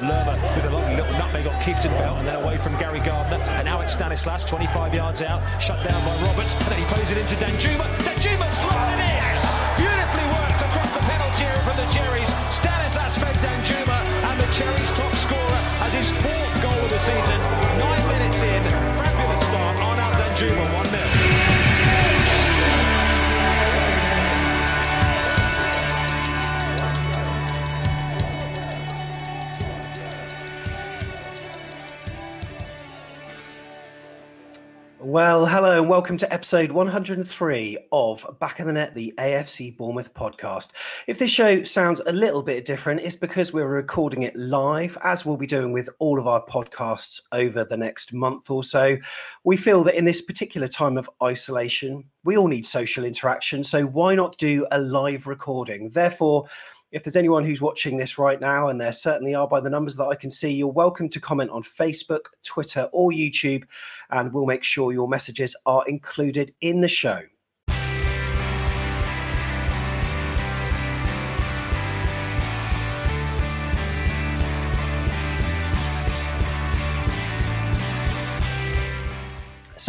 Lerma 0.00 0.32
with 0.56 0.64
a 0.64 0.70
lovely 0.70 0.96
little 0.96 1.12
nutmeg 1.12 1.46
on 1.46 1.52
Keefton 1.62 1.92
Bell 2.00 2.16
and 2.16 2.26
then 2.26 2.36
away 2.40 2.56
from 2.56 2.72
Gary 2.80 3.00
Gardner 3.00 3.36
and 3.60 3.66
now 3.66 3.80
it's 3.82 3.92
Stanislas 3.92 4.44
25 4.44 4.94
yards 4.94 5.20
out 5.20 5.44
shut 5.60 5.76
down 5.86 6.00
by 6.08 6.16
Roberts 6.24 6.56
and 6.56 6.72
then 6.72 6.80
he 6.80 6.86
plays 6.88 7.12
it 7.12 7.18
into 7.18 7.36
Danjuma. 7.36 7.84
Danjuma 8.00 8.48
sliding 8.48 9.00
in! 9.04 9.36
Beautifully 9.76 10.26
worked 10.32 10.62
across 10.64 10.90
the 10.96 11.04
penalty 11.04 11.44
area 11.44 11.60
from 11.68 11.76
the 11.76 11.88
Cherries. 11.92 12.32
Stanislas 12.48 13.14
fed 13.20 13.36
Danjuma 13.44 13.98
and 14.32 14.40
the 14.40 14.48
Cherries 14.56 14.90
top 14.96 15.12
scorer 15.20 15.60
has 15.84 15.92
his 15.92 16.08
fourth 16.24 16.54
goal 16.64 16.80
of 16.80 16.88
the 16.88 17.00
season. 17.04 17.38
Nine 17.76 18.04
minutes 18.08 18.40
in 18.40 18.62
fabulous 19.04 19.42
start 19.52 19.76
Arnaud 19.84 20.16
Danjuma 20.16 20.64
1-0 20.80 20.89
Well, 35.02 35.46
hello 35.46 35.78
and 35.78 35.88
welcome 35.88 36.18
to 36.18 36.30
episode 36.30 36.70
103 36.70 37.78
of 37.90 38.26
Back 38.38 38.60
in 38.60 38.66
the 38.66 38.74
Net, 38.74 38.94
the 38.94 39.14
AFC 39.16 39.74
Bournemouth 39.74 40.12
podcast. 40.12 40.72
If 41.06 41.18
this 41.18 41.30
show 41.30 41.64
sounds 41.64 42.02
a 42.04 42.12
little 42.12 42.42
bit 42.42 42.66
different, 42.66 43.00
it's 43.00 43.16
because 43.16 43.50
we're 43.50 43.66
recording 43.66 44.24
it 44.24 44.36
live, 44.36 44.98
as 45.02 45.24
we'll 45.24 45.38
be 45.38 45.46
doing 45.46 45.72
with 45.72 45.88
all 46.00 46.18
of 46.18 46.26
our 46.26 46.44
podcasts 46.44 47.18
over 47.32 47.64
the 47.64 47.78
next 47.78 48.12
month 48.12 48.50
or 48.50 48.62
so. 48.62 48.98
We 49.42 49.56
feel 49.56 49.82
that 49.84 49.96
in 49.96 50.04
this 50.04 50.20
particular 50.20 50.68
time 50.68 50.98
of 50.98 51.08
isolation, 51.22 52.04
we 52.24 52.36
all 52.36 52.48
need 52.48 52.66
social 52.66 53.04
interaction. 53.04 53.64
So 53.64 53.86
why 53.86 54.14
not 54.14 54.36
do 54.36 54.66
a 54.70 54.78
live 54.78 55.26
recording? 55.26 55.88
Therefore, 55.88 56.46
if 56.92 57.04
there's 57.04 57.16
anyone 57.16 57.44
who's 57.44 57.60
watching 57.60 57.96
this 57.96 58.18
right 58.18 58.40
now, 58.40 58.68
and 58.68 58.80
there 58.80 58.92
certainly 58.92 59.34
are 59.34 59.46
by 59.46 59.60
the 59.60 59.70
numbers 59.70 59.96
that 59.96 60.06
I 60.06 60.14
can 60.14 60.30
see, 60.30 60.50
you're 60.50 60.68
welcome 60.68 61.08
to 61.10 61.20
comment 61.20 61.50
on 61.50 61.62
Facebook, 61.62 62.26
Twitter, 62.42 62.88
or 62.92 63.10
YouTube, 63.10 63.64
and 64.10 64.32
we'll 64.32 64.46
make 64.46 64.64
sure 64.64 64.92
your 64.92 65.08
messages 65.08 65.54
are 65.66 65.84
included 65.86 66.52
in 66.60 66.80
the 66.80 66.88
show. 66.88 67.22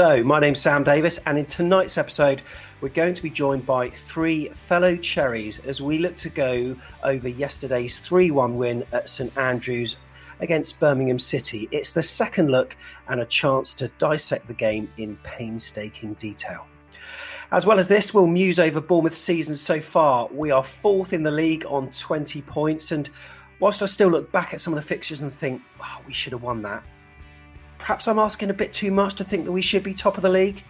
So, 0.01 0.23
my 0.23 0.39
name's 0.39 0.59
Sam 0.59 0.84
Davis, 0.84 1.19
and 1.28 1.38
in 1.38 1.45
tonight's 1.45 1.95
episode, 1.95 2.41
we're 2.81 2.89
going 2.89 3.13
to 3.13 3.22
be 3.22 3.29
joined 3.29 3.67
by 3.67 3.91
three 3.91 4.50
fellow 4.50 4.95
Cherries 4.95 5.59
as 5.59 5.79
we 5.79 6.00
look 6.00 6.16
to 6.16 6.29
go 6.29 6.75
over 7.03 7.28
yesterday's 7.28 8.00
3 8.00 8.31
1 8.31 8.57
win 8.57 8.84
at 8.94 9.07
St 9.09 9.38
Andrews 9.38 9.97
against 10.39 10.79
Birmingham 10.79 11.19
City. 11.19 11.69
It's 11.69 11.91
the 11.91 12.01
second 12.01 12.50
look 12.50 12.75
and 13.09 13.22
a 13.22 13.28
chance 13.28 13.75
to 13.75 13.89
dissect 14.00 14.47
the 14.47 14.56
game 14.56 14.91
in 14.97 15.17
painstaking 15.17 16.16
detail. 16.16 16.66
As 17.51 17.68
well 17.68 17.78
as 17.78 17.88
this, 17.88 18.12
we'll 18.12 18.25
muse 18.25 18.57
over 18.57 18.81
Bournemouth's 18.81 19.19
season 19.19 19.56
so 19.56 19.79
far. 19.79 20.28
We 20.31 20.50
are 20.50 20.63
fourth 20.63 21.13
in 21.13 21.22
the 21.22 21.29
league 21.29 21.63
on 21.68 21.91
20 21.91 22.41
points, 22.41 22.91
and 22.91 23.07
whilst 23.59 23.83
I 23.83 23.85
still 23.85 24.09
look 24.09 24.31
back 24.31 24.51
at 24.56 24.62
some 24.62 24.73
of 24.73 24.78
the 24.78 24.88
fixtures 24.88 25.22
and 25.22 25.31
think, 25.31 25.62
oh, 25.79 26.01
we 26.07 26.13
should 26.13 26.33
have 26.33 26.41
won 26.41 26.63
that, 26.63 26.81
perhaps 27.81 28.08
I'm 28.08 28.19
asking 28.19 28.50
a 28.50 28.53
bit 28.53 28.72
too 28.72 28.92
much 28.92 29.16
to 29.16 29.24
think 29.24 29.46
that 29.46 29.52
we 29.52 29.62
should 29.62 29.84
be 29.84 29.94
top 29.94 30.16
of 30.16 30.24
the 30.24 30.30
league. 30.30 30.64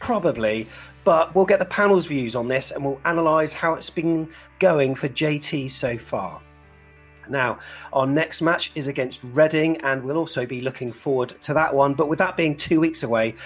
Probably, 0.00 0.66
but 1.04 1.34
we'll 1.34 1.46
get 1.46 1.58
the 1.58 1.64
panel's 1.64 2.06
views 2.06 2.36
on 2.36 2.48
this 2.48 2.70
and 2.70 2.84
we'll 2.84 3.00
analyse 3.04 3.52
how 3.52 3.74
it's 3.74 3.90
been 3.90 4.28
going 4.58 4.94
for 4.94 5.08
JT 5.08 5.70
so 5.70 5.96
far. 5.96 6.40
Now, 7.28 7.60
our 7.92 8.06
next 8.06 8.42
match 8.42 8.72
is 8.74 8.88
against 8.88 9.20
Reading, 9.22 9.76
and 9.82 10.02
we'll 10.02 10.16
also 10.16 10.44
be 10.44 10.60
looking 10.60 10.92
forward 10.92 11.40
to 11.42 11.54
that 11.54 11.72
one. 11.72 11.94
But 11.94 12.08
with 12.08 12.18
that 12.18 12.36
being 12.36 12.56
two 12.56 12.80
weeks 12.80 13.04
away, 13.04 13.36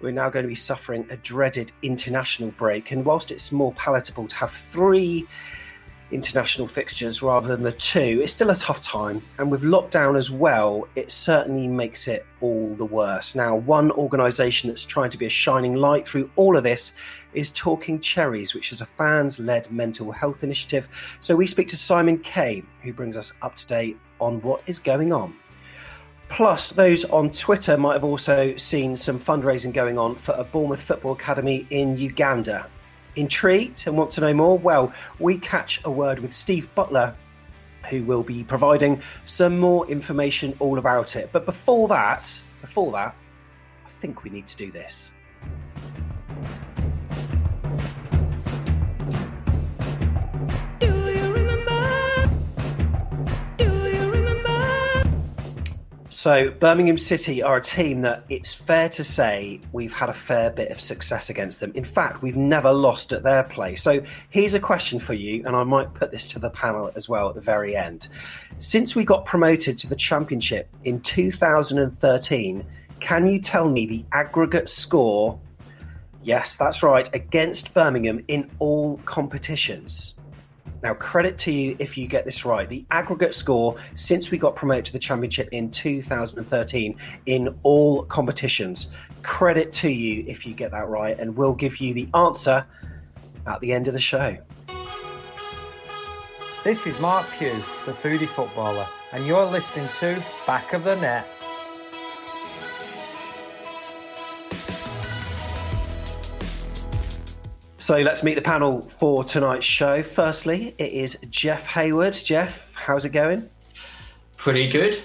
we're 0.00 0.12
now 0.12 0.30
going 0.30 0.44
to 0.44 0.48
be 0.48 0.54
suffering 0.54 1.06
a 1.10 1.16
dreaded 1.16 1.72
international 1.82 2.52
break. 2.52 2.92
And 2.92 3.04
whilst 3.04 3.32
it's 3.32 3.50
more 3.50 3.72
palatable 3.72 4.28
to 4.28 4.36
have 4.36 4.52
three 4.52 5.26
international 6.12 6.66
fixtures 6.66 7.22
rather 7.22 7.48
than 7.48 7.62
the 7.62 7.72
two, 7.72 8.20
it's 8.22 8.32
still 8.32 8.50
a 8.50 8.56
tough 8.56 8.80
time. 8.80 9.22
And 9.38 9.50
with 9.50 9.62
lockdown 9.62 10.16
as 10.16 10.30
well, 10.30 10.86
it 10.94 11.10
certainly 11.10 11.66
makes 11.68 12.08
it 12.08 12.26
all 12.40 12.74
the 12.74 12.84
worse. 12.84 13.34
Now, 13.34 13.56
one 13.56 13.90
organisation 13.92 14.68
that's 14.68 14.84
trying 14.84 15.10
to 15.10 15.18
be 15.18 15.26
a 15.26 15.30
shining 15.30 15.74
light 15.74 16.06
through 16.06 16.30
all 16.36 16.56
of 16.56 16.62
this 16.62 16.92
is 17.34 17.50
Talking 17.50 18.00
Cherries, 18.00 18.54
which 18.54 18.72
is 18.72 18.80
a 18.80 18.86
fans 18.86 19.38
led 19.38 19.70
mental 19.70 20.12
health 20.12 20.44
initiative. 20.44 20.88
So 21.20 21.34
we 21.34 21.46
speak 21.46 21.68
to 21.68 21.76
Simon 21.76 22.18
Kay, 22.18 22.62
who 22.82 22.92
brings 22.92 23.16
us 23.16 23.32
up 23.42 23.56
to 23.56 23.66
date 23.66 23.98
on 24.20 24.40
what 24.42 24.62
is 24.66 24.78
going 24.78 25.12
on. 25.12 25.34
Plus, 26.28 26.70
those 26.70 27.04
on 27.06 27.30
Twitter 27.30 27.76
might 27.76 27.92
have 27.92 28.04
also 28.04 28.56
seen 28.56 28.96
some 28.96 29.18
fundraising 29.18 29.72
going 29.72 29.98
on 29.98 30.14
for 30.14 30.32
a 30.32 30.44
Bournemouth 30.44 30.80
Football 30.80 31.12
Academy 31.12 31.66
in 31.68 31.98
Uganda. 31.98 32.66
Intrigued 33.14 33.86
and 33.86 33.96
want 33.96 34.10
to 34.12 34.20
know 34.22 34.32
more? 34.32 34.58
Well, 34.58 34.92
we 35.18 35.38
catch 35.38 35.80
a 35.84 35.90
word 35.90 36.18
with 36.20 36.32
Steve 36.32 36.74
Butler, 36.74 37.14
who 37.90 38.04
will 38.04 38.22
be 38.22 38.42
providing 38.44 39.02
some 39.26 39.58
more 39.58 39.86
information 39.88 40.54
all 40.60 40.78
about 40.78 41.16
it. 41.16 41.30
But 41.32 41.44
before 41.44 41.88
that, 41.88 42.40
before 42.60 42.92
that, 42.92 43.14
I 43.86 43.90
think 43.90 44.24
we 44.24 44.30
need 44.30 44.46
to 44.46 44.56
do 44.56 44.70
this. 44.70 45.10
So, 56.22 56.52
Birmingham 56.52 56.98
City 56.98 57.42
are 57.42 57.56
a 57.56 57.60
team 57.60 58.02
that 58.02 58.24
it's 58.28 58.54
fair 58.54 58.88
to 58.90 59.02
say 59.02 59.60
we've 59.72 59.92
had 59.92 60.08
a 60.08 60.14
fair 60.14 60.50
bit 60.50 60.70
of 60.70 60.80
success 60.80 61.30
against 61.30 61.58
them. 61.58 61.72
In 61.74 61.82
fact, 61.82 62.22
we've 62.22 62.36
never 62.36 62.70
lost 62.70 63.12
at 63.12 63.24
their 63.24 63.42
place. 63.42 63.82
So, 63.82 64.00
here's 64.30 64.54
a 64.54 64.60
question 64.60 65.00
for 65.00 65.14
you, 65.14 65.44
and 65.44 65.56
I 65.56 65.64
might 65.64 65.92
put 65.94 66.12
this 66.12 66.24
to 66.26 66.38
the 66.38 66.50
panel 66.50 66.92
as 66.94 67.08
well 67.08 67.28
at 67.28 67.34
the 67.34 67.40
very 67.40 67.74
end. 67.74 68.06
Since 68.60 68.94
we 68.94 69.04
got 69.04 69.26
promoted 69.26 69.80
to 69.80 69.88
the 69.88 69.96
Championship 69.96 70.68
in 70.84 71.00
2013, 71.00 72.64
can 73.00 73.26
you 73.26 73.40
tell 73.40 73.68
me 73.68 73.84
the 73.84 74.04
aggregate 74.12 74.68
score? 74.68 75.40
Yes, 76.22 76.56
that's 76.56 76.84
right, 76.84 77.12
against 77.12 77.74
Birmingham 77.74 78.24
in 78.28 78.48
all 78.60 78.98
competitions. 79.06 80.14
Now, 80.82 80.94
credit 80.94 81.38
to 81.38 81.52
you 81.52 81.76
if 81.78 81.96
you 81.96 82.08
get 82.08 82.24
this 82.24 82.44
right. 82.44 82.68
The 82.68 82.84
aggregate 82.90 83.34
score 83.34 83.76
since 83.94 84.30
we 84.30 84.38
got 84.38 84.56
promoted 84.56 84.86
to 84.86 84.92
the 84.92 84.98
Championship 84.98 85.48
in 85.52 85.70
2013 85.70 86.96
in 87.26 87.54
all 87.62 88.02
competitions. 88.04 88.88
Credit 89.22 89.70
to 89.72 89.88
you 89.88 90.24
if 90.26 90.44
you 90.44 90.54
get 90.54 90.72
that 90.72 90.88
right, 90.88 91.18
and 91.18 91.36
we'll 91.36 91.54
give 91.54 91.78
you 91.78 91.94
the 91.94 92.08
answer 92.14 92.66
at 93.46 93.60
the 93.60 93.72
end 93.72 93.86
of 93.86 93.94
the 93.94 94.00
show. 94.00 94.36
This 96.64 96.86
is 96.86 96.98
Marc 97.00 97.28
Pugh, 97.38 97.50
the 97.86 97.92
foodie 97.92 98.26
footballer, 98.26 98.86
and 99.12 99.26
you're 99.26 99.46
listening 99.46 99.88
to 100.00 100.22
Back 100.46 100.72
of 100.72 100.84
the 100.84 100.96
Net. 100.96 101.26
So 107.82 107.98
let's 107.98 108.22
meet 108.22 108.34
the 108.34 108.42
panel 108.42 108.80
for 108.80 109.24
tonight's 109.24 109.66
show. 109.66 110.04
Firstly, 110.04 110.72
it 110.78 110.92
is 110.92 111.18
Jeff 111.30 111.66
Hayward. 111.66 112.12
Jeff, 112.14 112.72
how's 112.74 113.04
it 113.04 113.08
going? 113.08 113.50
Pretty 114.36 114.68
good. 114.68 115.02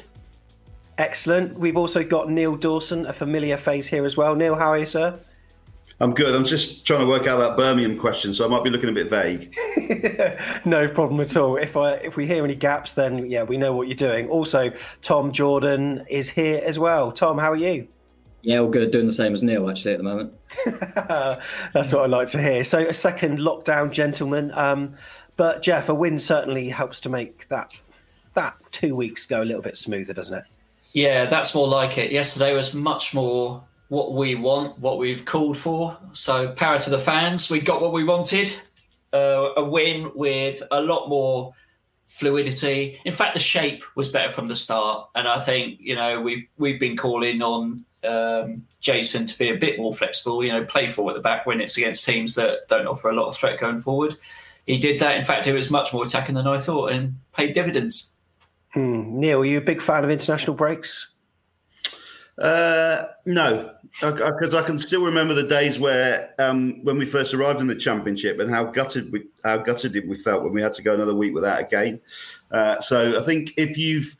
Excellent. 1.00 1.58
We've 1.58 1.76
also 1.76 2.04
got 2.04 2.30
Neil 2.30 2.56
Dawson, 2.56 3.08
a 3.08 3.14
familiar 3.14 3.58
face 3.58 3.88
here 3.88 4.06
as 4.06 4.16
well. 4.16 4.36
Neil, 4.36 4.54
how 4.54 4.68
are 4.68 4.78
you, 4.78 4.86
sir? 4.86 5.20
I'm 6.00 6.14
good. 6.14 6.36
I'm 6.36 6.46
just 6.46 6.86
trying 6.86 7.00
to 7.00 7.08
work 7.08 7.26
out 7.26 7.40
that 7.40 7.58
Birmingham 7.58 7.98
question, 7.98 8.32
so 8.32 8.46
I 8.46 8.48
might 8.48 8.64
be 8.64 8.70
looking 8.70 8.90
a 8.90 8.94
bit 8.94 9.10
vague. 9.10 9.56
no 10.66 10.88
problem 10.88 11.20
at 11.20 11.36
all. 11.36 11.58
If 11.58 11.76
I 11.76 11.94
if 11.94 12.16
we 12.16 12.28
hear 12.28 12.44
any 12.44 12.54
gaps, 12.54 12.94
then 12.94 13.28
yeah, 13.28 13.42
we 13.42 13.58
know 13.58 13.76
what 13.76 13.88
you're 13.88 13.96
doing. 13.96 14.30
Also, 14.30 14.72
Tom 15.02 15.32
Jordan 15.32 16.06
is 16.12 16.30
here 16.30 16.62
as 16.64 16.78
well. 16.78 17.12
Tom, 17.12 17.40
how 17.40 17.52
are 17.52 17.56
you? 17.56 17.88
Yeah, 18.42 18.60
all 18.60 18.70
good. 18.70 18.92
Doing 18.92 19.08
the 19.08 19.14
same 19.14 19.34
as 19.34 19.44
Neil 19.44 19.70
actually 19.70 19.94
at 19.94 19.98
the 19.98 20.04
moment. 20.04 20.34
That's 20.66 21.92
what 21.92 22.04
I 22.04 22.06
like 22.06 22.28
to 22.30 22.42
hear. 22.42 22.64
So 22.64 22.80
a 22.80 22.94
second 22.94 23.40
lockdown, 23.40 23.92
gentlemen. 23.92 24.52
Um, 24.54 24.96
but 25.36 25.62
Jeff, 25.62 25.90
a 25.90 25.94
win 25.94 26.20
certainly 26.20 26.70
helps 26.70 27.02
to 27.02 27.10
make 27.10 27.48
that 27.50 27.72
that 28.36 28.56
two 28.72 28.96
weeks 28.96 29.26
go 29.26 29.42
a 29.42 29.46
little 29.46 29.62
bit 29.62 29.76
smoother, 29.76 30.14
doesn't 30.14 30.38
it? 30.38 30.44
Yeah, 30.94 31.26
that's 31.26 31.54
more 31.56 31.68
like 31.68 31.98
it. 31.98 32.12
Yesterday 32.12 32.54
was 32.54 32.74
much 32.74 33.14
more 33.14 33.64
what 33.90 34.14
we 34.14 34.36
want, 34.36 34.78
what 34.80 34.98
we've 34.98 35.26
called 35.26 35.58
for. 35.58 35.98
So 36.14 36.50
power 36.50 36.80
to 36.80 36.90
the 36.90 37.00
fans. 37.00 37.50
We 37.50 37.60
got 37.60 37.82
what 37.82 37.94
we 37.94 38.04
wanted. 38.04 38.54
Uh, 39.14 39.50
a 39.58 39.64
win 39.64 40.12
with 40.16 40.62
a 40.72 40.82
lot 40.82 41.08
more 41.08 41.54
fluidity. 42.06 43.00
In 43.06 43.14
fact, 43.14 43.34
the 43.34 43.40
shape 43.40 43.84
was 43.96 44.10
better 44.10 44.32
from 44.32 44.48
the 44.48 44.56
start, 44.56 45.10
and 45.16 45.28
I 45.28 45.40
think 45.40 45.80
you 45.80 45.96
know 45.96 46.22
we've 46.22 46.48
we've 46.58 46.80
been 46.80 46.98
calling 46.98 47.42
on 47.42 47.86
um, 48.04 48.64
Jason 48.80 49.26
to 49.26 49.38
be 49.38 49.50
a 49.50 49.56
bit 49.56 49.80
more 49.80 49.94
flexible, 49.94 50.44
you 50.44 50.52
know, 50.52 50.66
play 50.66 50.88
forward 50.88 51.12
at 51.12 51.16
the 51.16 51.22
back 51.22 51.46
when 51.46 51.62
it's 51.62 51.78
against 51.78 52.06
teams 52.06 52.36
that 52.36 52.68
don't 52.68 52.88
offer 52.88 53.10
a 53.10 53.16
lot 53.16 53.28
of 53.28 53.36
threat 53.36 53.60
going 53.60 53.80
forward. 53.80 54.16
He 54.66 54.78
did 54.78 55.00
that. 55.00 55.16
In 55.18 55.24
fact, 55.24 55.48
it 55.48 55.54
was 55.54 55.72
much 55.72 55.94
more 55.94 56.04
attacking 56.04 56.36
than 56.36 56.48
I 56.48 56.60
thought 56.60 56.92
and 56.92 57.20
paid 57.34 57.54
dividends. 57.54 58.14
Hmm. 58.74 59.20
Neil, 59.20 59.40
are 59.40 59.46
you 59.46 59.58
a 59.58 59.62
big 59.62 59.82
fan 59.82 60.04
of 60.04 60.10
international 60.10 60.56
breaks? 60.56 61.08
Uh, 62.38 63.08
no, 63.26 63.74
because 64.00 64.54
I, 64.54 64.60
I, 64.60 64.62
can 64.62 64.78
still 64.78 65.04
remember 65.04 65.34
the 65.34 65.42
days 65.42 65.80
where 65.80 66.36
um, 66.38 66.84
when 66.84 67.00
we 67.00 67.06
first 67.06 67.34
arrived 67.34 67.62
in 67.62 67.68
the 67.68 67.76
championship 67.76 68.40
and 68.40 68.48
how 68.48 68.66
gutted 68.66 69.12
we 69.12 69.24
how 69.44 69.58
gutted 69.58 70.08
we 70.08 70.16
felt 70.16 70.44
when 70.44 70.54
we 70.54 70.62
had 70.62 70.72
to 70.76 70.84
go 70.84 70.94
another 70.94 71.16
week 71.16 71.34
without 71.34 71.60
a 71.60 71.64
game. 71.64 72.00
Uh, 72.52 72.80
so 72.80 73.20
I 73.20 73.24
think 73.24 73.56
if 73.58 73.76
you've 73.76 74.16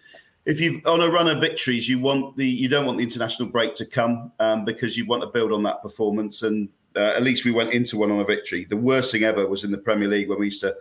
if 0.48 0.62
you've 0.62 0.86
on 0.88 1.02
a 1.02 1.10
run 1.10 1.28
of 1.28 1.42
victories, 1.42 1.90
you 1.90 2.00
want 2.00 2.38
the 2.38 2.48
you 2.48 2.70
don't 2.70 2.86
want 2.86 2.98
the 2.98 3.04
international 3.04 3.50
break 3.50 3.76
to 3.76 3.86
come 3.86 4.32
um, 4.40 4.64
because 4.64 4.98
you 4.98 5.06
want 5.06 5.22
to 5.22 5.28
build 5.28 5.52
on 5.52 5.62
that 5.64 5.82
performance. 5.82 6.42
And 6.42 6.70
uh, 6.96 7.14
at 7.16 7.22
least 7.22 7.44
we 7.44 7.52
went 7.52 7.74
into 7.74 7.98
one 7.98 8.12
on 8.12 8.22
a 8.22 8.24
victory. 8.24 8.64
The 8.64 8.78
worst 8.78 9.12
thing 9.12 9.24
ever 9.24 9.46
was 9.46 9.66
in 9.66 9.72
the 9.72 9.78
Premier 9.78 10.08
League 10.08 10.30
when 10.30 10.40
we 10.40 10.46
used 10.46 10.62
to 10.62 10.76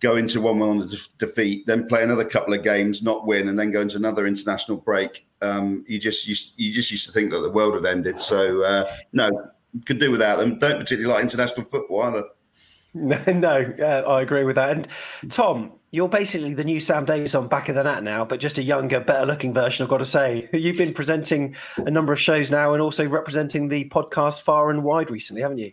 go 0.00 0.16
into 0.16 0.40
one 0.40 0.60
on 0.60 0.82
a 0.82 0.86
de- 0.86 0.96
defeat, 1.18 1.66
then 1.66 1.86
play 1.86 2.02
another 2.02 2.24
couple 2.24 2.52
of 2.52 2.64
games, 2.64 3.00
not 3.00 3.26
win, 3.26 3.48
and 3.48 3.58
then 3.58 3.70
go 3.70 3.80
into 3.80 3.96
another 3.96 4.26
international 4.26 4.76
break. 4.76 5.26
Um, 5.40 5.84
you 5.86 5.98
just 6.00 6.26
used, 6.26 6.52
you 6.56 6.72
just 6.72 6.90
used 6.90 7.06
to 7.06 7.12
think 7.12 7.30
that 7.30 7.40
the 7.40 7.50
world 7.50 7.74
had 7.74 7.86
ended. 7.86 8.20
So 8.20 8.62
uh, 8.62 8.92
no, 9.12 9.30
could 9.86 10.00
do 10.00 10.10
without 10.10 10.38
them. 10.38 10.58
Don't 10.58 10.80
particularly 10.80 11.14
like 11.14 11.22
international 11.22 11.64
football 11.66 12.02
either. 12.02 12.24
No, 12.94 13.22
no, 13.26 13.74
uh, 13.78 14.08
I 14.08 14.22
agree 14.22 14.44
with 14.44 14.56
that. 14.56 14.70
And 14.70 14.88
Tom, 15.30 15.72
you're 15.96 16.08
basically 16.10 16.52
the 16.52 16.62
new 16.62 16.78
Sam 16.78 17.06
Davis 17.06 17.34
on 17.34 17.48
back 17.48 17.70
of 17.70 17.74
the 17.74 17.82
net 17.82 18.02
now, 18.02 18.22
but 18.22 18.38
just 18.38 18.58
a 18.58 18.62
younger, 18.62 19.00
better 19.00 19.24
looking 19.24 19.54
version, 19.54 19.82
I've 19.82 19.88
got 19.88 19.98
to 19.98 20.04
say. 20.04 20.46
You've 20.52 20.76
been 20.76 20.92
presenting 20.92 21.56
a 21.78 21.90
number 21.90 22.12
of 22.12 22.20
shows 22.20 22.50
now 22.50 22.74
and 22.74 22.82
also 22.82 23.08
representing 23.08 23.68
the 23.68 23.88
podcast 23.88 24.42
far 24.42 24.68
and 24.68 24.84
wide 24.84 25.10
recently, 25.10 25.40
haven't 25.40 25.56
you? 25.56 25.72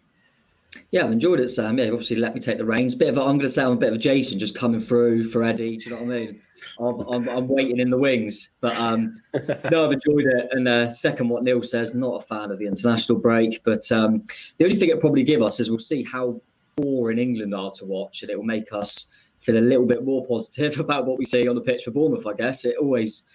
Yeah, 0.91 1.03
I've 1.03 1.11
enjoyed 1.11 1.41
it, 1.41 1.49
Sam. 1.49 1.77
Yeah, 1.77 1.89
obviously 1.89 2.15
let 2.15 2.33
me 2.33 2.39
take 2.39 2.57
the 2.57 2.65
reins. 2.65 2.95
Bit 2.95 3.09
of 3.09 3.17
a, 3.17 3.21
I'm 3.21 3.37
going 3.37 3.41
to 3.41 3.49
say 3.49 3.63
I'm 3.63 3.73
a 3.73 3.75
bit 3.75 3.89
of 3.89 3.95
a 3.95 3.99
Jason 3.99 4.39
just 4.39 4.57
coming 4.57 4.79
through 4.79 5.27
for 5.27 5.43
Eddie. 5.43 5.75
Do 5.75 5.89
you 5.89 5.95
know 5.95 6.03
what 6.03 6.15
I 6.15 6.19
mean? 6.19 6.41
I'm, 6.79 6.99
I'm, 7.01 7.27
I'm 7.27 7.47
waiting 7.49 7.79
in 7.79 7.89
the 7.89 7.97
wings, 7.97 8.51
but 8.61 8.77
um, 8.77 9.21
no, 9.71 9.85
I've 9.85 9.91
enjoyed 9.91 10.25
it. 10.25 10.47
And 10.51 10.69
uh, 10.69 10.89
second, 10.93 11.27
what 11.27 11.43
Neil 11.43 11.61
says, 11.61 11.95
not 11.95 12.23
a 12.23 12.25
fan 12.25 12.49
of 12.49 12.59
the 12.59 12.65
international 12.65 13.19
break, 13.19 13.61
but 13.65 13.91
um, 13.91 14.23
the 14.57 14.63
only 14.63 14.77
thing 14.77 14.89
it 14.89 15.01
probably 15.01 15.23
give 15.23 15.41
us 15.41 15.59
is 15.59 15.69
we'll 15.69 15.79
see 15.79 16.01
how 16.01 16.41
boring 16.77 17.19
England 17.19 17.53
are 17.53 17.71
to 17.71 17.85
watch, 17.85 18.21
and 18.21 18.31
it 18.31 18.37
will 18.37 18.45
make 18.45 18.71
us 18.71 19.07
feel 19.43 19.57
a 19.57 19.59
little 19.59 19.85
bit 19.85 20.03
more 20.03 20.25
positive 20.25 20.79
about 20.85 21.05
what 21.05 21.17
we 21.17 21.25
see 21.25 21.47
on 21.47 21.55
the 21.55 21.61
pitch 21.61 21.83
for 21.83 21.91
Bournemouth. 21.91 22.25
I 22.25 22.33
guess 22.33 22.65
it 22.65 22.75
always 22.79 23.25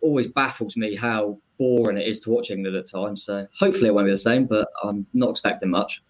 always 0.00 0.28
baffles 0.28 0.76
me 0.76 0.94
how 0.94 1.38
boring 1.58 1.96
it 1.96 2.06
is 2.06 2.20
to 2.20 2.30
watch 2.30 2.50
England 2.50 2.76
at 2.76 2.86
times. 2.86 3.24
So 3.24 3.46
hopefully 3.58 3.88
it 3.88 3.94
won't 3.94 4.06
be 4.06 4.10
the 4.10 4.18
same, 4.18 4.44
but 4.44 4.68
I'm 4.82 5.06
not 5.14 5.30
expecting 5.30 5.70
much. 5.70 6.02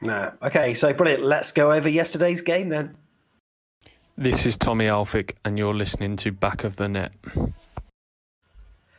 Nah. 0.00 0.30
Okay, 0.42 0.72
so 0.72 0.94
brilliant. 0.94 1.22
Let's 1.22 1.52
go 1.52 1.70
over 1.72 1.88
yesterday's 1.88 2.40
game 2.40 2.70
then. 2.70 2.96
This 4.16 4.46
is 4.46 4.56
Tommy 4.56 4.86
Elphick, 4.86 5.34
and 5.44 5.58
you're 5.58 5.74
listening 5.74 6.16
to 6.16 6.32
Back 6.32 6.64
of 6.64 6.76
the 6.76 6.88
Net. 6.88 7.12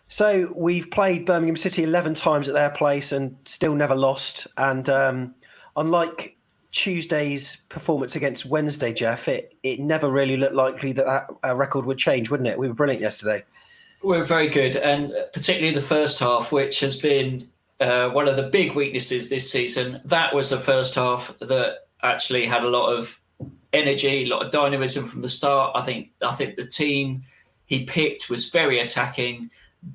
So 0.08 0.54
we've 0.56 0.92
played 0.92 1.26
Birmingham 1.26 1.56
City 1.56 1.84
11 1.84 2.16
times 2.16 2.48
at 2.48 2.54
their 2.54 2.70
place 2.70 3.12
and 3.12 3.36
still 3.46 3.74
never 3.74 3.96
lost. 3.96 4.46
And 4.58 4.88
um, 4.90 5.36
unlike 5.76 6.38
Tuesday's 6.72 7.58
performance 7.70 8.16
against 8.16 8.46
Wednesday, 8.46 8.94
Jeff, 8.94 9.28
it, 9.28 9.56
it 9.64 9.80
never 9.80 10.10
really 10.10 10.38
looked 10.38 10.56
likely 10.56 10.94
that 10.94 11.06
that 11.06 11.30
uh, 11.44 11.56
record 11.56 11.86
would 11.86 11.98
change, 11.98 12.30
wouldn't 12.30 12.48
it? 12.48 12.58
We 12.58 12.68
were 12.68 12.74
brilliant 12.74 13.02
yesterday. 13.02 13.44
We 14.04 14.18
were 14.18 14.24
very 14.24 14.48
good, 14.48 14.76
and 14.78 15.14
particularly 15.34 15.76
the 15.76 15.82
first 15.82 16.20
half, 16.20 16.52
which 16.52 16.80
has 16.80 16.98
been 16.98 17.50
uh, 17.80 18.10
one 18.10 18.28
of 18.28 18.36
the 18.38 18.44
big 18.44 18.74
weaknesses 18.74 19.30
this 19.30 19.52
season. 19.52 20.02
That 20.06 20.34
was 20.34 20.50
the 20.50 20.60
first 20.60 20.96
half 20.96 21.34
that 21.40 21.88
actually 22.02 22.46
had 22.46 22.64
a 22.64 22.70
lot 22.70 22.94
of 22.94 23.20
energy, 23.74 24.24
a 24.24 24.28
lot 24.28 24.46
of 24.46 24.52
dynamism 24.52 25.08
from 25.08 25.22
the 25.22 25.30
start. 25.30 25.74
I 25.76 25.84
think 25.84 26.12
I 26.22 26.34
think 26.34 26.56
the 26.56 26.66
team 26.66 27.24
he 27.66 27.86
picked 27.86 28.30
was 28.30 28.50
very 28.50 28.80
attacking, 28.80 29.50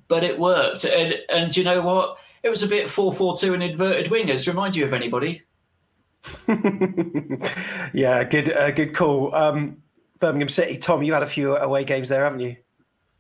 but 0.09 0.25
it 0.25 0.39
worked. 0.39 0.85
And 0.85 1.15
and 1.29 1.57
you 1.57 1.65
know 1.65 1.81
what? 1.81 2.19
It 2.43 2.51
was 2.51 2.63
a 2.63 2.69
bit 2.69 2.91
four 2.91 3.13
four 3.13 3.37
two 3.37 3.55
and 3.55 3.63
inverted 3.63 4.07
wingers. 4.07 4.47
Remind 4.47 4.77
you 4.77 4.85
of 4.85 4.93
anybody? 4.93 5.43
yeah, 7.93 8.25
good, 8.25 8.53
uh, 8.53 8.71
good 8.71 8.95
call. 8.95 9.35
Um, 9.35 9.79
Birmingham 10.21 10.49
City, 10.49 10.79
Tom, 10.79 11.03
you 11.03 11.13
had 11.13 11.23
a 11.23 11.27
few 11.27 11.57
away 11.57 11.85
games 11.85 12.09
there, 12.09 12.25
haven't 12.25 12.41
you? 12.41 12.57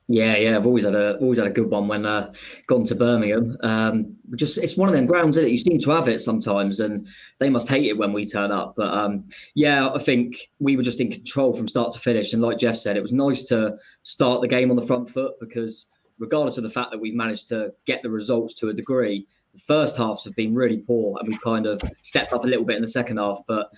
Yeah, 0.08 0.36
yeah, 0.36 0.56
I've 0.56 0.66
always 0.66 0.84
had 0.84 0.94
a 0.94 1.16
always 1.16 1.38
had 1.38 1.48
a 1.48 1.52
good 1.52 1.68
one 1.68 1.88
when 1.88 2.06
uh, 2.06 2.32
gone 2.68 2.84
to 2.84 2.94
Birmingham. 2.94 3.56
Um, 3.62 4.16
just 4.36 4.56
it's 4.58 4.76
one 4.76 4.88
of 4.88 4.94
them 4.94 5.06
grounds 5.06 5.34
that 5.34 5.50
you 5.50 5.58
seem 5.58 5.80
to 5.80 5.90
have 5.90 6.08
it 6.08 6.20
sometimes, 6.20 6.78
and 6.78 7.08
they 7.40 7.50
must 7.50 7.68
hate 7.68 7.86
it 7.86 7.98
when 7.98 8.12
we 8.12 8.24
turn 8.24 8.52
up. 8.52 8.74
But 8.76 8.94
um, 8.94 9.28
yeah, 9.56 9.88
I 9.88 9.98
think 9.98 10.36
we 10.60 10.76
were 10.76 10.84
just 10.84 11.00
in 11.00 11.10
control 11.10 11.54
from 11.54 11.66
start 11.66 11.92
to 11.92 11.98
finish, 11.98 12.32
and 12.32 12.42
like 12.42 12.58
Jeff 12.58 12.76
said, 12.76 12.96
it 12.96 13.02
was 13.02 13.12
nice 13.12 13.44
to 13.46 13.78
start 14.04 14.42
the 14.42 14.48
game 14.48 14.70
on 14.70 14.76
the 14.76 14.86
front 14.86 15.10
foot 15.10 15.34
because 15.40 15.90
regardless 16.20 16.56
of 16.56 16.62
the 16.62 16.70
fact 16.70 16.92
that 16.92 17.00
we've 17.00 17.14
managed 17.14 17.48
to 17.48 17.72
get 17.84 18.04
the 18.04 18.10
results 18.10 18.54
to 18.54 18.68
a 18.68 18.72
degree, 18.72 19.26
first 19.56 19.96
halves 19.96 20.24
have 20.24 20.34
been 20.36 20.54
really 20.54 20.78
poor, 20.78 21.18
and 21.18 21.28
we've 21.28 21.40
kind 21.40 21.66
of 21.66 21.80
stepped 22.02 22.32
up 22.32 22.44
a 22.44 22.48
little 22.48 22.64
bit 22.64 22.76
in 22.76 22.82
the 22.82 22.88
second 22.88 23.18
half. 23.18 23.40
But 23.46 23.70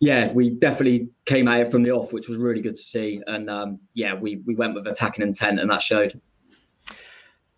yeah, 0.00 0.32
we 0.32 0.50
definitely 0.50 1.08
came 1.26 1.48
at 1.48 1.60
it 1.60 1.70
from 1.70 1.82
the 1.82 1.92
off, 1.92 2.12
which 2.12 2.28
was 2.28 2.38
really 2.38 2.60
good 2.60 2.74
to 2.74 2.82
see. 2.82 3.22
And 3.26 3.48
um, 3.48 3.80
yeah, 3.94 4.14
we 4.14 4.42
we 4.46 4.54
went 4.54 4.74
with 4.74 4.86
attacking 4.86 5.26
intent, 5.26 5.60
and 5.60 5.70
that 5.70 5.82
showed. 5.82 6.20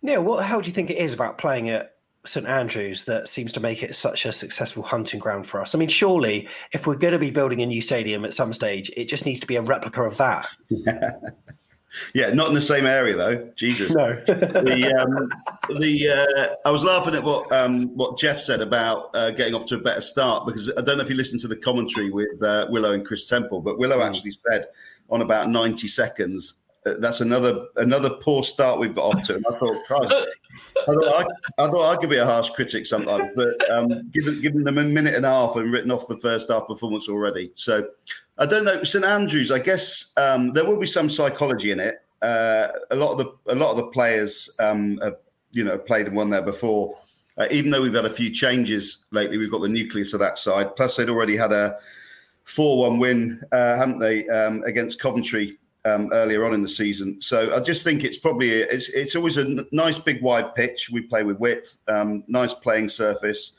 Neil, 0.02 0.22
what 0.22 0.36
the 0.36 0.44
hell 0.44 0.60
do 0.60 0.66
you 0.66 0.72
think 0.72 0.90
it 0.90 0.98
is 0.98 1.12
about 1.12 1.38
playing 1.38 1.70
at 1.70 1.96
St 2.24 2.46
Andrews 2.46 3.04
that 3.04 3.28
seems 3.28 3.52
to 3.52 3.60
make 3.60 3.82
it 3.82 3.96
such 3.96 4.26
a 4.26 4.32
successful 4.32 4.82
hunting 4.82 5.18
ground 5.18 5.46
for 5.46 5.60
us? 5.60 5.74
I 5.74 5.78
mean, 5.78 5.88
surely 5.88 6.48
if 6.72 6.86
we're 6.86 6.96
going 6.96 7.12
to 7.12 7.18
be 7.18 7.30
building 7.30 7.62
a 7.62 7.66
new 7.66 7.80
stadium 7.80 8.24
at 8.24 8.34
some 8.34 8.52
stage, 8.52 8.90
it 8.96 9.08
just 9.08 9.26
needs 9.26 9.40
to 9.40 9.46
be 9.46 9.56
a 9.56 9.62
replica 9.62 10.02
of 10.02 10.16
that. 10.18 10.46
Yeah, 12.14 12.30
not 12.30 12.48
in 12.48 12.54
the 12.54 12.60
same 12.60 12.86
area 12.86 13.16
though. 13.16 13.50
Jesus. 13.54 13.94
No. 13.94 14.14
the 14.26 14.94
um, 14.98 15.28
the 15.80 16.08
uh, 16.08 16.68
I 16.68 16.70
was 16.70 16.84
laughing 16.84 17.14
at 17.14 17.22
what 17.22 17.50
um, 17.52 17.88
what 17.96 18.18
Jeff 18.18 18.40
said 18.40 18.60
about 18.60 19.10
uh, 19.14 19.30
getting 19.30 19.54
off 19.54 19.66
to 19.66 19.76
a 19.76 19.80
better 19.80 20.00
start 20.00 20.46
because 20.46 20.70
I 20.76 20.82
don't 20.82 20.98
know 20.98 21.04
if 21.04 21.10
you 21.10 21.16
listened 21.16 21.40
to 21.42 21.48
the 21.48 21.56
commentary 21.56 22.10
with 22.10 22.42
uh, 22.42 22.66
Willow 22.70 22.92
and 22.92 23.04
Kris 23.04 23.28
Temple, 23.28 23.60
but 23.60 23.78
Willow 23.78 23.98
mm. 23.98 24.06
actually 24.06 24.32
said 24.32 24.66
on 25.10 25.22
about 25.22 25.48
ninety 25.48 25.88
seconds 25.88 26.54
that's 26.98 27.20
another 27.20 27.66
another 27.76 28.10
poor 28.10 28.42
start 28.42 28.78
we've 28.78 28.94
got 28.94 29.14
off 29.14 29.22
to. 29.22 29.34
And 29.34 29.46
I 29.50 29.58
thought, 29.58 29.84
Christ, 29.84 30.12
I 30.12 30.84
thought 30.86 31.26
I, 31.58 31.64
I, 31.64 31.68
thought 31.68 31.92
I 31.92 31.96
could 31.96 32.10
be 32.10 32.18
a 32.18 32.24
harsh 32.24 32.50
critic 32.50 32.86
sometimes, 32.86 33.30
but 33.34 33.70
um, 33.70 34.08
given, 34.10 34.40
given 34.40 34.64
them 34.64 34.78
a 34.78 34.84
minute 34.84 35.14
and 35.14 35.26
a 35.26 35.30
half 35.30 35.56
and 35.56 35.72
written 35.72 35.90
off 35.90 36.06
the 36.06 36.16
first 36.18 36.50
half 36.50 36.66
performance 36.66 37.08
already. 37.08 37.52
So 37.56 37.88
I 38.38 38.46
don't 38.46 38.64
know. 38.64 38.82
St 38.82 39.04
Andrews, 39.04 39.50
I 39.50 39.58
guess 39.58 40.12
um, 40.16 40.52
there 40.52 40.64
will 40.64 40.78
be 40.78 40.86
some 40.86 41.10
psychology 41.10 41.72
in 41.72 41.80
it. 41.80 42.02
Uh, 42.22 42.68
a 42.90 42.96
lot 42.96 43.12
of 43.12 43.18
the 43.18 43.52
a 43.52 43.54
lot 43.54 43.70
of 43.72 43.76
the 43.76 43.86
players 43.88 44.48
um, 44.58 44.98
have, 45.02 45.16
you 45.52 45.64
know 45.64 45.78
played 45.78 46.06
and 46.06 46.16
won 46.16 46.30
there 46.30 46.42
before. 46.42 46.96
Uh, 47.38 47.46
even 47.50 47.70
though 47.70 47.82
we've 47.82 47.92
had 47.92 48.06
a 48.06 48.10
few 48.10 48.30
changes 48.30 49.04
lately, 49.10 49.36
we've 49.36 49.50
got 49.50 49.60
the 49.60 49.68
nucleus 49.68 50.14
of 50.14 50.20
that 50.20 50.38
side. 50.38 50.74
Plus, 50.74 50.96
they'd 50.96 51.10
already 51.10 51.36
had 51.36 51.52
a 51.52 51.76
four-one 52.44 52.98
win, 52.98 53.42
uh, 53.52 53.76
haven't 53.76 53.98
they, 53.98 54.26
um, 54.28 54.62
against 54.62 54.98
Coventry 54.98 55.58
um, 55.86 56.10
earlier 56.12 56.44
on 56.44 56.52
in 56.52 56.62
the 56.62 56.68
season. 56.68 57.20
So 57.20 57.54
I 57.54 57.60
just 57.60 57.84
think 57.84 58.04
it's 58.04 58.18
probably 58.18 58.50
it's 58.50 58.88
it's 58.88 59.14
always 59.14 59.36
a 59.36 59.42
n- 59.42 59.66
nice 59.70 59.98
big 59.98 60.20
wide 60.20 60.54
pitch. 60.54 60.90
We 60.90 61.02
play 61.02 61.22
with 61.22 61.38
width, 61.38 61.76
um, 61.88 62.24
nice 62.26 62.54
playing 62.54 62.88
surface, 62.88 63.52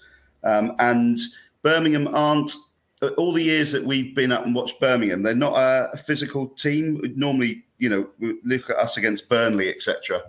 um, 0.44 0.76
and 0.80 1.18
Birmingham 1.64 2.08
aren't. 2.14 2.54
Uh, 3.00 3.10
all 3.10 3.32
the 3.32 3.44
years 3.44 3.72
that 3.72 3.84
we've 3.84 4.16
been 4.16 4.32
up 4.32 4.44
and 4.44 4.56
watched 4.56 4.80
Birmingham, 4.80 5.22
they're 5.22 5.36
not 5.36 5.54
a, 5.54 5.96
physical 5.98 6.48
team. 6.48 7.00
Normally, 7.16 7.64
you 7.78 7.90
know, 7.90 8.10
look 8.44 8.72
at 8.72 8.78
us 8.78 8.98
against 8.98 9.30
Burnley, 9.30 9.70
etc. 9.70 10.20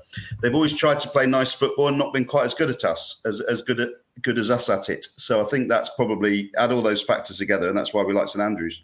They've 0.42 0.54
always 0.54 0.74
tried 0.74 1.00
to 1.00 1.08
play 1.08 1.24
nice 1.24 1.54
football 1.54 1.88
and 1.88 1.96
not 1.96 2.12
been 2.12 2.26
quite 2.26 2.44
as 2.44 2.52
good 2.52 2.68
at 2.68 2.84
us, 2.84 3.20
as 3.24 3.40
as 3.40 3.62
good 3.62 3.80
at 3.80 3.88
good 4.20 4.38
as 4.38 4.50
us 4.50 4.68
at 4.68 4.90
it. 4.90 5.06
So 5.16 5.40
I 5.40 5.44
think 5.44 5.68
that's 5.68 5.90
probably 5.96 6.50
add 6.58 6.70
all 6.70 6.82
those 6.82 7.02
factors 7.02 7.38
together, 7.38 7.68
and 7.68 7.76
that's 7.76 7.94
why 7.94 8.02
we 8.02 8.12
like 8.12 8.28
St 8.28 8.44
Andrews. 8.44 8.82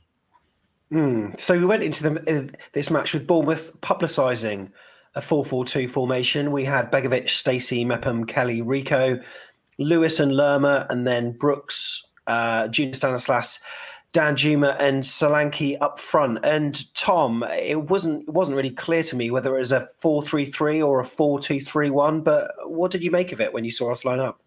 Mm. 0.93 1.39
So 1.41 1.59
we 1.59 1.65
went 1.65 1.83
into 1.83 2.09
the, 2.09 2.39
uh, 2.53 2.57
this 2.73 2.91
match 2.91 3.15
with 3.15 3.27
Bournemouth 3.27 3.73
publicising 3.81 4.71
a 5.15 5.21
4-4-2 5.21 5.89
formation. 5.89 6.53
We 6.53 6.65
had 6.65 6.91
Begovic, 6.91 7.29
Stacey, 7.29 7.85
Mepham, 7.85 8.27
Kelly, 8.27 8.63
Rico, 8.63 9.21
Lewis 9.79 10.21
and 10.21 10.37
Lerma, 10.37 10.87
and 10.91 11.07
then 11.07 11.33
Brooks, 11.33 12.05
uh, 12.27 12.69
Junior 12.69 12.95
Stanislas, 12.95 13.61
Danjuma, 14.13 14.77
and 14.79 15.03
Solanke 15.03 15.77
up 15.81 15.99
front. 15.99 16.39
And 16.45 16.95
Tom, 16.95 17.43
it 17.43 17.91
wasn't 17.91 18.29
it 18.29 18.33
wasn't 18.33 18.57
really 18.57 18.71
clear 18.71 19.03
to 19.05 19.17
me 19.17 19.31
whether 19.31 19.57
it 19.57 19.59
was 19.59 19.73
a 19.73 19.89
4-3-3 20.03 20.87
or 20.87 21.01
a 21.01 21.05
4-2-3-1. 21.05 22.23
But 22.23 22.53
what 22.67 22.91
did 22.91 23.03
you 23.03 23.11
make 23.11 23.33
of 23.33 23.41
it 23.41 23.53
when 23.53 23.65
you 23.65 23.73
saw 23.73 23.91
us 23.91 24.05
line 24.05 24.21
up? 24.21 24.44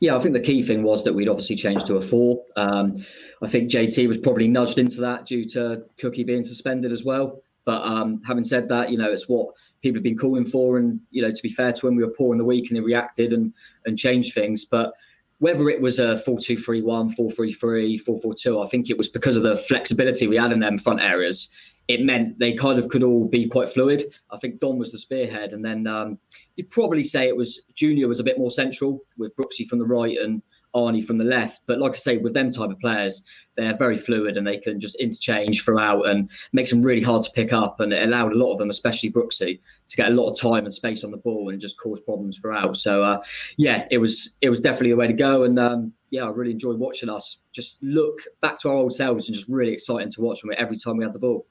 Yeah, 0.00 0.16
I 0.16 0.18
think 0.20 0.34
the 0.34 0.40
key 0.40 0.62
thing 0.62 0.82
was 0.82 1.04
that 1.04 1.12
we'd 1.12 1.28
obviously 1.28 1.56
changed 1.56 1.86
to 1.86 1.96
a 1.96 2.02
four. 2.02 2.44
Um, 2.56 3.04
I 3.42 3.48
think 3.48 3.70
JT 3.70 4.06
was 4.08 4.18
probably 4.18 4.48
nudged 4.48 4.78
into 4.78 5.00
that 5.02 5.26
due 5.26 5.44
to 5.50 5.84
Cookie 5.98 6.24
being 6.24 6.44
suspended 6.44 6.92
as 6.92 7.04
well. 7.04 7.42
But 7.64 7.82
um, 7.84 8.22
having 8.26 8.44
said 8.44 8.68
that, 8.68 8.90
you 8.90 8.98
know, 8.98 9.10
it's 9.10 9.28
what 9.28 9.54
people 9.82 9.96
have 9.98 10.02
been 10.02 10.18
calling 10.18 10.44
for. 10.44 10.78
And, 10.78 11.00
you 11.10 11.22
know, 11.22 11.30
to 11.30 11.42
be 11.42 11.48
fair 11.48 11.72
to 11.72 11.88
him, 11.88 11.96
we 11.96 12.04
were 12.04 12.12
poor 12.16 12.34
in 12.34 12.38
the 12.38 12.44
week 12.44 12.70
and 12.70 12.76
he 12.76 12.80
reacted 12.80 13.32
and, 13.32 13.52
and 13.86 13.98
changed 13.98 14.34
things. 14.34 14.64
But 14.64 14.94
whether 15.38 15.68
it 15.68 15.80
was 15.80 15.98
a 15.98 16.18
4 16.18 16.38
2 16.38 16.56
3 16.56 16.82
1, 16.82 17.10
4 17.10 17.30
3 17.30 17.52
3, 17.52 17.98
4 17.98 18.20
4 18.20 18.34
2, 18.34 18.60
I 18.60 18.66
think 18.68 18.90
it 18.90 18.98
was 18.98 19.08
because 19.08 19.36
of 19.36 19.42
the 19.42 19.56
flexibility 19.56 20.26
we 20.26 20.36
had 20.36 20.52
in 20.52 20.60
them 20.60 20.78
front 20.78 21.00
areas 21.00 21.50
it 21.92 22.02
meant 22.02 22.38
they 22.38 22.54
kind 22.54 22.78
of 22.78 22.88
could 22.88 23.02
all 23.02 23.26
be 23.28 23.46
quite 23.48 23.68
fluid. 23.68 24.02
I 24.30 24.38
think 24.38 24.60
Don 24.60 24.78
was 24.78 24.92
the 24.92 24.98
spearhead, 24.98 25.52
and 25.52 25.64
then 25.64 25.86
um, 25.86 26.18
you'd 26.56 26.70
probably 26.70 27.04
say 27.04 27.28
it 27.28 27.36
was 27.36 27.64
Junior 27.74 28.08
was 28.08 28.20
a 28.20 28.24
bit 28.24 28.38
more 28.38 28.50
central 28.50 29.00
with 29.18 29.36
Brooksy 29.36 29.66
from 29.68 29.78
the 29.78 29.86
right 29.86 30.16
and 30.18 30.42
Arnie 30.74 31.04
from 31.04 31.18
the 31.18 31.24
left. 31.24 31.62
But 31.66 31.78
like 31.78 31.92
I 31.92 31.96
say, 31.96 32.16
with 32.16 32.32
them 32.32 32.50
type 32.50 32.70
of 32.70 32.80
players, 32.80 33.26
they're 33.56 33.76
very 33.76 33.98
fluid 33.98 34.36
and 34.36 34.46
they 34.46 34.56
can 34.56 34.80
just 34.80 34.98
interchange 34.98 35.62
throughout 35.62 36.08
and 36.08 36.30
makes 36.52 36.70
them 36.70 36.82
really 36.82 37.02
hard 37.02 37.22
to 37.24 37.30
pick 37.32 37.52
up. 37.52 37.80
And 37.80 37.92
it 37.92 38.02
allowed 38.02 38.32
a 38.32 38.38
lot 38.38 38.52
of 38.52 38.58
them, 38.58 38.70
especially 38.70 39.12
Brooksy, 39.12 39.60
to 39.88 39.96
get 39.96 40.08
a 40.08 40.14
lot 40.14 40.30
of 40.30 40.40
time 40.40 40.64
and 40.64 40.72
space 40.72 41.04
on 41.04 41.10
the 41.10 41.18
ball 41.18 41.50
and 41.50 41.60
just 41.60 41.78
cause 41.78 42.00
problems 42.00 42.38
throughout. 42.38 42.76
So 42.76 43.02
uh, 43.02 43.22
yeah, 43.58 43.86
it 43.90 43.98
was 43.98 44.36
it 44.40 44.48
was 44.48 44.60
definitely 44.60 44.92
a 44.92 44.96
way 44.96 45.08
to 45.08 45.12
go. 45.12 45.42
And 45.44 45.58
um, 45.58 45.92
yeah, 46.10 46.24
I 46.24 46.30
really 46.30 46.52
enjoyed 46.52 46.78
watching 46.78 47.10
us 47.10 47.38
just 47.52 47.82
look 47.82 48.20
back 48.40 48.58
to 48.60 48.70
our 48.70 48.76
old 48.76 48.94
selves 48.94 49.28
and 49.28 49.36
just 49.36 49.48
really 49.48 49.72
exciting 49.72 50.10
to 50.10 50.22
watch 50.22 50.40
them 50.40 50.52
every 50.56 50.76
time 50.76 50.96
we 50.96 51.04
had 51.04 51.12
the 51.12 51.18
ball. 51.18 51.46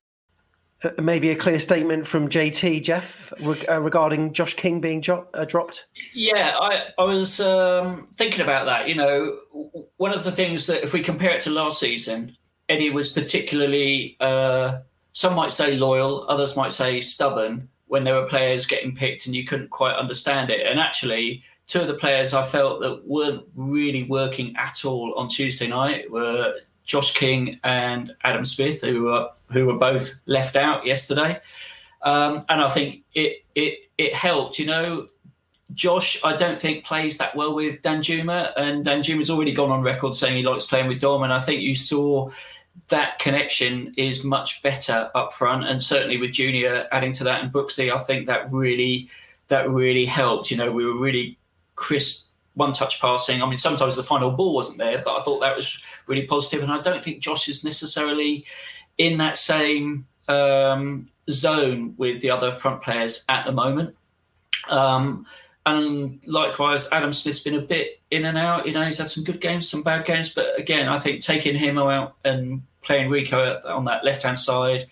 Uh, 0.83 1.01
maybe 1.01 1.29
a 1.29 1.35
clear 1.35 1.59
statement 1.59 2.07
from 2.07 2.27
JT 2.27 2.83
Jeff 2.83 3.31
uh, 3.41 3.79
regarding 3.79 4.33
Josh 4.33 4.55
King 4.55 4.79
being 4.81 5.01
jo- 5.01 5.27
uh, 5.33 5.45
dropped. 5.45 5.85
Yeah, 6.13 6.55
I, 6.59 6.85
I 6.97 7.03
was 7.03 7.39
um, 7.39 8.07
thinking 8.17 8.41
about 8.41 8.65
that. 8.65 8.87
You 8.87 8.95
know, 8.95 9.37
one 9.97 10.13
of 10.13 10.23
the 10.23 10.31
things 10.31 10.65
that 10.67 10.83
if 10.83 10.93
we 10.93 11.03
compare 11.03 11.31
it 11.31 11.41
to 11.43 11.51
last 11.51 11.79
season, 11.79 12.35
Eddie 12.69 12.89
was 12.89 13.09
particularly, 13.09 14.17
uh, 14.19 14.79
some 15.13 15.35
might 15.35 15.51
say 15.51 15.75
loyal, 15.75 16.25
others 16.29 16.55
might 16.55 16.73
say 16.73 17.01
stubborn 17.01 17.67
when 17.87 18.03
there 18.03 18.15
were 18.15 18.27
players 18.27 18.65
getting 18.65 18.95
picked 18.95 19.25
and 19.25 19.35
you 19.35 19.45
couldn't 19.45 19.69
quite 19.69 19.95
understand 19.95 20.49
it. 20.49 20.65
And 20.65 20.79
actually, 20.79 21.43
two 21.67 21.81
of 21.81 21.87
the 21.87 21.93
players 21.93 22.33
I 22.33 22.43
felt 22.43 22.79
that 22.81 23.05
weren't 23.05 23.43
really 23.55 24.03
working 24.03 24.55
at 24.55 24.83
all 24.85 25.13
on 25.15 25.27
Tuesday 25.27 25.67
night 25.67 26.09
were 26.09 26.55
Josh 26.85 27.13
King 27.13 27.59
and 27.63 28.15
Adam 28.23 28.45
Smith, 28.45 28.81
who 28.81 29.03
were 29.03 29.29
who 29.51 29.65
were 29.65 29.77
both 29.77 30.11
left 30.25 30.55
out 30.55 30.85
yesterday. 30.85 31.39
Um, 32.03 32.41
and 32.49 32.61
I 32.61 32.69
think 32.69 33.03
it 33.13 33.43
it 33.55 33.79
it 33.97 34.13
helped. 34.13 34.57
You 34.59 34.65
know, 34.65 35.07
Josh, 35.73 36.19
I 36.23 36.35
don't 36.35 36.59
think 36.59 36.83
plays 36.83 37.17
that 37.17 37.35
well 37.35 37.53
with 37.53 37.81
Danjuma, 37.81 38.53
and 38.57 38.85
Danjuma's 38.85 39.29
already 39.29 39.51
gone 39.51 39.71
on 39.71 39.81
record 39.81 40.15
saying 40.15 40.37
he 40.37 40.43
likes 40.43 40.65
playing 40.65 40.87
with 40.87 40.99
Dom, 40.99 41.23
and 41.23 41.33
I 41.33 41.39
think 41.39 41.61
you 41.61 41.75
saw 41.75 42.31
that 42.87 43.19
connection 43.19 43.93
is 43.97 44.23
much 44.23 44.61
better 44.63 45.11
up 45.15 45.33
front, 45.33 45.65
and 45.65 45.81
certainly 45.81 46.17
with 46.17 46.31
Junior 46.31 46.87
adding 46.91 47.13
to 47.13 47.23
that 47.25 47.43
and 47.43 47.51
Brooksy, 47.51 47.93
I 47.93 47.99
think 47.99 48.27
that 48.27 48.51
really 48.51 49.09
that 49.47 49.69
really 49.69 50.05
helped. 50.05 50.49
You 50.49 50.57
know, 50.57 50.71
we 50.71 50.85
were 50.85 50.97
really 50.97 51.37
crisp 51.75 52.27
one 52.55 52.73
touch 52.73 52.99
passing. 52.99 53.41
I 53.41 53.45
mean, 53.47 53.57
sometimes 53.57 53.95
the 53.95 54.03
final 54.03 54.31
ball 54.31 54.53
wasn't 54.53 54.77
there, 54.77 55.01
but 55.03 55.19
I 55.19 55.23
thought 55.23 55.39
that 55.39 55.55
was 55.55 55.81
really 56.07 56.25
positive. 56.25 56.63
And 56.63 56.71
I 56.71 56.81
don't 56.81 57.03
think 57.03 57.21
Josh 57.21 57.47
is 57.47 57.63
necessarily 57.63 58.45
in 59.01 59.17
that 59.17 59.35
same 59.35 60.05
um, 60.27 61.09
zone 61.27 61.95
with 61.97 62.21
the 62.21 62.29
other 62.29 62.51
front 62.51 62.83
players 62.83 63.25
at 63.29 63.47
the 63.47 63.51
moment. 63.51 63.95
Um, 64.69 65.25
and 65.65 66.19
likewise, 66.27 66.87
Adam 66.91 67.11
Smith's 67.11 67.39
been 67.39 67.55
a 67.55 67.61
bit 67.61 67.99
in 68.11 68.25
and 68.25 68.37
out. 68.37 68.67
You 68.67 68.73
know, 68.73 68.85
he's 68.85 68.99
had 68.99 69.09
some 69.09 69.23
good 69.23 69.41
games, 69.41 69.67
some 69.67 69.81
bad 69.81 70.05
games. 70.05 70.29
But 70.29 70.59
again, 70.59 70.87
I 70.87 70.99
think 70.99 71.21
taking 71.21 71.55
him 71.55 71.79
out 71.79 72.13
and 72.23 72.61
playing 72.83 73.09
Rico 73.09 73.59
on 73.65 73.85
that 73.85 74.05
left 74.05 74.21
hand 74.21 74.37
side, 74.37 74.85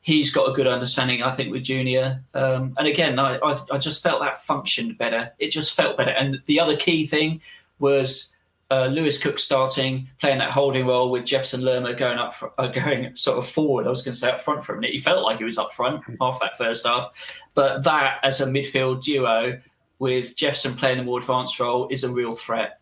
he's 0.00 0.30
got 0.30 0.48
a 0.48 0.54
good 0.54 0.66
understanding, 0.66 1.22
I 1.22 1.32
think, 1.32 1.52
with 1.52 1.64
Junior. 1.64 2.24
Um, 2.32 2.72
and 2.78 2.88
again, 2.88 3.18
I, 3.18 3.36
I, 3.42 3.60
I, 3.72 3.76
just 3.76 4.02
felt 4.02 4.22
that 4.22 4.42
functioned 4.42 4.96
better. 4.96 5.32
It 5.38 5.50
just 5.50 5.74
felt 5.74 5.98
better. 5.98 6.12
And 6.12 6.40
the 6.46 6.60
other 6.60 6.78
key 6.78 7.06
thing 7.06 7.42
was 7.78 8.30
uh, 8.70 8.86
Lewis 8.86 9.18
Cook 9.18 9.38
starting, 9.38 10.08
playing 10.20 10.38
that 10.38 10.50
holding 10.50 10.86
role 10.86 11.10
with 11.10 11.24
Jefferson 11.24 11.62
Lerma 11.62 11.94
going 11.94 12.18
up, 12.18 12.34
for, 12.34 12.52
uh, 12.58 12.68
going 12.68 13.14
sort 13.16 13.38
of 13.38 13.48
forward. 13.48 13.86
I 13.86 13.90
was 13.90 14.02
going 14.02 14.12
to 14.12 14.18
say 14.18 14.30
up 14.30 14.40
front 14.40 14.62
for 14.62 14.74
a 14.74 14.80
minute. 14.80 14.92
He 14.92 15.00
felt 15.00 15.24
like 15.24 15.38
he 15.38 15.44
was 15.44 15.58
up 15.58 15.72
front 15.72 16.02
half 16.20 16.40
that 16.40 16.56
first 16.56 16.86
half. 16.86 17.10
But 17.54 17.84
that 17.84 18.18
as 18.22 18.40
a 18.40 18.46
midfield 18.46 19.02
duo 19.02 19.60
with 19.98 20.36
Jefferson 20.36 20.74
playing 20.74 20.98
a 20.98 21.02
more 21.02 21.18
advanced 21.18 21.58
role 21.58 21.88
is 21.90 22.04
a 22.04 22.10
real 22.10 22.34
threat. 22.34 22.80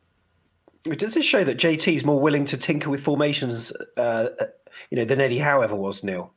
Does 0.84 1.14
this 1.14 1.24
show 1.24 1.44
that 1.44 1.58
JT 1.58 1.94
is 1.94 2.04
more 2.04 2.20
willing 2.20 2.44
to 2.46 2.56
tinker 2.56 2.88
with 2.88 3.02
formations, 3.02 3.72
uh, 3.96 4.28
you 4.90 4.96
know, 4.96 5.04
than 5.04 5.20
Eddie 5.20 5.38
Howe 5.38 5.60
ever 5.60 5.74
was, 5.74 6.04
Neil? 6.04 6.32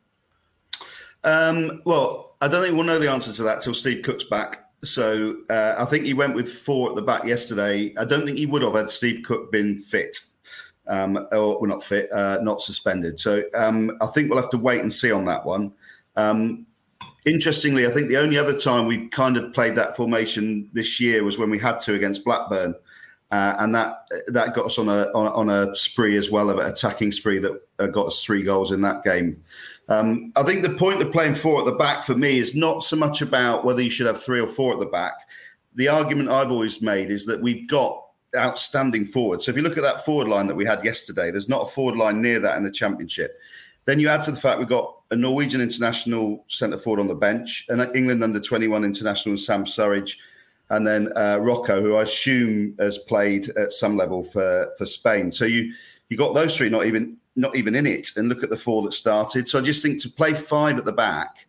Um, 1.23 1.81
well, 1.85 2.35
I 2.41 2.47
don't 2.47 2.63
think 2.63 2.75
we'll 2.75 2.83
know 2.83 2.99
the 2.99 3.11
answer 3.11 3.31
to 3.31 3.43
that 3.43 3.61
till 3.61 3.73
Steve 3.73 4.03
Cook's 4.03 4.23
back. 4.23 4.65
So 4.83 5.37
uh, 5.49 5.75
I 5.77 5.85
think 5.85 6.05
he 6.05 6.13
went 6.13 6.35
with 6.35 6.51
four 6.51 6.89
at 6.89 6.95
the 6.95 7.01
back 7.01 7.23
yesterday. 7.23 7.93
I 7.97 8.05
don't 8.05 8.25
think 8.25 8.37
he 8.37 8.47
would 8.47 8.63
have 8.63 8.73
had 8.73 8.89
Steve 8.89 9.23
Cook 9.23 9.51
been 9.51 9.77
fit, 9.77 10.19
um, 10.87 11.17
or 11.31 11.59
well, 11.59 11.69
not 11.69 11.83
fit, 11.83 12.11
uh, 12.11 12.39
not 12.41 12.61
suspended. 12.61 13.19
So 13.19 13.43
um, 13.53 13.97
I 14.01 14.07
think 14.07 14.29
we'll 14.29 14.41
have 14.41 14.49
to 14.51 14.57
wait 14.57 14.81
and 14.81 14.91
see 14.91 15.11
on 15.11 15.25
that 15.25 15.45
one. 15.45 15.71
Um, 16.15 16.65
interestingly, 17.25 17.85
I 17.85 17.91
think 17.91 18.07
the 18.07 18.17
only 18.17 18.37
other 18.37 18.57
time 18.57 18.87
we've 18.87 19.09
kind 19.11 19.37
of 19.37 19.53
played 19.53 19.75
that 19.75 19.95
formation 19.95 20.69
this 20.73 20.99
year 20.99 21.23
was 21.23 21.37
when 21.37 21.51
we 21.51 21.59
had 21.59 21.79
to 21.81 21.93
against 21.93 22.25
Blackburn. 22.25 22.75
Uh, 23.31 23.55
and 23.59 23.73
that 23.73 24.07
that 24.27 24.53
got 24.53 24.65
us 24.65 24.77
on 24.77 24.89
a 24.89 25.03
on, 25.15 25.27
on 25.27 25.49
a 25.49 25.73
spree 25.73 26.17
as 26.17 26.29
well, 26.29 26.49
of 26.49 26.57
an 26.57 26.67
attacking 26.67 27.13
spree 27.13 27.39
that 27.39 27.61
uh, 27.79 27.87
got 27.87 28.07
us 28.07 28.21
three 28.21 28.43
goals 28.43 28.73
in 28.73 28.81
that 28.81 29.03
game. 29.03 29.41
Um, 29.89 30.31
I 30.35 30.43
think 30.43 30.61
the 30.63 30.75
point 30.75 31.01
of 31.01 31.11
playing 31.11 31.35
four 31.35 31.59
at 31.59 31.65
the 31.65 31.73
back 31.73 32.03
for 32.03 32.15
me 32.15 32.39
is 32.39 32.55
not 32.55 32.83
so 32.83 32.95
much 32.95 33.21
about 33.21 33.65
whether 33.65 33.81
you 33.81 33.89
should 33.89 34.07
have 34.07 34.21
three 34.21 34.39
or 34.39 34.47
four 34.47 34.73
at 34.73 34.79
the 34.79 34.85
back. 34.85 35.13
The 35.75 35.87
argument 35.87 36.29
I've 36.29 36.51
always 36.51 36.81
made 36.81 37.11
is 37.11 37.25
that 37.25 37.41
we've 37.41 37.67
got 37.67 38.05
outstanding 38.35 39.05
forwards. 39.05 39.45
So 39.45 39.51
if 39.51 39.57
you 39.57 39.63
look 39.63 39.77
at 39.77 39.83
that 39.83 40.05
forward 40.05 40.27
line 40.27 40.47
that 40.47 40.55
we 40.55 40.65
had 40.65 40.85
yesterday, 40.85 41.31
there's 41.31 41.49
not 41.49 41.63
a 41.63 41.71
forward 41.71 41.97
line 41.97 42.21
near 42.21 42.39
that 42.39 42.57
in 42.57 42.63
the 42.63 42.71
championship. 42.71 43.39
Then 43.85 43.99
you 43.99 44.07
add 44.07 44.23
to 44.23 44.31
the 44.31 44.39
fact 44.39 44.59
we've 44.59 44.67
got 44.67 44.95
a 45.11 45.15
Norwegian 45.15 45.59
international 45.59 46.45
centre 46.47 46.77
forward 46.77 47.01
on 47.01 47.07
the 47.07 47.15
bench, 47.15 47.65
an 47.69 47.81
England 47.95 48.23
under 48.23 48.39
21 48.39 48.83
international 48.83 49.37
Sam 49.37 49.65
Surridge, 49.65 50.17
and 50.69 50.87
then 50.87 51.11
uh, 51.17 51.37
Rocco, 51.41 51.81
who 51.81 51.95
I 51.97 52.03
assume 52.03 52.75
has 52.79 52.97
played 52.97 53.49
at 53.57 53.73
some 53.73 53.97
level 53.97 54.23
for 54.23 54.69
for 54.77 54.85
Spain. 54.85 55.31
So 55.31 55.45
you 55.45 55.73
you 56.09 56.15
got 56.15 56.33
those 56.33 56.55
three 56.55 56.69
not 56.69 56.85
even 56.85 57.17
not 57.35 57.55
even 57.55 57.75
in 57.75 57.85
it, 57.85 58.09
and 58.17 58.29
look 58.29 58.43
at 58.43 58.49
the 58.49 58.57
four 58.57 58.81
that 58.83 58.93
started. 58.93 59.47
So 59.47 59.59
I 59.59 59.61
just 59.61 59.81
think 59.81 60.01
to 60.01 60.09
play 60.09 60.33
five 60.33 60.77
at 60.77 60.85
the 60.85 60.91
back, 60.91 61.47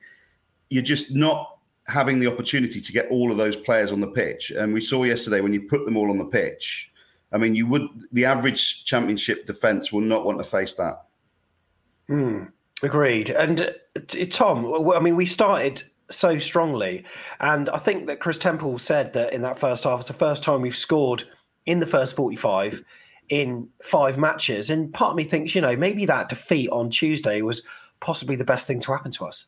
you're 0.71 0.83
just 0.83 1.11
not 1.11 1.59
having 1.89 2.21
the 2.21 2.29
opportunity 2.29 2.81
to 2.81 2.93
get 2.93 3.09
all 3.11 3.33
of 3.33 3.37
those 3.37 3.57
players 3.57 3.91
on 3.91 4.01
the 4.01 4.07
pitch. 4.07 4.53
And 4.53 4.73
we 4.73 4.81
saw 4.81 5.03
yesterday 5.05 5.41
when 5.41 5.53
you 5.53 5.62
put 5.62 5.85
them 5.85 5.97
all 5.97 6.11
on 6.11 6.19
the 6.19 6.25
pitch, 6.25 6.91
I 7.33 7.39
mean, 7.39 7.55
you 7.55 7.67
would 7.67 7.83
the 8.12 8.25
average 8.25 8.85
championship 8.85 9.47
defence 9.47 9.91
will 9.91 10.03
not 10.03 10.25
want 10.25 10.39
to 10.39 10.45
face 10.45 10.75
that. 10.75 10.99
Mm, 12.09 12.53
agreed. 12.83 13.31
And 13.31 13.75
uh, 13.97 14.25
Tom, 14.31 14.93
I 14.95 15.01
mean, 15.01 15.17
we 15.17 15.27
started 15.27 15.83
so 16.11 16.39
strongly, 16.39 17.05
and 17.41 17.71
I 17.71 17.79
think 17.79 18.07
that 18.07 18.21
Kris 18.21 18.39
Temple 18.39 18.79
said 18.79 19.15
that 19.15 19.33
in 19.33 19.43
that 19.43 19.59
first 19.59 19.85
half, 19.85 20.01
it's 20.01 20.09
the 20.09 20.15
first 20.15 20.43
time 20.43 20.61
we've 20.61 20.77
scored 20.77 21.25
in 21.67 21.81
the 21.81 21.87
first 21.87 22.15
forty-five 22.15 22.85
in 23.33 23.67
five 23.83 24.19
matches. 24.19 24.69
And 24.69 24.93
part 24.93 25.12
of 25.12 25.17
me 25.17 25.25
thinks, 25.25 25.55
you 25.55 25.62
know, 25.62 25.75
maybe 25.75 26.05
that 26.05 26.29
defeat 26.29 26.69
on 26.69 26.91
Tuesday 26.91 27.41
was 27.41 27.62
possibly 27.99 28.37
the 28.37 28.45
best 28.45 28.67
thing 28.67 28.79
to 28.81 28.93
happen 28.93 29.11
to 29.12 29.25
us. 29.25 29.47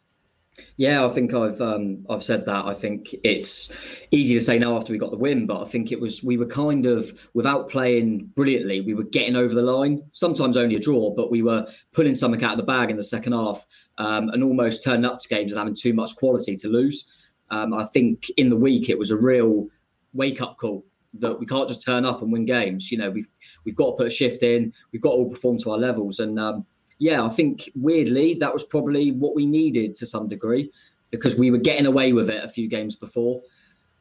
Yeah, 0.79 1.05
I 1.05 1.11
think 1.11 1.35
I've 1.35 1.61
um, 1.61 2.07
I've 2.09 2.23
said 2.23 2.47
that. 2.47 2.65
I 2.65 2.73
think 2.73 3.15
it's 3.25 3.75
easy 4.11 4.33
to 4.35 4.41
say 4.41 4.59
now 4.59 4.79
after 4.79 4.91
we 4.91 4.99
got 4.99 5.11
the 5.11 5.19
win, 5.19 5.47
but 5.47 5.61
I 5.61 5.67
think 5.67 5.93
it 5.93 6.01
was 6.01 6.25
we 6.25 6.39
were 6.39 6.47
kind 6.47 6.87
of 6.87 7.13
without 7.35 7.69
playing 7.69 8.31
brilliantly, 8.35 8.81
we 8.81 8.95
were 8.95 9.03
getting 9.03 9.37
over 9.37 9.55
the 9.55 9.63
line. 9.63 10.03
Sometimes 10.13 10.57
only 10.57 10.77
a 10.77 10.81
draw, 10.81 11.11
but 11.11 11.31
we 11.31 11.43
were 11.43 11.67
pulling 11.93 12.15
something 12.15 12.43
out 12.43 12.53
of 12.53 12.59
the 12.59 12.63
bag 12.65 12.89
in 12.89 12.97
the 12.97 13.03
second 13.03 13.35
half 13.35 13.67
um, 13.99 14.31
and 14.31 14.43
almost 14.43 14.83
turning 14.83 15.05
up 15.05 15.19
to 15.19 15.29
games 15.29 15.53
and 15.53 15.59
having 15.59 15.75
too 15.75 15.93
much 15.93 16.17
quality 16.17 16.57
to 16.57 16.69
lose. 16.69 17.13
Um, 17.51 17.75
I 17.75 17.85
think 17.85 18.31
in 18.39 18.49
the 18.49 18.57
week 18.57 18.89
it 18.89 18.99
was 18.99 19.11
a 19.11 19.17
real 19.17 19.69
wake 20.15 20.41
up 20.41 20.57
call 20.57 20.87
that 21.19 21.39
we 21.39 21.47
can't 21.47 21.69
just 21.69 21.83
turn 21.83 22.05
up 22.05 22.23
and 22.23 22.33
win 22.33 22.45
games. 22.45 22.91
You 22.91 22.99
know, 22.99 23.11
we've 23.11 23.29
we've 23.65 23.77
got 23.77 23.91
to 23.91 23.97
put 23.97 24.07
a 24.07 24.11
shift 24.11 24.43
in. 24.43 24.73
We've 24.93 25.03
got 25.03 25.11
to 25.11 25.17
all 25.17 25.31
perform 25.31 25.59
to 25.59 25.73
our 25.73 25.79
levels 25.79 26.21
and 26.21 26.39
um, 26.39 26.67
yeah, 26.99 27.23
I 27.25 27.29
think 27.29 27.71
weirdly 27.75 28.35
that 28.35 28.53
was 28.53 28.63
probably 28.63 29.13
what 29.13 29.35
we 29.35 29.47
needed 29.47 29.95
to 29.95 30.07
some 30.07 30.29
degree 30.29 30.71
because 31.11 31.39
we 31.39 31.51
were 31.51 31.59
getting 31.59 31.87
away 31.87 32.13
with 32.13 32.31
it 32.31 32.45
a 32.45 32.49
few 32.49 32.69
games 32.69 32.97
before. 32.97 33.43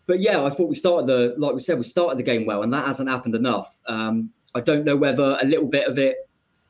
But 0.05 0.20
yeah, 0.20 0.43
I 0.43 0.50
thought 0.50 0.70
we 0.70 0.75
started 0.75 1.08
the 1.08 1.36
like 1.38 1.53
we 1.53 1.60
said 1.60 1.77
we 1.77 1.84
started 1.84 2.17
the 2.17 2.24
game 2.24 2.46
well, 2.46 2.63
and 2.63 2.74
that 2.74 2.86
hasn't 2.86 3.10
happened 3.10 3.36
enough. 3.36 3.79
Um, 3.88 4.32
I 4.53 4.62
don't 4.62 4.86
know 4.86 4.98
whether 4.98 5.38
a 5.41 5.46
little 5.46 5.67
bit 5.67 5.88
of 5.88 5.98
it 5.98 6.17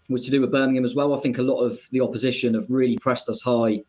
was 0.10 0.26
to 0.26 0.32
do 0.32 0.42
with 0.42 0.52
Birmingham 0.52 0.84
as 0.84 0.96
well. 0.96 1.14
I 1.14 1.20
think 1.20 1.38
a 1.38 1.42
lot 1.42 1.62
of 1.62 1.80
the 1.92 2.02
opposition 2.02 2.54
have 2.54 2.70
really 2.70 2.98
pressed 2.98 3.30
us 3.30 3.42
high 3.42 3.84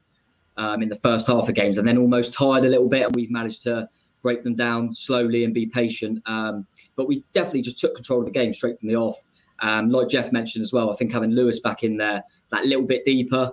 um, 0.56 0.82
in 0.82 0.88
the 0.88 0.96
first 0.96 1.26
half 1.26 1.48
of 1.48 1.54
games, 1.54 1.78
and 1.78 1.86
then 1.86 1.98
almost 1.98 2.32
tired 2.32 2.64
a 2.64 2.68
little 2.68 2.88
bit, 2.88 3.06
and 3.06 3.14
we've 3.14 3.30
managed 3.30 3.62
to 3.64 3.88
break 4.24 4.42
them 4.42 4.56
down 4.56 4.92
slowly 4.92 5.44
and 5.44 5.54
be 5.54 5.66
patient. 5.66 6.20
Um, 6.26 6.66
but 6.96 7.06
we 7.06 7.22
definitely 7.32 7.62
just 7.62 7.78
took 7.78 7.94
control 7.94 8.20
of 8.20 8.26
the 8.26 8.32
game 8.32 8.52
straight 8.52 8.80
from 8.80 8.88
the 8.88 8.96
off. 8.96 9.22
Um, 9.60 9.90
like 9.90 10.08
Jeff 10.08 10.32
mentioned 10.32 10.64
as 10.64 10.72
well, 10.72 10.90
I 10.90 10.96
think 10.96 11.12
having 11.12 11.30
Lewis 11.30 11.60
back 11.60 11.84
in 11.84 11.96
there 11.96 12.24
that 12.50 12.66
little 12.66 12.84
bit 12.84 13.04
deeper 13.04 13.52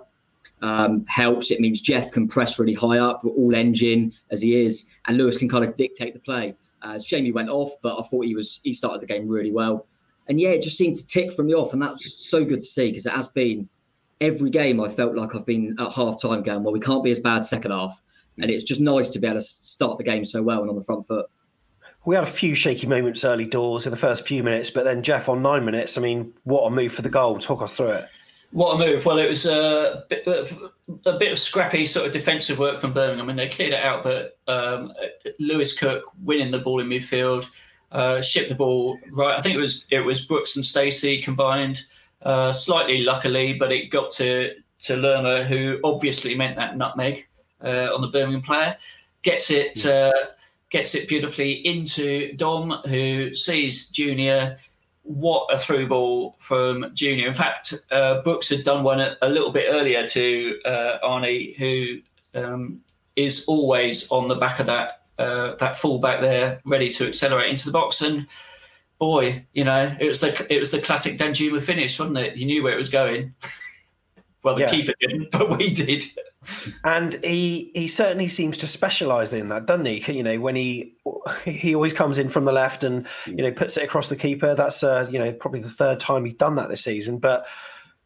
um, 0.62 1.04
helps. 1.06 1.50
It 1.50 1.60
means 1.60 1.80
Jeff 1.80 2.10
can 2.10 2.26
press 2.26 2.58
really 2.58 2.74
high 2.74 2.98
up, 2.98 3.24
all 3.24 3.54
engine 3.54 4.12
as 4.30 4.42
he 4.42 4.60
is, 4.60 4.90
and 5.06 5.16
Lewis 5.16 5.36
can 5.36 5.48
kind 5.48 5.64
of 5.64 5.76
dictate 5.76 6.14
the 6.14 6.20
play. 6.20 6.56
Uh, 6.80 6.98
shame 6.98 7.24
he 7.24 7.32
went 7.32 7.50
off, 7.50 7.70
but 7.82 7.96
I 7.98 8.02
thought 8.02 8.24
he 8.24 8.34
was 8.34 8.60
he 8.64 8.72
started 8.72 9.00
the 9.00 9.06
game 9.06 9.28
really 9.28 9.52
well. 9.52 9.86
And 10.28 10.40
yeah, 10.40 10.50
it 10.50 10.62
just 10.62 10.76
seemed 10.76 10.96
to 10.96 11.06
tick 11.06 11.32
from 11.32 11.46
the 11.46 11.54
off, 11.54 11.72
and 11.72 11.82
that's 11.82 12.28
so 12.28 12.44
good 12.44 12.60
to 12.60 12.66
see 12.66 12.90
because 12.90 13.06
it 13.06 13.12
has 13.12 13.28
been 13.28 13.68
every 14.20 14.50
game 14.50 14.80
I 14.80 14.88
felt 14.88 15.16
like 15.16 15.34
I've 15.34 15.46
been 15.46 15.76
at 15.78 15.92
half 15.92 16.20
time 16.22 16.42
going, 16.42 16.62
well, 16.62 16.72
we 16.72 16.80
can't 16.80 17.02
be 17.02 17.10
as 17.10 17.20
bad 17.20 17.44
second 17.44 17.72
half. 17.72 18.00
And 18.42 18.50
it's 18.50 18.64
just 18.64 18.80
nice 18.80 19.08
to 19.10 19.18
be 19.18 19.26
able 19.26 19.38
to 19.38 19.44
start 19.44 19.98
the 19.98 20.04
game 20.04 20.24
so 20.24 20.42
well 20.42 20.60
and 20.60 20.68
on 20.68 20.76
the 20.76 20.84
front 20.84 21.06
foot 21.06 21.26
we 22.04 22.14
had 22.14 22.24
a 22.24 22.30
few 22.30 22.54
shaky 22.54 22.86
moments 22.86 23.24
early 23.24 23.46
doors 23.46 23.86
in 23.86 23.90
the 23.90 23.96
first 23.96 24.26
few 24.26 24.42
minutes, 24.42 24.70
but 24.70 24.84
then 24.84 25.02
Jeff 25.02 25.28
on 25.28 25.42
nine 25.42 25.64
minutes. 25.64 25.96
I 25.96 26.00
mean, 26.00 26.32
what 26.44 26.66
a 26.66 26.70
move 26.70 26.92
for 26.92 27.02
the 27.02 27.10
goal! 27.10 27.38
Talk 27.38 27.62
us 27.62 27.72
through 27.72 27.90
it. 27.90 28.08
What 28.50 28.74
a 28.74 28.78
move! 28.78 29.04
Well, 29.04 29.18
it 29.18 29.28
was 29.28 29.46
a 29.46 30.04
bit, 30.08 30.26
a 30.26 31.18
bit 31.18 31.32
of 31.32 31.38
scrappy 31.38 31.86
sort 31.86 32.06
of 32.06 32.12
defensive 32.12 32.58
work 32.58 32.78
from 32.78 32.92
Birmingham, 32.92 33.28
and 33.28 33.38
they 33.38 33.48
cleared 33.48 33.72
it 33.72 33.82
out. 33.82 34.02
But 34.02 34.38
um, 34.48 34.92
Lewis 35.38 35.78
Cook 35.78 36.04
winning 36.22 36.50
the 36.50 36.58
ball 36.58 36.80
in 36.80 36.88
midfield, 36.88 37.48
uh, 37.92 38.20
shipped 38.20 38.48
the 38.48 38.56
ball 38.56 38.98
right. 39.12 39.38
I 39.38 39.42
think 39.42 39.54
it 39.54 39.60
was 39.60 39.84
it 39.90 40.00
was 40.00 40.20
Brooks 40.24 40.56
and 40.56 40.64
Stacey 40.64 41.22
combined, 41.22 41.84
uh, 42.22 42.50
slightly 42.50 43.02
luckily, 43.02 43.52
but 43.52 43.70
it 43.70 43.90
got 43.90 44.10
to 44.12 44.54
to 44.82 44.96
Lerma, 44.96 45.44
who 45.44 45.78
obviously 45.84 46.34
meant 46.34 46.56
that 46.56 46.76
nutmeg 46.76 47.26
on 47.68 48.00
the 48.00 48.08
Birmingham 48.08 48.42
player. 48.42 48.76
Gets 49.22 49.50
it. 49.50 49.84
Uh, 49.86 50.12
gets 50.72 50.94
it 50.94 51.06
beautifully 51.06 51.52
into 51.66 52.34
Dom, 52.34 52.70
who 52.86 53.34
sees 53.34 53.88
Junior. 53.90 54.58
What 55.02 55.52
a 55.52 55.58
through 55.58 55.88
ball 55.88 56.34
from 56.38 56.92
Junior. 56.94 57.28
In 57.28 57.34
fact, 57.34 57.74
uh, 57.90 58.22
Brooks 58.22 58.48
had 58.48 58.64
done 58.64 58.82
one 58.82 59.00
a, 59.00 59.16
a, 59.20 59.28
little 59.28 59.50
bit 59.50 59.66
earlier 59.68 60.08
to 60.08 60.58
uh, 60.64 60.98
Arnie, 61.04 61.56
who 61.56 61.98
um, 62.34 62.80
is 63.16 63.44
always 63.46 64.10
on 64.10 64.28
the 64.28 64.36
back 64.36 64.60
of 64.60 64.66
that 64.66 65.02
uh, 65.18 65.56
that 65.56 65.76
fullback 65.76 66.20
there, 66.20 66.60
ready 66.64 66.90
to 66.92 67.06
accelerate 67.06 67.50
into 67.50 67.66
the 67.66 67.72
box. 67.72 68.00
And 68.00 68.26
boy, 68.98 69.44
you 69.52 69.64
know, 69.64 69.94
it 70.00 70.08
was 70.08 70.20
the 70.20 70.46
it 70.52 70.58
was 70.58 70.70
the 70.70 70.80
classic 70.80 71.18
Danjuma 71.18 71.62
finish, 71.62 71.98
wasn't 71.98 72.18
it? 72.18 72.36
You 72.36 72.46
knew 72.46 72.62
where 72.62 72.72
it 72.72 72.78
was 72.78 72.88
going. 72.88 73.34
well, 74.42 74.54
the 74.54 74.62
yeah. 74.62 74.70
keeper 74.70 74.92
didn't, 75.00 75.30
but 75.32 75.56
we 75.56 75.70
did. 75.70 76.04
And 76.84 77.14
he 77.22 77.70
he 77.74 77.86
certainly 77.86 78.28
seems 78.28 78.58
to 78.58 78.66
specialize 78.66 79.32
in 79.32 79.48
that 79.50 79.66
doesn't 79.66 79.86
he? 79.86 80.04
You 80.12 80.22
know 80.22 80.40
when 80.40 80.56
he 80.56 80.94
he 81.44 81.74
always 81.74 81.92
comes 81.92 82.18
in 82.18 82.28
from 82.28 82.44
the 82.44 82.52
left 82.52 82.82
and 82.82 83.06
you 83.26 83.36
know 83.36 83.52
puts 83.52 83.76
it 83.76 83.84
across 83.84 84.08
the 84.08 84.16
keeper. 84.16 84.54
That's 84.54 84.82
uh, 84.82 85.08
you 85.10 85.18
know 85.18 85.32
probably 85.32 85.60
the 85.60 85.70
third 85.70 86.00
time 86.00 86.24
he's 86.24 86.34
done 86.34 86.56
that 86.56 86.68
this 86.68 86.82
season 86.82 87.18
but 87.18 87.46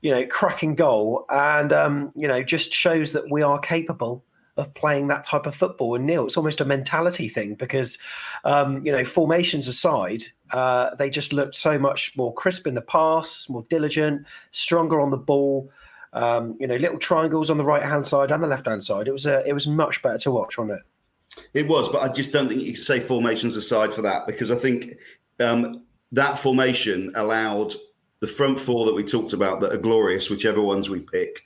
you 0.03 0.11
know 0.11 0.27
cracking 0.27 0.75
goal. 0.75 1.25
And 1.31 1.72
um, 1.72 2.12
you 2.14 2.29
know 2.29 2.42
just 2.42 2.72
shows 2.72 3.12
that 3.12 3.31
we 3.31 3.42
are 3.42 3.59
capable 3.59 4.22
of 4.59 4.72
playing 4.75 5.09
that 5.09 5.25
type 5.25 5.46
of 5.46 5.55
football. 5.55 5.94
And 5.94 6.07
Neil 6.07 6.27
it's 6.27 6.37
almost 6.37 6.61
a 6.61 6.66
mentality 6.66 7.29
thing 7.29 7.55
because 7.55 7.96
um, 8.44 8.85
you 8.85 8.92
know 8.92 9.05
formations 9.05 9.66
aside 9.66 10.25
uh, 10.51 10.94
they 10.96 11.09
just 11.09 11.33
looked 11.33 11.55
so 11.55 11.79
much 11.79 12.14
more 12.16 12.35
crisp 12.35 12.66
in 12.66 12.75
the 12.75 12.83
pass 12.83 13.49
more 13.49 13.64
diligent 13.70 14.27
stronger 14.51 15.01
on 15.01 15.11
the 15.11 15.16
ball 15.16 15.70
um, 16.16 16.57
you 16.59 16.66
know, 16.66 16.76
little 16.76 16.98
triangles 16.98 17.50
on 17.50 17.59
the 17.59 17.64
right 17.64 17.83
hand 17.83 18.07
side 18.07 18.33
and 18.33 18.42
the 18.42 18.46
left 18.46 18.66
hand 18.66 18.83
side. 18.83 19.07
It 19.07 19.12
was 19.12 19.26
a, 19.26 19.46
it 19.46 19.52
was 19.52 19.66
much 19.66 20.02
better 20.02 20.18
to 20.18 20.31
watch, 20.31 20.57
wasn't 20.57 20.81
it? 20.81 21.42
It 21.52 21.68
was, 21.68 21.90
but 21.90 22.02
I 22.02 22.09
just 22.09 22.33
don't 22.33 22.48
think 22.48 22.62
you 22.62 22.72
can 22.72 22.83
say 22.83 23.00
formations 23.00 23.55
aside 23.55 23.92
for 23.92 24.00
that 24.02 24.26
because 24.26 24.50
I 24.50 24.57
think 24.57 24.94
um, 25.40 25.85
that 26.12 26.38
formation 26.38 27.12
allowed 27.14 27.74
the 28.20 28.26
front 28.26 28.59
four 28.59 28.87
that 28.87 28.94
we 28.94 29.05
talked 29.05 29.35
about 29.35 29.61
that 29.61 29.74
are 29.74 29.79
glorious, 29.79 30.31
whichever 30.31 30.62
ones 30.62 30.88
we 30.88 31.00
pick. 31.00 31.42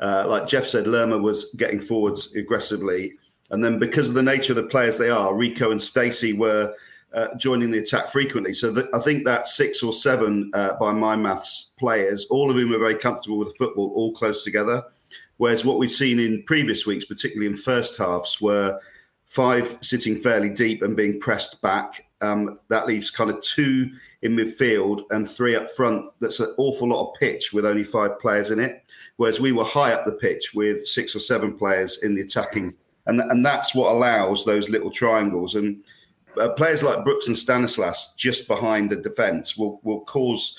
Uh, 0.00 0.24
like 0.26 0.48
Jeff 0.48 0.64
said, 0.64 0.86
Lerma 0.86 1.18
was 1.18 1.52
getting 1.56 1.80
forwards 1.80 2.34
aggressively. 2.34 3.12
And 3.50 3.62
then 3.62 3.78
because 3.78 4.08
of 4.08 4.14
the 4.14 4.22
nature 4.22 4.52
of 4.52 4.56
the 4.56 4.62
players 4.64 4.96
they 4.96 5.10
are, 5.10 5.34
Rico 5.34 5.70
and 5.70 5.80
Stacey 5.80 6.32
were 6.32 6.74
uh, 7.14 7.34
joining 7.36 7.70
the 7.70 7.78
attack 7.78 8.08
frequently. 8.08 8.52
So 8.54 8.70
that, 8.72 8.88
I 8.92 8.98
think 8.98 9.24
that 9.24 9.46
six 9.46 9.82
or 9.82 9.92
seven, 9.92 10.50
uh, 10.54 10.74
by 10.78 10.92
my 10.92 11.16
maths, 11.16 11.70
players, 11.78 12.26
all 12.30 12.50
of 12.50 12.56
whom 12.56 12.72
are 12.74 12.78
very 12.78 12.96
comfortable 12.96 13.38
with 13.38 13.48
the 13.48 13.54
football, 13.54 13.92
all 13.94 14.12
close 14.12 14.44
together. 14.44 14.82
Whereas 15.36 15.64
what 15.64 15.78
we've 15.78 15.90
seen 15.90 16.20
in 16.20 16.42
previous 16.44 16.86
weeks, 16.86 17.04
particularly 17.04 17.46
in 17.50 17.56
first 17.56 17.96
halves, 17.96 18.40
were 18.40 18.80
five 19.26 19.76
sitting 19.80 20.20
fairly 20.20 20.50
deep 20.50 20.82
and 20.82 20.96
being 20.96 21.18
pressed 21.18 21.60
back. 21.60 22.06
Um, 22.20 22.60
that 22.68 22.86
leaves 22.86 23.10
kind 23.10 23.30
of 23.30 23.40
two 23.42 23.90
in 24.22 24.36
midfield 24.36 25.02
and 25.10 25.28
three 25.28 25.56
up 25.56 25.70
front. 25.72 26.06
That's 26.20 26.40
an 26.40 26.54
awful 26.56 26.88
lot 26.88 27.08
of 27.08 27.14
pitch 27.18 27.52
with 27.52 27.66
only 27.66 27.84
five 27.84 28.18
players 28.20 28.50
in 28.50 28.60
it. 28.60 28.84
Whereas 29.16 29.40
we 29.40 29.52
were 29.52 29.64
high 29.64 29.92
up 29.92 30.04
the 30.04 30.12
pitch 30.12 30.54
with 30.54 30.86
six 30.86 31.14
or 31.14 31.18
seven 31.18 31.56
players 31.56 31.98
in 31.98 32.14
the 32.14 32.22
attacking. 32.22 32.74
And, 33.06 33.20
and 33.20 33.44
that's 33.44 33.74
what 33.74 33.92
allows 33.92 34.44
those 34.44 34.70
little 34.70 34.90
triangles. 34.90 35.56
And 35.56 35.82
uh, 36.38 36.50
players 36.50 36.82
like 36.82 37.04
Brooks 37.04 37.28
and 37.28 37.36
Stanislas 37.36 38.14
just 38.16 38.46
behind 38.48 38.90
the 38.90 38.96
defence 38.96 39.56
will 39.56 39.80
will 39.82 40.00
cause 40.00 40.56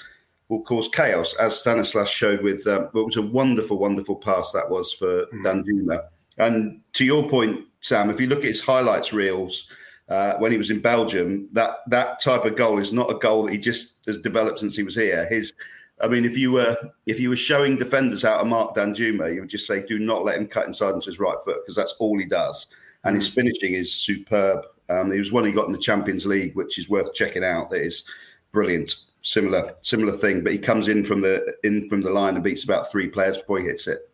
will 0.49 0.61
cause 0.61 0.88
chaos, 0.88 1.33
as 1.35 1.59
Stanislas 1.59 2.09
showed 2.09 2.41
with. 2.41 2.65
Um, 2.67 2.85
it 2.85 2.93
was 2.93 3.17
a 3.17 3.21
wonderful, 3.21 3.77
wonderful 3.77 4.15
pass 4.15 4.51
that 4.51 4.69
was 4.69 4.93
for 4.93 5.25
mm. 5.25 5.43
Danjuma. 5.43 6.07
And 6.38 6.81
to 6.93 7.05
your 7.05 7.27
point, 7.29 7.65
Sam, 7.79 8.09
if 8.09 8.19
you 8.19 8.27
look 8.27 8.39
at 8.39 8.45
his 8.45 8.61
highlights 8.61 9.13
reels 9.13 9.67
uh, 10.09 10.33
when 10.35 10.51
he 10.51 10.57
was 10.57 10.69
in 10.69 10.81
Belgium, 10.81 11.47
that 11.53 11.77
that 11.88 12.19
type 12.19 12.45
of 12.45 12.55
goal 12.55 12.79
is 12.79 12.93
not 12.93 13.11
a 13.11 13.15
goal 13.15 13.43
that 13.43 13.53
he 13.53 13.57
just 13.57 13.97
has 14.07 14.17
developed 14.17 14.59
since 14.59 14.75
he 14.75 14.83
was 14.83 14.95
here. 14.95 15.25
His 15.29 15.53
I 16.01 16.07
mean, 16.07 16.25
if 16.25 16.38
you 16.38 16.51
were 16.51 16.75
if 17.05 17.19
you 17.19 17.29
were 17.29 17.35
showing 17.35 17.77
defenders 17.77 18.23
how 18.23 18.38
to 18.38 18.45
mark 18.45 18.75
Danjuma, 18.75 19.33
you 19.33 19.41
would 19.41 19.49
just 19.49 19.67
say, 19.67 19.85
"Do 19.85 19.97
not 19.97 20.25
let 20.25 20.38
him 20.38 20.47
cut 20.47 20.67
inside 20.67 20.93
onto 20.93 21.09
his 21.09 21.19
right 21.19 21.38
foot," 21.45 21.61
because 21.63 21.75
that's 21.75 21.95
all 21.99 22.17
he 22.17 22.25
does, 22.25 22.67
and 23.05 23.15
his 23.15 23.29
mm. 23.29 23.35
finishing 23.35 23.73
is 23.73 23.93
superb. 23.93 24.65
Um, 24.89 25.12
he 25.12 25.19
was 25.19 25.32
one 25.32 25.45
he 25.45 25.52
got 25.52 25.67
in 25.67 25.74
the 25.74 25.80
Champions 25.80 26.26
League, 26.26 26.56
which 26.56 26.78
is 26.78 26.89
worth 26.89 27.13
checking 27.13 27.43
out. 27.43 27.69
That 27.69 27.82
is 27.82 28.04
brilliant. 28.52 28.95
Similar, 29.21 29.74
similar 29.82 30.12
thing, 30.12 30.43
but 30.43 30.54
he 30.54 30.60
comes 30.60 30.88
in 30.88 31.04
from 31.04 31.21
the 31.21 31.56
in 31.63 31.89
from 31.89 32.02
the 32.02 32.12
line 32.12 32.36
and 32.36 32.43
beats 32.43 32.63
about 32.63 32.91
three 32.91 33.08
players 33.08 33.39
before 33.39 33.60
he 33.60 33.65
hits 33.65 33.88
it. 33.88 34.12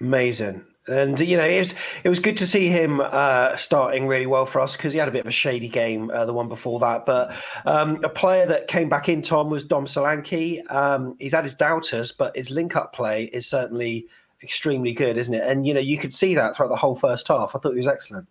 Amazing. 0.00 0.64
And 0.86 1.18
you 1.18 1.36
know, 1.36 1.44
it 1.44 1.58
was 1.58 1.74
it 2.04 2.08
was 2.08 2.20
good 2.20 2.36
to 2.38 2.46
see 2.46 2.68
him 2.68 3.00
uh, 3.00 3.56
starting 3.56 4.06
really 4.06 4.26
well 4.26 4.44
for 4.44 4.60
us 4.60 4.76
because 4.76 4.92
he 4.92 4.98
had 4.98 5.08
a 5.08 5.12
bit 5.12 5.20
of 5.20 5.26
a 5.26 5.30
shady 5.30 5.68
game, 5.68 6.10
uh, 6.10 6.26
the 6.26 6.32
one 6.34 6.48
before 6.48 6.78
that. 6.80 7.06
But 7.06 7.34
um, 7.64 8.04
a 8.04 8.08
player 8.08 8.46
that 8.46 8.68
came 8.68 8.90
back 8.90 9.08
in, 9.08 9.22
Tom, 9.22 9.48
was 9.48 9.64
Dom 9.64 9.86
Solanke. 9.86 10.70
Um, 10.70 11.16
he's 11.18 11.32
had 11.32 11.44
his 11.44 11.54
doubters, 11.54 12.12
but 12.12 12.36
his 12.36 12.50
link-up 12.50 12.92
play 12.92 13.24
is 13.24 13.46
certainly 13.46 14.06
extremely 14.42 14.92
good, 14.92 15.16
isn't 15.16 15.32
it? 15.32 15.42
And 15.46 15.66
you 15.66 15.72
know, 15.72 15.80
you 15.80 15.96
could 15.96 16.12
see 16.12 16.34
that 16.34 16.54
throughout 16.54 16.68
the 16.68 16.76
whole 16.76 16.94
first 16.94 17.28
half. 17.28 17.54
I 17.54 17.58
thought 17.58 17.72
he 17.72 17.78
was 17.78 17.88
excellent. 17.88 18.28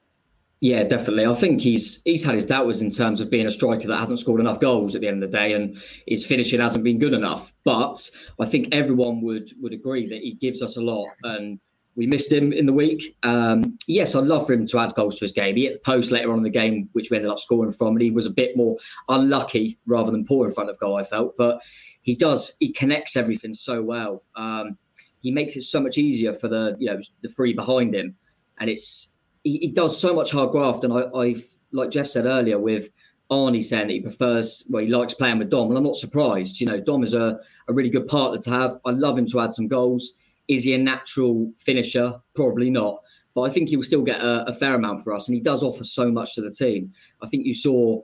Yeah, 0.64 0.84
definitely. 0.84 1.26
I 1.26 1.34
think 1.34 1.60
he's 1.60 2.02
he's 2.04 2.24
had 2.24 2.36
his 2.36 2.46
doubters 2.46 2.82
in 2.82 2.90
terms 2.90 3.20
of 3.20 3.30
being 3.30 3.48
a 3.48 3.52
striker 3.52 3.86
that 3.90 3.98
hasn't 3.98 4.20
scored 4.20 4.40
enough 4.40 4.62
goals 4.62 4.96
at 4.96 5.02
the 5.02 5.10
end 5.10 5.22
of 5.22 5.30
the 5.30 5.38
day, 5.38 5.52
and 5.52 5.78
his 6.08 6.26
finishing 6.26 6.62
hasn't 6.62 6.86
been 6.86 7.00
good 7.00 7.12
enough. 7.12 7.52
But 7.66 8.10
I 8.40 8.46
think 8.46 8.70
everyone 8.72 9.20
would 9.24 9.52
would 9.62 9.74
agree 9.74 10.08
that 10.08 10.20
he 10.20 10.36
gives 10.36 10.62
us 10.62 10.78
a 10.78 10.82
lot, 10.82 11.10
and 11.22 11.60
we 11.98 12.08
missed 12.08 12.32
him 12.32 12.54
in 12.54 12.66
the 12.66 12.72
week. 12.72 13.18
Um, 13.24 13.78
yes, 13.90 14.16
I'd 14.16 14.24
love 14.24 14.48
for 14.48 14.54
him 14.54 14.66
to 14.68 14.80
add 14.80 14.96
goals 14.96 15.20
to 15.20 15.26
his 15.26 15.34
game. 15.34 15.58
He 15.58 15.66
hit 15.66 15.74
the 15.74 15.80
post 15.80 16.12
later 16.12 16.32
on 16.32 16.38
in 16.38 16.44
the 16.44 16.50
game, 16.50 16.88
which 16.94 17.10
we 17.12 17.18
ended 17.18 17.30
up 17.34 17.40
scoring 17.40 17.74
from, 17.74 17.96
and 17.96 18.02
he 18.02 18.12
was 18.12 18.28
a 18.28 18.32
bit 18.32 18.56
more 18.56 18.78
unlucky 19.10 19.78
rather 19.86 20.12
than 20.12 20.24
poor 20.24 20.48
in 20.48 20.54
front 20.54 20.70
of 20.70 20.80
goal. 20.80 20.96
I 20.96 21.04
felt, 21.04 21.36
but 21.38 21.62
he 22.04 22.16
does 22.16 22.56
he 22.62 22.72
connects 22.72 23.18
everything 23.18 23.54
so 23.54 23.82
well. 23.84 24.24
Um, 24.38 24.78
he 25.20 25.32
makes 25.32 25.58
it 25.58 25.64
so 25.64 25.82
much 25.82 25.98
easier 25.98 26.34
for 26.34 26.48
the 26.48 26.78
you 26.80 26.90
know 26.90 27.02
the 27.22 27.28
three 27.28 27.52
behind 27.52 27.94
him, 27.94 28.16
and 28.62 28.70
it's 28.70 29.13
he, 29.44 29.58
he 29.58 29.72
does 29.72 30.00
so 30.00 30.14
much 30.14 30.32
hard 30.32 30.52
graft, 30.52 30.84
and 30.84 30.94
I, 30.94 31.02
I 31.14 31.36
like 31.72 31.90
Jeff 31.90 32.08
said 32.08 32.26
earlier 32.26 32.60
with 32.60 32.90
Arnie 33.32 33.64
saying 33.64 33.88
that 33.88 33.94
he 33.94 34.02
prefers, 34.02 34.66
well, 34.70 34.84
he 34.84 34.90
likes 34.90 35.14
playing 35.14 35.40
with 35.40 35.50
Dom, 35.50 35.70
and 35.70 35.78
I'm 35.78 35.84
not 35.84 35.96
surprised. 35.96 36.60
You 36.60 36.68
know, 36.68 36.80
Dom 36.80 37.04
is 37.04 37.14
a, 37.14 37.40
a 37.68 37.74
really 37.74 37.90
good 37.90 38.08
partner 38.08 38.40
to 38.40 38.50
have. 38.50 38.80
I 38.86 38.92
love 38.92 39.18
him 39.18 39.26
to 39.28 39.40
add 39.40 39.54
some 39.54 39.68
goals. 39.68 40.14
Is 40.48 40.64
he 40.64 40.74
a 40.74 40.78
natural 40.78 41.52
finisher? 41.58 42.16
Probably 42.36 42.70
not. 42.70 43.00
But 43.34 43.44
I 43.44 43.50
think 43.50 43.70
he 43.70 43.76
will 43.76 43.84
still 43.84 44.04
get 44.04 44.22
a, 44.22 44.48
a 44.48 44.54
fair 44.54 44.76
amount 44.76 45.04
for 45.04 45.14
us, 45.14 45.28
and 45.28 45.36
he 45.36 45.42
does 45.42 45.64
offer 45.64 45.84
so 45.84 46.12
much 46.12 46.36
to 46.36 46.42
the 46.42 46.52
team. 46.52 46.92
I 47.22 47.28
think 47.28 47.46
you 47.46 47.54
saw, 47.54 48.02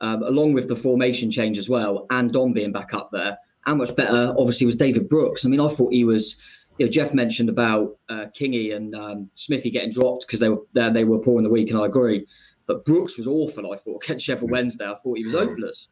um, 0.00 0.22
along 0.24 0.54
with 0.54 0.68
the 0.68 0.76
formation 0.76 1.30
change 1.30 1.58
as 1.58 1.68
well, 1.68 2.06
and 2.10 2.32
Dom 2.32 2.52
being 2.52 2.72
back 2.72 2.92
up 2.92 3.10
there, 3.12 3.38
how 3.60 3.76
much 3.76 3.94
better, 3.94 4.34
obviously, 4.36 4.66
was 4.66 4.74
David 4.74 5.08
Brooks. 5.08 5.44
I 5.44 5.48
mean, 5.48 5.60
I 5.60 5.68
thought 5.68 5.92
he 5.92 6.04
was 6.04 6.40
you 6.78 6.86
know, 6.86 6.90
Jeff 6.90 7.14
mentioned 7.14 7.48
about 7.48 7.96
uh, 8.08 8.26
Kingy 8.38 8.74
and 8.74 8.94
um, 8.94 9.30
Smithy 9.34 9.70
getting 9.70 9.92
dropped 9.92 10.26
because 10.26 10.40
they 10.40 10.48
were 10.48 10.62
they 10.72 11.04
were 11.04 11.18
poor 11.18 11.38
in 11.38 11.44
the 11.44 11.50
week, 11.50 11.70
and 11.70 11.78
I 11.78 11.86
agree. 11.86 12.26
But 12.66 12.84
Brooks 12.84 13.16
was 13.16 13.26
awful. 13.26 13.72
I 13.72 13.76
thought 13.76 14.02
against 14.04 14.24
Sheffield 14.24 14.50
mm. 14.50 14.52
Wednesday, 14.52 14.86
I 14.86 14.94
thought 14.94 15.18
he 15.18 15.24
was 15.24 15.34
hopeless. 15.34 15.88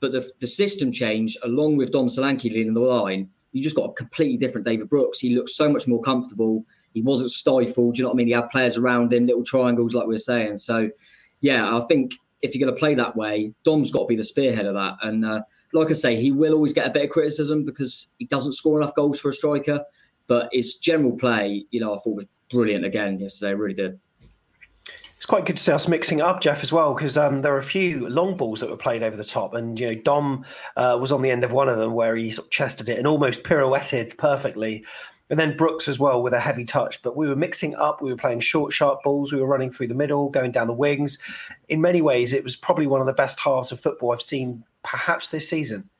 But 0.00 0.12
the 0.12 0.30
the 0.40 0.46
system 0.46 0.92
change, 0.92 1.36
along 1.42 1.76
with 1.76 1.92
Dom 1.92 2.08
Solanke 2.08 2.44
leading 2.44 2.74
the 2.74 2.80
line, 2.80 3.30
you 3.52 3.62
just 3.62 3.76
got 3.76 3.90
a 3.90 3.92
completely 3.92 4.36
different 4.36 4.66
David 4.66 4.88
Brooks. 4.88 5.18
He 5.18 5.34
looked 5.34 5.50
so 5.50 5.68
much 5.68 5.88
more 5.88 6.00
comfortable. 6.00 6.64
He 6.92 7.02
wasn't 7.02 7.30
stifled. 7.30 7.94
Do 7.94 7.98
you 7.98 8.02
know 8.04 8.10
what 8.10 8.14
I 8.14 8.18
mean? 8.18 8.26
He 8.28 8.32
had 8.32 8.50
players 8.50 8.78
around 8.78 9.12
him, 9.12 9.26
little 9.26 9.44
triangles, 9.44 9.94
like 9.94 10.06
we 10.06 10.14
were 10.14 10.18
saying. 10.18 10.56
So, 10.56 10.90
yeah, 11.40 11.76
I 11.76 11.80
think 11.86 12.12
if 12.42 12.54
you're 12.54 12.64
going 12.64 12.74
to 12.74 12.78
play 12.78 12.94
that 12.94 13.16
way, 13.16 13.52
Dom's 13.64 13.90
got 13.90 14.00
to 14.00 14.06
be 14.06 14.16
the 14.16 14.24
spearhead 14.24 14.66
of 14.66 14.74
that. 14.74 14.96
And 15.02 15.24
uh, 15.24 15.42
like 15.72 15.90
I 15.90 15.94
say, 15.94 16.16
he 16.16 16.32
will 16.32 16.54
always 16.54 16.72
get 16.72 16.86
a 16.86 16.90
bit 16.90 17.04
of 17.04 17.10
criticism 17.10 17.64
because 17.64 18.12
he 18.18 18.26
doesn't 18.26 18.52
score 18.52 18.80
enough 18.80 18.94
goals 18.94 19.20
for 19.20 19.28
a 19.28 19.32
striker. 19.32 19.84
But 20.30 20.48
his 20.52 20.76
general 20.76 21.18
play, 21.18 21.66
you 21.72 21.80
know, 21.80 21.92
I 21.92 21.98
thought 21.98 22.14
was 22.14 22.26
brilliant 22.52 22.84
again 22.84 23.18
yesterday. 23.18 23.52
Really 23.52 23.74
did. 23.74 23.98
It's 25.16 25.26
quite 25.26 25.44
good 25.44 25.56
to 25.56 25.62
see 25.62 25.72
us 25.72 25.88
mixing 25.88 26.20
it 26.20 26.22
up, 26.22 26.40
Jeff, 26.40 26.62
as 26.62 26.70
well, 26.72 26.94
because 26.94 27.18
um, 27.18 27.42
there 27.42 27.50
were 27.50 27.58
a 27.58 27.64
few 27.64 28.08
long 28.08 28.36
balls 28.36 28.60
that 28.60 28.70
were 28.70 28.76
played 28.76 29.02
over 29.02 29.16
the 29.16 29.24
top, 29.24 29.54
and 29.54 29.78
you 29.78 29.88
know 29.88 29.94
Dom 29.96 30.44
uh, 30.76 30.96
was 31.00 31.10
on 31.10 31.20
the 31.20 31.32
end 31.32 31.42
of 31.42 31.50
one 31.50 31.68
of 31.68 31.78
them 31.78 31.94
where 31.94 32.14
he 32.14 32.30
sort 32.30 32.46
of 32.46 32.50
chested 32.52 32.88
it 32.88 32.96
and 32.96 33.08
almost 33.08 33.42
pirouetted 33.42 34.16
perfectly, 34.18 34.84
and 35.30 35.38
then 35.38 35.56
Brooks 35.56 35.88
as 35.88 35.98
well 35.98 36.22
with 36.22 36.32
a 36.32 36.38
heavy 36.38 36.64
touch. 36.64 37.02
But 37.02 37.16
we 37.16 37.26
were 37.26 37.34
mixing 37.34 37.74
up. 37.74 38.00
We 38.00 38.12
were 38.12 38.16
playing 38.16 38.38
short, 38.38 38.72
sharp 38.72 39.02
balls. 39.02 39.32
We 39.32 39.40
were 39.40 39.48
running 39.48 39.72
through 39.72 39.88
the 39.88 39.94
middle, 39.94 40.28
going 40.28 40.52
down 40.52 40.68
the 40.68 40.72
wings. 40.72 41.18
In 41.68 41.80
many 41.80 42.02
ways, 42.02 42.32
it 42.32 42.44
was 42.44 42.54
probably 42.54 42.86
one 42.86 43.00
of 43.00 43.08
the 43.08 43.12
best 43.14 43.40
halves 43.40 43.72
of 43.72 43.80
football 43.80 44.12
I've 44.12 44.22
seen, 44.22 44.62
perhaps 44.84 45.30
this 45.30 45.48
season. 45.48 45.90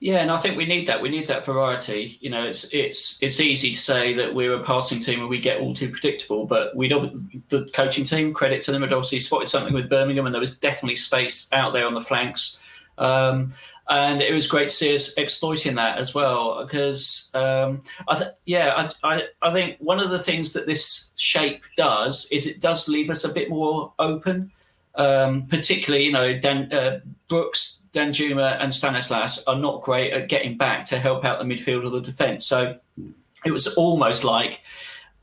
Yeah, 0.00 0.18
and 0.18 0.30
I 0.30 0.38
think 0.38 0.56
we 0.56 0.64
need 0.64 0.88
that. 0.88 1.00
We 1.00 1.08
need 1.08 1.28
that 1.28 1.44
variety. 1.44 2.18
You 2.20 2.30
know, 2.30 2.46
it's 2.46 2.64
it's 2.72 3.18
it's 3.20 3.40
easy 3.40 3.72
to 3.72 3.78
say 3.78 4.14
that 4.14 4.34
we're 4.34 4.54
a 4.54 4.62
passing 4.62 5.00
team 5.00 5.20
and 5.20 5.28
we 5.28 5.38
get 5.38 5.60
all 5.60 5.74
too 5.74 5.90
predictable, 5.90 6.46
but 6.46 6.74
we 6.74 6.88
don't. 6.88 7.48
The 7.50 7.66
coaching 7.72 8.04
team, 8.04 8.32
credit 8.32 8.62
to 8.62 8.72
them, 8.72 8.82
had 8.82 8.92
obviously 8.92 9.20
spotted 9.20 9.48
something 9.48 9.74
with 9.74 9.90
Birmingham, 9.90 10.26
and 10.26 10.34
there 10.34 10.40
was 10.40 10.58
definitely 10.58 10.96
space 10.96 11.48
out 11.52 11.72
there 11.72 11.86
on 11.86 11.94
the 11.94 12.00
flanks. 12.00 12.58
Um, 12.96 13.54
and 13.90 14.22
it 14.22 14.32
was 14.32 14.46
great 14.46 14.70
to 14.70 14.74
see 14.74 14.94
us 14.94 15.12
exploiting 15.14 15.74
that 15.74 15.98
as 15.98 16.14
well. 16.14 16.64
Because 16.64 17.30
um, 17.34 17.80
I 18.08 18.16
th- 18.16 18.30
yeah, 18.46 18.90
I, 19.02 19.14
I 19.16 19.22
I 19.42 19.52
think 19.52 19.76
one 19.80 20.00
of 20.00 20.10
the 20.10 20.22
things 20.22 20.52
that 20.54 20.66
this 20.66 21.10
shape 21.16 21.62
does 21.76 22.26
is 22.30 22.46
it 22.46 22.60
does 22.60 22.88
leave 22.88 23.10
us 23.10 23.24
a 23.24 23.28
bit 23.28 23.50
more 23.50 23.92
open. 23.98 24.50
Um, 24.96 25.46
particularly, 25.48 26.04
you 26.04 26.12
know, 26.12 26.38
Dan, 26.38 26.72
uh, 26.72 27.00
Brooks 27.28 27.80
Danjuma 27.94 28.60
and 28.60 28.74
Stanislas 28.74 29.42
are 29.46 29.56
not 29.56 29.82
great 29.82 30.12
at 30.12 30.28
getting 30.28 30.56
back 30.58 30.84
to 30.86 30.98
help 30.98 31.24
out 31.24 31.38
the 31.38 31.44
midfield 31.44 31.84
or 31.84 31.90
the 31.90 32.00
defence. 32.00 32.44
So 32.46 32.76
it 33.44 33.50
was 33.52 33.68
almost 33.74 34.24
like 34.24 34.60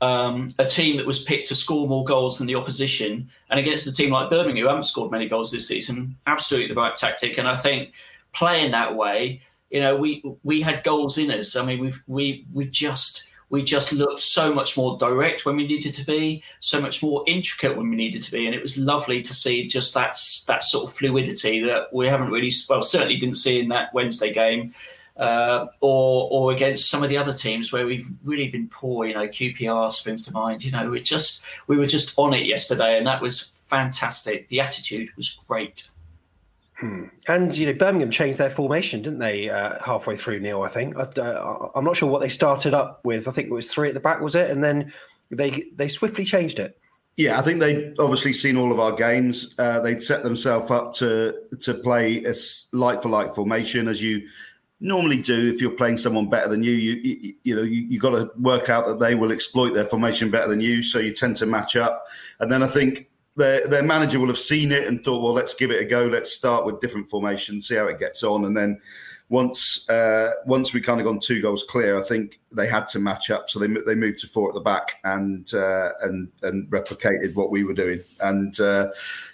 um, 0.00 0.52
a 0.58 0.64
team 0.64 0.96
that 0.96 1.06
was 1.06 1.22
picked 1.22 1.48
to 1.48 1.54
score 1.54 1.86
more 1.86 2.04
goals 2.04 2.38
than 2.38 2.46
the 2.46 2.56
opposition. 2.56 3.30
And 3.50 3.60
against 3.60 3.86
a 3.86 3.92
team 3.92 4.10
like 4.10 4.30
Birmingham, 4.30 4.64
who 4.64 4.68
haven't 4.68 4.84
scored 4.84 5.12
many 5.12 5.28
goals 5.28 5.50
this 5.52 5.68
season, 5.68 6.16
absolutely 6.26 6.74
the 6.74 6.80
right 6.80 6.96
tactic. 6.96 7.38
And 7.38 7.46
I 7.46 7.56
think 7.56 7.92
playing 8.32 8.72
that 8.72 8.96
way, 8.96 9.42
you 9.70 9.80
know, 9.80 9.96
we 9.96 10.22
we 10.42 10.60
had 10.60 10.84
goals 10.84 11.18
in 11.18 11.30
us. 11.30 11.56
I 11.56 11.64
mean, 11.64 11.78
we 11.80 11.92
we 12.06 12.46
we 12.52 12.66
just 12.66 13.26
we 13.52 13.62
just 13.62 13.92
looked 13.92 14.20
so 14.20 14.52
much 14.52 14.78
more 14.78 14.96
direct 14.96 15.44
when 15.44 15.56
we 15.56 15.66
needed 15.66 15.92
to 15.92 16.06
be, 16.06 16.42
so 16.60 16.80
much 16.80 17.02
more 17.02 17.22
intricate 17.26 17.76
when 17.76 17.90
we 17.90 17.96
needed 17.96 18.22
to 18.22 18.32
be, 18.32 18.46
and 18.46 18.54
it 18.54 18.62
was 18.62 18.78
lovely 18.78 19.20
to 19.20 19.34
see 19.34 19.66
just 19.68 19.92
that 19.92 20.16
that 20.46 20.64
sort 20.64 20.88
of 20.88 20.96
fluidity 20.96 21.60
that 21.60 21.92
we 21.92 22.08
haven't 22.08 22.30
really, 22.30 22.50
well, 22.70 22.80
certainly 22.80 23.18
didn't 23.18 23.34
see 23.34 23.60
in 23.60 23.68
that 23.68 23.92
Wednesday 23.92 24.32
game, 24.32 24.74
uh, 25.18 25.66
or 25.80 26.28
or 26.32 26.52
against 26.52 26.88
some 26.88 27.02
of 27.02 27.10
the 27.10 27.18
other 27.18 27.34
teams 27.34 27.70
where 27.72 27.84
we've 27.86 28.06
really 28.24 28.48
been 28.48 28.68
poor. 28.68 29.04
You 29.04 29.14
know, 29.14 29.28
QPR 29.28 29.92
springs 29.92 30.24
to 30.24 30.32
mind. 30.32 30.64
You 30.64 30.72
know, 30.72 30.88
we 30.88 31.02
just 31.02 31.44
we 31.66 31.76
were 31.76 31.86
just 31.86 32.18
on 32.18 32.32
it 32.32 32.46
yesterday, 32.46 32.96
and 32.96 33.06
that 33.06 33.20
was 33.20 33.52
fantastic. 33.68 34.48
The 34.48 34.60
attitude 34.60 35.10
was 35.14 35.28
great. 35.46 35.90
Hmm. 36.82 37.04
And 37.28 37.56
you 37.56 37.66
know, 37.66 37.74
Birmingham 37.74 38.10
changed 38.10 38.38
their 38.38 38.50
formation, 38.50 39.02
didn't 39.02 39.20
they? 39.20 39.48
Uh, 39.48 39.78
halfway 39.84 40.16
through, 40.16 40.40
Neil. 40.40 40.62
I 40.62 40.68
think 40.68 40.96
I, 40.98 41.02
am 41.02 41.70
uh, 41.76 41.80
not 41.80 41.96
sure 41.96 42.10
what 42.10 42.20
they 42.20 42.28
started 42.28 42.74
up 42.74 43.00
with. 43.04 43.28
I 43.28 43.30
think 43.30 43.46
it 43.46 43.52
was 43.52 43.72
three 43.72 43.86
at 43.86 43.94
the 43.94 44.00
back, 44.00 44.20
was 44.20 44.34
it? 44.34 44.50
And 44.50 44.64
then 44.64 44.92
they 45.30 45.70
they 45.76 45.86
swiftly 45.86 46.24
changed 46.24 46.58
it. 46.58 46.76
Yeah, 47.16 47.38
I 47.38 47.42
think 47.42 47.60
they'd 47.60 47.94
obviously 48.00 48.32
seen 48.32 48.56
all 48.56 48.72
of 48.72 48.80
our 48.80 48.90
games. 48.90 49.54
Uh, 49.60 49.78
they'd 49.78 50.02
set 50.02 50.24
themselves 50.24 50.72
up 50.72 50.92
to 50.94 51.38
to 51.60 51.72
play 51.72 52.24
a 52.24 52.34
like 52.72 53.00
for 53.00 53.10
like 53.10 53.32
formation, 53.32 53.86
as 53.86 54.02
you 54.02 54.26
normally 54.80 55.18
do 55.18 55.52
if 55.54 55.60
you're 55.60 55.70
playing 55.70 55.98
someone 55.98 56.28
better 56.28 56.48
than 56.48 56.64
you. 56.64 56.72
You 56.72 56.94
you, 56.94 57.34
you 57.44 57.54
know 57.54 57.62
you, 57.62 57.82
you 57.82 58.00
got 58.00 58.10
to 58.10 58.28
work 58.40 58.68
out 58.68 58.86
that 58.86 58.98
they 58.98 59.14
will 59.14 59.30
exploit 59.30 59.72
their 59.72 59.84
formation 59.84 60.32
better 60.32 60.48
than 60.48 60.60
you, 60.60 60.82
so 60.82 60.98
you 60.98 61.12
tend 61.12 61.36
to 61.36 61.46
match 61.46 61.76
up. 61.76 62.06
And 62.40 62.50
then 62.50 62.60
I 62.60 62.66
think 62.66 63.08
their 63.36 63.66
their 63.66 63.82
manager 63.82 64.18
will 64.20 64.28
have 64.28 64.38
seen 64.38 64.72
it 64.72 64.86
and 64.86 65.04
thought, 65.04 65.22
well, 65.22 65.32
let's 65.32 65.54
give 65.54 65.70
it 65.70 65.80
a 65.80 65.84
go. 65.84 66.04
Let's 66.04 66.32
start 66.32 66.66
with 66.66 66.80
different 66.80 67.08
formations, 67.08 67.68
see 67.68 67.76
how 67.76 67.86
it 67.86 67.98
gets 67.98 68.22
on, 68.22 68.44
and 68.44 68.56
then 68.56 68.80
once 69.32 69.88
uh, 69.88 70.30
once 70.44 70.74
we 70.74 70.80
kind 70.80 71.00
of 71.00 71.06
gone 71.06 71.18
two 71.18 71.40
goals 71.40 71.64
clear, 71.64 71.98
I 71.98 72.02
think 72.02 72.38
they 72.52 72.66
had 72.66 72.86
to 72.88 72.98
match 72.98 73.30
up, 73.30 73.48
so 73.48 73.58
they 73.58 73.66
they 73.66 73.94
moved 73.94 74.18
to 74.18 74.28
four 74.28 74.48
at 74.48 74.54
the 74.54 74.60
back 74.60 75.00
and 75.04 75.52
uh, 75.54 75.88
and 76.02 76.28
and 76.42 76.68
replicated 76.70 77.34
what 77.34 77.50
we 77.50 77.64
were 77.64 77.72
doing. 77.72 78.04
And 78.20 78.58
uh, 78.60 78.88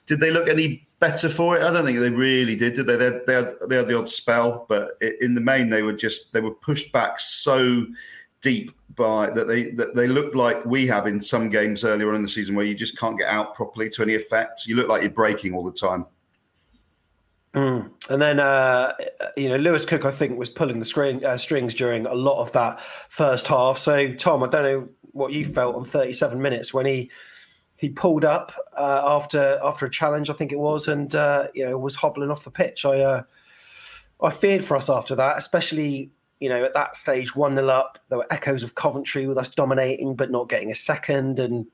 did 0.07 0.21
they 0.21 0.31
look 0.31 0.49
any 0.49 0.87
better 1.01 1.29
for 1.29 1.57
it? 1.57 1.65
I 1.65 1.73
don't 1.73 1.85
think 1.85 1.99
they 1.99 2.11
really 2.11 2.55
did. 2.55 2.75
Did 2.75 2.87
they? 2.87 2.97
They 2.97 3.21
they 3.27 3.35
had, 3.35 3.55
they 3.69 3.77
had 3.77 3.89
the 3.89 3.99
odd 3.99 4.09
spell, 4.09 4.67
but 4.69 4.93
in 5.21 5.35
the 5.35 5.41
main, 5.41 5.69
they 5.69 5.83
were 5.83 5.93
just 5.93 6.33
they 6.33 6.41
were 6.41 6.53
pushed 6.55 6.93
back 6.93 7.19
so 7.19 7.85
deep 8.41 8.71
by 8.99 9.31
that 9.31 9.49
they 9.49 9.71
that 9.71 9.95
they 9.95 10.07
look 10.07 10.35
like 10.35 10.65
we 10.67 10.87
have 10.89 11.07
in 11.07 11.21
some 11.21 11.49
games 11.49 11.85
earlier 11.85 12.11
on 12.11 12.17
in 12.17 12.23
the 12.23 12.29
season 12.29 12.55
where 12.55 12.67
you 12.67 12.75
just 12.75 12.99
can't 12.99 13.19
get 13.19 13.29
out 13.29 13.55
properly 13.55 13.89
to 13.91 14.03
any 14.03 14.15
effect. 14.15 14.67
You 14.67 14.77
look 14.77 14.89
like 14.89 15.03
you're 15.03 15.11
breaking 15.11 15.55
all 15.55 15.65
the 15.65 15.73
time. 15.73 16.05
Mm. 17.55 17.91
And 18.11 18.21
then, 18.21 18.41
uh, 18.41 18.93
you 19.37 19.49
know, 19.49 19.57
Lewis 19.57 19.87
Cook, 19.87 20.05
I 20.05 20.11
think, 20.11 20.39
was 20.39 20.51
pulling 20.51 20.79
the 20.79 20.85
screen, 20.85 21.25
uh, 21.25 21.39
strings 21.39 21.75
during 21.75 22.05
a 22.05 22.15
lot 22.15 22.41
of 22.41 22.53
that 22.53 22.81
first 23.09 23.49
half. 23.49 23.79
So, 23.79 24.13
Tom, 24.13 24.43
I 24.43 24.49
don't 24.49 24.63
know 24.63 24.89
what 25.13 25.33
you 25.33 25.45
felt 25.47 25.75
on 25.75 25.85
37 25.85 26.41
minutes 26.41 26.75
when 26.75 26.87
he 26.87 27.11
he 27.77 27.89
pulled 27.89 28.25
up 28.25 28.53
uh, 28.77 29.03
after 29.07 29.59
after 29.63 29.87
a 29.87 29.91
challenge, 29.91 30.31
I 30.31 30.33
think 30.35 30.53
it 30.53 30.59
was, 30.59 30.89
and 30.89 31.15
uh, 31.15 31.49
you 31.55 31.65
know 31.65 31.79
was 31.79 31.95
hobbling 31.95 32.31
off 32.31 32.45
the 32.45 32.51
pitch. 32.51 32.85
I 32.85 33.01
uh, 33.01 33.23
I 34.21 34.31
feared 34.31 34.65
for 34.65 34.77
us 34.77 34.91
after 34.91 35.15
that, 35.15 35.39
especially 35.39 36.11
you 36.41 36.49
know, 36.49 36.65
at 36.65 36.75
that 36.75 36.97
stage, 36.97 37.35
1 37.35 37.55
0 37.55 37.69
up, 37.69 37.99
there 38.09 38.19
were 38.19 38.33
echoes 38.33 38.63
of 38.63 38.75
Coventry 38.75 39.27
with 39.27 39.39
us 39.39 39.49
dominating 39.49 40.15
but 40.15 40.31
not 40.31 40.49
getting 40.49 40.71
a 40.71 40.75
second. 40.75 41.39
And 41.39 41.67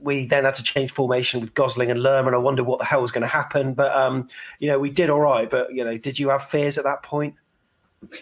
we 0.00 0.26
then 0.26 0.44
had 0.44 0.54
to 0.56 0.62
change 0.62 0.90
formation 0.90 1.40
with 1.40 1.54
Gosling 1.54 1.90
and 1.90 2.02
Lerma. 2.02 2.28
And 2.28 2.36
I 2.36 2.38
wonder 2.38 2.64
what 2.64 2.78
the 2.78 2.84
hell 2.84 3.02
was 3.02 3.12
going 3.12 3.22
to 3.22 3.28
happen. 3.28 3.74
But, 3.74 3.92
um, 3.92 4.28
you 4.58 4.68
know, 4.68 4.78
we 4.78 4.90
did 4.90 5.10
all 5.10 5.20
right. 5.20 5.50
But, 5.50 5.74
you 5.74 5.84
know, 5.84 5.98
did 5.98 6.18
you 6.18 6.30
have 6.30 6.44
fears 6.44 6.78
at 6.78 6.84
that 6.84 7.02
point? 7.02 7.34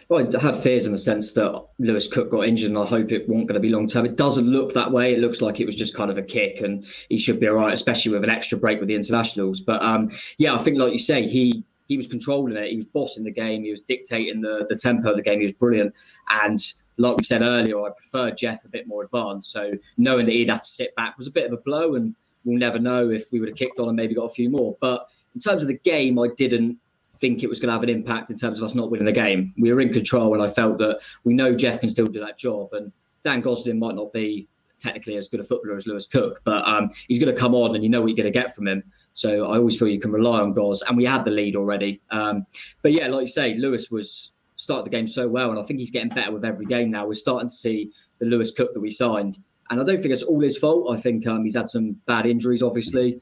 Well, 0.08 0.36
I 0.36 0.42
had 0.42 0.56
fears 0.56 0.86
in 0.86 0.92
the 0.92 0.98
sense 0.98 1.32
that 1.34 1.64
Lewis 1.78 2.12
Cook 2.12 2.30
got 2.30 2.46
injured, 2.46 2.70
and 2.70 2.78
I 2.78 2.84
hope 2.84 3.12
it 3.12 3.28
wasn't 3.28 3.46
going 3.46 3.54
to 3.54 3.60
be 3.60 3.68
long 3.68 3.86
term. 3.86 4.04
It 4.04 4.16
doesn't 4.16 4.46
look 4.46 4.74
that 4.74 4.90
way. 4.90 5.12
It 5.12 5.20
looks 5.20 5.40
like 5.40 5.60
it 5.60 5.66
was 5.66 5.76
just 5.76 5.94
kind 5.94 6.10
of 6.10 6.18
a 6.18 6.22
kick, 6.22 6.60
and 6.60 6.84
he 7.08 7.16
should 7.16 7.38
be 7.38 7.46
all 7.46 7.54
right, 7.54 7.72
especially 7.72 8.12
with 8.12 8.24
an 8.24 8.30
extra 8.30 8.58
break 8.58 8.80
with 8.80 8.88
the 8.88 8.96
internationals. 8.96 9.60
But 9.60 9.80
um, 9.80 10.10
yeah, 10.36 10.54
I 10.54 10.58
think, 10.58 10.78
like 10.78 10.92
you 10.92 10.98
say, 10.98 11.28
he 11.28 11.64
he 11.88 11.96
was 11.96 12.06
controlling 12.06 12.56
it. 12.56 12.70
He 12.70 12.76
was 12.76 12.84
bossing 12.84 13.24
the 13.24 13.32
game. 13.32 13.64
He 13.64 13.70
was 13.70 13.80
dictating 13.80 14.42
the, 14.42 14.66
the 14.68 14.76
tempo 14.76 15.10
of 15.10 15.16
the 15.16 15.22
game. 15.22 15.40
He 15.40 15.46
was 15.46 15.54
brilliant. 15.54 15.94
And 16.28 16.60
like 16.98 17.16
we 17.16 17.24
said 17.24 17.42
earlier, 17.42 17.80
I 17.80 17.90
preferred 17.90 18.36
Jeff 18.36 18.64
a 18.64 18.68
bit 18.68 18.86
more 18.86 19.02
advanced. 19.02 19.50
So 19.50 19.72
knowing 19.96 20.26
that 20.26 20.32
he'd 20.32 20.50
have 20.50 20.62
to 20.62 20.68
sit 20.68 20.94
back 20.96 21.16
was 21.16 21.26
a 21.26 21.32
bit 21.32 21.46
of 21.46 21.52
a 21.52 21.62
blow, 21.62 21.94
and 21.94 22.14
we'll 22.44 22.58
never 22.58 22.78
know 22.78 23.10
if 23.10 23.32
we 23.32 23.40
would 23.40 23.48
have 23.48 23.58
kicked 23.58 23.78
on 23.78 23.88
and 23.88 23.96
maybe 23.96 24.14
got 24.14 24.24
a 24.24 24.34
few 24.34 24.50
more. 24.50 24.76
But 24.80 25.08
in 25.34 25.40
terms 25.40 25.62
of 25.62 25.68
the 25.68 25.78
game, 25.78 26.18
I 26.18 26.28
didn't 26.36 26.78
think 27.16 27.42
it 27.42 27.48
was 27.48 27.58
going 27.58 27.68
to 27.68 27.72
have 27.72 27.82
an 27.82 27.88
impact 27.88 28.30
in 28.30 28.36
terms 28.36 28.58
of 28.58 28.64
us 28.64 28.74
not 28.74 28.90
winning 28.90 29.06
the 29.06 29.12
game. 29.12 29.54
We 29.58 29.72
were 29.72 29.80
in 29.80 29.92
control, 29.92 30.34
and 30.34 30.42
I 30.42 30.48
felt 30.48 30.78
that 30.78 31.00
we 31.24 31.34
know 31.34 31.54
Jeff 31.54 31.80
can 31.80 31.88
still 31.88 32.06
do 32.06 32.20
that 32.20 32.38
job. 32.38 32.72
And 32.72 32.92
Dan 33.24 33.40
Gosling 33.40 33.78
might 33.78 33.94
not 33.94 34.12
be 34.12 34.46
technically 34.78 35.16
as 35.16 35.28
good 35.28 35.40
a 35.40 35.44
footballer 35.44 35.76
as 35.76 35.86
Lewis 35.86 36.06
Cook, 36.06 36.40
but 36.44 36.66
um, 36.66 36.90
he's 37.08 37.18
going 37.18 37.34
to 37.34 37.40
come 37.40 37.54
on, 37.54 37.74
and 37.74 37.82
you 37.82 37.90
know 37.90 38.00
what 38.00 38.08
you're 38.08 38.16
going 38.16 38.32
to 38.32 38.38
get 38.38 38.54
from 38.54 38.68
him. 38.68 38.82
So 39.12 39.46
I 39.46 39.56
always 39.56 39.78
feel 39.78 39.88
you 39.88 39.98
can 39.98 40.12
rely 40.12 40.40
on 40.40 40.52
Gos, 40.52 40.82
and 40.82 40.96
we 40.96 41.04
had 41.04 41.24
the 41.24 41.30
lead 41.30 41.56
already. 41.56 42.00
Um, 42.10 42.46
but 42.82 42.92
yeah, 42.92 43.08
like 43.08 43.22
you 43.22 43.28
say, 43.28 43.54
Lewis 43.56 43.90
was 43.90 44.32
started 44.58 44.84
the 44.84 44.90
game 44.90 45.06
so 45.06 45.26
well, 45.28 45.50
and 45.50 45.58
I 45.58 45.62
think 45.62 45.80
he's 45.80 45.90
getting 45.90 46.10
better 46.10 46.32
with 46.32 46.44
every 46.44 46.66
game 46.66 46.90
now. 46.90 47.06
We're 47.06 47.14
starting 47.14 47.48
to 47.48 47.54
see 47.54 47.90
the 48.18 48.26
Lewis 48.26 48.52
Cook 48.52 48.74
that 48.74 48.80
we 48.80 48.90
signed, 48.90 49.38
and 49.70 49.80
I 49.80 49.84
don't 49.84 50.00
think 50.00 50.12
it's 50.12 50.22
all 50.22 50.40
his 50.40 50.58
fault. 50.58 50.96
I 50.96 51.00
think 51.00 51.26
um, 51.26 51.44
he's 51.44 51.56
had 51.56 51.68
some 51.68 51.92
bad 52.06 52.26
injuries, 52.26 52.62
obviously, 52.62 53.20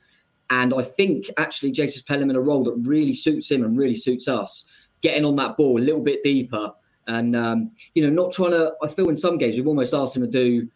and 0.51 0.75
I 0.75 0.83
think 0.83 1.27
actually 1.37 1.73
Jason's 1.73 2.03
playing 2.03 2.23
him 2.23 2.31
in 2.31 2.37
a 2.37 2.41
role 2.41 2.65
that 2.65 2.77
really 2.83 3.15
suits 3.15 3.51
him 3.51 3.65
and 3.65 3.79
really 3.79 3.95
suits 3.95 4.29
us, 4.29 4.67
getting 5.03 5.25
on 5.25 5.37
that 5.37 5.57
ball 5.57 5.79
a 5.79 5.85
little 5.85 6.03
bit 6.03 6.23
deeper, 6.23 6.73
and 7.07 7.37
um, 7.37 7.71
you 7.95 8.03
know, 8.03 8.11
not 8.11 8.33
trying 8.33 8.53
to. 8.53 8.75
I 8.83 8.89
feel 8.89 9.09
in 9.09 9.17
some 9.17 9.39
games 9.39 9.57
we've 9.57 9.69
almost 9.69 9.95
asked 9.95 10.17
him 10.17 10.23
to 10.23 10.29
do 10.29 10.69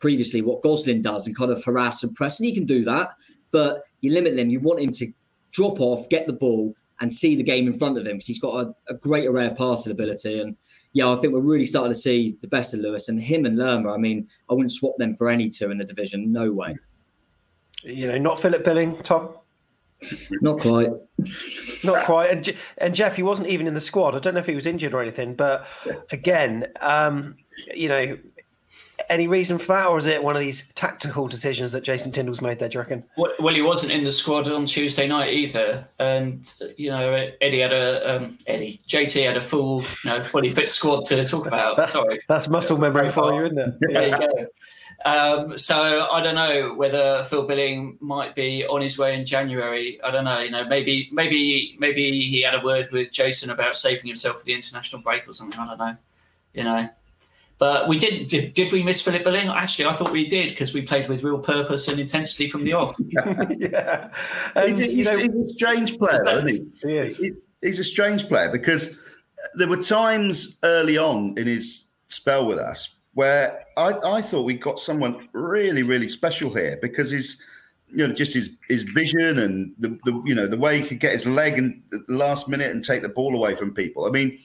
previously 0.00 0.42
what 0.42 0.62
Gosling 0.62 1.02
does 1.02 1.26
and 1.26 1.36
kind 1.36 1.50
of 1.50 1.64
harass 1.64 2.02
and 2.02 2.14
press, 2.14 2.40
and 2.40 2.46
he 2.46 2.54
can 2.54 2.66
do 2.66 2.84
that, 2.84 3.10
but 3.50 3.82
you 4.00 4.12
limit 4.12 4.38
him. 4.38 4.50
You 4.50 4.60
want 4.60 4.80
him 4.80 4.90
to 4.92 5.12
drop 5.52 5.80
off, 5.80 6.08
get 6.08 6.26
the 6.26 6.32
ball, 6.32 6.74
and 7.00 7.12
see 7.12 7.36
the 7.36 7.42
game 7.42 7.66
in 7.66 7.72
front 7.72 7.98
of 7.98 8.06
him 8.06 8.16
because 8.16 8.26
he's 8.26 8.40
got 8.40 8.66
a, 8.66 8.74
a, 8.88 8.94
great 8.94 9.26
array 9.26 9.46
of 9.46 9.56
passing 9.56 9.92
ability. 9.92 10.40
And 10.40 10.56
yeah, 10.92 11.08
I 11.08 11.16
think 11.16 11.32
we're 11.32 11.40
really 11.40 11.66
starting 11.66 11.92
to 11.92 11.98
see 11.98 12.36
the 12.40 12.48
best 12.48 12.74
of 12.74 12.80
Lewis 12.80 13.08
and 13.08 13.20
him 13.20 13.44
and 13.44 13.56
Lerma. 13.56 13.92
I 13.92 13.98
mean, 13.98 14.28
I 14.50 14.54
wouldn't 14.54 14.72
swap 14.72 14.96
them 14.98 15.14
for 15.14 15.28
any 15.28 15.48
two 15.48 15.70
in 15.70 15.78
the 15.78 15.84
division. 15.84 16.32
No 16.32 16.50
way. 16.50 16.76
You 17.84 18.08
know, 18.08 18.18
not 18.18 18.40
Philip 18.40 18.64
Billing, 18.64 19.00
Tom. 19.02 19.30
Not 20.42 20.60
quite. 20.60 20.90
Not 21.84 22.04
quite. 22.04 22.30
And, 22.30 22.56
and 22.78 22.94
Jeff, 22.94 23.16
he 23.16 23.22
wasn't 23.22 23.48
even 23.48 23.66
in 23.66 23.74
the 23.74 23.80
squad. 23.80 24.14
I 24.14 24.18
don't 24.18 24.34
know 24.34 24.40
if 24.40 24.46
he 24.46 24.54
was 24.54 24.66
injured 24.66 24.94
or 24.94 25.02
anything, 25.02 25.34
but 25.34 25.66
again, 26.10 26.66
um, 26.80 27.36
you 27.74 27.88
know, 27.88 28.18
any 29.08 29.28
reason 29.28 29.58
for 29.58 29.68
that, 29.68 29.86
or 29.86 29.98
is 29.98 30.06
it 30.06 30.22
one 30.22 30.34
of 30.34 30.40
these 30.40 30.64
tactical 30.74 31.28
decisions 31.28 31.72
that 31.72 31.82
Jason 31.84 32.12
Tindall's 32.12 32.40
made 32.40 32.58
there? 32.58 32.68
Do 32.68 32.78
you 32.78 32.80
reckon? 32.80 33.04
Well, 33.16 33.54
he 33.54 33.62
wasn't 33.62 33.92
in 33.92 34.04
the 34.04 34.12
squad 34.12 34.48
on 34.48 34.66
Tuesday 34.66 35.06
night 35.06 35.32
either, 35.32 35.86
and 35.98 36.52
you 36.76 36.90
know 36.90 37.30
Eddie 37.40 37.60
had 37.60 37.72
a 37.72 38.16
um, 38.16 38.38
Eddie 38.46 38.80
JT 38.88 39.26
had 39.26 39.36
a 39.36 39.40
full, 39.40 39.82
you 39.82 40.10
know, 40.10 40.18
fully 40.20 40.50
fit 40.50 40.68
squad 40.68 41.04
to 41.06 41.24
talk 41.24 41.46
about. 41.46 41.76
That's, 41.76 41.92
Sorry, 41.92 42.20
that's 42.28 42.48
muscle 42.48 42.78
memory 42.78 43.10
for 43.10 43.32
you, 43.32 43.46
isn't 43.46 43.58
it? 43.58 43.74
There 43.80 44.08
you 44.08 44.18
go. 44.18 44.46
Um, 45.04 45.56
so 45.56 46.08
I 46.10 46.20
don't 46.20 46.34
know 46.34 46.74
whether 46.74 47.22
Phil 47.24 47.46
Billing 47.46 47.98
might 48.00 48.34
be 48.34 48.66
on 48.66 48.80
his 48.80 48.98
way 48.98 49.14
in 49.14 49.24
January. 49.24 50.02
I 50.02 50.10
don't 50.10 50.24
know. 50.24 50.40
You 50.40 50.50
know, 50.50 50.64
maybe 50.66 51.08
maybe 51.12 51.76
maybe 51.78 52.20
he 52.28 52.42
had 52.42 52.54
a 52.54 52.60
word 52.60 52.88
with 52.90 53.12
Jason 53.12 53.50
about 53.50 53.76
saving 53.76 54.06
himself 54.06 54.40
for 54.40 54.44
the 54.44 54.54
international 54.54 55.02
break 55.02 55.28
or 55.28 55.32
something. 55.32 55.58
I 55.58 55.66
don't 55.68 55.78
know. 55.78 55.96
You 56.52 56.64
know. 56.64 56.88
But 57.58 57.88
we 57.88 57.98
did, 57.98 58.28
did. 58.28 58.54
Did 58.54 58.72
we 58.72 58.84
miss 58.84 59.00
Philip 59.00 59.24
Billing? 59.24 59.48
Actually, 59.48 59.86
I 59.86 59.94
thought 59.94 60.12
we 60.12 60.28
did 60.28 60.50
because 60.50 60.72
we 60.72 60.82
played 60.82 61.08
with 61.08 61.24
real 61.24 61.40
purpose 61.40 61.88
and 61.88 61.98
intensity 61.98 62.46
from 62.46 62.62
the 62.62 62.72
off. 62.72 62.94
yeah, 63.58 64.10
and, 64.54 64.78
he's, 64.78 64.92
he's, 64.92 65.10
know, 65.10 65.18
he's, 65.18 65.34
a 65.34 65.48
strange 65.50 65.98
player, 65.98 66.22
that, 66.24 66.46
isn't 66.46 66.48
he? 66.48 66.88
He 66.88 66.96
is. 66.96 67.18
He, 67.18 67.32
he's 67.60 67.80
a 67.80 67.84
strange 67.84 68.28
player 68.28 68.48
because 68.50 68.96
there 69.54 69.66
were 69.66 69.76
times 69.76 70.56
early 70.62 70.98
on 70.98 71.36
in 71.36 71.48
his 71.48 71.86
spell 72.06 72.46
with 72.46 72.58
us 72.58 72.90
where 73.14 73.64
I, 73.76 73.94
I 74.04 74.22
thought 74.22 74.42
we 74.42 74.54
got 74.54 74.78
someone 74.78 75.28
really, 75.32 75.82
really 75.82 76.08
special 76.08 76.54
here 76.54 76.78
because 76.80 77.10
his, 77.10 77.38
you 77.88 78.06
know, 78.06 78.14
just 78.14 78.34
his 78.34 78.52
his 78.68 78.84
vision 78.84 79.40
and 79.40 79.74
the, 79.80 79.98
the 80.04 80.22
you 80.24 80.34
know 80.36 80.46
the 80.46 80.58
way 80.58 80.80
he 80.80 80.86
could 80.86 81.00
get 81.00 81.12
his 81.12 81.26
leg 81.26 81.58
in 81.58 81.82
the 81.90 82.04
last 82.06 82.48
minute 82.48 82.70
and 82.70 82.84
take 82.84 83.02
the 83.02 83.08
ball 83.08 83.34
away 83.34 83.56
from 83.56 83.74
people. 83.74 84.06
I 84.06 84.10
mean 84.10 84.38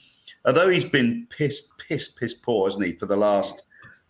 although 0.46 0.70
he's 0.70 0.86
been 0.86 1.28
piss, 1.30 1.62
piss, 1.88 2.08
piss 2.08 2.34
poor, 2.34 2.68
hasn't 2.68 2.86
he, 2.86 2.94
for 2.94 3.06
the 3.06 3.16
last 3.16 3.64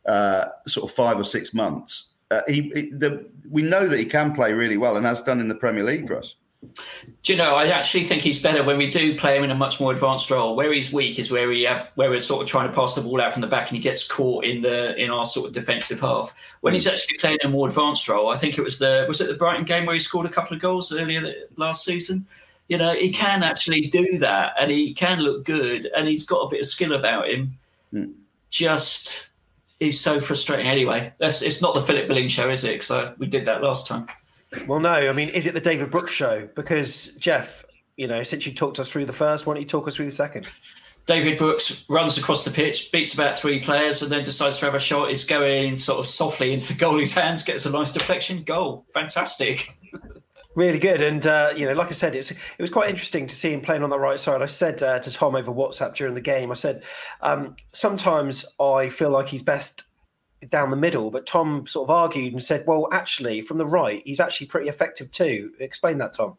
uh, 0.08 0.46
sort 0.68 0.90
of 0.90 0.96
five 0.96 1.20
or 1.20 1.24
six 1.24 1.54
months, 1.54 2.10
uh, 2.32 2.42
he, 2.48 2.72
he 2.76 2.90
the, 2.90 3.30
we 3.50 3.62
know 3.62 3.88
that 3.88 4.00
he 4.00 4.06
can 4.06 4.34
play 4.34 4.54
really 4.54 4.78
well 4.78 4.98
and 4.98 5.06
has 5.06 5.22
done 5.22 5.40
in 5.40 5.48
the 5.48 5.56
Premier 5.56 5.84
League 5.84 6.08
for 6.08 6.18
us. 6.18 6.36
Do 7.24 7.34
you 7.34 7.38
know? 7.38 7.56
I 7.56 7.68
actually 7.68 8.06
think 8.06 8.22
he's 8.22 8.42
better 8.42 8.64
when 8.64 8.78
we 8.78 8.90
do 8.90 9.18
play 9.18 9.38
him 9.38 9.44
in 9.44 9.52
a 9.52 9.56
much 9.56 9.82
more 9.82 9.92
advanced 9.92 10.32
role. 10.32 10.56
Where 10.56 10.72
he's 10.72 10.94
weak 10.94 11.20
is 11.20 11.30
where 11.30 11.50
we 11.50 11.64
have 11.64 11.92
where 11.96 12.10
we're 12.10 12.22
sort 12.22 12.42
of 12.42 12.48
trying 12.48 12.70
to 12.70 12.74
pass 12.74 12.96
the 12.96 13.02
ball 13.02 13.20
out 13.20 13.34
from 13.34 13.42
the 13.42 13.48
back 13.48 13.68
and 13.68 13.76
he 13.76 13.84
gets 13.84 14.08
caught 14.08 14.46
in 14.46 14.62
the 14.62 14.96
in 14.96 15.10
our 15.10 15.26
sort 15.26 15.48
of 15.48 15.54
defensive 15.54 16.00
half. 16.00 16.34
When 16.62 16.74
he's 16.74 16.88
actually 16.88 17.18
playing 17.18 17.40
a 17.44 17.50
more 17.50 17.68
advanced 17.68 18.08
role, 18.08 18.30
I 18.30 18.38
think 18.38 18.58
it 18.58 18.62
was 18.62 18.80
the 18.80 19.04
was 19.10 19.20
it 19.20 19.28
the 19.28 19.34
Brighton 19.34 19.66
game 19.66 19.86
where 19.86 19.94
he 19.94 20.00
scored 20.00 20.26
a 20.26 20.30
couple 20.30 20.56
of 20.56 20.62
goals 20.62 20.94
earlier 20.94 21.34
last 21.58 21.84
season 21.84 22.26
you 22.68 22.78
know, 22.78 22.96
he 22.96 23.12
can 23.12 23.44
actually 23.44 23.88
do 23.88 24.18
that 24.20 24.54
and 24.60 24.72
he 24.72 24.94
can 24.94 25.20
look 25.20 25.46
good 25.46 25.90
and 25.96 26.08
he's 26.08 26.26
got 26.26 26.42
a 26.42 26.50
bit 26.50 26.62
of 26.62 26.68
skill 26.68 26.94
about 26.94 27.30
him. 27.30 27.58
Mm. 27.94 28.16
Just 28.50 29.28
he's 29.80 30.00
so 30.00 30.20
frustrating 30.20 30.68
anyway. 30.68 31.14
That's, 31.20 31.42
it's 31.42 31.62
not 31.62 31.74
the 31.74 31.82
Philip 31.82 32.08
Billing 32.08 32.28
show, 32.28 32.50
is 32.50 32.64
it? 32.64 32.80
Because 32.80 33.18
we 33.18 33.28
did 33.28 33.46
that 33.46 33.62
last 33.62 33.88
time. 33.88 34.08
Well, 34.68 34.80
no. 34.80 34.92
I 34.92 35.12
mean, 35.14 35.30
is 35.30 35.46
it 35.46 35.54
the 35.54 35.62
David 35.62 35.92
Brooks 35.92 36.12
show? 36.12 36.48
Because 36.56 37.08
Jeff, 37.18 37.66
you 37.98 38.08
know, 38.08 38.24
since 38.24 38.46
you 38.46 38.54
talked 38.54 38.80
us 38.80 38.90
through 38.90 39.06
the 39.06 39.14
first, 39.14 39.46
why 39.46 39.54
don't 39.54 39.62
you 39.62 39.68
talk 39.68 39.88
us 39.88 39.96
through 39.96 40.06
the 40.06 40.12
second? 40.12 40.48
David 41.06 41.38
Brooks 41.38 41.84
runs 41.90 42.18
across 42.18 42.46
the 42.46 42.52
pitch, 42.52 42.90
beats 42.92 43.14
about 43.14 43.38
three 43.38 43.60
players, 43.60 44.02
and 44.02 44.12
then 44.12 44.24
decides 44.24 44.60
to 44.60 44.66
have 44.66 44.76
a 44.76 44.80
shot. 44.80 45.12
It's 45.12 45.26
going 45.26 45.78
sort 45.78 46.00
of 46.00 46.08
softly 46.08 46.54
into 46.54 46.74
the 46.74 46.80
goalie's 46.80 47.14
hands, 47.14 47.44
gets 47.44 47.66
a 47.66 47.70
nice 47.70 47.92
deflection, 47.92 48.44
goal. 48.44 48.86
Fantastic. 48.94 49.76
Really 50.56 50.78
good, 50.78 51.02
and 51.02 51.26
uh, 51.26 51.52
you 51.56 51.66
know, 51.66 51.74
like 51.74 51.88
I 51.88 51.94
said, 51.94 52.14
it 52.14 52.20
was 52.20 52.32
it 52.32 52.60
was 52.60 52.70
quite 52.70 52.88
interesting 52.88 53.26
to 53.26 53.36
see 53.36 53.52
him 53.52 53.62
playing 53.62 53.82
on 53.82 53.90
the 53.90 53.98
right 53.98 54.20
side. 54.20 54.42
I 54.42 54.46
said 54.46 54.84
uh, 54.84 55.00
to 55.00 55.12
Tom 55.12 55.36
over 55.36 55.52
WhatsApp 55.52 55.96
during 55.96 56.14
the 56.14 56.22
game, 56.22 56.52
I 56.52 56.54
said 56.54 56.84
um, 57.22 57.56
sometimes 57.72 58.46
I 58.60 58.90
feel 58.90 59.10
like 59.10 59.28
he's 59.28 59.42
best 59.42 59.86
down 60.50 60.70
the 60.70 60.76
middle, 60.76 61.10
but 61.10 61.26
Tom 61.26 61.66
sort 61.66 61.90
of 61.90 61.90
argued 61.90 62.34
and 62.34 62.44
said, 62.44 62.66
well, 62.68 62.88
actually, 62.92 63.42
from 63.42 63.58
the 63.58 63.66
right, 63.66 64.04
he's 64.06 64.20
actually 64.20 64.46
pretty 64.48 64.70
effective 64.70 65.10
too. 65.10 65.52
Explain 65.60 65.98
that, 66.00 66.14
Tom. 66.14 66.38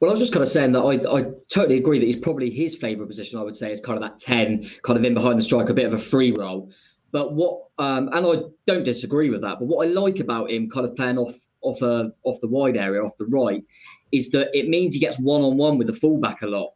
Well, 0.00 0.10
I 0.10 0.12
was 0.12 0.20
just 0.20 0.32
kind 0.32 0.44
of 0.44 0.48
saying 0.48 0.72
that 0.72 0.80
I, 0.82 1.18
I 1.18 1.24
totally 1.48 1.78
agree 1.78 1.98
that 1.98 2.06
he's 2.06 2.20
probably 2.20 2.50
his 2.50 2.76
favourite 2.76 3.08
position. 3.08 3.40
I 3.40 3.42
would 3.42 3.56
say 3.56 3.72
is 3.72 3.80
kind 3.80 3.96
of 3.96 4.02
that 4.02 4.20
ten, 4.20 4.64
kind 4.82 4.96
of 4.96 5.04
in 5.04 5.14
behind 5.14 5.40
the 5.40 5.42
striker, 5.42 5.72
a 5.72 5.74
bit 5.74 5.86
of 5.86 5.94
a 5.94 5.98
free 5.98 6.30
role. 6.30 6.70
But 7.10 7.34
what, 7.34 7.64
um, 7.78 8.10
and 8.12 8.24
I 8.24 8.42
don't 8.66 8.84
disagree 8.84 9.30
with 9.30 9.40
that. 9.40 9.58
But 9.58 9.64
what 9.64 9.88
I 9.88 9.90
like 9.90 10.20
about 10.20 10.50
him, 10.52 10.70
kind 10.70 10.86
of 10.86 10.94
playing 10.94 11.18
off 11.18 11.34
off 11.60 11.82
a 11.82 12.12
off 12.24 12.40
the 12.40 12.48
wide 12.48 12.76
area, 12.76 13.02
off 13.02 13.16
the 13.18 13.26
right, 13.26 13.64
is 14.12 14.30
that 14.30 14.56
it 14.56 14.68
means 14.68 14.94
he 14.94 15.00
gets 15.00 15.18
one 15.18 15.42
on 15.42 15.56
one 15.56 15.78
with 15.78 15.86
the 15.86 15.92
fullback 15.92 16.42
a 16.42 16.46
lot. 16.46 16.72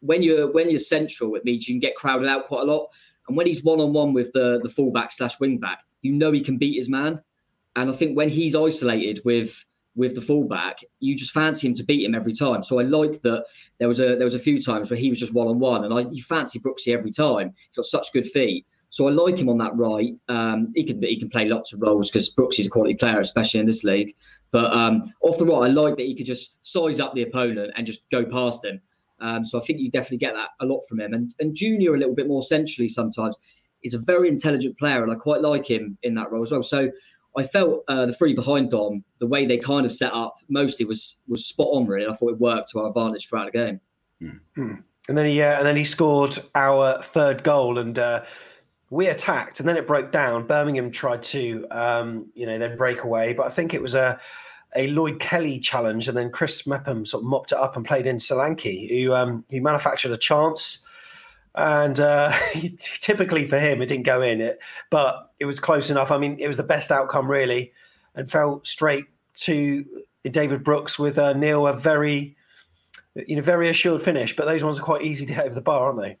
When 0.00 0.22
you're 0.22 0.50
when 0.52 0.70
you're 0.70 0.78
central, 0.78 1.34
it 1.34 1.44
means 1.44 1.68
you 1.68 1.74
can 1.74 1.80
get 1.80 1.96
crowded 1.96 2.28
out 2.28 2.46
quite 2.46 2.62
a 2.62 2.72
lot. 2.72 2.88
And 3.28 3.36
when 3.36 3.46
he's 3.46 3.64
one 3.64 3.80
on 3.80 3.92
one 3.92 4.12
with 4.12 4.32
the 4.32 4.60
the 4.62 4.68
fullback 4.68 5.12
slash 5.12 5.40
wing 5.40 5.58
back, 5.58 5.82
you 6.02 6.12
know 6.12 6.32
he 6.32 6.40
can 6.40 6.58
beat 6.58 6.76
his 6.76 6.88
man. 6.88 7.20
And 7.74 7.90
I 7.90 7.92
think 7.94 8.16
when 8.16 8.28
he's 8.28 8.54
isolated 8.54 9.20
with 9.24 9.64
with 9.96 10.14
the 10.14 10.20
fullback, 10.20 10.80
you 11.00 11.16
just 11.16 11.32
fancy 11.32 11.66
him 11.66 11.74
to 11.74 11.84
beat 11.84 12.04
him 12.04 12.14
every 12.14 12.34
time. 12.34 12.62
So 12.62 12.78
I 12.78 12.82
like 12.82 13.22
that 13.22 13.46
there 13.78 13.88
was 13.88 13.98
a 13.98 14.16
there 14.16 14.24
was 14.24 14.34
a 14.34 14.38
few 14.38 14.62
times 14.62 14.90
where 14.90 14.98
he 14.98 15.08
was 15.08 15.18
just 15.18 15.34
one 15.34 15.48
on 15.48 15.58
one, 15.58 15.84
and 15.84 15.92
I 15.92 16.00
you 16.10 16.22
fancy 16.22 16.60
Brooksy 16.60 16.94
every 16.94 17.10
time. 17.10 17.52
He's 17.56 17.76
got 17.76 17.86
such 17.86 18.12
good 18.12 18.26
feet. 18.26 18.66
So 18.96 19.06
I 19.06 19.10
like 19.10 19.38
him 19.38 19.50
on 19.50 19.58
that 19.58 19.76
right. 19.76 20.14
Um, 20.28 20.72
he 20.74 20.82
can 20.82 21.02
he 21.02 21.20
can 21.20 21.28
play 21.28 21.44
lots 21.44 21.74
of 21.74 21.82
roles 21.82 22.10
because 22.10 22.30
Brooks 22.30 22.58
is 22.58 22.66
a 22.66 22.70
quality 22.70 22.94
player, 22.94 23.20
especially 23.20 23.60
in 23.60 23.66
this 23.66 23.84
league. 23.84 24.16
But 24.52 24.72
um, 24.72 25.02
off 25.20 25.36
the 25.36 25.44
right, 25.44 25.68
I 25.68 25.70
like 25.70 25.98
that 25.98 26.06
he 26.06 26.14
could 26.14 26.24
just 26.24 26.64
size 26.64 26.98
up 26.98 27.12
the 27.12 27.20
opponent 27.20 27.74
and 27.76 27.86
just 27.86 28.08
go 28.08 28.24
past 28.24 28.64
him. 28.64 28.80
Um, 29.20 29.44
so 29.44 29.60
I 29.60 29.64
think 29.66 29.80
you 29.80 29.90
definitely 29.90 30.16
get 30.16 30.32
that 30.32 30.48
a 30.60 30.64
lot 30.64 30.80
from 30.88 31.00
him. 31.00 31.12
And 31.12 31.34
and 31.40 31.54
Junior 31.54 31.94
a 31.94 31.98
little 31.98 32.14
bit 32.14 32.26
more 32.26 32.42
centrally 32.42 32.88
sometimes 32.88 33.36
is 33.82 33.92
a 33.92 33.98
very 33.98 34.30
intelligent 34.30 34.78
player, 34.78 35.02
and 35.02 35.12
I 35.12 35.16
quite 35.16 35.42
like 35.42 35.68
him 35.68 35.98
in 36.02 36.14
that 36.14 36.32
role 36.32 36.40
as 36.40 36.50
well. 36.50 36.62
So 36.62 36.90
I 37.36 37.42
felt 37.42 37.84
uh, 37.88 38.06
the 38.06 38.14
three 38.14 38.32
behind 38.32 38.70
Dom, 38.70 39.04
the 39.18 39.26
way 39.26 39.44
they 39.44 39.58
kind 39.58 39.84
of 39.84 39.92
set 39.92 40.14
up 40.14 40.36
mostly 40.48 40.86
was 40.86 41.20
was 41.28 41.44
spot 41.44 41.68
on. 41.72 41.86
Really, 41.86 42.06
I 42.06 42.14
thought 42.14 42.30
it 42.30 42.40
worked 42.40 42.70
to 42.70 42.78
our 42.78 42.88
advantage 42.88 43.28
throughout 43.28 43.52
the 43.52 43.58
game. 43.58 43.80
Hmm. 44.54 44.76
And 45.06 45.18
then 45.18 45.26
he 45.26 45.42
uh, 45.42 45.58
and 45.58 45.66
then 45.66 45.76
he 45.76 45.84
scored 45.84 46.38
our 46.54 47.02
third 47.02 47.42
goal, 47.42 47.76
and 47.76 47.98
uh, 47.98 48.24
we 48.90 49.08
attacked 49.08 49.60
and 49.60 49.68
then 49.68 49.76
it 49.76 49.86
broke 49.86 50.12
down. 50.12 50.46
Birmingham 50.46 50.90
tried 50.90 51.22
to, 51.24 51.66
um, 51.70 52.26
you 52.34 52.46
know, 52.46 52.58
then 52.58 52.76
break 52.76 53.02
away, 53.02 53.32
but 53.32 53.46
I 53.46 53.50
think 53.50 53.74
it 53.74 53.82
was 53.82 53.94
a 53.94 54.20
a 54.74 54.88
Lloyd 54.88 55.20
Kelly 55.20 55.58
challenge, 55.58 56.06
and 56.06 56.16
then 56.16 56.30
Chris 56.30 56.66
Mepham 56.66 57.06
sort 57.06 57.22
of 57.22 57.28
mopped 57.28 57.52
it 57.52 57.58
up 57.58 57.76
and 57.76 57.84
played 57.84 58.06
in 58.06 58.18
Solanke, 58.18 58.90
who 58.90 59.14
um, 59.14 59.44
he 59.48 59.58
manufactured 59.58 60.12
a 60.12 60.18
chance, 60.18 60.80
and 61.54 61.98
uh, 61.98 62.36
typically 63.00 63.46
for 63.46 63.58
him 63.58 63.80
it 63.80 63.86
didn't 63.86 64.04
go 64.04 64.20
in, 64.20 64.40
it, 64.40 64.58
but 64.90 65.32
it 65.40 65.46
was 65.46 65.58
close 65.58 65.88
enough. 65.88 66.10
I 66.10 66.18
mean, 66.18 66.36
it 66.38 66.46
was 66.46 66.58
the 66.58 66.62
best 66.62 66.92
outcome 66.92 67.30
really, 67.30 67.72
and 68.14 68.30
fell 68.30 68.60
straight 68.64 69.06
to 69.34 69.84
David 70.24 70.62
Brooks 70.62 70.98
with 70.98 71.18
uh, 71.18 71.32
Neil 71.32 71.66
a 71.66 71.74
very, 71.74 72.36
you 73.14 73.36
know, 73.36 73.42
very 73.42 73.70
assured 73.70 74.02
finish. 74.02 74.36
But 74.36 74.46
those 74.46 74.62
ones 74.62 74.78
are 74.78 74.82
quite 74.82 75.02
easy 75.02 75.24
to 75.26 75.32
hit 75.32 75.44
over 75.44 75.54
the 75.54 75.60
bar, 75.60 75.86
aren't 75.86 76.00
they? 76.00 76.18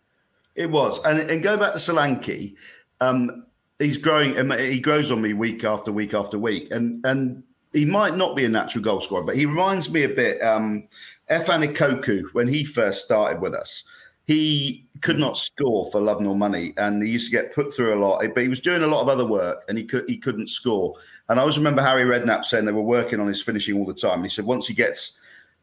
It 0.56 0.70
was, 0.70 1.04
and 1.04 1.18
and 1.30 1.42
go 1.42 1.56
back 1.56 1.72
to 1.74 1.78
Solanke. 1.78 2.54
um, 3.00 3.46
he's 3.78 3.96
growing. 3.96 4.38
um, 4.38 4.58
He 4.58 4.80
grows 4.80 5.10
on 5.10 5.20
me 5.20 5.34
week 5.34 5.64
after 5.64 5.92
week 5.92 6.14
after 6.14 6.38
week, 6.38 6.72
and 6.72 7.04
and 7.04 7.42
he 7.72 7.84
might 7.84 8.16
not 8.16 8.34
be 8.34 8.44
a 8.44 8.48
natural 8.48 8.82
goal 8.82 9.00
scorer, 9.00 9.22
but 9.22 9.36
he 9.36 9.46
reminds 9.46 9.90
me 9.90 10.04
a 10.04 10.08
bit. 10.08 10.42
Um, 10.42 10.88
Efan 11.30 12.32
when 12.32 12.48
he 12.48 12.64
first 12.64 13.04
started 13.04 13.40
with 13.40 13.52
us, 13.52 13.84
he 14.26 14.86
could 15.02 15.18
not 15.18 15.36
score 15.36 15.90
for 15.90 16.00
love 16.00 16.20
nor 16.20 16.34
money, 16.34 16.72
and 16.78 17.02
he 17.02 17.10
used 17.10 17.30
to 17.30 17.36
get 17.36 17.54
put 17.54 17.74
through 17.74 17.94
a 17.94 18.00
lot. 18.02 18.24
But 18.34 18.42
he 18.42 18.48
was 18.48 18.60
doing 18.60 18.82
a 18.82 18.86
lot 18.86 19.02
of 19.02 19.08
other 19.08 19.26
work, 19.26 19.64
and 19.68 19.76
he 19.76 19.84
could 19.84 20.08
he 20.08 20.16
couldn't 20.16 20.48
score. 20.48 20.94
And 21.28 21.38
I 21.38 21.42
always 21.42 21.58
remember 21.58 21.82
Harry 21.82 22.04
Redknapp 22.04 22.44
saying 22.44 22.64
they 22.64 22.72
were 22.72 22.80
working 22.80 23.20
on 23.20 23.28
his 23.28 23.42
finishing 23.42 23.76
all 23.76 23.84
the 23.84 23.92
time. 23.92 24.20
And 24.20 24.24
he 24.24 24.30
said 24.30 24.46
once 24.46 24.66
he 24.66 24.74
gets 24.74 25.12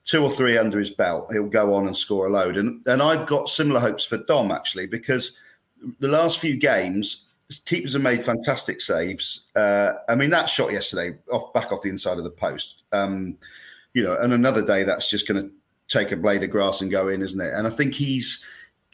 two 0.06 0.24
or 0.24 0.30
three 0.32 0.58
under 0.58 0.78
his 0.80 0.90
belt, 0.90 1.28
he'll 1.32 1.48
go 1.48 1.74
on 1.74 1.88
and 1.88 1.96
score 1.96 2.28
a 2.28 2.30
load. 2.30 2.58
And 2.58 2.86
and 2.88 3.02
I've 3.02 3.26
got 3.28 3.50
similar 3.50 3.80
hopes 3.80 4.04
for 4.06 4.18
Dom 4.18 4.52
actually 4.52 4.88
because 4.88 5.32
the 6.00 6.08
last 6.08 6.40
few 6.40 6.56
games, 6.58 7.26
keepers 7.66 7.94
have 7.94 8.02
made 8.02 8.24
fantastic 8.26 8.82
saves. 8.82 9.42
Uh, 9.56 9.94
I 10.10 10.16
mean 10.16 10.30
that 10.32 10.50
shot 10.50 10.72
yesterday 10.72 11.18
off 11.32 11.54
back 11.54 11.72
off 11.72 11.82
the 11.82 11.90
inside 11.90 12.18
of 12.18 12.24
the 12.24 12.32
post. 12.32 12.84
Um, 12.92 13.38
you 13.94 14.04
know, 14.04 14.18
and 14.18 14.34
another 14.34 14.62
day 14.62 14.84
that's 14.84 15.10
just 15.10 15.28
going 15.28 15.44
to 15.44 15.52
take 15.88 16.12
a 16.12 16.18
blade 16.18 16.44
of 16.44 16.50
grass 16.50 16.82
and 16.82 16.90
go 16.90 17.10
in, 17.10 17.22
isn't 17.22 17.40
it? 17.40 17.54
And 17.54 17.68
I 17.68 17.70
think 17.70 17.94
he's, 17.94 18.44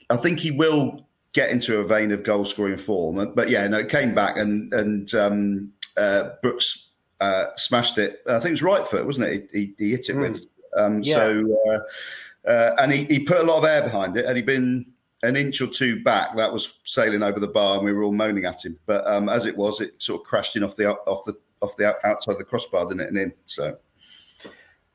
I 0.09 0.17
think 0.17 0.39
he 0.39 0.51
will 0.51 1.07
get 1.31 1.51
into 1.51 1.77
a 1.77 1.83
vein 1.85 2.11
of 2.11 2.23
goal 2.23 2.43
scoring 2.43 2.75
form. 2.75 3.33
But 3.33 3.49
yeah, 3.49 3.65
no, 3.67 3.77
it 3.77 3.87
came 3.89 4.13
back 4.13 4.37
and 4.37 4.73
and 4.73 5.13
um, 5.15 5.71
uh, 5.95 6.31
Brooks 6.41 6.89
uh, 7.21 7.45
smashed 7.55 7.97
it. 7.97 8.21
I 8.27 8.39
think 8.39 8.47
it 8.47 8.51
was 8.51 8.63
right 8.63 8.87
foot, 8.87 9.05
wasn't 9.05 9.27
it? 9.27 9.49
He, 9.53 9.59
he, 9.59 9.73
he 9.85 9.91
hit 9.91 10.09
it 10.09 10.15
Mm. 10.15 10.21
with. 10.21 10.45
Um, 10.75 11.01
Yeah. 11.03 11.15
So, 11.15 11.57
uh, 11.67 12.49
uh, 12.49 12.75
and 12.79 12.91
he, 12.91 13.05
he 13.05 13.19
put 13.19 13.37
a 13.37 13.43
lot 13.43 13.57
of 13.57 13.65
air 13.65 13.81
behind 13.81 14.15
it. 14.17 14.25
Had 14.25 14.35
he 14.35 14.41
been 14.41 14.85
an 15.23 15.35
inch 15.35 15.61
or 15.61 15.67
two 15.67 16.01
back, 16.03 16.35
that 16.37 16.51
was 16.51 16.79
sailing 16.83 17.23
over 17.23 17.39
the 17.39 17.47
bar, 17.47 17.77
and 17.77 17.85
we 17.85 17.91
were 17.91 18.03
all 18.03 18.13
moaning 18.13 18.45
at 18.45 18.65
him. 18.65 18.77
But 18.85 19.05
um, 19.05 19.29
as 19.29 19.45
it 19.45 19.55
was, 19.55 19.81
it 19.81 20.01
sort 20.01 20.21
of 20.21 20.27
crashed 20.27 20.55
in 20.55 20.63
off 20.63 20.75
the 20.75 20.89
off 20.89 21.25
the 21.25 21.37
off 21.61 21.75
the 21.77 21.95
outside 22.05 22.33
of 22.33 22.37
the 22.37 22.45
crossbar, 22.45 22.85
didn't 22.87 23.01
it? 23.01 23.09
And 23.09 23.17
in. 23.17 23.33
So 23.45 23.77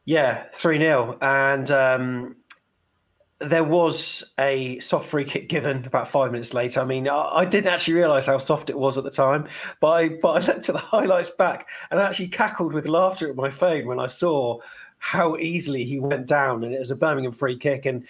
Yeah, 0.04 0.44
3 0.54 0.78
0. 0.78 1.18
And 1.20 1.70
um, 1.70 2.36
there 3.40 3.64
was 3.64 4.24
a 4.38 4.78
soft 4.80 5.08
free 5.08 5.24
kick 5.24 5.48
given 5.48 5.84
about 5.84 6.08
five 6.08 6.32
minutes 6.32 6.54
later. 6.54 6.80
I 6.80 6.84
mean, 6.84 7.08
I, 7.08 7.30
I 7.38 7.44
didn't 7.44 7.72
actually 7.72 7.94
realise 7.94 8.26
how 8.26 8.38
soft 8.38 8.70
it 8.70 8.78
was 8.78 8.96
at 8.96 9.04
the 9.04 9.10
time, 9.10 9.46
but 9.80 9.88
I, 9.88 10.08
but 10.22 10.42
I 10.42 10.46
looked 10.46 10.68
at 10.68 10.74
the 10.74 10.78
highlights 10.78 11.30
back 11.30 11.68
and 11.90 12.00
I 12.00 12.04
actually 12.04 12.28
cackled 12.28 12.72
with 12.72 12.86
laughter 12.86 13.28
at 13.28 13.36
my 13.36 13.50
phone 13.50 13.86
when 13.86 13.98
I 13.98 14.06
saw 14.06 14.58
how 15.04 15.36
easily 15.36 15.84
he 15.84 16.00
went 16.00 16.26
down. 16.26 16.64
And 16.64 16.72
it 16.72 16.78
was 16.78 16.90
a 16.90 16.96
Birmingham 16.96 17.30
free 17.30 17.58
kick. 17.58 17.84
And 17.84 18.06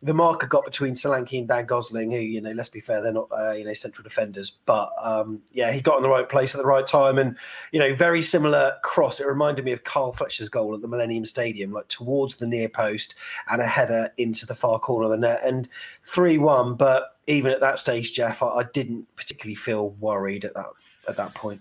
the 0.00 0.14
marker 0.14 0.46
got 0.46 0.64
between 0.64 0.94
Solanke 0.94 1.38
and 1.38 1.46
Dan 1.46 1.66
Gosling, 1.66 2.10
who, 2.10 2.20
you 2.20 2.40
know, 2.40 2.52
let's 2.52 2.70
be 2.70 2.80
fair, 2.80 3.02
they're 3.02 3.12
not, 3.12 3.28
uh, 3.30 3.52
you 3.52 3.66
know, 3.66 3.74
central 3.74 4.02
defenders. 4.02 4.52
But 4.64 4.90
um, 4.98 5.42
yeah, 5.52 5.70
he 5.70 5.82
got 5.82 5.98
in 5.98 6.02
the 6.02 6.08
right 6.08 6.26
place 6.26 6.54
at 6.54 6.58
the 6.58 6.66
right 6.66 6.86
time. 6.86 7.18
And, 7.18 7.36
you 7.70 7.78
know, 7.78 7.94
very 7.94 8.22
similar 8.22 8.76
cross. 8.82 9.20
It 9.20 9.26
reminded 9.26 9.66
me 9.66 9.72
of 9.72 9.84
Carl 9.84 10.14
Fletcher's 10.14 10.48
goal 10.48 10.74
at 10.74 10.80
the 10.80 10.88
Millennium 10.88 11.26
Stadium, 11.26 11.70
like 11.70 11.88
towards 11.88 12.36
the 12.36 12.46
near 12.46 12.70
post 12.70 13.14
and 13.50 13.60
a 13.60 13.66
header 13.66 14.10
into 14.16 14.46
the 14.46 14.54
far 14.54 14.78
corner 14.78 15.04
of 15.04 15.10
the 15.10 15.18
net. 15.18 15.42
And 15.44 15.68
3 16.04 16.38
1. 16.38 16.76
But 16.76 17.18
even 17.26 17.52
at 17.52 17.60
that 17.60 17.78
stage, 17.78 18.14
Jeff, 18.14 18.42
I, 18.42 18.46
I 18.46 18.62
didn't 18.72 19.06
particularly 19.16 19.54
feel 19.54 19.90
worried 20.00 20.46
at 20.46 20.54
that 20.54 20.70
at 21.08 21.18
that 21.18 21.34
point. 21.34 21.60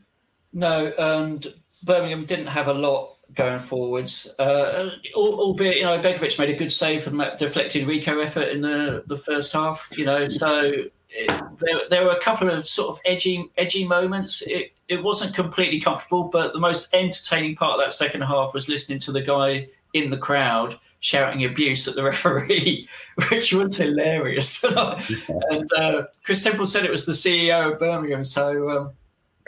No, 0.53 0.93
and 0.97 1.53
Birmingham 1.83 2.25
didn't 2.25 2.47
have 2.47 2.67
a 2.67 2.73
lot 2.73 3.16
going 3.33 3.59
forwards. 3.59 4.27
Uh, 4.39 4.89
al- 5.15 5.39
albeit, 5.39 5.77
you 5.77 5.83
know, 5.83 5.99
Begovic 5.99 6.39
made 6.39 6.49
a 6.49 6.57
good 6.57 6.71
save 6.71 7.03
from 7.03 7.17
that 7.17 7.37
deflected 7.37 7.87
Rico 7.87 8.19
effort 8.19 8.49
in 8.49 8.61
the, 8.61 9.03
the 9.07 9.17
first 9.17 9.53
half. 9.53 9.87
You 9.95 10.05
know, 10.05 10.27
so 10.27 10.73
it, 11.09 11.59
there, 11.59 11.79
there 11.89 12.03
were 12.03 12.11
a 12.11 12.21
couple 12.21 12.49
of 12.49 12.67
sort 12.67 12.89
of 12.89 12.99
edgy 13.05 13.49
edgy 13.57 13.85
moments. 13.85 14.41
It 14.41 14.71
it 14.87 15.03
wasn't 15.03 15.35
completely 15.35 15.81
comfortable, 15.81 16.25
but 16.25 16.53
the 16.53 16.59
most 16.59 16.87
entertaining 16.93 17.55
part 17.55 17.79
of 17.79 17.85
that 17.85 17.93
second 17.93 18.21
half 18.21 18.53
was 18.53 18.69
listening 18.69 18.99
to 18.99 19.11
the 19.11 19.21
guy 19.21 19.67
in 19.93 20.09
the 20.09 20.17
crowd 20.17 20.79
shouting 20.99 21.45
abuse 21.45 21.87
at 21.87 21.95
the 21.95 22.03
referee, 22.11 22.87
which 23.29 23.53
was 23.53 23.77
hilarious. 23.77 24.63
and 24.63 25.73
uh, 25.73 26.03
Kris 26.23 26.43
Temple 26.43 26.65
said 26.65 26.85
it 26.85 26.91
was 26.91 27.05
the 27.05 27.11
CEO 27.11 27.73
of 27.73 27.79
Birmingham. 27.79 28.23
So 28.23 28.69
um, 28.69 28.91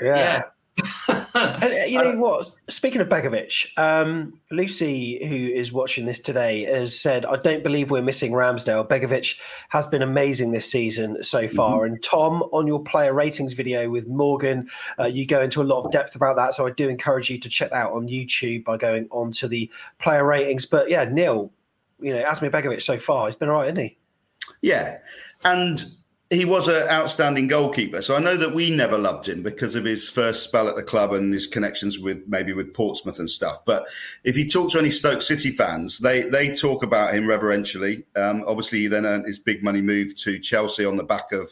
Yeah. 0.01 0.43
and 1.35 1.63
uh, 1.63 1.85
you 1.85 1.97
know 1.97 2.15
what? 2.17 2.49
Speaking 2.69 3.01
of 3.01 3.09
Begovic, 3.09 3.77
um, 3.77 4.39
Lucy, 4.51 5.25
who 5.25 5.35
is 5.35 5.71
watching 5.71 6.05
this 6.05 6.19
today, 6.19 6.63
has 6.65 6.97
said, 6.97 7.25
"I 7.25 7.37
don't 7.37 7.63
believe 7.63 7.91
we're 7.91 8.01
missing 8.01 8.31
Ramsdale. 8.31 8.87
Begovic 8.87 9.35
has 9.69 9.87
been 9.87 10.01
amazing 10.01 10.51
this 10.51 10.69
season 10.69 11.23
so 11.23 11.47
far." 11.47 11.85
And 11.85 12.01
Tom, 12.03 12.43
on 12.51 12.67
your 12.67 12.83
player 12.83 13.13
ratings 13.13 13.53
video 13.53 13.89
with 13.89 14.07
Morgan, 14.07 14.69
uh, 14.99 15.05
you 15.05 15.25
go 15.25 15.41
into 15.41 15.61
a 15.61 15.63
lot 15.63 15.83
of 15.83 15.91
depth 15.91 16.15
about 16.15 16.35
that. 16.35 16.53
So 16.53 16.67
I 16.67 16.71
do 16.71 16.89
encourage 16.89 17.29
you 17.29 17.39
to 17.39 17.49
check 17.49 17.71
that 17.71 17.77
out 17.77 17.93
on 17.93 18.07
YouTube 18.07 18.63
by 18.63 18.77
going 18.77 19.07
on 19.11 19.31
to 19.33 19.47
the 19.47 19.71
player 19.99 20.25
ratings. 20.25 20.65
But 20.65 20.89
yeah, 20.89 21.05
Neil, 21.05 21.51
you 21.99 22.13
know, 22.13 22.23
Asmir 22.23 22.51
Begovic 22.51 22.81
so 22.81 22.97
far, 22.97 23.27
he's 23.27 23.35
been 23.35 23.49
all 23.49 23.55
right, 23.55 23.67
isn't 23.67 23.77
he? 23.77 23.97
Yeah, 24.61 24.99
and 25.43 25.83
he 26.29 26.45
was 26.45 26.67
an 26.67 26.87
outstanding 26.89 27.47
goalkeeper. 27.47 28.03
So 28.03 28.15
I 28.15 28.19
know 28.19 28.37
that 28.37 28.53
we 28.53 28.69
never 28.69 28.99
loved 28.99 29.27
him 29.27 29.41
because 29.41 29.73
of 29.73 29.83
his 29.83 30.11
first 30.11 30.43
spell 30.43 30.67
at 30.67 30.75
the 30.75 30.83
club 30.83 31.11
and 31.11 31.33
his 31.33 31.47
connections 31.47 31.97
with 31.97 32.21
maybe 32.27 32.53
with 32.53 32.73
Portsmouth 32.73 33.17
and 33.17 33.29
stuff. 33.29 33.65
But 33.65 33.87
if 34.23 34.37
you 34.37 34.47
talk 34.47 34.71
to 34.71 34.79
any 34.79 34.91
Stoke 34.91 35.23
City 35.23 35.49
fans, 35.51 35.97
they 35.97 36.21
they 36.21 36.53
talk 36.53 36.83
about 36.83 37.15
him 37.15 37.27
reverentially. 37.27 38.03
Um, 38.15 38.43
obviously, 38.45 38.81
he 38.81 38.87
then 38.87 39.07
earned 39.07 39.25
his 39.25 39.39
big 39.39 39.63
money 39.63 39.81
move 39.81 40.15
to 40.17 40.37
Chelsea 40.39 40.85
on 40.85 40.97
the 40.97 41.03
back 41.03 41.31
of. 41.31 41.49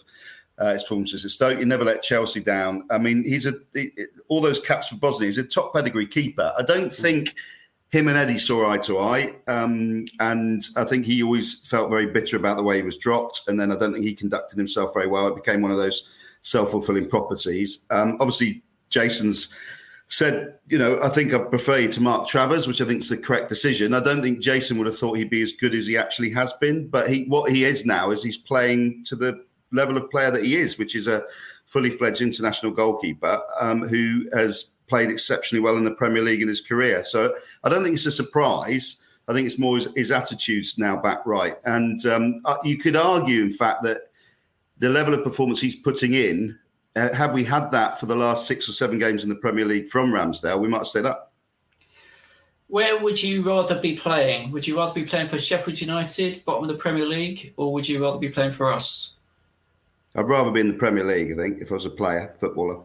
Uh, 0.59 0.73
his 0.73 0.81
performances 0.81 1.23
at 1.23 1.29
Stoke, 1.29 1.59
he 1.59 1.65
never 1.65 1.85
let 1.85 2.01
Chelsea 2.01 2.39
down. 2.39 2.83
I 2.89 2.97
mean, 2.97 3.23
he's 3.23 3.45
a 3.45 3.53
he, 3.75 3.91
all 4.27 4.41
those 4.41 4.59
caps 4.59 4.87
for 4.87 4.95
Bosnia. 4.95 5.27
He's 5.27 5.37
a 5.37 5.43
top 5.43 5.71
pedigree 5.71 6.07
keeper. 6.07 6.51
I 6.57 6.63
don't 6.63 6.91
think 6.91 7.35
him 7.89 8.08
and 8.08 8.17
Eddie 8.17 8.38
saw 8.38 8.69
eye 8.69 8.78
to 8.80 9.00
eye. 9.00 9.36
Um, 9.47 10.06
and 10.19 10.62
I 10.76 10.84
think 10.84 11.06
he 11.06 11.23
always 11.23 11.56
felt 11.67 11.89
very 11.89 12.08
bitter 12.08 12.36
about 12.36 12.58
the 12.58 12.63
way 12.63 12.78
he 12.78 12.84
was 12.84 12.97
dropped. 12.97 13.41
And 13.47 13.60
then 13.60 13.71
I 13.71 13.78
don't 13.78 13.93
think 13.93 14.04
he 14.04 14.13
conducted 14.13 14.58
himself 14.58 14.93
very 14.93 15.08
well. 15.08 15.28
It 15.28 15.36
became 15.36 15.62
one 15.62 15.71
of 15.71 15.78
those 15.78 16.08
self 16.41 16.71
fulfilling 16.71 17.10
prophecies. 17.10 17.80
Um, 17.89 18.17
obviously, 18.19 18.62
Jason's 18.89 19.54
said, 20.10 20.56
you 20.67 20.78
know, 20.78 21.00
I 21.02 21.10
think 21.10 21.34
I 21.34 21.39
prefer 21.39 21.80
you 21.80 21.89
to 21.89 22.02
Mark 22.02 22.28
Travers, 22.28 22.67
which 22.67 22.82
I 22.82 22.86
think 22.86 23.02
is 23.02 23.10
the 23.10 23.17
correct 23.17 23.50
decision. 23.50 23.93
I 23.93 24.00
don't 24.00 24.21
think 24.21 24.39
Jason 24.39 24.78
would 24.78 24.88
have 24.88 24.97
thought 24.97 25.17
he'd 25.17 25.30
be 25.30 25.41
as 25.41 25.52
good 25.52 25.76
as 25.76 25.88
he 25.88 25.97
actually 25.97 26.32
has 26.32 26.54
been. 26.54 26.88
But 26.88 27.10
he, 27.10 27.26
what 27.26 27.52
he 27.52 27.65
is 27.65 27.86
now 27.86 28.12
is 28.12 28.23
he's 28.23 28.38
playing 28.38 29.04
to 29.08 29.15
the 29.15 29.43
level 29.71 29.97
of 29.97 30.10
player 30.10 30.32
that 30.32 30.45
he 30.45 30.58
is, 30.58 30.78
which 30.78 30.95
is 30.95 31.08
a 31.08 31.23
fully 31.65 31.89
fledged 31.89 32.21
international 32.21 32.71
goalkeeper 32.71 33.41
um, 33.60 33.82
who 33.82 34.30
has 34.34 34.67
played 34.88 35.10
exceptionally 35.10 35.62
well 35.62 35.78
in 35.78 35.84
the 35.84 35.91
Premier 35.91 36.21
League 36.21 36.41
in 36.41 36.47
his 36.47 36.62
career. 36.62 37.04
So 37.04 37.36
I 37.63 37.69
don't 37.69 37.84
think 37.84 37.95
it's 37.95 38.06
a 38.06 38.12
surprise. 38.12 38.97
I 39.28 39.34
think 39.34 39.45
it's 39.45 39.60
more 39.60 39.76
his, 39.76 39.89
his 39.95 40.12
attitude's 40.12 40.78
now 40.78 40.95
back 40.95 41.26
right. 41.26 41.58
And 41.65 42.06
um, 42.06 42.41
uh, 42.45 42.58
you 42.63 42.78
could 42.78 42.95
argue, 42.95 43.41
in 43.41 43.52
fact, 43.52 43.84
that 43.84 44.12
the 44.80 44.89
level 44.89 45.13
of 45.13 45.23
performance 45.23 45.60
he's 45.60 45.76
putting 45.76 46.13
in, 46.13 46.58
uh, 46.95 47.13
had 47.13 47.34
we 47.34 47.43
had 47.43 47.71
that 47.71 48.00
for 48.00 48.06
the 48.06 48.15
last 48.15 48.47
six 48.47 48.69
or 48.69 48.71
seven 48.71 48.97
games 48.97 49.23
in 49.23 49.30
the 49.30 49.36
Premier 49.36 49.65
League 49.65 49.89
from 49.89 50.12
Ramsdale, 50.12 50.60
we 50.60 50.67
might 50.67 50.80
have 50.80 50.88
stayed 50.88 51.06
up. 51.06 51.34
Where 52.67 53.00
would 53.02 53.21
you 53.21 53.43
rather 53.43 53.80
be 53.80 53.95
playing? 53.95 54.52
Would 54.52 54.67
you 54.67 54.78
rather 54.78 54.93
be 54.93 55.06
playing 55.06 55.30
for 55.30 55.39
Sheffield 55.39 55.80
United, 55.80 56.43
bottom 56.43 56.63
of 56.63 56.69
the 56.69 56.76
Premier 56.76 57.06
League, 57.06 57.54
or 57.56 57.71
would 57.71 57.88
you 57.88 58.04
rather 58.04 58.17
be 58.17 58.30
playing 58.30 58.52
for 58.52 58.71
us? 58.71 59.15
I'd 60.15 60.28
rather 60.28 60.52
be 60.52 60.60
in 60.60 60.67
the 60.67 60.73
Premier 60.73 61.04
League, 61.04 61.32
I 61.32 61.36
think, 61.36 61.62
if 61.62 61.71
I 61.71 61.76
was 61.76 61.86
a 61.86 61.89
player, 61.89 62.36
footballer. 62.39 62.82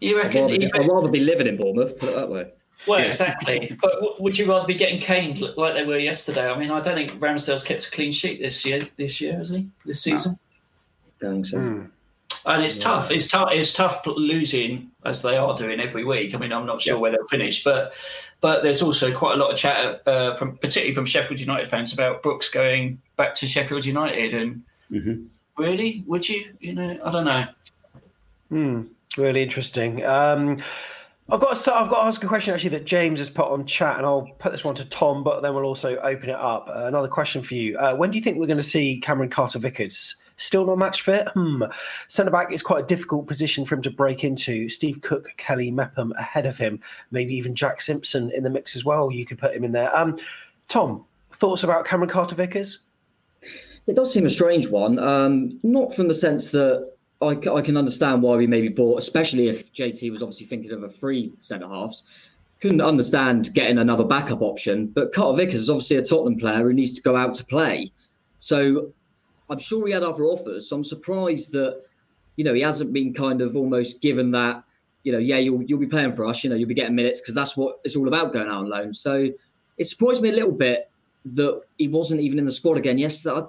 You 0.00 0.18
I'd 0.18 0.24
reckon? 0.26 0.42
rather, 0.46 0.58
be, 0.58 0.72
I'd 0.72 0.88
rather 0.88 1.08
be 1.08 1.20
living 1.20 1.46
in 1.46 1.56
Bournemouth, 1.56 1.98
put 1.98 2.08
it 2.10 2.14
that 2.16 2.30
way. 2.30 2.50
well, 2.86 3.00
exactly. 3.00 3.76
But 3.80 3.92
w- 3.94 4.14
would 4.18 4.38
you 4.38 4.46
rather 4.50 4.66
be 4.66 4.74
getting 4.74 5.00
caned 5.00 5.40
like 5.56 5.74
they 5.74 5.84
were 5.84 5.98
yesterday? 5.98 6.50
I 6.50 6.58
mean, 6.58 6.70
I 6.70 6.80
don't 6.80 6.94
think 6.94 7.20
Ramsdale's 7.20 7.62
kept 7.64 7.86
a 7.86 7.90
clean 7.90 8.10
sheet 8.12 8.40
this 8.40 8.64
year. 8.64 8.88
This 8.96 9.20
year, 9.20 9.36
has 9.36 9.50
he? 9.50 9.68
This 9.84 10.02
season? 10.02 10.38
Don't 11.18 11.32
think 11.34 11.46
so. 11.46 11.58
Hmm. 11.60 11.84
And 12.46 12.62
it's 12.62 12.78
tough. 12.78 13.10
It's 13.10 13.28
tough. 13.28 13.50
It's 13.52 13.74
tough 13.74 14.00
losing 14.06 14.90
as 15.04 15.20
they 15.20 15.36
are 15.36 15.54
doing 15.54 15.78
every 15.78 16.04
week. 16.04 16.34
I 16.34 16.38
mean, 16.38 16.52
I'm 16.54 16.64
not 16.64 16.80
sure 16.80 16.98
where 16.98 17.10
they'll 17.10 17.26
finish, 17.26 17.62
but 17.62 17.92
but 18.40 18.62
there's 18.62 18.80
also 18.80 19.14
quite 19.14 19.34
a 19.34 19.36
lot 19.36 19.50
of 19.52 19.58
chat 19.58 20.00
uh, 20.08 20.32
from 20.32 20.56
particularly 20.56 20.94
from 20.94 21.04
Sheffield 21.04 21.38
United 21.38 21.68
fans 21.68 21.92
about 21.92 22.22
Brooks 22.22 22.48
going 22.48 22.98
back 23.16 23.34
to 23.34 23.46
Sheffield 23.46 23.84
United. 23.84 24.32
And 24.32 24.62
Mm-hmm. 24.90 25.24
really, 25.62 26.02
would 26.06 26.26
you? 26.28 26.52
You 26.60 26.74
know, 26.74 26.98
I 27.04 27.10
don't 27.12 27.24
know. 27.26 27.44
Hmm, 28.48 28.82
really 29.16 29.42
interesting. 29.42 30.04
Um, 30.04 30.62
I've 31.32 31.40
got 31.40 31.56
to, 31.56 31.74
I've 31.74 31.88
got 31.88 32.02
to 32.02 32.06
ask 32.06 32.24
a 32.24 32.26
question 32.26 32.54
actually 32.54 32.70
that 32.70 32.86
James 32.86 33.20
has 33.20 33.30
put 33.30 33.46
on 33.46 33.64
chat, 33.64 33.96
and 33.98 34.06
I'll 34.06 34.28
put 34.38 34.50
this 34.50 34.64
one 34.64 34.74
to 34.76 34.84
Tom, 34.84 35.22
but 35.22 35.42
then 35.42 35.54
we'll 35.54 35.64
also 35.64 35.96
open 35.98 36.28
it 36.28 36.36
up. 36.36 36.68
Uh, 36.68 36.86
another 36.86 37.08
question 37.08 37.42
for 37.42 37.54
you: 37.54 37.78
uh, 37.78 37.94
When 37.94 38.10
do 38.10 38.18
you 38.18 38.24
think 38.24 38.38
we're 38.38 38.46
going 38.46 38.56
to 38.56 38.62
see 38.62 38.98
Cameron 39.00 39.30
Carter 39.30 39.58
Vickers? 39.58 40.16
Still 40.38 40.64
not 40.64 40.78
match 40.78 41.02
fit? 41.02 41.28
Hmm. 41.34 41.64
Centre 42.08 42.30
back 42.30 42.50
is 42.50 42.62
quite 42.62 42.84
a 42.84 42.86
difficult 42.86 43.26
position 43.26 43.66
for 43.66 43.74
him 43.74 43.82
to 43.82 43.90
break 43.90 44.24
into. 44.24 44.70
Steve 44.70 45.02
Cook, 45.02 45.28
Kelly 45.36 45.70
Mepham 45.70 46.12
ahead 46.18 46.46
of 46.46 46.56
him, 46.56 46.80
maybe 47.10 47.34
even 47.34 47.54
Jack 47.54 47.82
Simpson 47.82 48.30
in 48.34 48.42
the 48.42 48.48
mix 48.48 48.74
as 48.74 48.84
well. 48.84 49.12
You 49.12 49.26
could 49.26 49.38
put 49.38 49.54
him 49.54 49.64
in 49.64 49.72
there. 49.72 49.94
Um, 49.94 50.18
Tom, 50.68 51.04
thoughts 51.32 51.62
about 51.62 51.84
Cameron 51.84 52.08
Carter 52.08 52.34
Vickers? 52.34 52.78
It 53.86 53.96
does 53.96 54.12
seem 54.12 54.24
a 54.24 54.30
strange 54.30 54.68
one, 54.68 54.98
um, 54.98 55.60
not 55.62 55.94
from 55.94 56.08
the 56.08 56.14
sense 56.14 56.50
that 56.52 56.90
I, 57.22 57.38
I 57.52 57.60
can 57.60 57.76
understand 57.76 58.22
why 58.22 58.36
we 58.36 58.46
maybe 58.46 58.68
bought, 58.68 58.98
especially 58.98 59.48
if 59.48 59.72
JT 59.72 60.10
was 60.10 60.22
obviously 60.22 60.46
thinking 60.46 60.72
of 60.72 60.82
a 60.82 60.88
free 60.88 61.34
centre 61.38 61.68
halves. 61.68 62.04
Couldn't 62.60 62.80
understand 62.80 63.52
getting 63.54 63.78
another 63.78 64.04
backup 64.04 64.42
option, 64.42 64.86
but 64.86 65.12
Carter 65.12 65.36
Vickers 65.36 65.62
is 65.62 65.70
obviously 65.70 65.96
a 65.96 66.02
Tottenham 66.02 66.38
player 66.38 66.62
who 66.62 66.72
needs 66.72 66.94
to 66.94 67.02
go 67.02 67.16
out 67.16 67.34
to 67.36 67.44
play. 67.44 67.92
So 68.38 68.92
I'm 69.48 69.58
sure 69.58 69.86
he 69.86 69.92
had 69.92 70.02
other 70.02 70.24
offers. 70.24 70.68
So 70.68 70.76
I'm 70.76 70.84
surprised 70.84 71.52
that 71.52 71.82
you 72.36 72.44
know 72.44 72.54
he 72.54 72.60
hasn't 72.60 72.92
been 72.92 73.12
kind 73.12 73.42
of 73.42 73.56
almost 73.56 74.00
given 74.00 74.30
that 74.32 74.62
you 75.02 75.12
know 75.12 75.18
yeah 75.18 75.38
you'll 75.38 75.62
you'll 75.62 75.78
be 75.78 75.86
playing 75.86 76.12
for 76.12 76.26
us. 76.26 76.44
You 76.44 76.50
know 76.50 76.56
you'll 76.56 76.68
be 76.68 76.74
getting 76.74 76.94
minutes 76.94 77.20
because 77.20 77.34
that's 77.34 77.56
what 77.56 77.80
it's 77.84 77.96
all 77.96 78.08
about 78.08 78.32
going 78.32 78.48
out 78.48 78.64
on 78.64 78.68
loan. 78.68 78.92
So 78.92 79.28
it 79.78 79.84
surprised 79.84 80.22
me 80.22 80.28
a 80.28 80.34
little 80.34 80.52
bit 80.52 80.90
that 81.24 81.62
he 81.78 81.88
wasn't 81.88 82.20
even 82.20 82.38
in 82.38 82.44
the 82.44 82.52
squad 82.52 82.78
again 82.78 82.98
yesterday. 82.98 83.46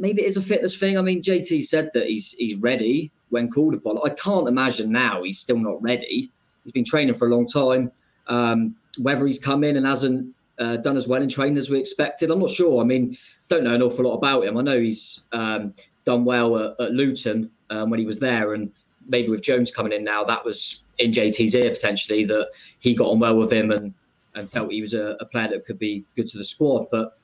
Maybe 0.00 0.22
it 0.22 0.26
is 0.26 0.38
a 0.38 0.42
fitness 0.42 0.76
thing. 0.76 0.96
I 0.96 1.02
mean, 1.02 1.22
JT 1.22 1.62
said 1.64 1.90
that 1.92 2.06
he's 2.06 2.32
he's 2.32 2.56
ready 2.56 3.12
when 3.28 3.50
called 3.50 3.74
upon. 3.74 3.98
I 4.04 4.08
can't 4.08 4.48
imagine 4.48 4.90
now 4.90 5.22
he's 5.22 5.38
still 5.38 5.58
not 5.58 5.82
ready. 5.82 6.30
He's 6.64 6.72
been 6.72 6.84
training 6.84 7.14
for 7.14 7.28
a 7.28 7.30
long 7.30 7.46
time. 7.46 7.92
Um, 8.26 8.76
whether 8.98 9.26
he's 9.26 9.38
come 9.38 9.62
in 9.62 9.76
and 9.76 9.86
hasn't 9.86 10.34
uh, 10.58 10.78
done 10.78 10.96
as 10.96 11.06
well 11.06 11.22
in 11.22 11.28
training 11.28 11.58
as 11.58 11.68
we 11.68 11.78
expected, 11.78 12.30
I'm 12.30 12.38
not 12.38 12.50
sure. 12.50 12.80
I 12.80 12.84
mean, 12.84 13.18
don't 13.48 13.62
know 13.62 13.74
an 13.74 13.82
awful 13.82 14.06
lot 14.06 14.16
about 14.16 14.44
him. 14.44 14.56
I 14.56 14.62
know 14.62 14.80
he's 14.80 15.26
um, 15.32 15.74
done 16.06 16.24
well 16.24 16.56
at, 16.56 16.80
at 16.80 16.92
Luton 16.92 17.50
um, 17.68 17.90
when 17.90 18.00
he 18.00 18.06
was 18.06 18.20
there, 18.20 18.54
and 18.54 18.72
maybe 19.06 19.28
with 19.28 19.42
Jones 19.42 19.70
coming 19.70 19.92
in 19.92 20.02
now, 20.02 20.24
that 20.24 20.46
was 20.46 20.84
in 20.98 21.12
JT's 21.12 21.54
ear 21.54 21.70
potentially 21.70 22.24
that 22.24 22.50
he 22.78 22.94
got 22.94 23.08
on 23.08 23.18
well 23.18 23.36
with 23.36 23.52
him 23.52 23.70
and 23.70 23.92
and 24.34 24.48
felt 24.48 24.70
he 24.70 24.80
was 24.80 24.94
a, 24.94 25.16
a 25.20 25.24
player 25.24 25.48
that 25.48 25.64
could 25.64 25.78
be 25.78 26.04
good 26.16 26.28
to 26.28 26.38
the 26.38 26.44
squad. 26.44 26.86
But 26.90 27.18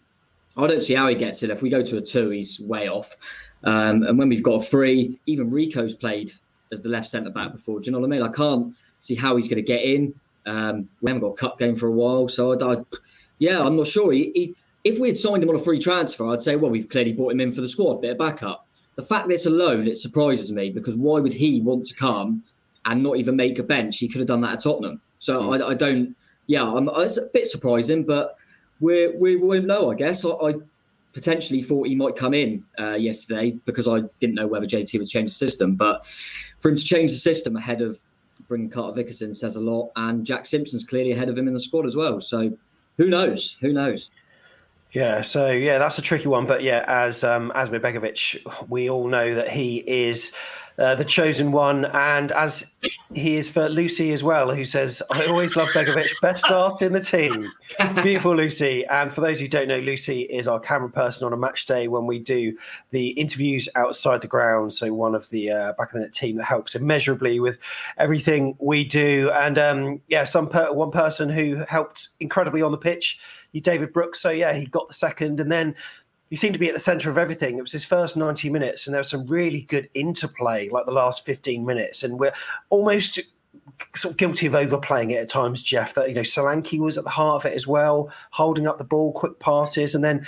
I 0.56 0.66
don't 0.66 0.82
see 0.82 0.94
how 0.94 1.08
he 1.08 1.14
gets 1.14 1.42
it. 1.42 1.50
If 1.50 1.62
we 1.62 1.70
go 1.70 1.82
to 1.82 1.98
a 1.98 2.00
two, 2.00 2.30
he's 2.30 2.60
way 2.60 2.88
off. 2.88 3.16
Um, 3.64 4.02
and 4.04 4.18
when 4.18 4.28
we've 4.28 4.42
got 4.42 4.62
a 4.62 4.64
three, 4.64 5.18
even 5.26 5.50
Rico's 5.50 5.94
played 5.94 6.32
as 6.72 6.82
the 6.82 6.88
left 6.88 7.08
centre 7.08 7.30
back 7.30 7.52
before. 7.52 7.80
Do 7.80 7.86
you 7.86 7.92
know 7.92 8.00
what 8.00 8.06
I 8.06 8.10
mean? 8.10 8.22
I 8.22 8.28
can't 8.28 8.74
see 8.98 9.14
how 9.14 9.36
he's 9.36 9.48
going 9.48 9.56
to 9.56 9.62
get 9.62 9.82
in. 9.82 10.14
Um, 10.46 10.88
we 11.00 11.10
haven't 11.10 11.22
got 11.22 11.32
a 11.32 11.36
cup 11.36 11.58
game 11.58 11.76
for 11.76 11.88
a 11.88 11.92
while, 11.92 12.28
so 12.28 12.52
I, 12.52 12.74
I 12.74 12.84
yeah, 13.38 13.60
I'm 13.60 13.76
not 13.76 13.86
sure. 13.86 14.12
He, 14.12 14.32
he, 14.34 14.54
if 14.84 14.98
we 14.98 15.08
had 15.08 15.18
signed 15.18 15.42
him 15.42 15.48
on 15.48 15.56
a 15.56 15.60
free 15.60 15.80
transfer, 15.80 16.26
I'd 16.28 16.42
say, 16.42 16.56
well, 16.56 16.70
we've 16.70 16.88
clearly 16.88 17.12
brought 17.12 17.32
him 17.32 17.40
in 17.40 17.52
for 17.52 17.60
the 17.60 17.68
squad, 17.68 18.00
bit 18.00 18.12
of 18.12 18.18
backup. 18.18 18.66
The 18.94 19.02
fact 19.02 19.28
that 19.28 19.34
it's 19.34 19.46
a 19.46 19.50
loan, 19.50 19.86
it 19.88 19.96
surprises 19.96 20.52
me 20.52 20.70
because 20.70 20.96
why 20.96 21.20
would 21.20 21.32
he 21.32 21.60
want 21.60 21.86
to 21.86 21.94
come 21.94 22.44
and 22.84 23.02
not 23.02 23.16
even 23.16 23.36
make 23.36 23.58
a 23.58 23.62
bench? 23.62 23.98
He 23.98 24.08
could 24.08 24.20
have 24.20 24.28
done 24.28 24.40
that 24.42 24.54
at 24.54 24.62
Tottenham. 24.62 25.00
So 25.18 25.40
mm. 25.40 25.60
I, 25.60 25.70
I, 25.70 25.74
don't. 25.74 26.16
Yeah, 26.46 26.64
I'm, 26.64 26.88
it's 26.94 27.18
a 27.18 27.26
bit 27.26 27.46
surprising, 27.48 28.04
but 28.04 28.36
we 28.80 29.08
we 29.08 29.36
won't 29.36 29.66
know. 29.66 29.90
I 29.90 29.94
guess 29.94 30.24
I, 30.24 30.30
I 30.30 30.54
potentially 31.12 31.62
thought 31.62 31.86
he 31.86 31.94
might 31.94 32.14
come 32.14 32.34
in 32.34 32.64
uh, 32.78 32.92
yesterday 32.92 33.52
because 33.64 33.88
I 33.88 34.02
didn't 34.20 34.34
know 34.34 34.46
whether 34.46 34.66
JT 34.66 34.98
would 34.98 35.08
change 35.08 35.30
the 35.30 35.36
system. 35.36 35.74
But 35.74 36.04
for 36.04 36.70
him 36.70 36.76
to 36.76 36.84
change 36.84 37.10
the 37.10 37.18
system 37.18 37.56
ahead 37.56 37.80
of 37.80 37.98
bringing 38.48 38.68
Carter 38.68 38.94
Vickers 38.94 39.22
in 39.22 39.32
says 39.32 39.56
a 39.56 39.60
lot, 39.60 39.90
and 39.96 40.26
Jack 40.26 40.46
Simpson's 40.46 40.84
clearly 40.84 41.12
ahead 41.12 41.28
of 41.28 41.38
him 41.38 41.48
in 41.48 41.54
the 41.54 41.60
squad 41.60 41.86
as 41.86 41.96
well. 41.96 42.20
So 42.20 42.56
who 42.98 43.08
knows? 43.08 43.56
Who 43.60 43.72
knows? 43.72 44.10
Yeah, 44.92 45.20
so 45.20 45.50
yeah, 45.50 45.78
that's 45.78 45.98
a 45.98 46.02
tricky 46.02 46.28
one. 46.28 46.46
But 46.46 46.62
yeah, 46.62 46.84
as 46.86 47.24
um, 47.24 47.52
Asmir 47.54 47.80
Begovic, 47.80 48.68
we 48.68 48.88
all 48.88 49.08
know 49.08 49.34
that 49.34 49.50
he 49.50 49.78
is 49.86 50.32
uh, 50.78 50.94
the 50.94 51.04
chosen 51.04 51.52
one, 51.52 51.86
and 51.86 52.32
as 52.32 52.64
he 53.14 53.36
is 53.36 53.48
for 53.48 53.68
Lucy 53.68 54.12
as 54.12 54.22
well, 54.22 54.54
who 54.54 54.64
says, 54.64 55.02
"I 55.10 55.26
always 55.26 55.56
love 55.56 55.68
Begovic, 55.68 56.08
best 56.20 56.50
arse 56.50 56.82
in 56.82 56.92
the 56.92 57.00
team." 57.00 57.50
Beautiful, 58.02 58.36
Lucy. 58.36 58.84
And 58.86 59.12
for 59.12 59.20
those 59.20 59.40
who 59.40 59.48
don't 59.48 59.68
know, 59.68 59.78
Lucy 59.78 60.22
is 60.22 60.48
our 60.48 60.60
camera 60.60 60.90
person 60.90 61.26
on 61.26 61.32
a 61.32 61.36
match 61.36 61.66
day 61.66 61.88
when 61.88 62.06
we 62.06 62.18
do 62.18 62.56
the 62.90 63.08
interviews 63.10 63.68
outside 63.74 64.20
the 64.20 64.26
ground. 64.26 64.74
So 64.74 64.92
one 64.92 65.14
of 65.14 65.28
the 65.30 65.50
uh, 65.50 65.72
back 65.78 65.88
of 65.88 65.94
the 65.94 66.00
net 66.00 66.12
team 66.12 66.36
that 66.36 66.44
helps 66.44 66.74
immeasurably 66.74 67.40
with 67.40 67.58
everything 67.98 68.56
we 68.60 68.84
do. 68.84 69.30
And 69.34 69.58
um, 69.58 70.02
yeah, 70.08 70.24
some 70.24 70.48
per- 70.48 70.72
one 70.72 70.90
person 70.90 71.28
who 71.28 71.64
helped 71.68 72.08
incredibly 72.20 72.62
on 72.62 72.70
the 72.70 72.78
pitch 72.78 73.18
you 73.56 73.60
David 73.60 73.92
Brooks. 73.92 74.20
So 74.20 74.30
yeah, 74.30 74.52
he 74.52 74.66
got 74.66 74.86
the 74.86 74.94
second, 74.94 75.40
and 75.40 75.50
then 75.50 75.74
he 76.30 76.36
seemed 76.36 76.54
to 76.54 76.58
be 76.58 76.68
at 76.68 76.74
the 76.74 76.80
centre 76.80 77.10
of 77.10 77.18
everything. 77.18 77.58
It 77.58 77.62
was 77.62 77.72
his 77.72 77.84
first 77.84 78.16
90 78.16 78.50
minutes, 78.50 78.86
and 78.86 78.94
there 78.94 79.00
was 79.00 79.10
some 79.10 79.26
really 79.26 79.62
good 79.62 79.88
interplay, 79.94 80.68
like 80.68 80.86
the 80.86 80.92
last 80.92 81.24
15 81.24 81.64
minutes, 81.64 82.02
and 82.02 82.18
we're 82.18 82.34
almost 82.68 83.20
sort 83.94 84.12
of 84.12 84.16
guilty 84.18 84.46
of 84.46 84.54
overplaying 84.54 85.10
it 85.10 85.20
at 85.20 85.28
times, 85.28 85.62
Jeff. 85.62 85.94
That 85.94 86.08
you 86.08 86.14
know, 86.14 86.22
Solanke 86.22 86.78
was 86.78 86.98
at 86.98 87.04
the 87.04 87.10
heart 87.10 87.44
of 87.44 87.50
it 87.50 87.54
as 87.54 87.66
well, 87.66 88.10
holding 88.30 88.66
up 88.66 88.78
the 88.78 88.84
ball, 88.84 89.12
quick 89.12 89.38
passes, 89.38 89.94
and 89.94 90.02
then 90.02 90.26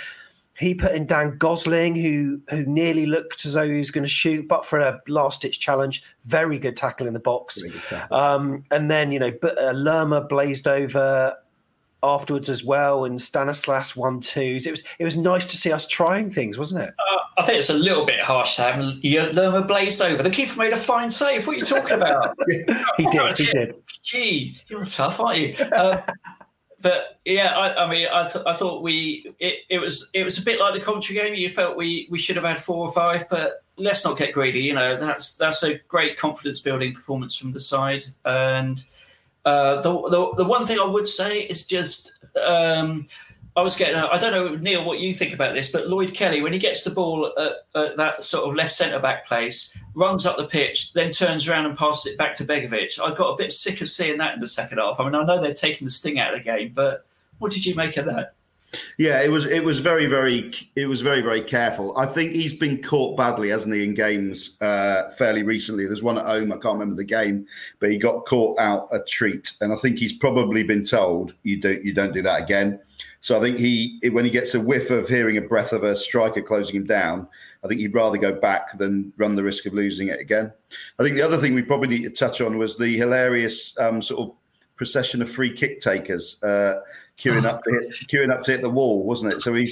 he 0.57 0.73
put 0.73 0.93
in 0.93 1.05
Dan 1.05 1.37
Gosling, 1.37 1.95
who 1.95 2.41
who 2.49 2.65
nearly 2.65 3.05
looked 3.05 3.45
as 3.45 3.53
though 3.53 3.69
he 3.69 3.77
was 3.77 3.91
going 3.91 4.03
to 4.03 4.09
shoot, 4.09 4.47
but 4.47 4.65
for 4.65 4.79
a 4.79 5.01
last 5.07 5.41
ditch 5.41 5.59
challenge, 5.59 6.03
very 6.25 6.59
good 6.59 6.75
tackle 6.75 7.07
in 7.07 7.13
the 7.13 7.19
box. 7.19 7.61
Um, 8.11 8.63
and 8.71 8.89
then 8.91 9.11
you 9.11 9.19
know, 9.19 9.31
but, 9.41 9.57
uh, 9.57 9.71
Lerma 9.71 10.21
blazed 10.21 10.67
over 10.67 11.35
afterwards 12.03 12.49
as 12.49 12.63
well, 12.63 13.05
and 13.05 13.21
Stanislas 13.21 13.95
won 13.95 14.19
twos. 14.19 14.65
It 14.65 14.71
was 14.71 14.83
it 14.99 15.03
was 15.03 15.17
nice 15.17 15.45
to 15.45 15.57
see 15.57 15.71
us 15.71 15.87
trying 15.87 16.29
things, 16.29 16.57
wasn't 16.57 16.83
it? 16.83 16.93
Uh, 16.97 17.41
I 17.41 17.45
think 17.45 17.59
it's 17.59 17.69
a 17.69 17.73
little 17.73 18.05
bit 18.05 18.21
harsh, 18.21 18.55
to 18.55 19.01
Sam. 19.01 19.01
Lerma 19.33 19.61
blazed 19.61 20.01
over. 20.01 20.23
The 20.23 20.29
keeper 20.29 20.57
made 20.57 20.73
a 20.73 20.77
fine 20.77 21.11
save. 21.11 21.47
What 21.47 21.55
are 21.55 21.59
you 21.59 21.65
talking 21.65 21.93
about? 21.93 22.37
he 22.97 23.05
did. 23.05 23.37
He 23.37 23.45
did. 23.45 23.75
Gee, 24.03 24.61
you're 24.67 24.83
tough, 24.85 25.19
aren't 25.19 25.39
you? 25.39 25.55
Um, 25.73 26.01
but 26.81 27.19
yeah, 27.25 27.57
I, 27.57 27.85
I 27.85 27.89
mean, 27.89 28.07
I, 28.11 28.29
th- 28.29 28.45
I 28.45 28.55
thought 28.55 28.81
we 28.81 29.33
it, 29.39 29.59
it 29.69 29.79
was 29.79 30.09
it 30.13 30.23
was 30.23 30.37
a 30.37 30.41
bit 30.41 30.59
like 30.59 30.73
the 30.73 30.79
Coventry 30.79 31.15
game. 31.15 31.33
You 31.33 31.49
felt 31.49 31.75
we 31.75 32.07
we 32.09 32.17
should 32.17 32.35
have 32.35 32.45
had 32.45 32.61
four 32.61 32.85
or 32.85 32.91
five, 32.91 33.27
but 33.29 33.63
let's 33.77 34.05
not 34.05 34.17
get 34.17 34.33
greedy. 34.33 34.61
You 34.61 34.73
know, 34.73 34.97
that's 34.97 35.35
that's 35.35 35.63
a 35.63 35.77
great 35.87 36.17
confidence 36.17 36.61
building 36.61 36.93
performance 36.93 37.35
from 37.35 37.51
the 37.51 37.59
side, 37.59 38.05
and 38.25 38.81
uh, 39.45 39.81
the, 39.81 39.91
the, 40.09 40.33
the 40.37 40.45
one 40.45 40.65
thing 40.65 40.79
I 40.79 40.85
would 40.85 41.07
say 41.07 41.41
is 41.41 41.65
just 41.65 42.11
um, 42.41 43.07
I 43.55 43.61
was 43.61 43.75
getting 43.75 43.95
I 43.95 44.17
don't 44.17 44.31
know 44.31 44.55
Neil 44.55 44.85
what 44.85 44.99
you 44.99 45.13
think 45.13 45.33
about 45.33 45.53
this, 45.53 45.71
but 45.71 45.87
Lloyd 45.87 46.13
Kelly 46.13 46.41
when 46.41 46.53
he 46.53 46.59
gets 46.59 46.83
the 46.83 46.91
ball 46.91 47.33
at, 47.37 47.81
at 47.81 47.97
that 47.97 48.23
sort 48.23 48.47
of 48.47 48.55
left 48.55 48.73
centre 48.73 48.99
back 48.99 49.27
place, 49.27 49.75
runs 49.95 50.25
up 50.25 50.37
the 50.37 50.47
pitch, 50.47 50.93
then 50.93 51.11
turns 51.11 51.47
around 51.47 51.65
and 51.65 51.77
passes 51.77 52.13
it 52.13 52.17
back 52.17 52.35
to 52.35 52.45
Begovic. 52.45 52.99
I 52.99 53.13
got 53.13 53.33
a 53.33 53.37
bit 53.37 53.51
sick 53.51 53.81
of 53.81 53.89
seeing 53.89 54.17
that 54.19 54.35
in 54.35 54.39
the 54.39 54.47
second 54.47 54.77
half. 54.77 54.99
I 54.99 55.03
mean, 55.03 55.15
I 55.15 55.23
know 55.23 55.41
they're 55.41 55.53
taking 55.53 55.85
the 55.85 55.91
sting 55.91 56.19
out 56.19 56.33
of 56.33 56.39
the 56.39 56.43
game, 56.43 56.71
but 56.73 57.05
what 57.39 57.51
did 57.51 57.65
you 57.65 57.75
make 57.75 57.97
of 57.97 58.05
that? 58.05 58.33
Yeah, 58.97 59.21
it 59.21 59.31
was 59.31 59.45
it 59.45 59.63
was 59.63 59.79
very 59.79 60.05
very 60.05 60.51
it 60.75 60.85
was 60.85 61.01
very 61.01 61.21
very 61.21 61.41
careful. 61.41 61.97
I 61.97 62.05
think 62.05 62.33
he's 62.33 62.53
been 62.53 62.81
caught 62.83 63.17
badly, 63.17 63.49
hasn't 63.49 63.73
he, 63.73 63.83
in 63.83 63.93
games 63.93 64.57
uh, 64.61 65.09
fairly 65.17 65.43
recently. 65.43 65.85
There's 65.85 66.03
one 66.03 66.17
at 66.17 66.25
home, 66.25 66.51
I 66.51 66.57
can't 66.57 66.77
remember 66.77 66.95
the 66.95 67.05
game, 67.05 67.47
but 67.79 67.91
he 67.91 67.97
got 67.97 68.25
caught 68.25 68.59
out 68.59 68.87
a 68.91 68.99
treat, 68.99 69.53
and 69.61 69.73
I 69.73 69.75
think 69.75 69.97
he's 69.97 70.13
probably 70.13 70.63
been 70.63 70.83
told 70.83 71.33
you 71.43 71.59
don't 71.59 71.83
you 71.83 71.93
don't 71.93 72.13
do 72.13 72.21
that 72.21 72.43
again. 72.43 72.79
So 73.21 73.37
I 73.37 73.41
think 73.41 73.57
he 73.57 73.99
when 74.11 74.25
he 74.25 74.31
gets 74.31 74.53
a 74.55 74.59
whiff 74.59 74.91
of 74.91 75.09
hearing 75.09 75.37
a 75.37 75.41
breath 75.41 75.73
of 75.73 75.83
a 75.83 75.95
striker 75.95 76.41
closing 76.41 76.75
him 76.75 76.85
down, 76.85 77.27
I 77.63 77.67
think 77.67 77.81
he'd 77.81 77.95
rather 77.95 78.17
go 78.17 78.33
back 78.33 78.77
than 78.77 79.13
run 79.17 79.35
the 79.35 79.43
risk 79.43 79.65
of 79.65 79.73
losing 79.73 80.09
it 80.09 80.19
again. 80.19 80.51
I 80.99 81.03
think 81.03 81.15
the 81.15 81.21
other 81.21 81.37
thing 81.37 81.53
we 81.53 81.63
probably 81.63 81.87
need 81.89 82.03
to 82.03 82.09
touch 82.11 82.39
on 82.39 82.57
was 82.57 82.77
the 82.77 82.95
hilarious 82.97 83.77
um, 83.79 84.01
sort 84.01 84.29
of 84.29 84.35
procession 84.79 85.21
of 85.21 85.29
free 85.29 85.51
kick 85.51 85.81
takers. 85.81 86.41
Uh, 86.41 86.79
queuing 87.19 87.45
up 87.45 87.61
to 87.63 87.71
hit, 87.71 87.91
queuing 88.07 88.31
up 88.31 88.41
to 88.41 88.53
hit 88.53 88.61
the 88.61 88.69
wall, 88.69 89.03
wasn't 89.03 89.31
it? 89.31 89.41
So 89.41 89.53
he, 89.53 89.71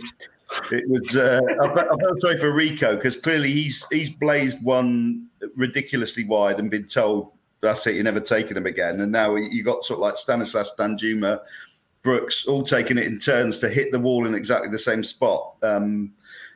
it 0.71 0.87
was. 0.87 1.15
Uh, 1.15 1.39
I, 1.61 1.73
felt, 1.73 1.87
I 1.91 1.95
felt 1.95 2.21
sorry 2.21 2.37
for 2.37 2.51
Rico 2.51 2.95
because 2.97 3.17
clearly 3.17 3.51
he's 3.51 3.83
he's 3.89 4.11
blazed 4.11 4.63
one 4.63 5.27
ridiculously 5.55 6.25
wide 6.25 6.59
and 6.59 6.69
been 6.69 6.85
told 6.85 7.31
that's 7.61 7.87
it, 7.87 7.95
you're 7.95 8.03
never 8.03 8.19
taking 8.19 8.55
him 8.55 8.67
again. 8.67 8.99
And 9.01 9.11
now 9.11 9.35
you 9.35 9.63
got 9.63 9.83
sort 9.83 9.97
of 9.97 10.01
like 10.01 10.17
Stanislas 10.17 10.73
Danjuma, 10.77 11.39
Brooks, 12.03 12.45
all 12.45 12.61
taking 12.61 12.99
it 12.99 13.05
in 13.05 13.17
turns 13.17 13.59
to 13.59 13.69
hit 13.69 13.91
the 13.91 13.99
wall 13.99 14.27
in 14.27 14.35
exactly 14.35 14.69
the 14.69 14.77
same 14.77 15.03
spot. 15.03 15.55
Um, 15.63 16.13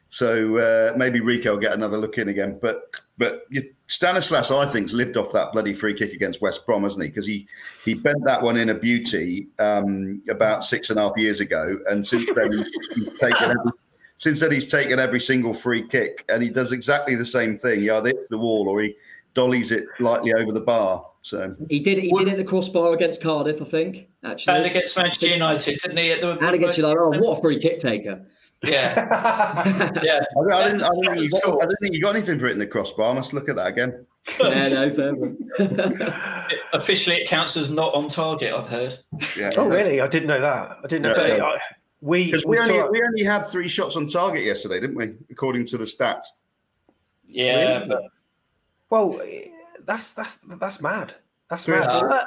so 0.10 0.58
uh, 0.58 0.94
maybe 0.98 1.22
Rico 1.22 1.54
will 1.54 1.60
get 1.60 1.74
another 1.74 1.98
look 1.98 2.18
in 2.18 2.30
again. 2.30 2.60
But 2.62 3.02
but 3.18 3.46
Stanislas, 3.92 4.52
I 4.52 4.66
think, 4.68 4.86
has 4.86 4.94
lived 4.94 5.18
off 5.18 5.34
that 5.34 5.52
bloody 5.52 5.74
free 5.74 5.94
kick 5.94 6.14
against 6.14 6.42
West 6.42 6.66
Brom, 6.66 6.84
hasn't 6.84 7.04
he? 7.04 7.10
Because 7.10 7.26
he 7.26 7.46
he 7.84 7.94
bent 7.94 8.24
that 8.24 8.42
one 8.42 8.56
in 8.56 8.70
a 8.70 8.74
beauty 8.74 9.50
um, 9.60 10.22
about 10.30 10.64
six 10.64 10.90
and 10.90 10.98
a 10.98 11.02
half 11.02 11.18
years 11.18 11.42
ago, 11.42 11.78
and 11.90 12.08
since 12.08 12.26
then 12.34 12.54
he's 12.54 13.20
taken 13.20 13.52
every, 13.52 13.72
since 14.16 14.40
then 14.40 14.52
he's 14.54 14.72
taken 14.72 14.98
every 14.98 15.20
single 15.20 15.54
free 15.54 15.86
kick, 15.86 16.24
and 16.30 16.42
he 16.42 16.50
does 16.50 16.72
exactly 16.72 17.16
the 17.16 17.26
same 17.26 17.58
thing. 17.58 17.82
He 17.82 17.90
either 17.90 18.08
hits 18.08 18.30
the 18.30 18.38
wall 18.38 18.70
or 18.70 18.82
he 18.82 18.96
dollies 19.34 19.74
it 19.74 19.84
lightly 20.00 20.34
over 20.34 20.54
the 20.54 20.62
bar. 20.62 21.06
So 21.22 21.54
he 21.70 21.82
did 21.82 21.98
it. 21.98 22.04
He 22.04 22.12
did 22.18 22.30
it 22.30 22.38
the 22.38 22.46
crossbar 22.46 22.94
against 22.94 23.22
Cardiff, 23.22 23.62
I 23.62 23.66
think. 23.66 24.08
Actually, 24.24 24.56
and 24.56 24.66
against 24.68 24.96
Manchester 24.96 25.28
United, 25.28 25.80
didn't 25.82 25.98
he? 25.98 26.14
At 26.14 26.22
the, 26.22 26.38
and 26.38 26.56
against 26.56 26.78
United. 26.78 26.98
Oh, 26.98 27.10
what 27.10 27.40
a 27.40 27.42
free 27.42 27.60
kick 27.60 27.80
taker! 27.80 28.26
Yeah, 28.64 29.92
yeah. 30.04 30.20
I, 30.38 30.56
I, 30.56 30.70
didn't, 30.70 30.84
I, 30.84 30.90
didn't 30.90 31.14
think 31.14 31.24
you 31.24 31.30
got, 31.42 31.64
I 31.64 31.66
didn't 31.66 31.78
think 31.82 31.96
you 31.96 32.02
got 32.02 32.16
anything 32.16 32.38
written 32.38 32.50
it 32.50 32.54
in 32.54 32.60
the 32.60 32.68
crossbar. 32.68 33.12
I 33.12 33.16
must 33.16 33.34
look 33.34 33.50
at 33.50 33.56
that 33.56 33.68
again. 33.68 34.06
yeah, 34.40 34.68
no, 34.68 34.90
fair. 34.92 36.56
Officially, 36.74 37.16
it 37.18 37.28
counts 37.28 37.58
as 37.58 37.72
not 37.72 37.94
on 37.96 38.08
target. 38.08 38.54
I've 38.54 38.68
heard. 38.68 39.00
Yeah. 39.36 39.50
Oh, 39.58 39.68
really? 39.68 40.00
I 40.00 40.08
didn't 40.08 40.28
know 40.28 40.40
that. 40.40 40.78
I 40.84 40.88
didn't 40.88 41.04
know. 41.04 41.26
Yeah, 41.26 41.38
yeah. 41.38 41.58
we 42.02 42.32
we, 42.32 42.44
we 42.46 42.60
only 42.60 42.84
we 42.90 43.04
only 43.04 43.24
had 43.24 43.48
three 43.48 43.68
shots 43.68 43.96
on 43.96 44.06
target 44.06 44.44
yesterday, 44.44 44.80
didn't 44.80 44.96
we? 44.96 45.14
According 45.32 45.66
to 45.68 45.78
the 45.80 45.86
stats. 45.86 46.26
Yeah, 47.28 47.80
really? 47.80 47.88
but 47.88 48.04
Well, 48.92 49.22
that's 49.86 50.14
that's 50.14 50.38
that's 50.60 50.82
mad. 50.82 51.16
That's 51.50 51.68
mad. 51.68 51.88
Uh, 51.88 52.26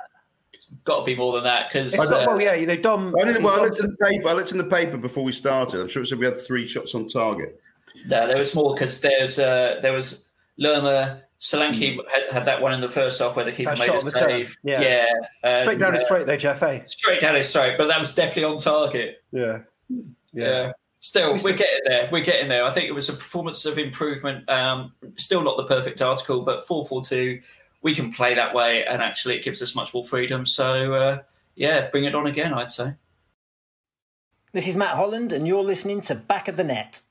it's 0.65 0.83
got 0.85 1.01
to 1.01 1.05
be 1.05 1.17
more 1.17 1.33
than 1.35 1.45
that 1.45 1.71
because. 1.73 1.99
Uh, 1.99 2.25
well, 2.27 2.41
yeah, 2.41 2.55
you 2.55 2.67
know, 2.67 2.77
Dom. 2.77 3.15
I, 3.21 3.39
well, 3.39 3.61
I 3.61 3.65
looked 3.65 3.81
in 3.81 3.91
the 3.91 3.97
paper. 3.97 4.29
I 4.29 4.33
looked 4.33 4.53
in 4.53 4.59
the 4.59 4.65
paper 4.65 4.97
before 4.97 5.25
we 5.25 5.33
started. 5.33 5.81
I'm 5.81 5.89
sure 5.89 6.03
it 6.03 6.07
said 6.07 6.19
we 6.19 6.27
had 6.27 6.39
three 6.39 6.67
shots 6.67 6.95
on 6.95 7.09
target. 7.09 7.61
No, 8.07 8.27
there 8.27 8.39
was 8.39 8.55
more 8.55 8.75
because 8.75 9.01
there's 9.01 9.39
uh, 9.39 9.79
there 9.83 9.93
was 9.93 10.25
Lerma. 10.59 11.23
Solanke 11.41 11.97
mm. 11.97 11.99
had, 12.11 12.33
had, 12.33 12.45
that 12.47 12.62
one 12.62 12.73
in 12.73 12.81
the 12.81 12.89
first 12.89 13.21
half 13.21 13.37
where 13.37 13.45
the 13.45 13.53
keeper 13.53 13.77
that 13.77 13.79
made 13.79 13.91
a 13.91 14.11
save. 14.12 14.57
Yeah, 14.65 14.81
yeah 14.81 15.07
and, 15.43 15.61
straight 15.61 15.79
down 15.79 15.93
his 15.93 16.09
throat, 16.09 16.27
though, 16.27 16.39
Jeff. 16.39 16.62
Eh? 16.62 16.81
Straight 16.87 17.21
down 17.21 17.35
his 17.35 17.53
throat, 17.53 17.75
but 17.77 17.89
that 17.89 18.01
was 18.01 18.15
definitely 18.15 18.45
on 18.45 18.57
target. 18.57 19.23
Yeah, 19.31 19.59
yeah. 19.91 20.07
yeah. 20.33 20.73
Still, 21.01 21.37
we're 21.45 21.53
getting 21.53 21.81
there. 21.85 22.09
We're 22.11 22.25
getting 22.25 22.49
there. 22.49 22.65
I 22.65 22.73
think 22.73 22.89
it 22.89 22.93
was 22.93 23.11
a 23.11 23.12
performance 23.12 23.67
of 23.67 23.77
improvement. 23.77 24.49
Um, 24.49 24.95
still 25.17 25.43
not 25.43 25.59
the 25.59 25.65
perfect 25.65 26.01
article, 26.01 26.41
but 26.41 26.67
four 26.67 26.87
four 26.87 27.05
two. 27.05 27.43
We 27.85 27.95
can 27.95 28.12
play 28.12 28.35
that 28.35 28.53
way, 28.53 28.85
and 28.85 29.01
actually, 29.01 29.37
it 29.37 29.45
gives 29.45 29.62
us 29.62 29.76
much 29.76 29.95
more 29.95 30.05
freedom. 30.05 30.45
So, 30.45 30.95
uh, 30.95 31.22
yeah, 31.55 31.89
bring 31.91 32.03
it 32.03 32.16
on 32.16 32.26
again. 32.26 32.53
I'd 32.53 32.72
say. 32.72 32.95
This 34.53 34.66
is 34.66 34.76
Matt 34.76 34.97
Holland, 34.97 35.32
and 35.32 35.47
you're 35.47 35.62
listening 35.62 36.01
to 36.01 36.16
Back 36.16 36.49
of 36.49 36.57
the 36.57 36.64
Net. 36.64 37.03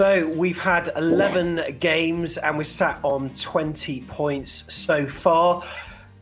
So 0.00 0.26
we've 0.28 0.56
had 0.56 0.90
11 0.96 1.76
games 1.78 2.38
and 2.38 2.56
we're 2.56 2.64
sat 2.64 2.98
on 3.02 3.28
20 3.34 4.00
points 4.08 4.64
so 4.72 5.06
far. 5.06 5.62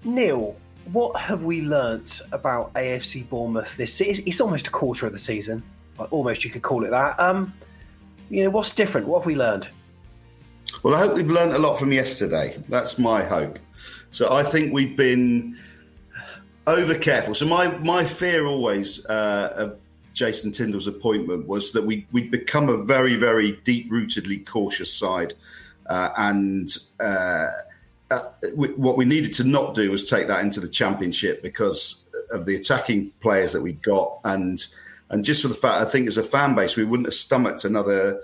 Neil, 0.02 0.56
what 0.90 1.16
have 1.20 1.44
we 1.44 1.62
learnt 1.62 2.22
about 2.32 2.74
AFC 2.74 3.28
Bournemouth 3.28 3.76
this 3.76 3.94
season? 3.94 4.24
It's 4.26 4.40
almost 4.40 4.66
a 4.66 4.70
quarter 4.70 5.06
of 5.06 5.12
the 5.12 5.18
season, 5.20 5.62
almost 6.10 6.44
you 6.44 6.50
could 6.50 6.62
call 6.62 6.84
it 6.86 6.90
that. 6.90 7.20
Um, 7.20 7.54
you 8.30 8.42
know, 8.42 8.50
what's 8.50 8.74
different? 8.74 9.06
What 9.06 9.20
have 9.20 9.26
we 9.26 9.36
learned? 9.36 9.68
Well, 10.82 10.96
I 10.96 10.98
hope 10.98 11.14
we've 11.14 11.30
learned 11.30 11.52
a 11.52 11.58
lot 11.60 11.78
from 11.78 11.92
yesterday. 11.92 12.60
That's 12.68 12.98
my 12.98 13.22
hope. 13.22 13.60
So 14.10 14.32
I 14.32 14.42
think 14.42 14.72
we've 14.72 14.96
been 14.96 15.56
over 16.66 16.96
careful. 16.96 17.32
So 17.32 17.46
my 17.46 17.68
my 17.78 18.04
fear 18.04 18.44
always 18.44 19.06
uh, 19.06 19.52
of 19.54 19.78
Jason 20.18 20.50
Tindall's 20.50 20.88
appointment 20.88 21.46
was 21.46 21.70
that 21.72 21.86
we 21.86 22.06
we'd 22.10 22.30
become 22.30 22.68
a 22.68 22.76
very 22.76 23.14
very 23.14 23.52
deep 23.62 23.88
rootedly 23.88 24.44
cautious 24.44 24.92
side, 24.92 25.34
uh, 25.86 26.10
and 26.16 26.76
uh, 26.98 27.46
uh, 28.10 28.24
we, 28.56 28.68
what 28.70 28.96
we 28.96 29.04
needed 29.04 29.32
to 29.34 29.44
not 29.44 29.76
do 29.76 29.92
was 29.92 30.10
take 30.10 30.26
that 30.26 30.40
into 30.40 30.58
the 30.58 30.68
championship 30.68 31.40
because 31.40 32.02
of 32.32 32.46
the 32.46 32.56
attacking 32.56 33.12
players 33.20 33.52
that 33.52 33.62
we 33.62 33.74
got, 33.74 34.18
and 34.24 34.66
and 35.10 35.24
just 35.24 35.42
for 35.42 35.48
the 35.48 35.54
fact 35.54 35.80
I 35.80 35.84
think 35.88 36.08
as 36.08 36.18
a 36.18 36.22
fan 36.24 36.56
base 36.56 36.76
we 36.76 36.84
wouldn't 36.84 37.06
have 37.06 37.14
stomached 37.14 37.64
another. 37.64 38.20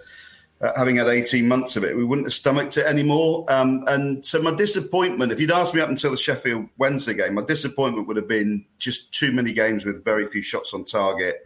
Uh, 0.61 0.73
having 0.77 0.97
had 0.97 1.09
18 1.09 1.47
months 1.49 1.77
of 1.77 1.83
it, 1.83 1.97
we 1.97 2.05
wouldn't 2.05 2.27
have 2.27 2.33
stomached 2.33 2.77
it 2.77 2.87
anymore. 2.87 3.45
Um, 3.49 3.85
and 3.89 4.25
so, 4.25 4.41
my 4.41 4.53
disappointment, 4.53 5.33
if 5.33 5.41
you'd 5.41 5.51
asked 5.51 5.75
me 5.75 5.81
up 5.81 5.89
until 5.89 6.13
the 6.13 6.17
Sheffield 6.17 6.69
Wednesday 6.79 7.13
game, 7.13 7.35
my 7.35 7.43
disappointment 7.43 8.07
would 8.07 8.17
have 8.17 8.29
been 8.29 8.65
just 8.79 9.13
too 9.13 9.33
many 9.33 9.53
games 9.53 9.85
with 9.85 10.05
very 10.05 10.27
few 10.29 10.43
shots 10.43 10.73
on 10.73 10.85
target 10.85 11.45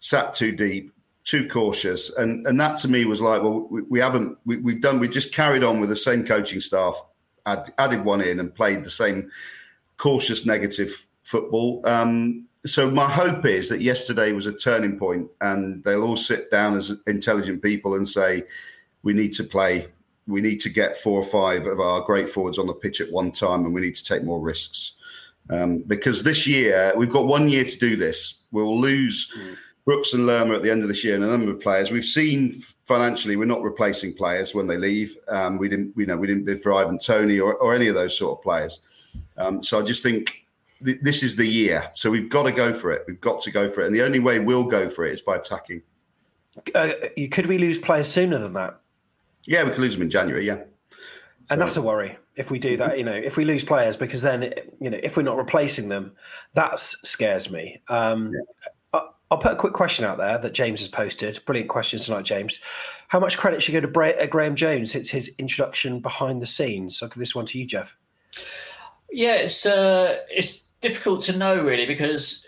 sat 0.00 0.34
too 0.34 0.52
deep, 0.52 0.92
too 1.24 1.48
cautious, 1.48 2.14
and 2.16 2.46
and 2.46 2.58
that 2.60 2.78
to 2.78 2.88
me 2.88 3.04
was 3.04 3.20
like, 3.20 3.42
well, 3.42 3.66
we, 3.70 3.82
we 3.82 4.00
haven't, 4.00 4.38
we, 4.46 4.72
have 4.72 4.80
done, 4.80 4.98
we 4.98 5.08
just 5.08 5.34
carried 5.34 5.64
on 5.64 5.80
with 5.80 5.90
the 5.90 5.96
same 5.96 6.24
coaching 6.24 6.60
staff, 6.60 7.00
add, 7.46 7.72
added 7.78 8.04
one 8.04 8.20
in, 8.20 8.40
and 8.40 8.54
played 8.54 8.84
the 8.84 8.90
same 8.90 9.30
cautious 9.96 10.46
negative 10.46 11.06
football. 11.24 11.82
Um, 11.84 12.46
so 12.64 12.90
my 12.90 13.08
hope 13.08 13.46
is 13.46 13.68
that 13.68 13.80
yesterday 13.80 14.32
was 14.32 14.46
a 14.46 14.52
turning 14.52 14.98
point, 14.98 15.28
and 15.40 15.82
they'll 15.84 16.02
all 16.02 16.16
sit 16.16 16.50
down 16.50 16.76
as 16.76 16.92
intelligent 17.06 17.62
people 17.62 17.94
and 17.94 18.08
say, 18.08 18.44
we 19.02 19.12
need 19.12 19.32
to 19.34 19.44
play. 19.44 19.88
We 20.26 20.40
need 20.40 20.60
to 20.60 20.68
get 20.68 20.98
four 20.98 21.18
or 21.18 21.24
five 21.24 21.66
of 21.66 21.80
our 21.80 22.02
great 22.02 22.28
forwards 22.28 22.58
on 22.58 22.66
the 22.66 22.74
pitch 22.74 23.00
at 23.00 23.10
one 23.10 23.32
time, 23.32 23.64
and 23.64 23.74
we 23.74 23.80
need 23.80 23.94
to 23.96 24.04
take 24.04 24.24
more 24.24 24.40
risks. 24.40 24.94
Um, 25.50 25.78
because 25.78 26.22
this 26.22 26.46
year 26.46 26.92
we've 26.96 27.10
got 27.10 27.26
one 27.26 27.48
year 27.48 27.64
to 27.64 27.78
do 27.78 27.96
this. 27.96 28.34
We'll 28.50 28.80
lose. 28.80 29.30
Mm 29.36 29.56
Brooks 29.88 30.12
and 30.12 30.26
Lerma 30.26 30.54
at 30.54 30.62
the 30.62 30.70
end 30.70 30.82
of 30.82 30.88
this 30.88 31.02
year 31.02 31.14
and 31.14 31.24
a 31.24 31.26
number 31.26 31.50
of 31.50 31.60
players. 31.60 31.90
We've 31.90 32.04
seen 32.04 32.60
financially 32.84 33.36
we're 33.36 33.46
not 33.46 33.62
replacing 33.62 34.12
players 34.12 34.54
when 34.54 34.66
they 34.66 34.76
leave. 34.76 35.16
Um, 35.28 35.56
we 35.56 35.66
didn't, 35.66 35.94
you 35.96 36.04
know, 36.04 36.14
we 36.18 36.26
didn't 36.26 36.44
bid 36.44 36.60
for 36.60 36.74
Ivan 36.74 36.98
Toney 36.98 37.40
or, 37.40 37.54
or 37.54 37.74
any 37.74 37.88
of 37.88 37.94
those 37.94 38.14
sort 38.14 38.38
of 38.38 38.42
players. 38.42 38.80
Um, 39.38 39.62
so 39.62 39.80
I 39.80 39.82
just 39.82 40.02
think 40.02 40.44
th- 40.84 40.98
this 41.00 41.22
is 41.22 41.36
the 41.36 41.46
year. 41.46 41.90
So 41.94 42.10
we've 42.10 42.28
got 42.28 42.42
to 42.42 42.52
go 42.52 42.74
for 42.74 42.92
it. 42.92 43.04
We've 43.08 43.18
got 43.18 43.40
to 43.40 43.50
go 43.50 43.70
for 43.70 43.80
it, 43.80 43.86
and 43.86 43.94
the 43.94 44.02
only 44.02 44.18
way 44.18 44.38
we'll 44.40 44.64
go 44.64 44.90
for 44.90 45.06
it 45.06 45.14
is 45.14 45.22
by 45.22 45.36
attacking. 45.36 45.80
Uh, 46.74 46.90
could 47.30 47.46
we 47.46 47.56
lose 47.56 47.78
players 47.78 48.08
sooner 48.08 48.36
than 48.36 48.52
that? 48.52 48.78
Yeah, 49.46 49.64
we 49.64 49.70
could 49.70 49.80
lose 49.80 49.94
them 49.94 50.02
in 50.02 50.10
January. 50.10 50.46
Yeah, 50.46 50.64
and 51.48 51.58
that's 51.58 51.78
a 51.78 51.82
worry 51.82 52.18
if 52.36 52.50
we 52.50 52.58
do 52.58 52.76
that. 52.76 52.98
You 52.98 53.04
know, 53.04 53.12
if 53.12 53.38
we 53.38 53.46
lose 53.46 53.64
players, 53.64 53.96
because 53.96 54.20
then 54.20 54.52
you 54.82 54.90
know, 54.90 54.98
if 55.02 55.16
we're 55.16 55.22
not 55.22 55.38
replacing 55.38 55.88
them, 55.88 56.12
that 56.52 56.78
scares 56.78 57.48
me. 57.48 57.80
Um, 57.88 58.34
yeah. 58.34 58.68
I'll 59.30 59.38
put 59.38 59.52
a 59.52 59.56
quick 59.56 59.74
question 59.74 60.04
out 60.04 60.16
there 60.16 60.38
that 60.38 60.54
James 60.54 60.80
has 60.80 60.88
posted. 60.88 61.44
Brilliant 61.44 61.68
questions 61.68 62.06
tonight, 62.06 62.24
James. 62.24 62.60
How 63.08 63.20
much 63.20 63.36
credit 63.36 63.62
should 63.62 63.72
go 63.72 63.80
to 63.80 63.88
Bra- 63.88 64.10
uh, 64.10 64.26
Graham 64.26 64.56
Jones? 64.56 64.94
It's 64.94 65.10
his 65.10 65.30
introduction 65.38 66.00
behind 66.00 66.40
the 66.40 66.46
scenes. 66.46 67.02
I'll 67.02 67.08
give 67.08 67.18
this 67.18 67.34
one 67.34 67.46
to 67.46 67.58
you, 67.58 67.66
Jeff. 67.66 67.94
Yeah, 69.10 69.34
it's 69.34 69.66
uh, 69.66 70.18
it's 70.30 70.62
difficult 70.80 71.22
to 71.22 71.36
know 71.36 71.62
really 71.62 71.86
because 71.86 72.46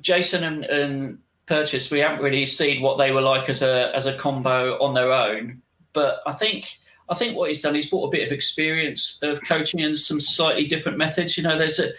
Jason 0.00 0.44
and, 0.44 0.64
and 0.64 1.18
Purches, 1.46 1.90
we 1.90 1.98
haven't 2.00 2.22
really 2.22 2.46
seen 2.46 2.82
what 2.82 2.98
they 2.98 3.10
were 3.10 3.22
like 3.22 3.48
as 3.48 3.62
a 3.62 3.94
as 3.94 4.06
a 4.06 4.16
combo 4.16 4.78
on 4.82 4.94
their 4.94 5.12
own. 5.12 5.62
But 5.92 6.20
I 6.26 6.32
think 6.32 6.68
I 7.08 7.14
think 7.14 7.36
what 7.36 7.48
he's 7.48 7.62
done, 7.62 7.74
he's 7.74 7.88
brought 7.88 8.08
a 8.08 8.10
bit 8.10 8.26
of 8.26 8.32
experience 8.32 9.18
of 9.22 9.42
coaching 9.44 9.80
and 9.82 9.98
some 9.98 10.20
slightly 10.20 10.66
different 10.66 10.98
methods. 10.98 11.36
You 11.36 11.44
know, 11.44 11.56
there's 11.56 11.78
a 11.78 11.92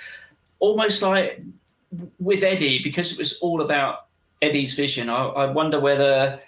almost 0.60 1.01
like 1.01 1.41
with 2.20 2.44
Eddie, 2.44 2.82
because 2.84 3.12
it 3.12 3.18
was 3.18 3.38
all 3.40 3.62
about 3.62 4.08
Eddie's 4.42 4.74
vision, 4.74 5.10
I, 5.10 5.26
I 5.26 5.46
wonder 5.52 5.80
whether 5.80 6.40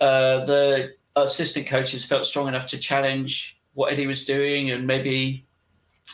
uh, 0.00 0.44
the 0.44 0.94
assistant 1.16 1.66
coaches 1.66 2.04
felt 2.04 2.24
strong 2.24 2.48
enough 2.48 2.66
to 2.68 2.78
challenge 2.78 3.58
what 3.74 3.92
Eddie 3.92 4.06
was 4.06 4.24
doing, 4.24 4.70
and 4.70 4.86
maybe 4.86 5.46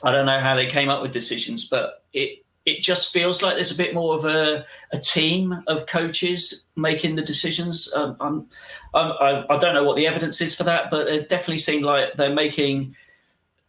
I 0.03 0.13
don't 0.13 0.27
know 0.27 0.41
how 0.41 0.55
they 0.55 0.67
came 0.67 0.89
up 0.89 1.03
with 1.03 1.13
decisions, 1.13 1.67
but 1.67 2.05
it 2.13 2.45
it 2.65 2.83
just 2.83 3.13
feels 3.13 3.41
like 3.41 3.55
there's 3.55 3.71
a 3.71 3.77
bit 3.77 3.95
more 3.95 4.15
of 4.15 4.27
a, 4.27 4.67
a 4.93 4.99
team 4.99 5.63
of 5.69 5.87
coaches 5.87 6.67
making 6.77 7.17
the 7.17 7.23
decisions. 7.23 7.91
Um, 7.95 8.15
I'm, 8.21 8.47
I'm, 8.93 9.13
I, 9.13 9.47
I 9.49 9.59
don't 9.59 9.73
know 9.73 9.85
what 9.85 9.97
the 9.97 10.07
evidence 10.07 10.43
is 10.43 10.55
for 10.55 10.65
that, 10.65 10.91
but 10.91 11.09
it 11.09 11.31
definitely 11.31 11.59
seemed 11.59 11.85
like 11.85 12.15
they're 12.17 12.35
making 12.35 12.95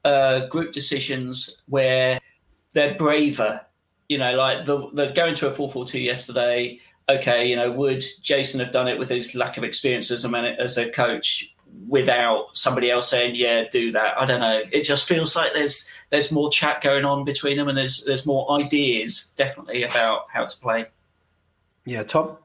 uh, 0.04 0.48
group 0.48 0.74
decisions 0.74 1.62
where 1.68 2.20
they're 2.74 2.96
braver 2.96 3.62
you 4.10 4.18
know, 4.18 4.34
like 4.36 4.66
the, 4.66 4.90
the 4.94 5.08
going 5.08 5.36
to 5.36 5.48
a 5.48 5.52
4-4-2 5.52 6.04
yesterday. 6.04 6.80
Okay, 7.08 7.48
you 7.48 7.56
know, 7.56 7.72
would 7.72 8.04
Jason 8.22 8.60
have 8.60 8.72
done 8.72 8.88
it 8.88 9.00
with 9.00 9.10
his 9.10 9.34
lack 9.34 9.58
of 9.58 9.64
experience 9.64 10.12
as 10.12 10.26
a 10.26 10.30
man, 10.30 10.46
as 10.46 10.78
a 10.78 10.90
coach 10.90 11.56
without 11.88 12.56
somebody 12.56 12.92
else 12.92 13.10
saying, 13.10 13.36
"Yeah, 13.36 13.64
do 13.72 13.92
that"? 13.94 14.20
I 14.20 14.26
don't 14.26 14.40
know. 14.40 14.62
It 14.72 14.84
just 14.84 15.08
feels 15.08 15.36
like 15.36 15.54
there's 15.54 15.90
there's 16.12 16.32
more 16.32 16.52
chat 16.52 16.82
going 16.82 17.06
on 17.06 17.26
between 17.26 17.58
them, 17.58 17.68
and 17.68 17.76
there's 17.76 18.04
there's 18.04 18.28
more 18.28 18.52
ideas 18.62 19.34
definitely 19.38 19.84
about 19.84 20.26
how 20.32 20.46
to 20.46 20.58
play. 20.58 20.86
Yeah, 21.86 22.04
Tom. 22.04 22.38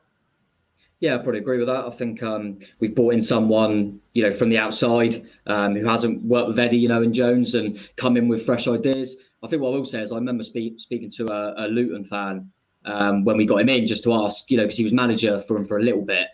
Yeah, 1.01 1.17
I 1.17 1.19
probably 1.19 1.41
agree 1.41 1.59
with 1.59 1.67
that. 1.67 1.85
I 1.85 1.91
think 1.91 2.23
um, 2.23 2.59
we've 2.81 2.95
brought 2.95 3.13
in 3.13 3.21
someone, 3.21 4.01
you 4.15 4.23
know, 4.23 4.31
from 4.31 4.49
the 4.49 4.57
outside 4.57 5.27
um, 5.47 5.75
who 5.77 5.85
hasn't 5.85 6.25
worked 6.25 6.49
with 6.49 6.59
Eddie, 6.59 6.79
you 6.79 6.89
know, 6.89 7.03
and 7.03 7.13
Jones, 7.13 7.55
and 7.55 7.79
come 7.97 8.17
in 8.17 8.29
with 8.29 8.47
fresh 8.47 8.67
ideas. 8.67 9.17
I 9.45 9.47
think 9.47 9.61
what 9.61 9.69
I 9.69 9.73
will 9.73 9.85
say 9.85 10.01
is 10.01 10.11
I 10.11 10.17
remember 10.17 10.43
speak, 10.43 10.81
speaking 10.81 11.11
to 11.11 11.31
a, 11.31 11.67
a 11.67 11.69
Luton 11.69 12.05
fan 12.05 12.51
um, 12.87 13.25
when 13.25 13.37
we 13.37 13.45
got 13.45 13.61
him 13.61 13.69
in 13.69 13.87
just 13.87 14.05
to 14.05 14.15
ask, 14.15 14.51
you 14.51 14.57
know, 14.57 14.65
because 14.65 14.79
he 14.79 14.85
was 14.85 14.95
manager 14.95 15.39
for 15.41 15.57
him 15.57 15.67
for 15.67 15.79
a 15.79 15.83
little 15.83 16.03
bit. 16.03 16.29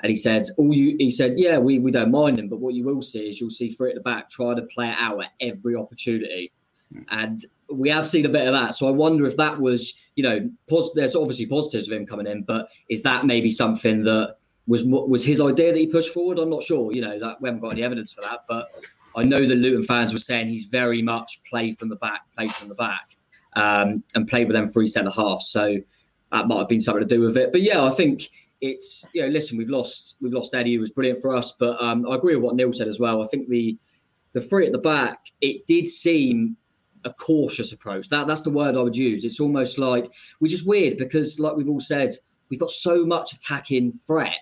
And 0.00 0.10
he 0.10 0.16
said, 0.16 0.44
"All 0.58 0.74
you," 0.74 0.96
he 0.98 1.10
said, 1.10 1.38
"Yeah, 1.38 1.58
we, 1.58 1.78
we 1.78 1.90
don't 1.90 2.10
mind 2.10 2.38
him, 2.38 2.48
but 2.48 2.60
what 2.60 2.74
you 2.74 2.84
will 2.84 3.00
see 3.00 3.30
is 3.30 3.40
you'll 3.40 3.48
see 3.50 3.70
Free 3.70 3.90
at 3.90 3.94
the 3.94 4.02
back 4.02 4.28
try 4.28 4.54
to 4.54 4.62
play 4.62 4.88
it 4.88 4.96
out 4.98 5.22
at 5.24 5.30
every 5.40 5.74
opportunity, 5.74 6.52
and 7.08 7.42
we 7.70 7.88
have 7.88 8.08
seen 8.08 8.26
a 8.26 8.28
bit 8.28 8.46
of 8.46 8.52
that. 8.52 8.74
So 8.74 8.88
I 8.88 8.90
wonder 8.90 9.26
if 9.26 9.38
that 9.38 9.58
was, 9.58 9.94
you 10.14 10.22
know, 10.22 10.50
pos- 10.68 10.92
there's 10.94 11.16
obviously 11.16 11.46
positives 11.46 11.88
of 11.88 11.94
him 11.96 12.04
coming 12.04 12.26
in, 12.26 12.42
but 12.42 12.68
is 12.90 13.02
that 13.02 13.24
maybe 13.24 13.50
something 13.50 14.04
that 14.04 14.36
was 14.66 14.84
was 14.84 15.24
his 15.24 15.40
idea 15.40 15.72
that 15.72 15.78
he 15.78 15.86
pushed 15.86 16.12
forward? 16.12 16.38
I'm 16.38 16.50
not 16.50 16.62
sure. 16.62 16.92
You 16.92 17.00
know, 17.00 17.18
that 17.18 17.40
we 17.40 17.48
haven't 17.48 17.62
got 17.62 17.70
any 17.70 17.82
evidence 17.82 18.12
for 18.12 18.20
that, 18.20 18.44
but 18.46 18.68
I 19.16 19.24
know 19.24 19.46
the 19.46 19.54
Luton 19.54 19.82
fans 19.82 20.12
were 20.12 20.18
saying 20.18 20.48
he's 20.48 20.64
very 20.64 21.00
much 21.00 21.40
play 21.48 21.72
from 21.72 21.88
the 21.88 21.96
back, 21.96 22.20
play 22.36 22.48
from 22.48 22.68
the 22.68 22.74
back, 22.74 23.16
um, 23.54 24.04
and 24.14 24.28
played 24.28 24.46
with 24.46 24.54
them 24.54 24.66
three 24.66 24.86
centre 24.86 25.10
half. 25.10 25.40
So 25.40 25.78
that 26.32 26.46
might 26.46 26.58
have 26.58 26.68
been 26.68 26.80
something 26.80 27.08
to 27.08 27.14
do 27.14 27.22
with 27.22 27.36
it. 27.36 27.50
But 27.50 27.62
yeah, 27.62 27.82
I 27.82 27.90
think 27.90 28.28
it's 28.60 29.06
you 29.12 29.22
know, 29.22 29.28
listen, 29.28 29.56
we've 29.56 29.70
lost 29.70 30.16
we've 30.20 30.32
lost 30.32 30.54
Eddie, 30.54 30.74
who 30.74 30.80
was 30.80 30.90
brilliant 30.90 31.22
for 31.22 31.34
us, 31.34 31.52
but 31.58 31.82
um, 31.82 32.06
I 32.08 32.16
agree 32.16 32.34
with 32.36 32.44
what 32.44 32.56
Neil 32.56 32.72
said 32.72 32.88
as 32.88 33.00
well. 33.00 33.22
I 33.22 33.26
think 33.26 33.48
the 33.48 33.78
the 34.32 34.40
three 34.42 34.66
at 34.66 34.72
the 34.72 34.78
back, 34.78 35.20
it 35.40 35.66
did 35.66 35.88
seem 35.88 36.56
a 37.04 37.12
cautious 37.12 37.72
approach. 37.72 38.10
That 38.10 38.26
that's 38.26 38.42
the 38.42 38.50
word 38.50 38.76
I 38.76 38.82
would 38.82 38.96
use. 38.96 39.24
It's 39.24 39.40
almost 39.40 39.78
like 39.78 40.10
which 40.40 40.52
is 40.52 40.64
weird 40.64 40.98
because, 40.98 41.40
like 41.40 41.56
we've 41.56 41.70
all 41.70 41.80
said, 41.80 42.12
we've 42.50 42.60
got 42.60 42.70
so 42.70 43.06
much 43.06 43.32
attacking 43.32 43.92
threat 43.92 44.36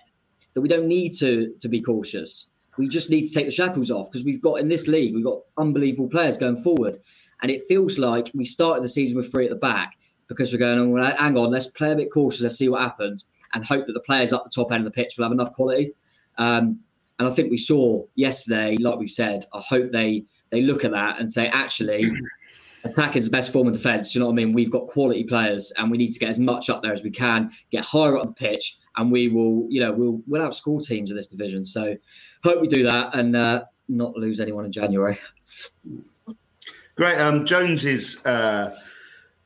that 0.53 0.61
we 0.61 0.67
don't 0.67 0.87
need 0.87 1.13
to 1.19 1.53
to 1.59 1.69
be 1.69 1.81
cautious. 1.81 2.51
We 2.77 2.87
just 2.87 3.09
need 3.09 3.27
to 3.27 3.33
take 3.33 3.45
the 3.45 3.51
shackles 3.51 3.91
off 3.91 4.11
because 4.11 4.25
we've 4.25 4.41
got 4.41 4.59
in 4.59 4.67
this 4.67 4.87
league, 4.87 5.15
we've 5.15 5.23
got 5.23 5.41
unbelievable 5.57 6.09
players 6.09 6.37
going 6.37 6.57
forward. 6.57 6.97
And 7.41 7.51
it 7.51 7.63
feels 7.67 7.97
like 7.97 8.31
we 8.33 8.45
started 8.45 8.83
the 8.83 8.89
season 8.89 9.17
with 9.17 9.31
three 9.31 9.45
at 9.45 9.49
the 9.49 9.57
back 9.57 9.93
because 10.27 10.51
we're 10.51 10.59
going, 10.59 10.79
oh, 10.79 11.15
hang 11.17 11.37
on, 11.37 11.51
let's 11.51 11.67
play 11.67 11.91
a 11.91 11.95
bit 11.95 12.11
cautious, 12.11 12.41
let's 12.41 12.55
see 12.55 12.69
what 12.69 12.81
happens, 12.81 13.27
and 13.53 13.63
hope 13.63 13.85
that 13.85 13.93
the 13.93 13.99
players 14.01 14.33
up 14.33 14.43
the 14.43 14.49
top 14.49 14.71
end 14.71 14.85
of 14.85 14.85
the 14.85 14.91
pitch 14.91 15.15
will 15.17 15.25
have 15.25 15.31
enough 15.31 15.53
quality. 15.53 15.93
Um, 16.37 16.79
and 17.19 17.27
I 17.27 17.31
think 17.31 17.51
we 17.51 17.57
saw 17.57 18.03
yesterday, 18.15 18.77
like 18.77 18.99
we 18.99 19.07
said, 19.07 19.45
I 19.53 19.61
hope 19.61 19.91
they 19.91 20.25
they 20.51 20.61
look 20.61 20.85
at 20.85 20.91
that 20.91 21.19
and 21.19 21.31
say, 21.31 21.47
actually, 21.47 22.11
attack 22.83 23.15
is 23.15 23.25
the 23.25 23.31
best 23.31 23.51
form 23.51 23.67
of 23.67 23.73
defence. 23.73 24.13
You 24.13 24.19
know 24.19 24.27
what 24.27 24.33
I 24.33 24.35
mean? 24.35 24.53
We've 24.53 24.71
got 24.71 24.87
quality 24.87 25.23
players, 25.23 25.71
and 25.77 25.89
we 25.89 25.97
need 25.97 26.11
to 26.11 26.19
get 26.19 26.29
as 26.29 26.39
much 26.39 26.69
up 26.69 26.83
there 26.83 26.91
as 26.91 27.03
we 27.03 27.11
can, 27.11 27.49
get 27.71 27.83
higher 27.83 28.17
up 28.17 28.27
the 28.27 28.33
pitch, 28.33 28.77
and 28.97 29.11
we 29.11 29.29
will, 29.29 29.65
you 29.69 29.79
know, 29.79 29.91
we'll 29.91 30.21
we'll 30.27 30.47
outscore 30.47 30.85
teams 30.85 31.09
in 31.11 31.17
this 31.17 31.27
division. 31.27 31.63
So, 31.63 31.95
hope 32.45 32.61
we 32.61 32.67
do 32.67 32.83
that 32.83 33.13
and 33.13 33.35
uh, 33.35 33.65
not 33.89 34.15
lose 34.15 34.39
anyone 34.39 34.65
in 34.65 34.71
January. 34.71 35.19
Great. 36.95 37.17
Um, 37.17 37.45
Jones 37.45 37.83
is. 37.85 38.25
Uh 38.25 38.75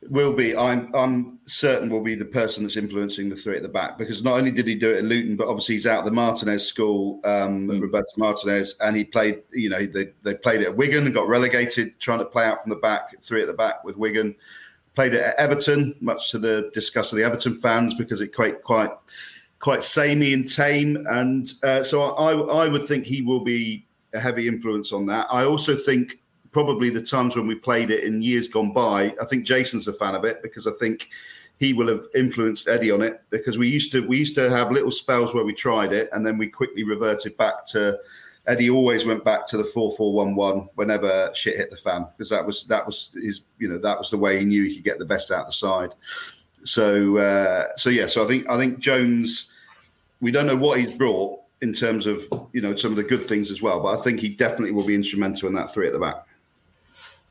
will 0.07 0.33
be. 0.33 0.55
I'm 0.55 0.93
I'm 0.95 1.39
certain 1.45 1.89
will 1.89 2.01
be 2.01 2.15
the 2.15 2.25
person 2.25 2.63
that's 2.63 2.77
influencing 2.77 3.29
the 3.29 3.35
three 3.35 3.55
at 3.55 3.63
the 3.63 3.69
back 3.69 3.97
because 3.97 4.23
not 4.23 4.37
only 4.37 4.51
did 4.51 4.67
he 4.67 4.75
do 4.75 4.91
it 4.91 4.99
at 4.99 5.03
Luton, 5.05 5.35
but 5.35 5.47
obviously 5.47 5.75
he's 5.75 5.87
out 5.87 5.99
of 5.99 6.05
the 6.05 6.11
Martinez 6.11 6.65
school, 6.65 7.19
um, 7.23 7.67
mm. 7.67 7.81
Roberto 7.81 8.07
Martinez, 8.17 8.75
and 8.81 8.95
he 8.95 9.03
played. 9.03 9.41
You 9.51 9.69
know, 9.69 9.85
they 9.85 10.07
they 10.23 10.35
played 10.35 10.61
it 10.61 10.67
at 10.67 10.77
Wigan 10.77 11.05
and 11.05 11.13
got 11.13 11.27
relegated, 11.27 11.99
trying 11.99 12.19
to 12.19 12.25
play 12.25 12.45
out 12.45 12.61
from 12.61 12.69
the 12.69 12.77
back, 12.77 13.21
three 13.21 13.41
at 13.41 13.47
the 13.47 13.53
back 13.53 13.83
with 13.83 13.97
Wigan. 13.97 14.35
Played 14.95 15.13
it 15.13 15.21
at 15.21 15.35
Everton, 15.35 15.95
much 16.01 16.31
to 16.31 16.39
the 16.39 16.71
disgust 16.73 17.13
of 17.13 17.17
the 17.17 17.23
Everton 17.23 17.57
fans 17.57 17.93
because 17.93 18.21
it 18.21 18.33
quite 18.33 18.61
quite 18.61 18.91
quite 19.59 19.83
samey 19.83 20.33
and 20.33 20.47
tame, 20.47 21.05
and 21.09 21.51
uh, 21.63 21.83
so 21.83 22.01
I 22.01 22.65
I 22.65 22.67
would 22.67 22.87
think 22.87 23.05
he 23.05 23.21
will 23.21 23.41
be 23.41 23.85
a 24.13 24.19
heavy 24.19 24.47
influence 24.47 24.91
on 24.91 25.05
that. 25.07 25.27
I 25.29 25.43
also 25.45 25.75
think 25.75 26.19
probably 26.51 26.89
the 26.89 27.01
times 27.01 27.35
when 27.35 27.47
we 27.47 27.55
played 27.55 27.91
it 27.91 28.03
in 28.03 28.21
years 28.21 28.47
gone 28.47 28.73
by. 28.73 29.13
I 29.21 29.25
think 29.25 29.45
Jason's 29.45 29.87
a 29.87 29.93
fan 29.93 30.15
of 30.15 30.25
it 30.25 30.41
because 30.41 30.65
I 30.65 30.71
think 30.79 31.09
he 31.59 31.73
will 31.73 31.87
have 31.87 32.07
influenced 32.15 32.67
Eddie 32.67 32.91
on 32.91 33.01
it 33.01 33.21
because 33.29 33.57
we 33.57 33.67
used 33.67 33.91
to 33.91 34.07
we 34.07 34.17
used 34.17 34.35
to 34.35 34.49
have 34.49 34.71
little 34.71 34.91
spells 34.91 35.33
where 35.33 35.43
we 35.43 35.53
tried 35.53 35.93
it 35.93 36.09
and 36.13 36.25
then 36.25 36.37
we 36.37 36.47
quickly 36.47 36.83
reverted 36.83 37.37
back 37.37 37.65
to 37.67 37.99
Eddie 38.47 38.69
always 38.69 39.05
went 39.05 39.23
back 39.23 39.45
to 39.47 39.57
the 39.57 39.63
four 39.63 39.91
four 39.95 40.13
one 40.13 40.35
one 40.35 40.69
whenever 40.75 41.29
shit 41.35 41.57
hit 41.57 41.69
the 41.69 41.77
fan 41.77 42.07
because 42.17 42.29
that 42.29 42.45
was 42.45 42.63
that 42.65 42.85
was 42.85 43.11
his 43.21 43.41
you 43.59 43.67
know 43.67 43.77
that 43.77 43.97
was 43.97 44.09
the 44.09 44.17
way 44.17 44.39
he 44.39 44.45
knew 44.45 44.63
he 44.63 44.75
could 44.75 44.85
get 44.85 44.99
the 44.99 45.05
best 45.05 45.31
out 45.31 45.45
the 45.45 45.51
side. 45.51 45.93
So 46.63 47.17
uh, 47.17 47.67
so 47.75 47.89
yeah, 47.89 48.07
so 48.07 48.23
I 48.23 48.27
think 48.27 48.49
I 48.49 48.57
think 48.57 48.79
Jones 48.79 49.48
we 50.21 50.31
don't 50.31 50.45
know 50.45 50.55
what 50.55 50.79
he's 50.79 50.91
brought 50.91 51.39
in 51.61 51.73
terms 51.73 52.07
of 52.07 52.23
you 52.53 52.61
know 52.61 52.75
some 52.75 52.91
of 52.91 52.97
the 52.97 53.03
good 53.03 53.23
things 53.23 53.51
as 53.51 53.61
well, 53.61 53.81
but 53.81 53.99
I 53.99 54.01
think 54.01 54.19
he 54.19 54.29
definitely 54.29 54.71
will 54.71 54.85
be 54.85 54.95
instrumental 54.95 55.47
in 55.47 55.55
that 55.55 55.73
three 55.73 55.87
at 55.87 55.93
the 55.93 55.99
back. 55.99 56.23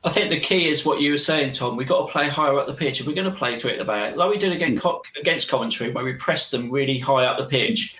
I 0.03 0.09
think 0.09 0.29
the 0.29 0.39
key 0.39 0.69
is 0.69 0.85
what 0.85 1.01
you 1.01 1.11
were 1.11 1.17
saying, 1.17 1.53
Tom. 1.53 1.75
We've 1.75 1.87
got 1.87 2.05
to 2.05 2.11
play 2.11 2.29
higher 2.29 2.57
up 2.57 2.67
the 2.67 2.73
pitch. 2.73 3.01
If 3.01 3.07
we're 3.07 3.15
going 3.15 3.29
to 3.29 3.37
play 3.37 3.59
through 3.59 3.71
at 3.71 3.79
the 3.79 3.83
back, 3.83 4.15
like 4.15 4.29
we 4.29 4.37
did 4.37 4.53
against, 4.53 4.81
mm. 4.81 5.01
against 5.19 5.49
Coventry, 5.49 5.91
where 5.91 6.05
we 6.05 6.13
pressed 6.13 6.51
them 6.51 6.71
really 6.71 6.97
high 6.97 7.25
up 7.25 7.37
the 7.37 7.45
pitch, 7.45 7.97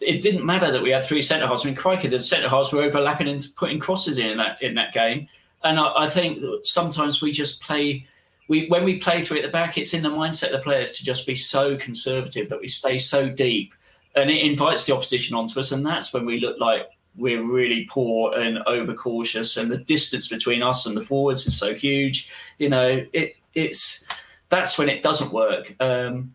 it 0.00 0.20
didn't 0.20 0.44
matter 0.44 0.72
that 0.72 0.82
we 0.82 0.90
had 0.90 1.04
three 1.04 1.22
centre 1.22 1.46
halves. 1.46 1.64
I 1.64 1.66
mean, 1.66 1.76
crikey, 1.76 2.08
the 2.08 2.20
centre 2.20 2.48
halves 2.48 2.72
were 2.72 2.82
overlapping 2.82 3.28
and 3.28 3.46
putting 3.56 3.78
crosses 3.78 4.18
in, 4.18 4.30
in 4.30 4.38
that 4.38 4.60
in 4.62 4.74
that 4.74 4.92
game. 4.92 5.28
And 5.62 5.78
I, 5.78 5.92
I 6.04 6.10
think 6.10 6.42
sometimes 6.64 7.22
we 7.22 7.30
just 7.30 7.62
play. 7.62 8.06
We 8.48 8.66
when 8.66 8.84
we 8.84 8.98
play 8.98 9.24
through 9.24 9.38
at 9.38 9.42
the 9.44 9.48
back, 9.48 9.78
it's 9.78 9.94
in 9.94 10.02
the 10.02 10.10
mindset 10.10 10.46
of 10.46 10.52
the 10.52 10.58
players 10.58 10.92
to 10.92 11.04
just 11.04 11.26
be 11.26 11.36
so 11.36 11.76
conservative 11.76 12.48
that 12.48 12.60
we 12.60 12.68
stay 12.68 12.98
so 12.98 13.28
deep, 13.28 13.74
and 14.14 14.30
it 14.30 14.42
invites 14.44 14.84
the 14.86 14.94
opposition 14.94 15.36
onto 15.36 15.60
us, 15.60 15.72
and 15.72 15.84
that's 15.84 16.12
when 16.12 16.26
we 16.26 16.40
look 16.40 16.58
like 16.58 16.88
we're 17.16 17.42
really 17.42 17.86
poor 17.90 18.34
and 18.34 18.58
overcautious, 18.66 19.56
and 19.56 19.70
the 19.70 19.78
distance 19.78 20.28
between 20.28 20.62
us 20.62 20.86
and 20.86 20.96
the 20.96 21.00
forwards 21.00 21.46
is 21.46 21.58
so 21.58 21.74
huge. 21.74 22.30
You 22.58 22.68
know, 22.68 23.04
it 23.12 23.36
it's 23.54 24.04
that's 24.48 24.78
when 24.78 24.88
it 24.88 25.02
doesn't 25.02 25.32
work. 25.32 25.74
Um, 25.80 26.34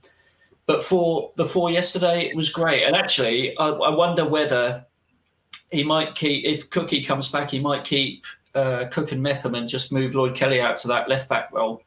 but 0.66 0.84
for 0.84 1.32
the 1.36 1.46
four 1.46 1.72
yesterday, 1.72 2.28
it 2.28 2.36
was 2.36 2.50
great. 2.50 2.84
And 2.84 2.96
actually, 2.96 3.58
I, 3.58 3.68
I, 3.68 3.90
wonder 3.90 4.26
whether 4.26 4.86
he 5.72 5.84
might 5.84 6.16
keep 6.16 6.46
if 6.46 6.70
Cookie 6.70 7.04
comes 7.04 7.28
back, 7.28 7.52
he 7.52 7.60
might 7.60 7.84
keep 7.84 8.24
uh, 8.56 8.86
Cook 8.92 9.12
and 9.12 9.22
Mepham 9.22 9.56
and 9.56 9.68
just 9.68 9.92
move 9.92 10.16
Lloyd 10.16 10.36
Kelly 10.36 10.62
out 10.62 10.78
to 10.78 10.88
that 10.90 11.10
left 11.10 11.28
back 11.28 11.52
role. 11.52 11.84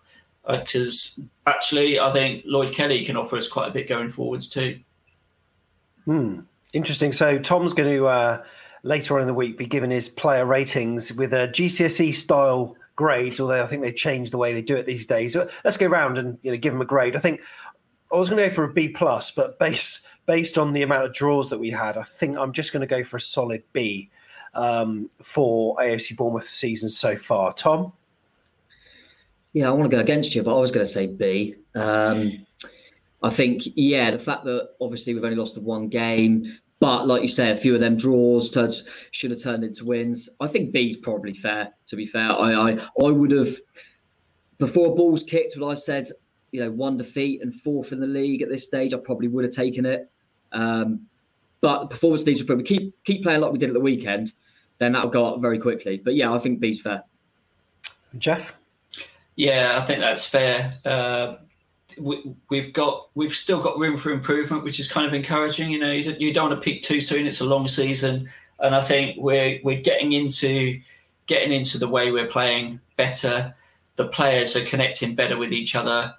Because 0.48 1.18
uh, 1.18 1.50
actually, 1.50 1.98
I 1.98 2.12
think 2.12 2.44
Lloyd 2.46 2.72
Kelly 2.72 3.04
can 3.04 3.16
offer 3.16 3.36
us 3.36 3.48
quite 3.48 3.68
a 3.68 3.72
bit 3.72 3.88
going 3.88 4.08
forwards 4.08 4.48
too. 4.48 4.78
Hmm. 6.06 6.40
Interesting. 6.72 7.12
So 7.12 7.38
Tom's 7.38 7.72
going 7.72 7.92
to 7.92 8.06
uh, 8.06 8.42
later 8.82 9.16
on 9.16 9.20
in 9.20 9.26
the 9.26 9.34
week 9.34 9.58
be 9.58 9.66
given 9.66 9.90
his 9.90 10.08
player 10.08 10.46
ratings 10.46 11.12
with 11.12 11.32
a 11.32 11.48
GCSE 11.48 12.14
style 12.14 12.76
grades, 12.94 13.38
although 13.40 13.62
I 13.62 13.66
think 13.66 13.82
they've 13.82 13.94
changed 13.94 14.32
the 14.32 14.38
way 14.38 14.52
they 14.54 14.62
do 14.62 14.76
it 14.76 14.86
these 14.86 15.06
days. 15.06 15.34
So 15.34 15.48
let's 15.64 15.76
go 15.76 15.86
around 15.86 16.18
and 16.18 16.38
you 16.42 16.50
know 16.50 16.56
give 16.56 16.72
him 16.72 16.80
a 16.80 16.86
grade. 16.86 17.16
I 17.16 17.18
think 17.18 17.40
I 18.12 18.16
was 18.16 18.28
going 18.28 18.42
to 18.42 18.48
go 18.48 18.54
for 18.54 18.64
a 18.64 18.72
B 18.72 18.88
plus, 18.88 19.30
but 19.30 19.58
based 19.58 20.06
based 20.26 20.58
on 20.58 20.72
the 20.72 20.82
amount 20.82 21.04
of 21.04 21.12
draws 21.12 21.50
that 21.50 21.58
we 21.58 21.70
had, 21.70 21.96
I 21.96 22.02
think 22.02 22.36
I'm 22.36 22.52
just 22.52 22.72
going 22.72 22.80
to 22.80 22.86
go 22.86 23.04
for 23.04 23.16
a 23.16 23.20
solid 23.20 23.62
B 23.72 24.10
um, 24.54 25.10
for 25.22 25.76
AFC 25.76 26.16
Bournemouth 26.16 26.44
season 26.44 26.88
so 26.88 27.16
far. 27.16 27.52
Tom. 27.52 27.92
Yeah, 29.52 29.68
I 29.68 29.70
want 29.70 29.90
to 29.90 29.96
go 29.96 30.02
against 30.02 30.34
you, 30.34 30.42
but 30.42 30.54
I 30.54 30.60
was 30.60 30.70
going 30.70 30.84
to 30.84 30.90
say 30.90 31.06
B. 31.06 31.54
Um, 31.74 32.46
I 33.26 33.30
think, 33.30 33.62
yeah, 33.74 34.12
the 34.12 34.20
fact 34.20 34.44
that 34.44 34.70
obviously 34.80 35.12
we've 35.12 35.24
only 35.24 35.36
lost 35.36 35.56
the 35.56 35.60
one 35.60 35.88
game, 35.88 36.44
but 36.78 37.08
like 37.08 37.22
you 37.22 37.28
say, 37.28 37.50
a 37.50 37.56
few 37.56 37.74
of 37.74 37.80
them 37.80 37.96
draws 37.96 38.56
should 39.10 39.30
have 39.32 39.42
turned 39.42 39.64
into 39.64 39.84
wins. 39.84 40.30
I 40.38 40.46
think 40.46 40.72
B's 40.72 40.96
probably 40.96 41.34
fair. 41.34 41.72
To 41.86 41.96
be 41.96 42.06
fair, 42.06 42.30
I 42.30 42.52
I, 42.52 42.78
I 43.04 43.10
would 43.10 43.32
have 43.32 43.48
before 44.58 44.94
balls 44.94 45.24
kicked. 45.24 45.56
When 45.56 45.68
I 45.68 45.74
said 45.74 46.08
you 46.52 46.60
know 46.60 46.70
one 46.70 46.98
defeat 46.98 47.42
and 47.42 47.52
fourth 47.52 47.90
in 47.90 47.98
the 47.98 48.06
league 48.06 48.42
at 48.42 48.48
this 48.48 48.64
stage, 48.64 48.94
I 48.94 48.98
probably 48.98 49.26
would 49.26 49.44
have 49.44 49.54
taken 49.54 49.86
it. 49.86 50.08
Um, 50.52 51.06
but 51.60 51.88
performance 51.90 52.24
needs 52.26 52.44
to 52.44 52.52
improve. 52.52 52.66
Keep 52.66 53.02
keep 53.04 53.22
playing 53.24 53.40
like 53.40 53.50
we 53.50 53.58
did 53.58 53.70
at 53.70 53.74
the 53.74 53.80
weekend, 53.80 54.32
then 54.78 54.92
that'll 54.92 55.10
go 55.10 55.26
up 55.26 55.40
very 55.40 55.58
quickly. 55.58 55.96
But 55.96 56.14
yeah, 56.14 56.32
I 56.32 56.38
think 56.38 56.60
B's 56.60 56.80
fair. 56.80 57.02
Jeff. 58.18 58.56
Yeah, 59.34 59.80
I 59.82 59.84
think 59.84 60.00
that's 60.00 60.24
fair. 60.24 60.78
Uh, 60.84 61.36
we, 61.98 62.34
have 62.52 62.72
got 62.72 63.08
we've 63.14 63.32
still 63.32 63.60
got 63.60 63.78
room 63.78 63.96
for 63.96 64.10
improvement, 64.10 64.64
which 64.64 64.78
is 64.80 64.88
kind 64.88 65.06
of 65.06 65.14
encouraging. 65.14 65.70
You 65.70 65.78
know, 65.78 65.90
you 65.90 66.32
don't 66.32 66.50
want 66.50 66.60
to 66.60 66.64
peak 66.64 66.82
too 66.82 67.00
soon. 67.00 67.26
It's 67.26 67.40
a 67.40 67.44
long 67.44 67.68
season, 67.68 68.28
and 68.60 68.74
I 68.74 68.82
think 68.82 69.16
we're 69.18 69.60
we're 69.62 69.80
getting 69.80 70.12
into 70.12 70.80
getting 71.26 71.52
into 71.52 71.78
the 71.78 71.88
way 71.88 72.10
we're 72.10 72.26
playing 72.26 72.80
better. 72.96 73.54
The 73.96 74.08
players 74.08 74.56
are 74.56 74.64
connecting 74.64 75.14
better 75.14 75.36
with 75.36 75.52
each 75.52 75.74
other. 75.74 76.14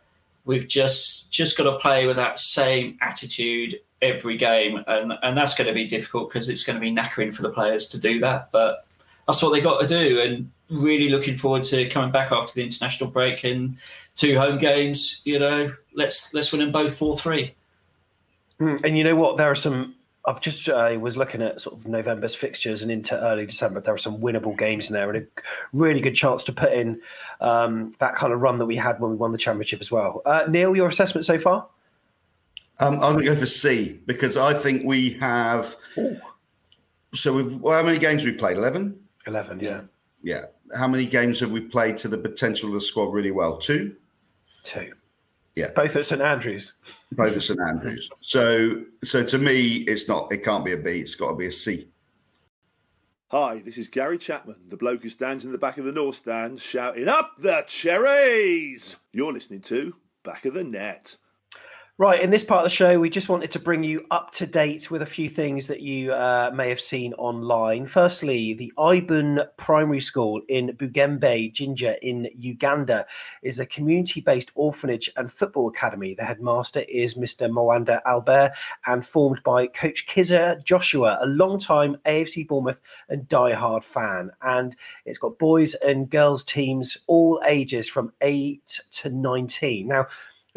We've 0.45 0.67
just 0.67 1.29
just 1.29 1.57
got 1.57 1.65
to 1.65 1.77
play 1.77 2.07
with 2.07 2.15
that 2.15 2.39
same 2.39 2.97
attitude 3.01 3.79
every 4.01 4.37
game, 4.37 4.83
and 4.87 5.13
and 5.21 5.37
that's 5.37 5.53
going 5.53 5.67
to 5.67 5.73
be 5.73 5.87
difficult 5.87 6.29
because 6.29 6.49
it's 6.49 6.63
going 6.63 6.75
to 6.75 6.81
be 6.81 6.91
knackering 6.91 7.33
for 7.33 7.43
the 7.43 7.49
players 7.49 7.87
to 7.89 7.99
do 7.99 8.19
that. 8.21 8.51
But 8.51 8.85
that's 9.27 9.41
what 9.43 9.51
they 9.51 9.61
got 9.61 9.81
to 9.81 9.87
do, 9.87 10.19
and 10.19 10.51
really 10.69 11.09
looking 11.09 11.37
forward 11.37 11.63
to 11.65 11.87
coming 11.89 12.11
back 12.11 12.31
after 12.31 12.53
the 12.53 12.63
international 12.63 13.09
break 13.09 13.43
and 13.43 13.77
two 14.15 14.37
home 14.37 14.57
games. 14.57 15.21
You 15.25 15.39
know, 15.39 15.73
let's 15.93 16.33
let's 16.33 16.51
win 16.51 16.61
them 16.61 16.71
both 16.71 16.97
four 16.97 17.17
three. 17.17 17.53
Mm, 18.59 18.83
and 18.83 18.97
you 18.97 19.03
know 19.03 19.15
what? 19.15 19.37
There 19.37 19.49
are 19.49 19.55
some. 19.55 19.95
I've 20.25 20.41
just 20.41 20.67
uh, 20.67 20.97
was 20.99 21.15
looking 21.15 21.41
at 21.41 21.61
sort 21.61 21.79
of 21.79 21.87
November's 21.87 22.35
fixtures 22.35 22.81
and 22.81 22.91
into 22.91 23.17
early 23.17 23.45
December. 23.45 23.79
There 23.79 23.93
are 23.93 23.97
some 23.97 24.17
winnable 24.17 24.57
games 24.57 24.89
in 24.89 24.93
there, 24.93 25.09
and 25.09 25.23
a 25.23 25.41
really 25.71 26.01
good 26.01 26.15
chance 26.15 26.43
to 26.45 26.51
put 26.51 26.73
in 26.73 27.01
um, 27.39 27.93
that 27.99 28.15
kind 28.15 28.33
of 28.33 28.41
run 28.41 28.57
that 28.57 28.65
we 28.65 28.75
had 28.75 28.99
when 28.99 29.11
we 29.11 29.17
won 29.17 29.31
the 29.31 29.37
championship 29.37 29.79
as 29.79 29.89
well. 29.89 30.21
Uh, 30.25 30.43
Neil, 30.49 30.75
your 30.75 30.89
assessment 30.89 31.25
so 31.25 31.39
far? 31.39 31.67
Um, 32.79 32.95
I'm 32.95 33.13
going 33.13 33.19
to 33.19 33.25
go 33.25 33.35
for 33.35 33.45
C 33.45 33.99
because 34.05 34.35
I 34.35 34.53
think 34.53 34.83
we 34.83 35.11
have. 35.11 35.77
Ooh. 35.97 36.17
So 37.13 37.33
we've 37.33 37.55
well, 37.61 37.77
how 37.77 37.83
many 37.83 37.97
games 37.97 38.23
have 38.23 38.33
we 38.33 38.37
played? 38.37 38.57
Eleven. 38.57 38.99
Eleven, 39.25 39.61
yeah. 39.61 39.81
Yeah. 40.23 40.45
How 40.75 40.87
many 40.87 41.05
games 41.05 41.39
have 41.39 41.51
we 41.51 41.61
played 41.61 41.97
to 41.97 42.07
the 42.07 42.17
potential 42.17 42.69
of 42.69 42.73
the 42.75 42.81
squad 42.81 43.13
really 43.13 43.31
well? 43.31 43.57
Two. 43.57 43.95
Two. 44.63 44.93
Yeah. 45.55 45.71
Both 45.75 45.95
at 45.95 46.05
St 46.05 46.21
Andrews. 46.21 46.73
Both 47.13 47.35
at 47.35 47.43
St 47.43 47.59
Andrews. 47.59 48.09
So 48.21 48.83
so 49.03 49.23
to 49.23 49.37
me, 49.37 49.77
it's 49.87 50.07
not. 50.07 50.31
It 50.31 50.43
can't 50.43 50.65
be 50.65 50.73
a 50.73 50.77
B. 50.77 50.99
It's 50.99 51.15
got 51.15 51.29
to 51.29 51.35
be 51.35 51.47
a 51.47 51.51
C. 51.51 51.87
Hi, 53.29 53.61
this 53.65 53.77
is 53.77 53.89
Gary 53.89 54.17
Chapman, 54.17 54.55
the 54.69 54.77
bloke 54.77 55.03
who 55.03 55.09
stands 55.09 55.43
in 55.43 55.51
the 55.51 55.57
back 55.57 55.77
of 55.77 55.83
the 55.83 55.91
North 55.91 56.15
Stand 56.15 56.61
shouting 56.61 57.09
up 57.09 57.33
the 57.37 57.61
cherries. 57.67 58.95
You're 59.11 59.33
listening 59.33 59.59
to 59.63 59.93
Back 60.23 60.45
of 60.45 60.53
the 60.53 60.63
Net. 60.63 61.17
Right, 61.99 62.21
in 62.21 62.29
this 62.29 62.43
part 62.43 62.59
of 62.59 62.65
the 62.65 62.75
show, 62.75 62.99
we 62.99 63.09
just 63.09 63.27
wanted 63.27 63.49
to 63.49 63.59
bring 63.59 63.83
you 63.83 64.05
up 64.11 64.29
to 64.33 64.45
date 64.45 64.91
with 64.91 65.01
a 65.01 65.05
few 65.07 65.27
things 65.27 65.65
that 65.65 65.79
you 65.79 66.13
uh, 66.13 66.51
may 66.53 66.69
have 66.69 66.79
seen 66.79 67.13
online. 67.15 67.87
Firstly, 67.87 68.53
the 68.53 68.71
Ibun 68.77 69.47
Primary 69.57 69.99
School 69.99 70.39
in 70.47 70.77
Bugembe, 70.77 71.51
Jinja, 71.51 71.97
in 72.07 72.29
Uganda, 72.37 73.07
is 73.41 73.57
a 73.57 73.65
community 73.65 74.21
based 74.21 74.51
orphanage 74.53 75.09
and 75.17 75.31
football 75.31 75.69
academy. 75.69 76.13
The 76.13 76.23
headmaster 76.23 76.85
is 76.87 77.15
Mr. 77.15 77.49
Moanda 77.49 77.99
Albert 78.05 78.51
and 78.85 79.03
formed 79.03 79.41
by 79.43 79.65
Coach 79.65 80.05
Kizza 80.05 80.63
Joshua, 80.63 81.17
a 81.19 81.25
long-time 81.25 81.97
AFC 82.05 82.47
Bournemouth 82.47 82.79
and 83.09 83.27
die-hard 83.27 83.83
fan. 83.83 84.29
And 84.43 84.75
it's 85.07 85.17
got 85.17 85.39
boys 85.39 85.73
and 85.73 86.11
girls 86.11 86.43
teams, 86.43 86.95
all 87.07 87.41
ages 87.47 87.89
from 87.89 88.13
8 88.21 88.81
to 88.91 89.09
19. 89.09 89.87
Now, 89.87 90.05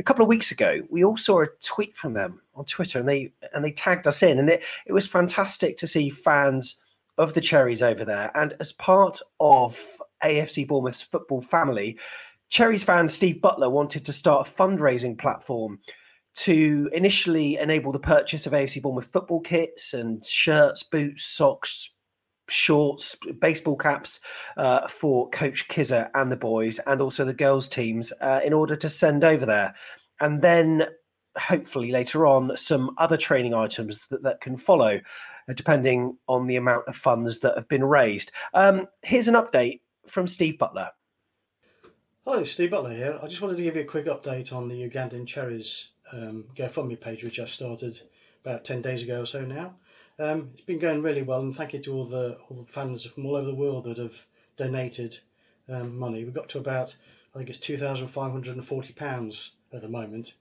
a 0.01 0.03
couple 0.03 0.23
of 0.23 0.29
weeks 0.29 0.51
ago, 0.51 0.81
we 0.89 1.05
all 1.05 1.17
saw 1.17 1.43
a 1.43 1.47
tweet 1.63 1.95
from 1.95 2.15
them 2.15 2.41
on 2.55 2.65
Twitter, 2.65 2.99
and 2.99 3.09
they 3.09 3.33
and 3.53 3.63
they 3.65 3.71
tagged 3.71 4.07
us 4.07 4.23
in, 4.23 4.39
and 4.39 4.49
it 4.49 4.63
it 4.87 4.93
was 4.93 5.07
fantastic 5.07 5.77
to 5.77 5.87
see 5.87 6.09
fans 6.09 6.81
of 7.19 7.35
the 7.35 7.41
Cherries 7.41 7.83
over 7.83 8.05
there. 8.05 8.31
And 8.35 8.55
as 8.61 8.73
part 8.73 9.21
of 9.41 9.79
AFC 10.25 10.67
Bournemouth's 10.67 11.03
football 11.03 11.43
family, 11.43 11.99
Cherries 12.49 12.83
fan 12.83 13.09
Steve 13.09 13.43
Butler 13.43 13.69
wanted 13.69 14.07
to 14.07 14.13
start 14.13 14.49
a 14.49 14.51
fundraising 14.51 15.19
platform 15.19 15.79
to 16.37 16.89
initially 16.95 17.59
enable 17.59 17.93
the 17.93 17.99
purchase 17.99 18.47
of 18.47 18.55
AFC 18.55 18.81
Bournemouth 18.81 19.13
football 19.13 19.41
kits 19.41 19.93
and 19.93 20.25
shirts, 20.25 20.83
boots, 20.83 21.27
socks, 21.27 21.91
shorts, 22.51 23.17
baseball 23.41 23.77
caps 23.77 24.21
uh, 24.57 24.87
for 24.89 25.29
Coach 25.31 25.69
Kizza 25.69 26.11
and 26.15 26.31
the 26.31 26.37
boys, 26.37 26.79
and 26.87 27.01
also 27.01 27.25
the 27.25 27.35
girls' 27.35 27.69
teams 27.69 28.13
uh, 28.21 28.41
in 28.45 28.53
order 28.53 28.77
to 28.77 28.89
send 28.89 29.25
over 29.25 29.47
there. 29.47 29.75
And 30.21 30.43
then 30.43 30.87
hopefully 31.39 31.91
later 31.91 32.27
on, 32.27 32.57
some 32.57 32.91
other 32.99 33.17
training 33.17 33.55
items 33.55 34.07
that, 34.09 34.23
that 34.23 34.41
can 34.41 34.57
follow, 34.57 35.01
uh, 35.49 35.53
depending 35.55 36.17
on 36.29 36.47
the 36.47 36.57
amount 36.57 36.87
of 36.89 36.97
funds 36.97 37.41
that 37.41 37.57
have 37.57 37.69
been 37.69 37.85
raised. 37.85 38.33
Um, 38.55 38.87
here's 39.03 39.29
an 39.29 39.35
update 39.35 39.81
from 40.07 40.27
Steve 40.27 40.59
Butler. 40.59 40.91
Hello, 42.25 42.45
Steve 42.45 42.71
Butler 42.71 42.93
here. 42.93 43.19
I 43.23 43.27
just 43.27 43.41
wanted 43.41 43.57
to 43.57 43.63
give 43.63 43.77
you 43.77 43.83
a 43.83 43.87
quick 43.87 44.07
update 44.07 44.53
on 44.53 44.69
the 44.69 44.89
Ugandan 44.89 45.27
Cherries 45.27 45.91
um, 46.13 46.45
GoFundMe 46.55 47.01
page, 47.01 47.25
which 47.25 47.41
I 47.41 47.45
started 47.45 48.01
about 48.45 48.65
10 48.65 48.83
days 48.83 49.03
ago 49.03 49.23
or 49.23 49.27
so 49.27 49.45
now. 49.45 49.77
Um, 50.21 50.51
it's 50.53 50.61
been 50.61 50.79
going 50.79 51.01
really 51.01 51.23
well, 51.23 51.41
and 51.41 51.57
thank 51.57 51.73
you 51.73 51.79
to 51.79 51.95
all 51.95 52.05
the 52.05 52.37
all 52.47 52.59
the 52.59 52.67
fans 52.67 53.07
from 53.07 53.25
all 53.25 53.37
over 53.37 53.47
the 53.47 53.55
world 53.55 53.85
that 53.85 53.97
have 53.97 54.27
donated 54.59 55.19
um, 55.67 55.99
money. 55.99 56.25
We've 56.25 56.35
got 56.35 56.51
to 56.51 56.59
about 56.59 56.95
I 57.35 57.39
think 57.39 57.49
it's 57.49 57.59
two 57.59 57.79
thousand 57.79 58.09
five 58.09 58.31
hundred 58.31 58.57
and 58.57 58.65
forty 58.65 58.93
pounds 58.93 59.53
at 59.73 59.81
the 59.81 59.89
moment. 59.89 60.35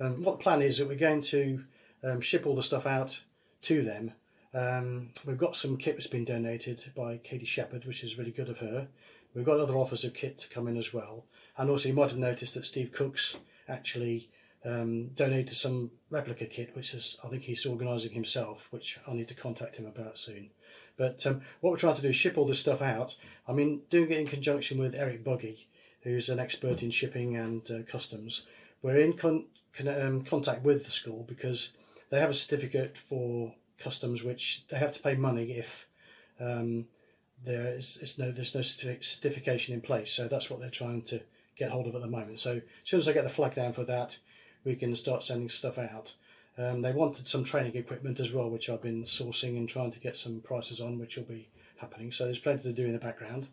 Um, 0.00 0.24
what 0.24 0.38
the 0.38 0.42
plan 0.42 0.62
is 0.62 0.78
that 0.78 0.88
we're 0.88 0.96
going 0.96 1.20
to 1.20 1.62
um, 2.02 2.22
ship 2.22 2.46
all 2.46 2.54
the 2.54 2.62
stuff 2.62 2.86
out 2.86 3.20
to 3.62 3.82
them. 3.82 4.12
Um, 4.54 5.10
we've 5.26 5.36
got 5.36 5.54
some 5.54 5.76
kit 5.76 5.96
that's 5.96 6.06
been 6.06 6.24
donated 6.24 6.82
by 6.96 7.18
Katie 7.18 7.44
Shepherd, 7.44 7.84
which 7.84 8.04
is 8.04 8.16
really 8.16 8.30
good 8.30 8.48
of 8.48 8.56
her. 8.56 8.88
We've 9.34 9.44
got 9.44 9.60
other 9.60 9.76
offers 9.76 10.04
of 10.04 10.14
kit 10.14 10.38
to 10.38 10.48
come 10.48 10.66
in 10.66 10.78
as 10.78 10.94
well, 10.94 11.26
and 11.58 11.68
also 11.68 11.90
you 11.90 11.94
might 11.94 12.08
have 12.08 12.18
noticed 12.18 12.54
that 12.54 12.64
Steve 12.64 12.90
Cooks 12.90 13.36
actually 13.68 14.30
um, 14.64 15.08
donated 15.08 15.54
some 15.54 15.90
replica 16.10 16.46
kit, 16.46 16.74
which 16.74 16.94
is 16.94 17.18
I 17.24 17.28
think 17.28 17.42
he's 17.42 17.66
organising 17.66 18.12
himself, 18.12 18.68
which 18.70 18.98
I'll 19.06 19.14
need 19.14 19.28
to 19.28 19.34
contact 19.34 19.76
him 19.76 19.86
about 19.86 20.18
soon. 20.18 20.50
But 20.96 21.26
um, 21.26 21.42
what 21.60 21.70
we're 21.70 21.78
trying 21.78 21.96
to 21.96 22.02
do 22.02 22.08
is 22.08 22.16
ship 22.16 22.38
all 22.38 22.46
this 22.46 22.60
stuff 22.60 22.80
out. 22.80 23.16
I 23.46 23.52
mean, 23.52 23.82
doing 23.90 24.10
it 24.10 24.18
in 24.18 24.26
conjunction 24.26 24.78
with 24.78 24.94
Eric 24.94 25.22
Buggy, 25.22 25.68
who's 26.02 26.28
an 26.28 26.38
expert 26.38 26.82
in 26.82 26.90
shipping 26.90 27.36
and 27.36 27.70
uh, 27.70 27.82
customs. 27.82 28.46
We're 28.82 29.00
in 29.00 29.12
con- 29.12 29.46
con- 29.74 29.88
um, 29.88 30.22
contact 30.22 30.62
with 30.62 30.84
the 30.84 30.90
school 30.90 31.24
because 31.28 31.72
they 32.10 32.20
have 32.20 32.30
a 32.30 32.34
certificate 32.34 32.96
for 32.96 33.54
customs, 33.78 34.22
which 34.22 34.66
they 34.68 34.78
have 34.78 34.92
to 34.92 35.02
pay 35.02 35.16
money 35.16 35.52
if 35.52 35.86
um, 36.40 36.86
there 37.44 37.66
is, 37.68 38.16
no 38.18 38.30
there's 38.30 38.54
no 38.54 38.62
certification 38.62 39.74
in 39.74 39.80
place. 39.80 40.12
So 40.12 40.28
that's 40.28 40.48
what 40.48 40.60
they're 40.60 40.70
trying 40.70 41.02
to 41.02 41.20
get 41.56 41.70
hold 41.70 41.86
of 41.86 41.94
at 41.94 42.00
the 42.00 42.08
moment. 42.08 42.40
So 42.40 42.52
as 42.52 42.62
soon 42.84 43.00
as 43.00 43.08
I 43.08 43.12
get 43.12 43.24
the 43.24 43.30
flag 43.30 43.54
down 43.54 43.72
for 43.72 43.84
that, 43.84 44.18
we 44.66 44.74
can 44.74 44.94
start 44.96 45.22
sending 45.22 45.48
stuff 45.48 45.78
out. 45.78 46.12
Um, 46.58 46.82
they 46.82 46.92
wanted 46.92 47.28
some 47.28 47.44
training 47.44 47.76
equipment 47.76 48.18
as 48.18 48.32
well, 48.32 48.50
which 48.50 48.68
I've 48.68 48.82
been 48.82 49.04
sourcing 49.04 49.56
and 49.56 49.68
trying 49.68 49.92
to 49.92 50.00
get 50.00 50.16
some 50.16 50.40
prices 50.40 50.80
on, 50.80 50.98
which 50.98 51.16
will 51.16 51.24
be 51.24 51.48
happening. 51.76 52.10
So 52.10 52.24
there's 52.24 52.40
plenty 52.40 52.64
to 52.64 52.72
do 52.72 52.84
in 52.84 52.92
the 52.92 52.98
background. 52.98 53.48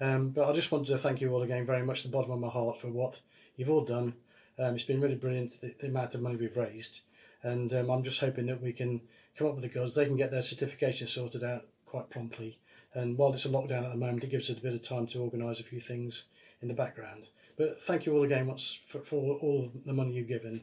Um, 0.00 0.30
but 0.30 0.48
I 0.48 0.52
just 0.52 0.72
wanted 0.72 0.86
to 0.88 0.98
thank 0.98 1.20
you 1.20 1.32
all 1.32 1.42
again 1.42 1.66
very 1.66 1.84
much, 1.84 2.02
the 2.02 2.08
bottom 2.08 2.30
of 2.30 2.40
my 2.40 2.48
heart, 2.48 2.80
for 2.80 2.88
what 2.88 3.20
you've 3.56 3.70
all 3.70 3.84
done. 3.84 4.14
Um, 4.58 4.74
it's 4.74 4.84
been 4.84 5.00
really 5.00 5.16
brilliant, 5.16 5.60
the, 5.60 5.74
the, 5.80 5.88
amount 5.88 6.14
of 6.14 6.22
money 6.22 6.36
we've 6.36 6.56
raised. 6.56 7.00
And 7.42 7.72
um, 7.74 7.90
I'm 7.90 8.02
just 8.02 8.20
hoping 8.20 8.46
that 8.46 8.62
we 8.62 8.72
can 8.72 9.02
come 9.36 9.48
up 9.48 9.54
with 9.54 9.64
the 9.64 9.68
goods. 9.68 9.94
They 9.94 10.06
can 10.06 10.16
get 10.16 10.30
their 10.30 10.42
certification 10.42 11.08
sorted 11.08 11.44
out 11.44 11.66
quite 11.84 12.08
promptly. 12.08 12.58
And 12.94 13.18
while 13.18 13.32
it's 13.32 13.44
a 13.44 13.48
lockdown 13.48 13.84
at 13.84 13.92
the 13.92 13.98
moment, 13.98 14.24
it 14.24 14.30
gives 14.30 14.48
us 14.48 14.56
a 14.56 14.60
bit 14.60 14.74
of 14.74 14.82
time 14.82 15.06
to 15.08 15.20
organise 15.20 15.60
a 15.60 15.64
few 15.64 15.80
things 15.80 16.24
in 16.62 16.68
the 16.68 16.74
background. 16.74 17.28
But 17.56 17.80
thank 17.82 18.06
you 18.06 18.14
all 18.16 18.24
again 18.24 18.46
once 18.46 18.74
for, 18.74 18.98
for 18.98 19.36
all 19.36 19.70
the 19.86 19.92
money 19.92 20.12
you've 20.12 20.28
given. 20.28 20.62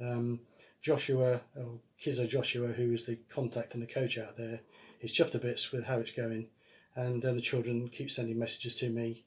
Um, 0.00 0.40
Joshua, 0.80 1.40
or 1.56 1.78
Kizza 2.00 2.28
Joshua, 2.28 2.68
who 2.68 2.92
is 2.92 3.04
the 3.04 3.16
contact 3.28 3.74
and 3.74 3.82
the 3.82 3.86
coach 3.86 4.18
out 4.18 4.36
there, 4.36 4.60
is 5.00 5.12
chuffed 5.12 5.32
to 5.32 5.38
bits 5.38 5.70
with 5.70 5.84
how 5.84 5.98
it's 5.98 6.10
going. 6.10 6.48
And 6.96 7.24
uh, 7.24 7.32
the 7.32 7.40
children 7.40 7.88
keep 7.88 8.10
sending 8.10 8.38
messages 8.38 8.74
to 8.76 8.90
me 8.90 9.24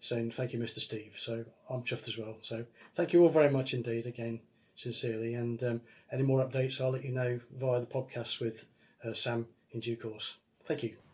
saying, 0.00 0.30
Thank 0.30 0.52
you, 0.52 0.58
Mr. 0.58 0.80
Steve. 0.80 1.14
So 1.16 1.44
I'm 1.70 1.82
chuffed 1.82 2.08
as 2.08 2.18
well. 2.18 2.36
So 2.42 2.64
thank 2.94 3.12
you 3.12 3.22
all 3.22 3.30
very 3.30 3.50
much 3.50 3.74
indeed, 3.74 4.06
again, 4.06 4.40
sincerely. 4.76 5.34
And 5.34 5.62
um, 5.62 5.80
any 6.12 6.22
more 6.22 6.44
updates, 6.44 6.80
I'll 6.80 6.90
let 6.90 7.04
you 7.04 7.12
know 7.12 7.40
via 7.56 7.80
the 7.80 7.86
podcast 7.86 8.40
with 8.40 8.66
uh, 9.04 9.14
Sam 9.14 9.46
in 9.72 9.80
due 9.80 9.96
course. 9.96 10.36
Thank 10.64 10.82
you 10.82 11.07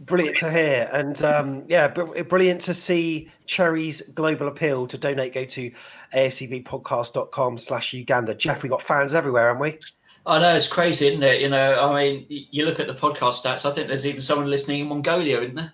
brilliant 0.00 0.36
to 0.36 0.50
hear 0.50 0.88
and 0.92 1.22
um, 1.22 1.64
yeah 1.68 1.88
brilliant 1.88 2.60
to 2.60 2.74
see 2.74 3.30
cherry's 3.46 4.00
global 4.14 4.48
appeal 4.48 4.86
to 4.86 4.96
donate 4.96 5.34
go 5.34 5.44
to 5.44 5.70
afcbpodcast.com 6.14 7.58
slash 7.58 7.92
uganda 7.92 8.34
jeff 8.34 8.62
we 8.62 8.68
got 8.68 8.82
fans 8.82 9.14
everywhere 9.14 9.48
haven't 9.48 9.62
we 9.62 9.78
I 10.26 10.38
know 10.38 10.54
it's 10.54 10.66
crazy, 10.66 11.08
isn't 11.08 11.22
it? 11.22 11.40
You 11.40 11.48
know, 11.48 11.80
I 11.80 11.96
mean, 11.96 12.26
you 12.28 12.66
look 12.66 12.78
at 12.78 12.86
the 12.86 12.92
podcast 12.92 13.42
stats. 13.42 13.64
I 13.64 13.72
think 13.72 13.88
there's 13.88 14.04
even 14.04 14.20
someone 14.20 14.50
listening 14.50 14.80
in 14.80 14.88
Mongolia, 14.88 15.40
isn't 15.40 15.54
there? 15.54 15.72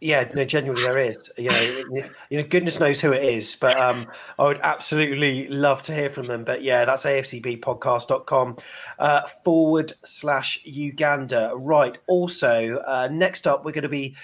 Yeah, 0.00 0.30
no, 0.34 0.44
genuinely 0.44 0.82
there 0.82 0.98
is. 0.98 1.30
You 1.38 1.48
know, 1.48 2.02
you 2.28 2.38
know, 2.38 2.46
goodness 2.46 2.78
knows 2.78 3.00
who 3.00 3.12
it 3.12 3.24
is, 3.24 3.56
but 3.56 3.78
um, 3.80 4.06
I 4.38 4.44
would 4.44 4.60
absolutely 4.62 5.48
love 5.48 5.80
to 5.82 5.94
hear 5.94 6.10
from 6.10 6.26
them. 6.26 6.44
But 6.44 6.62
yeah, 6.62 6.84
that's 6.84 7.04
afcbpodcast.com 7.04 8.56
uh, 8.98 9.22
forward 9.42 9.94
slash 10.04 10.60
Uganda. 10.64 11.52
Right. 11.54 11.96
Also, 12.08 12.76
uh, 12.86 13.08
next 13.10 13.46
up, 13.46 13.64
we're 13.64 13.72
going 13.72 13.82
to 13.82 13.88
be 13.88 14.14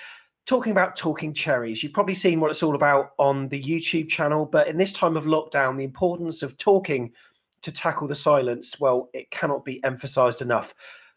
talking 0.44 0.72
about 0.72 0.94
talking 0.94 1.32
cherries. 1.32 1.82
You've 1.82 1.92
probably 1.94 2.14
seen 2.14 2.40
what 2.40 2.50
it's 2.50 2.62
all 2.62 2.74
about 2.74 3.12
on 3.18 3.48
the 3.48 3.62
YouTube 3.62 4.08
channel, 4.08 4.44
but 4.44 4.68
in 4.68 4.76
this 4.76 4.92
time 4.92 5.16
of 5.16 5.24
lockdown, 5.24 5.78
the 5.78 5.84
importance 5.84 6.42
of 6.42 6.58
talking 6.58 7.12
to 7.62 7.72
tackle 7.72 8.08
the 8.08 8.14
silence, 8.14 8.78
well, 8.78 9.08
it 9.14 9.30
cannot 9.30 9.64
be 9.64 9.82
emphasized 9.84 10.42
enough. 10.42 10.74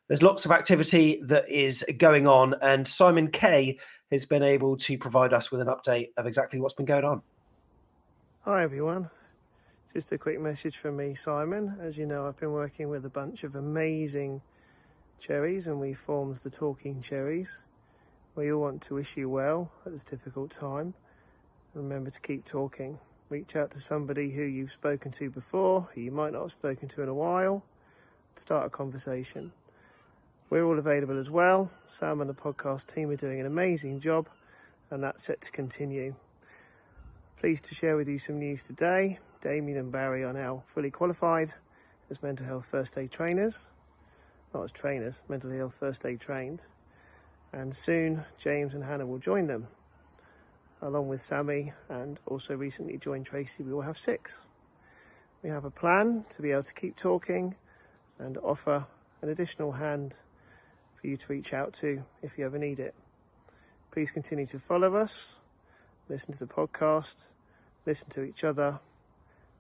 There's 0.08 0.22
lots 0.22 0.46
of 0.46 0.52
activity 0.52 1.20
that 1.24 1.50
is 1.50 1.84
going 1.98 2.28
on, 2.28 2.54
and 2.62 2.88
Simon 2.88 3.30
Kay 3.32 3.80
has 4.16 4.26
been 4.26 4.44
able 4.44 4.78
to 4.78 4.98
provide 4.98 5.34
us 5.34 5.52
with 5.52 5.62
an 5.62 5.68
update 5.68 6.10
of 6.18 6.26
exactly 6.26 6.60
what's 6.60 6.74
been 6.74 6.86
going 6.86 7.04
on. 7.04 7.22
Hi, 8.42 8.64
everyone. 8.64 9.10
Just 9.94 10.12
a 10.12 10.18
quick 10.18 10.40
message 10.40 10.78
from 10.78 10.98
me, 10.98 11.16
Simon. 11.16 11.78
As 11.82 11.98
you 11.98 12.06
know, 12.06 12.28
I've 12.28 12.40
been 12.40 12.52
working 12.52 12.90
with 12.90 13.06
a 13.06 13.10
bunch 13.10 13.44
of 13.44 13.56
amazing 13.56 14.42
cherries, 15.20 15.68
and 15.68 15.80
we 15.80 15.94
formed 15.94 16.40
the 16.44 16.50
Talking 16.50 17.02
Cherries. 17.02 17.50
We 18.36 18.52
all 18.52 18.62
want 18.62 18.82
to 18.84 18.96
wish 18.96 19.16
you 19.16 19.30
well 19.30 19.72
at 19.86 19.94
this 19.94 20.04
difficult 20.04 20.52
time. 20.52 20.94
Remember 21.74 22.10
to 22.10 22.20
keep 22.22 22.46
talking. 22.46 23.00
Reach 23.30 23.56
out 23.56 23.72
to 23.72 23.82
somebody 23.82 24.32
who 24.32 24.44
you've 24.44 24.72
spoken 24.72 25.12
to 25.14 25.30
before, 25.30 25.90
who 25.94 26.02
you 26.02 26.12
might 26.12 26.34
not 26.34 26.44
have 26.44 26.52
spoken 26.52 26.88
to 26.90 27.02
in 27.02 27.10
a 27.10 27.14
while. 27.14 27.64
Start 28.36 28.68
a 28.68 28.70
conversation. 28.70 29.52
We're 30.48 30.64
all 30.64 30.78
available 30.78 31.20
as 31.20 31.32
well. 31.32 31.72
Sam 32.00 32.22
and 32.22 32.30
the 32.30 32.36
podcast 32.36 32.94
team 32.94 33.10
are 33.10 33.16
doing 33.16 33.40
an 33.40 33.48
amazing 33.48 34.00
job, 34.00 34.28
and 34.92 35.02
that's 35.02 35.26
set 35.26 35.42
to 35.42 35.50
continue. 35.50 36.14
Pleased 37.40 37.66
to 37.66 37.74
share 37.74 37.98
with 37.98 38.08
you 38.08 38.20
some 38.20 38.38
news 38.38 38.62
today. 38.62 39.18
Damien 39.42 39.80
and 39.80 39.92
Barry 39.92 40.24
are 40.24 40.34
now 40.34 40.64
fully 40.68 40.92
qualified 40.92 41.52
as 42.12 42.22
mental 42.22 42.46
health 42.46 42.66
first 42.70 42.96
aid 42.96 43.12
trainers, 43.12 43.56
not 44.54 44.66
as 44.66 44.72
trainers, 44.72 45.16
mental 45.28 45.50
health 45.50 45.74
first 45.80 46.06
aid 46.06 46.20
trained. 46.22 46.60
And 47.52 47.76
soon 47.76 48.24
James 48.38 48.76
and 48.76 48.84
Hannah 48.84 49.08
will 49.08 49.18
join 49.18 49.48
them, 49.48 49.68
along 50.80 51.08
with 51.08 51.22
Sammy 51.22 51.74
and 51.90 52.20
also 52.28 52.54
recently 52.54 53.00
joined 53.00 53.26
Tracy. 53.26 53.64
We 53.64 53.74
will 53.74 53.82
have 53.82 53.98
six. 53.98 54.32
We 55.42 55.50
have 55.50 55.66
a 55.66 55.72
plan 55.72 56.26
to 56.36 56.42
be 56.44 56.52
able 56.52 56.64
to 56.64 56.74
keep 56.74 56.98
talking 56.98 57.56
and 58.20 58.38
offer 58.38 58.86
an 59.24 59.30
additional 59.30 59.72
hand 59.72 60.14
for 61.06 61.12
you 61.12 61.18
to 61.18 61.26
reach 61.28 61.54
out 61.54 61.72
to 61.72 62.04
if 62.24 62.36
you 62.36 62.46
ever 62.46 62.58
need 62.58 62.80
it. 62.80 62.96
Please 63.92 64.10
continue 64.12 64.48
to 64.48 64.58
follow 64.58 64.96
us, 64.96 65.12
listen 66.10 66.34
to 66.34 66.40
the 66.40 66.52
podcast, 66.52 67.14
listen 67.86 68.10
to 68.10 68.24
each 68.24 68.44
other, 68.44 68.80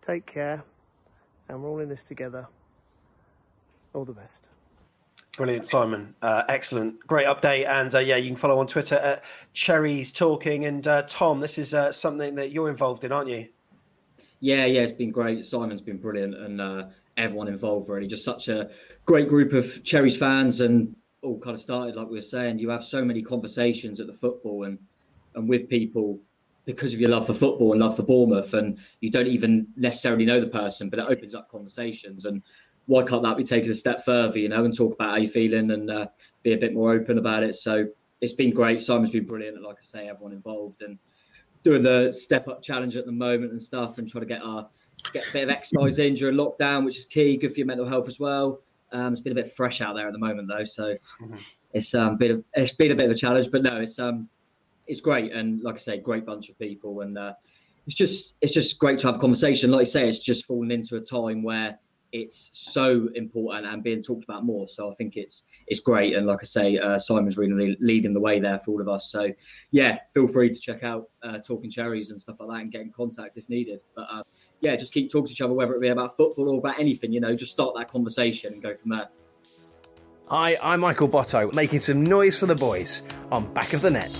take 0.06 0.26
care, 0.26 0.64
and 1.48 1.62
we're 1.62 1.70
all 1.70 1.80
in 1.80 1.88
this 1.88 2.02
together. 2.02 2.48
All 3.94 4.06
the 4.06 4.14
best. 4.14 4.42
Brilliant, 5.38 5.68
Simon. 5.68 6.16
Uh, 6.22 6.44
excellent. 6.50 7.00
Great 7.06 7.28
update. 7.28 7.68
And 7.68 7.94
uh, 7.94 8.00
yeah, 8.00 8.16
you 8.16 8.30
can 8.30 8.36
follow 8.36 8.60
on 8.60 8.68
Twitter 8.68 8.96
at 8.96 9.24
Cherries 9.54 10.12
Talking. 10.12 10.66
And 10.66 10.88
uh, 10.88 11.04
Tom, 11.08 11.40
this 11.40 11.58
is 11.58 11.74
uh, 11.74 11.92
something 11.92 12.36
that 12.36 12.52
you're 12.52 12.70
involved 12.70 13.04
in, 13.04 13.12
aren't 13.12 13.30
you? 13.30 13.48
Yeah, 14.40 14.66
yeah, 14.66 14.82
it's 14.82 14.92
been 14.92 15.12
great. 15.12 15.46
Simon's 15.46 15.82
been 15.82 15.98
brilliant 15.98 16.36
and 16.36 16.60
uh, 16.60 16.86
everyone 17.18 17.48
involved, 17.48 17.90
really. 17.90 18.08
Just 18.08 18.24
such 18.24 18.48
a 18.48 18.72
great 19.06 19.30
group 19.30 19.54
of 19.54 19.84
Cherries 19.84 20.18
fans 20.18 20.62
and 20.62 20.96
all 21.26 21.40
kind 21.40 21.56
of 21.56 21.62
started, 21.62 21.96
like 21.96 22.08
we 22.08 22.18
were 22.18 22.22
saying. 22.22 22.60
You 22.60 22.70
have 22.70 22.84
so 22.84 23.04
many 23.04 23.22
conversations 23.22 24.00
at 24.00 24.08
the 24.08 24.14
football 24.14 24.64
and, 24.64 24.80
and 25.36 25.50
with 25.50 25.68
people 25.70 26.20
because 26.66 26.94
of 26.94 27.00
your 27.00 27.10
love 27.10 27.28
for 27.28 27.34
football 27.34 27.72
and 27.74 27.82
love 27.82 27.96
for 27.96 28.04
Bournemouth, 28.04 28.54
and 28.54 28.78
you 29.00 29.12
don't 29.12 29.28
even 29.28 29.68
necessarily 29.76 30.26
know 30.26 30.40
the 30.40 30.48
person, 30.48 30.90
but 30.90 31.00
it 31.00 31.06
opens 31.08 31.36
up 31.36 31.50
conversations. 31.50 32.26
And 32.26 32.42
why 32.88 33.04
can't 33.04 33.24
that 33.24 33.38
be 33.38 33.44
taken 33.44 33.70
a 33.70 33.74
step 33.74 34.04
further, 34.04 34.40
you 34.40 34.50
know, 34.50 34.66
and 34.66 34.76
talk 34.76 34.94
about 34.94 35.12
how 35.12 35.18
you're 35.18 35.30
feeling 35.30 35.72
and 35.72 35.90
uh, 35.92 36.08
be 36.44 36.54
a 36.54 36.58
bit 36.58 36.74
more 36.74 36.92
open 36.92 37.18
about 37.18 37.44
it? 37.44 37.56
So 37.56 37.88
it's 38.22 38.34
been 38.34 38.52
great. 38.52 38.82
Simon's 38.82 39.12
been 39.12 39.26
brilliant. 39.26 39.62
Like 39.62 39.78
I 39.78 39.82
say, 39.82 40.08
everyone 40.08 40.34
involved 40.34 40.82
and 40.82 40.98
doing 41.64 41.84
the 41.84 42.12
step 42.12 42.48
up 42.48 42.62
challenge 42.62 42.96
at 42.96 43.06
the 43.06 43.12
moment 43.12 43.52
and 43.52 43.62
stuff, 43.62 43.98
and 43.98 44.08
trying 44.08 44.24
to 44.24 44.28
get 44.28 44.42
our 44.42 44.68
get 45.14 45.28
a 45.30 45.34
bit 45.34 45.44
of 45.44 45.50
exercise 45.50 46.00
in 46.00 46.16
during 46.16 46.36
lockdown, 46.36 46.86
which 46.86 46.98
is 46.98 47.06
key, 47.06 47.38
good 47.38 47.52
for 47.52 47.58
your 47.58 47.68
mental 47.68 47.86
health 47.86 48.08
as 48.08 48.20
well. 48.20 48.62
Um, 48.96 49.12
it's 49.12 49.22
been 49.22 49.34
a 49.34 49.36
bit 49.36 49.52
fresh 49.52 49.82
out 49.82 49.96
there 49.96 50.08
at 50.08 50.14
the 50.14 50.20
moment 50.20 50.48
though, 50.48 50.64
so 50.64 50.94
mm-hmm. 50.94 51.36
it's 51.74 51.94
um, 51.94 52.18
been 52.18 52.32
a, 52.32 52.60
it's 52.60 52.76
been 52.76 52.92
a 52.92 52.96
bit 52.96 53.06
of 53.06 53.12
a 53.12 53.16
challenge, 53.16 53.50
but 53.52 53.62
no, 53.62 53.82
it's 53.82 54.00
um, 54.00 54.30
it's 54.88 55.02
great, 55.02 55.34
and 55.34 55.62
like 55.62 55.76
I 55.76 55.80
say, 55.80 55.98
great 56.00 56.26
bunch 56.26 56.50
of 56.50 56.58
people, 56.58 57.02
and 57.02 57.18
uh, 57.18 57.34
it's 57.86 57.96
just 57.96 58.38
it's 58.42 58.54
just 58.54 58.80
great 58.80 58.98
to 59.00 59.08
have 59.08 59.18
a 59.18 59.20
conversation. 59.20 59.70
Like 59.70 59.82
I 59.82 59.86
say, 59.86 60.08
it's 60.08 60.20
just 60.20 60.46
fallen 60.46 60.72
into 60.72 60.96
a 60.96 61.02
time 61.02 61.44
where 61.44 61.78
it's 62.14 62.50
so 62.54 63.10
important 63.16 63.68
and 63.68 63.84
being 63.84 64.02
talked 64.02 64.24
about 64.24 64.46
more. 64.46 64.70
So 64.70 64.90
I 64.90 64.94
think 64.94 65.18
it's 65.18 65.44
it's 65.68 65.82
great, 65.82 66.16
and 66.16 66.26
like 66.26 66.40
I 66.42 66.46
say, 66.46 66.78
uh, 66.78 66.98
Simon's 66.98 67.38
really 67.38 67.76
leading 67.82 68.14
the 68.14 68.22
way 68.22 68.40
there 68.40 68.60
for 68.60 68.72
all 68.72 68.82
of 68.82 68.88
us. 68.88 69.12
So 69.12 69.30
yeah, 69.72 69.98
feel 70.14 70.28
free 70.28 70.50
to 70.50 70.60
check 70.60 70.84
out 70.84 71.10
uh, 71.22 71.40
Talking 71.40 71.70
Cherries 71.70 72.12
and 72.12 72.22
stuff 72.22 72.40
like 72.40 72.50
that, 72.50 72.62
and 72.62 72.72
get 72.72 72.82
in 72.82 72.92
contact 72.92 73.38
if 73.38 73.50
needed. 73.50 73.84
But 73.94 74.08
uh, 74.10 74.24
yeah, 74.62 74.76
just 74.76 74.94
keep 74.94 75.12
talking 75.12 75.28
to 75.28 75.32
each 75.32 75.42
other, 75.42 75.54
whether 75.54 75.76
it 75.76 75.82
be 75.82 75.90
about 75.90 76.16
football 76.16 76.50
or 76.50 76.60
about 76.60 76.80
anything. 76.80 77.12
You 77.12 77.22
know, 77.22 77.36
just 77.36 77.52
start 77.52 77.76
that 77.78 77.90
conversation 77.90 78.54
and 78.54 78.64
go 78.64 78.74
from 78.76 78.92
there. 78.92 79.10
Hi, 80.28 80.58
I'm 80.64 80.80
Michael 80.80 81.08
Botto, 81.08 81.54
making 81.54 81.82
some 81.82 82.04
noise 82.04 82.38
for 82.38 82.48
the 82.48 82.56
boys 82.56 83.04
on 83.32 83.54
Back 83.54 83.74
of 83.74 83.82
the 83.82 83.92
Net. 83.92 84.12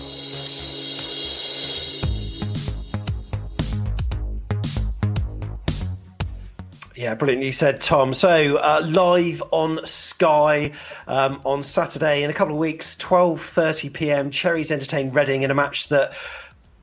Yeah, 6.96 7.14
brilliant. 7.16 7.44
You 7.44 7.52
said, 7.52 7.82
Tom. 7.82 8.14
So 8.14 8.56
uh, 8.56 8.82
live 8.86 9.44
on 9.52 9.86
Sky 9.86 10.72
um, 11.08 11.42
on 11.44 11.62
Saturday 11.62 12.24
in 12.24 12.30
a 12.30 12.34
couple 12.34 12.54
of 12.54 12.60
weeks, 12.60 12.96
twelve 12.96 13.42
thirty 13.42 13.90
PM. 13.90 14.32
Cherries 14.32 14.72
entertain 14.72 15.10
Reading 15.10 15.44
in 15.44 15.52
a 15.52 15.56
match 15.56 15.90
that 15.90 16.14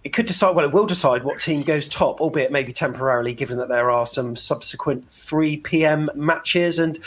it 0.05 0.13
could 0.13 0.27
decide. 0.27 0.55
Well, 0.55 0.65
it 0.65 0.73
will 0.73 0.87
decide 0.87 1.25
what 1.25 1.41
team 1.41 1.63
goes 1.63 1.89
top, 1.89 2.21
albeit 2.21 2.53
maybe 2.53 2.73
temporarily, 2.73 3.35
given 3.35 3.59
that 3.59 3.69
there 3.69 3.91
are 3.91 4.07
some 4.07 4.37
subsequent 4.37 5.09
three 5.09 5.57
PM 5.59 6.11
matches 6.15 6.79
and. 6.79 6.99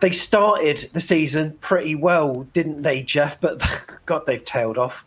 They 0.00 0.10
started 0.10 0.90
the 0.92 1.00
season 1.00 1.56
pretty 1.60 1.94
well, 1.94 2.42
didn't 2.52 2.82
they, 2.82 3.02
Jeff? 3.04 3.40
But 3.40 3.62
God, 4.04 4.26
they've 4.26 4.44
tailed 4.44 4.76
off 4.76 5.04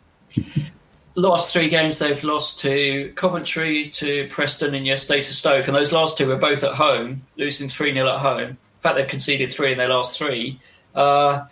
last 1.16 1.52
three 1.52 1.68
games 1.68 1.98
they've 1.98 2.22
lost 2.22 2.60
to 2.60 3.12
Coventry, 3.16 3.88
to 3.88 4.28
Preston, 4.28 4.74
and 4.74 4.86
yesterday 4.86 5.22
to 5.22 5.32
Stoke. 5.32 5.66
And 5.66 5.76
those 5.76 5.92
last 5.92 6.16
two 6.16 6.28
were 6.28 6.36
both 6.36 6.62
at 6.62 6.74
home, 6.74 7.22
losing 7.36 7.68
3 7.68 7.92
0 7.92 8.08
at 8.08 8.20
home. 8.20 8.50
In 8.50 8.56
fact, 8.80 8.96
they've 8.96 9.08
conceded 9.08 9.52
three 9.52 9.72
in 9.72 9.78
their 9.78 9.88
last 9.88 10.16
three. 10.16 10.60
Uh, 10.94 11.44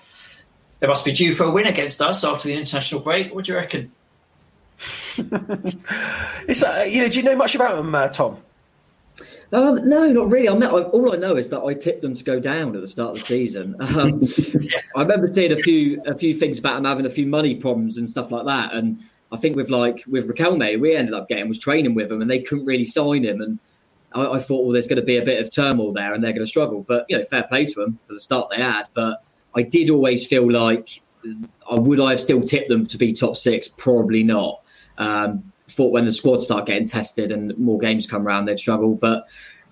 they 0.81 0.87
must 0.87 1.05
be 1.05 1.13
due 1.13 1.35
for 1.35 1.45
a 1.45 1.51
win 1.51 1.67
against 1.67 2.01
us 2.01 2.23
after 2.23 2.47
the 2.47 2.55
international 2.55 3.01
break. 3.01 3.35
What 3.35 3.47
do 3.47 3.53
you 3.53 3.59
reckon? 3.59 3.91
That, 6.47 6.91
you 6.91 7.01
know, 7.01 7.09
do 7.09 7.18
you 7.18 7.25
know 7.25 7.37
much 7.37 7.55
about 7.55 7.77
them, 7.77 7.95
uh, 7.95 8.09
Tom? 8.09 8.37
Um, 9.53 9.89
no, 9.89 10.11
not 10.12 10.31
really. 10.31 10.59
Not, 10.59 10.72
all 10.72 11.12
I 11.12 11.16
know 11.16 11.37
is 11.37 11.49
that 11.51 11.62
I 11.62 11.75
tipped 11.75 12.03
them 12.03 12.14
to 12.14 12.25
go 12.25 12.41
down 12.41 12.75
at 12.75 12.81
the 12.81 12.89
start 12.89 13.11
of 13.11 13.16
the 13.16 13.20
season. 13.22 13.77
Um, 13.81 14.20
yeah. 14.61 14.81
I 14.97 15.03
remember 15.03 15.27
seeing 15.27 15.53
a 15.53 15.57
few 15.57 16.03
a 16.05 16.16
few 16.18 16.35
things 16.35 16.59
about 16.59 16.75
them 16.75 16.85
having 16.85 17.07
a 17.07 17.11
few 17.11 17.27
money 17.27 17.55
problems 17.55 17.99
and 17.99 18.09
stuff 18.09 18.33
like 18.33 18.47
that, 18.47 18.75
and 18.75 19.01
I 19.31 19.37
think 19.37 19.57
with 19.57 19.70
like 19.70 20.05
with 20.09 20.29
Riquelme, 20.29 20.81
we 20.81 20.97
ended 20.97 21.14
up 21.14 21.29
getting 21.29 21.49
was 21.49 21.59
training 21.59 21.95
with 21.95 22.11
him, 22.11 22.22
and 22.22 22.31
they 22.31 22.43
couldn't 22.43 22.66
really 22.66 22.85
sign 22.85 23.25
him. 23.25 23.41
And 23.41 23.59
I, 24.12 24.35
I 24.35 24.39
thought, 24.39 24.64
well, 24.64 24.72
there's 24.72 24.87
going 24.87 25.01
to 25.01 25.05
be 25.05 25.18
a 25.18 25.25
bit 25.25 25.41
of 25.41 25.51
turmoil 25.51 25.93
there, 25.93 26.14
and 26.14 26.22
they're 26.22 26.33
going 26.33 26.45
to 26.45 26.51
struggle. 26.51 26.85
But 26.87 27.07
you 27.09 27.18
know, 27.18 27.25
fair 27.25 27.45
play 27.45 27.66
to 27.66 27.75
them 27.75 27.99
for 28.05 28.14
the 28.14 28.20
start 28.20 28.51
they 28.51 28.62
had. 28.62 28.85
But 28.95 29.25
I 29.55 29.62
did 29.62 29.91
always 29.91 30.27
feel 30.27 30.51
like, 30.51 31.01
I 31.70 31.75
would 31.75 32.01
I 32.01 32.11
have 32.11 32.20
still 32.20 32.43
tipped 32.43 32.68
them 32.68 32.87
to 32.87 32.99
be 32.99 33.12
top 33.12 33.37
six? 33.37 33.68
Probably 33.68 34.22
not. 34.22 34.62
Um, 34.99 35.53
thought 35.70 35.92
when 35.92 36.05
the 36.05 36.12
squad 36.12 36.42
start 36.42 36.66
getting 36.66 36.86
tested 36.86 37.32
and 37.32 37.57
more 37.59 37.78
games 37.78 38.07
come 38.07 38.26
around, 38.26 38.47
they'd 38.47 38.59
struggle. 38.59 38.95
But 38.95 39.24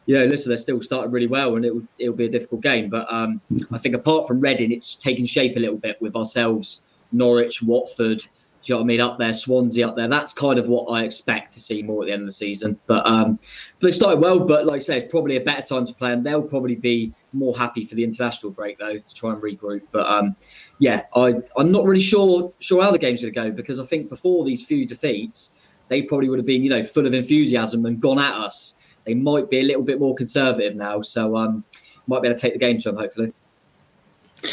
yeah, 0.06 0.22
listen, 0.22 0.50
they're 0.50 0.58
still 0.58 0.82
starting 0.82 1.12
really 1.12 1.26
well, 1.26 1.56
and 1.56 1.64
it'll 1.64 1.82
it'll 1.98 2.16
be 2.16 2.26
a 2.26 2.30
difficult 2.30 2.62
game. 2.62 2.88
But 2.88 3.12
um, 3.12 3.40
I 3.70 3.78
think 3.78 3.94
apart 3.94 4.26
from 4.26 4.40
Reading, 4.40 4.72
it's 4.72 4.94
taken 4.94 5.26
shape 5.26 5.56
a 5.56 5.60
little 5.60 5.76
bit 5.76 6.00
with 6.00 6.16
ourselves, 6.16 6.84
Norwich, 7.12 7.62
Watford 7.62 8.24
you 8.64 8.74
know 8.74 8.80
what 8.80 8.84
I 8.84 8.86
mean? 8.86 9.00
Up 9.00 9.18
there, 9.18 9.32
Swansea 9.32 9.88
up 9.88 9.96
there. 9.96 10.08
That's 10.08 10.32
kind 10.32 10.58
of 10.58 10.68
what 10.68 10.86
I 10.86 11.04
expect 11.04 11.52
to 11.52 11.60
see 11.60 11.82
more 11.82 12.02
at 12.02 12.06
the 12.06 12.12
end 12.12 12.22
of 12.22 12.26
the 12.26 12.32
season. 12.32 12.78
But 12.86 13.06
um, 13.06 13.38
they 13.80 13.92
started 13.92 14.20
well. 14.20 14.40
But 14.40 14.66
like 14.66 14.76
I 14.76 14.78
said, 14.80 15.10
probably 15.10 15.36
a 15.36 15.40
better 15.40 15.62
time 15.62 15.86
to 15.86 15.94
play, 15.94 16.12
and 16.12 16.24
they'll 16.24 16.42
probably 16.42 16.76
be 16.76 17.12
more 17.32 17.56
happy 17.56 17.84
for 17.84 17.94
the 17.94 18.04
international 18.04 18.52
break 18.52 18.78
though 18.78 18.98
to 18.98 19.14
try 19.14 19.32
and 19.32 19.42
regroup. 19.42 19.82
But 19.90 20.06
um, 20.06 20.36
yeah, 20.78 21.04
I 21.16 21.34
I'm 21.56 21.72
not 21.72 21.84
really 21.84 22.00
sure 22.00 22.52
sure 22.60 22.82
how 22.82 22.90
the 22.90 22.98
game's 22.98 23.22
going 23.22 23.34
to 23.34 23.40
go 23.40 23.50
because 23.50 23.80
I 23.80 23.84
think 23.84 24.08
before 24.08 24.44
these 24.44 24.64
few 24.64 24.86
defeats, 24.86 25.56
they 25.88 26.02
probably 26.02 26.28
would 26.28 26.38
have 26.38 26.46
been 26.46 26.62
you 26.62 26.70
know 26.70 26.82
full 26.82 27.06
of 27.06 27.14
enthusiasm 27.14 27.86
and 27.86 28.00
gone 28.00 28.18
at 28.18 28.34
us. 28.34 28.76
They 29.04 29.14
might 29.14 29.50
be 29.50 29.58
a 29.58 29.64
little 29.64 29.82
bit 29.82 29.98
more 29.98 30.14
conservative 30.14 30.76
now, 30.76 31.02
so 31.02 31.36
um, 31.36 31.64
might 32.06 32.22
be 32.22 32.28
able 32.28 32.36
to 32.36 32.40
take 32.40 32.52
the 32.52 32.58
game 32.58 32.78
to 32.78 32.90
them 32.90 32.98
hopefully. 32.98 33.32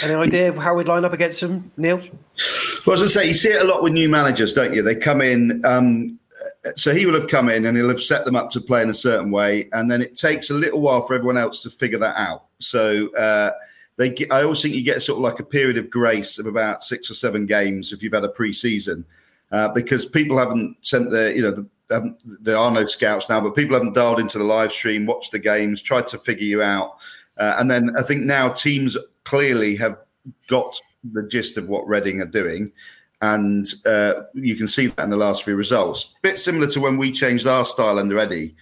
Any 0.03 0.13
idea 0.13 0.59
how 0.59 0.75
we'd 0.75 0.87
line 0.87 1.03
up 1.03 1.13
against 1.13 1.41
them, 1.41 1.71
Neil? 1.75 1.99
Well, 2.85 2.95
as 2.95 3.03
I 3.03 3.21
say, 3.21 3.27
you 3.27 3.33
see 3.33 3.49
it 3.49 3.61
a 3.61 3.65
lot 3.65 3.83
with 3.83 3.93
new 3.93 4.09
managers, 4.09 4.53
don't 4.53 4.73
you? 4.73 4.81
They 4.81 4.95
come 4.95 5.21
in. 5.21 5.63
Um, 5.65 6.19
so 6.75 6.93
he 6.93 7.05
will 7.05 7.19
have 7.19 7.27
come 7.27 7.49
in 7.49 7.65
and 7.65 7.77
he'll 7.77 7.89
have 7.89 8.01
set 8.01 8.25
them 8.25 8.35
up 8.35 8.49
to 8.51 8.61
play 8.61 8.81
in 8.81 8.89
a 8.89 8.93
certain 8.93 9.31
way, 9.31 9.69
and 9.73 9.89
then 9.89 10.01
it 10.01 10.15
takes 10.15 10.49
a 10.49 10.53
little 10.53 10.81
while 10.81 11.01
for 11.01 11.13
everyone 11.13 11.37
else 11.37 11.63
to 11.63 11.69
figure 11.69 11.99
that 11.99 12.15
out. 12.17 12.45
So 12.59 13.13
uh, 13.15 13.51
they, 13.97 14.15
I 14.31 14.43
always 14.43 14.61
think 14.61 14.75
you 14.75 14.81
get 14.81 15.01
sort 15.01 15.17
of 15.17 15.23
like 15.23 15.39
a 15.39 15.45
period 15.45 15.77
of 15.77 15.89
grace 15.89 16.39
of 16.39 16.47
about 16.47 16.83
six 16.83 17.09
or 17.09 17.13
seven 17.13 17.45
games 17.45 17.91
if 17.91 18.01
you've 18.01 18.13
had 18.13 18.23
a 18.23 18.29
pre-season, 18.29 19.05
uh, 19.51 19.69
because 19.69 20.05
people 20.05 20.37
haven't 20.37 20.77
sent 20.81 21.11
their, 21.11 21.35
you 21.35 21.41
know, 21.41 21.51
the, 21.51 21.67
um, 21.91 22.17
there 22.23 22.57
are 22.57 22.71
no 22.71 22.85
scouts 22.85 23.29
now, 23.29 23.41
but 23.41 23.55
people 23.55 23.75
haven't 23.75 23.93
dialed 23.95 24.19
into 24.19 24.37
the 24.37 24.43
live 24.43 24.71
stream, 24.71 25.05
watched 25.05 25.31
the 25.31 25.39
games, 25.39 25.81
tried 25.81 26.07
to 26.07 26.17
figure 26.17 26.45
you 26.45 26.61
out, 26.61 26.97
uh, 27.37 27.55
and 27.57 27.69
then 27.69 27.91
I 27.97 28.03
think 28.03 28.23
now 28.23 28.49
teams 28.49 28.95
clearly 29.23 29.75
have 29.77 29.97
got 30.47 30.79
the 31.03 31.23
gist 31.23 31.57
of 31.57 31.67
what 31.67 31.87
Reading 31.87 32.21
are 32.21 32.25
doing. 32.25 32.71
And 33.21 33.67
uh, 33.85 34.21
you 34.33 34.55
can 34.55 34.67
see 34.67 34.87
that 34.87 35.03
in 35.03 35.09
the 35.09 35.17
last 35.17 35.43
few 35.43 35.55
results. 35.55 36.13
Bit 36.21 36.39
similar 36.39 36.67
to 36.67 36.79
when 36.79 36.97
we 36.97 37.11
changed 37.11 37.47
our 37.47 37.65
style 37.65 37.99
under 37.99 38.17
Eddie. 38.17 38.55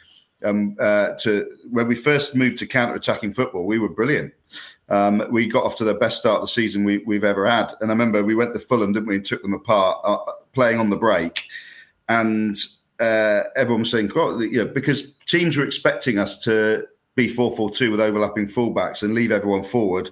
Um, 0.43 0.75
uh, 0.79 1.13
to 1.21 1.49
when 1.71 1.87
we 1.87 1.95
first 1.95 2.35
moved 2.35 2.59
to 2.59 2.67
counter-attacking 2.67 3.33
football, 3.33 3.65
we 3.65 3.79
were 3.79 3.89
brilliant. 3.89 4.33
Um, 4.89 5.23
we 5.31 5.47
got 5.47 5.63
off 5.63 5.75
to 5.77 5.83
the 5.83 5.95
best 5.95 6.19
start 6.19 6.37
of 6.37 6.43
the 6.43 6.47
season 6.47 6.83
we, 6.83 7.01
have 7.15 7.23
ever 7.23 7.47
had. 7.47 7.73
And 7.81 7.91
I 7.91 7.93
remember 7.93 8.23
we 8.23 8.35
went 8.35 8.53
to 8.53 8.59
Fulham, 8.59 8.93
didn't 8.93 9.07
we, 9.07 9.15
and 9.15 9.25
took 9.25 9.41
them 9.41 9.53
apart, 9.53 9.99
uh, 10.03 10.17
playing 10.53 10.79
on 10.79 10.89
the 10.89 10.95
break. 10.95 11.43
And 12.07 12.55
uh, 12.99 13.43
everyone 13.55 13.81
was 13.81 13.91
saying, 13.91 14.11
well, 14.15 14.41
you 14.41 14.63
know, 14.63 14.71
because 14.71 15.13
teams 15.27 15.57
were 15.57 15.65
expecting 15.65 16.17
us 16.17 16.43
to 16.43 16.87
be 17.15 17.27
4 17.27 17.55
4 17.57 17.71
2 17.71 17.91
with 17.91 17.99
overlapping 17.99 18.47
fullbacks 18.47 19.03
and 19.03 19.13
leave 19.13 19.31
everyone 19.31 19.63
forward 19.63 20.09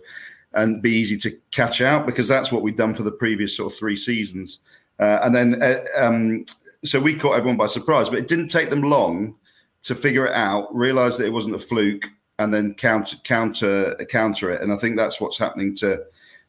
and 0.55 0.81
be 0.81 0.91
easy 0.91 1.17
to 1.17 1.31
catch 1.51 1.81
out 1.81 2.05
because 2.05 2.27
that's 2.27 2.51
what 2.51 2.61
we've 2.61 2.77
done 2.77 2.95
for 2.95 3.03
the 3.03 3.11
previous 3.11 3.55
sort 3.55 3.71
of 3.71 3.77
three 3.77 3.95
seasons. 3.95 4.59
Uh, 4.99 5.19
and 5.23 5.35
then, 5.35 5.61
uh, 5.61 5.83
um, 5.97 6.45
so 6.83 6.99
we 6.99 7.13
caught 7.15 7.35
everyone 7.35 7.57
by 7.57 7.67
surprise, 7.67 8.09
but 8.09 8.19
it 8.19 8.27
didn't 8.27 8.47
take 8.47 8.69
them 8.69 8.81
long 8.81 9.35
to 9.83 9.93
figure 9.93 10.25
it 10.25 10.33
out, 10.33 10.73
realize 10.73 11.17
that 11.17 11.25
it 11.25 11.33
wasn't 11.33 11.53
a 11.53 11.59
fluke, 11.59 12.09
and 12.39 12.53
then 12.53 12.73
counter 12.73 13.17
counter 13.23 13.95
counter 14.09 14.49
it. 14.49 14.61
And 14.61 14.71
I 14.71 14.77
think 14.77 14.97
that's 14.97 15.21
what's 15.21 15.37
happening 15.37 15.75
to 15.77 16.03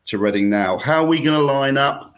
to 0.06 0.18
Reading 0.18 0.48
now. 0.48 0.78
How 0.78 1.02
are 1.02 1.06
we 1.06 1.20
going 1.22 1.38
to 1.38 1.44
line 1.44 1.76
up? 1.76 2.14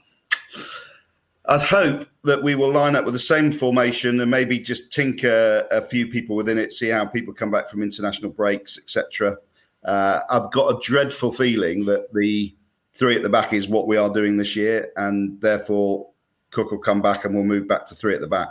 I'd 1.47 1.63
hope 1.63 2.07
that 2.25 2.43
we 2.43 2.55
will 2.55 2.71
line 2.71 2.95
up 2.95 3.07
with 3.07 3.15
the 3.15 3.21
same 3.21 3.51
formation 3.51 4.21
and 4.21 4.31
maybe 4.31 4.59
just 4.59 4.93
tinker 4.93 5.67
a 5.71 5.81
few 5.81 6.07
people 6.07 6.37
within 6.37 6.59
it, 6.59 6.75
see 6.75 6.89
how 6.89 7.07
people 7.07 7.33
come 7.33 7.51
back 7.51 7.71
from 7.71 7.83
international 7.83 8.31
breaks, 8.31 8.79
etc. 8.79 9.39
Uh, 9.85 10.21
I've 10.31 10.51
got 10.53 10.75
a 10.75 10.81
dreadful 10.81 11.33
feeling 11.33 11.85
that 11.87 12.13
the 12.13 12.55
three 12.95 13.17
at 13.17 13.23
the 13.23 13.29
back 13.29 13.53
is 13.53 13.69
what 13.69 13.87
we 13.87 13.97
are 13.97 14.13
doing 14.13 14.37
this 14.37 14.57
year, 14.57 14.93
and 14.97 15.41
therefore 15.41 16.09
Cook 16.51 16.71
will 16.71 16.79
come 16.79 17.01
back 17.01 17.25
and 17.25 17.35
we'll 17.35 17.45
move 17.45 17.69
back 17.69 17.87
to 17.87 17.95
three 17.95 18.15
at 18.15 18.21
the 18.21 18.27
back. 18.27 18.49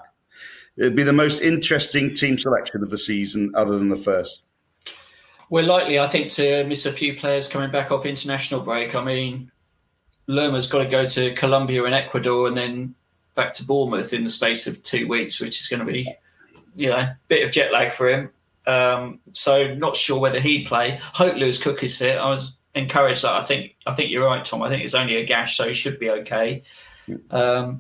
It'd 0.78 0.96
be 0.96 1.04
the 1.04 1.14
most 1.14 1.42
interesting 1.42 2.14
team 2.14 2.38
selection 2.38 2.84
of 2.84 2.90
the 2.90 2.98
season, 2.98 3.52
other 3.56 3.78
than 3.78 3.90
the 3.90 3.98
first. 3.98 4.44
We're 5.50 5.64
likely, 5.64 6.00
I 6.00 6.08
think, 6.08 6.32
to 6.34 6.66
miss 6.66 6.86
a 6.86 6.92
few 6.92 7.16
players 7.16 7.48
coming 7.48 7.72
back 7.72 7.92
off 7.92 8.06
international 8.06 8.62
break. 8.62 8.96
I 8.96 9.04
mean, 9.04 9.52
Lerma's 10.28 10.68
got 10.68 10.84
to 10.84 10.90
go 10.90 11.08
to 11.08 11.34
Colombia 11.34 11.86
and 11.86 11.96
Ecuador 11.96 12.48
and 12.48 12.56
then 12.56 12.96
back 13.34 13.54
to 13.56 13.64
Bournemouth 13.64 14.14
in 14.14 14.24
the 14.24 14.30
space 14.30 14.68
of 14.68 14.84
two 14.84 15.08
weeks, 15.08 15.40
which 15.40 15.60
is 15.60 15.68
going 15.68 15.80
to 15.80 15.86
be, 15.86 16.14
you 16.76 16.90
know, 16.90 16.98
a 16.98 17.18
bit 17.28 17.44
of 17.44 17.52
jet 17.52 17.72
lag 17.72 17.92
for 17.92 18.10
him. 18.10 18.30
Um, 18.68 19.20
so 19.34 19.74
not 19.76 19.96
sure 19.96 20.20
whether 20.20 20.40
he'd 20.40 20.68
play. 20.68 21.00
Hope 21.02 21.36
Lewis 21.38 21.58
Cook 21.58 21.82
is 21.84 21.96
fit. 21.98 22.18
I 22.18 22.30
was 22.30 22.52
encouraged 22.76 23.24
that. 23.24 23.32
I 23.32 23.42
think 23.44 23.76
I 23.88 23.94
think 23.96 24.12
you're 24.12 24.26
right, 24.26 24.44
Tom. 24.44 24.62
I 24.62 24.70
think 24.70 24.84
it's 24.84 24.94
only 24.94 25.16
a 25.16 25.26
gash, 25.26 25.58
so 25.58 25.68
he 25.68 25.74
should 25.74 25.98
be 26.00 26.10
okay. 26.10 26.64
Um, 27.32 27.80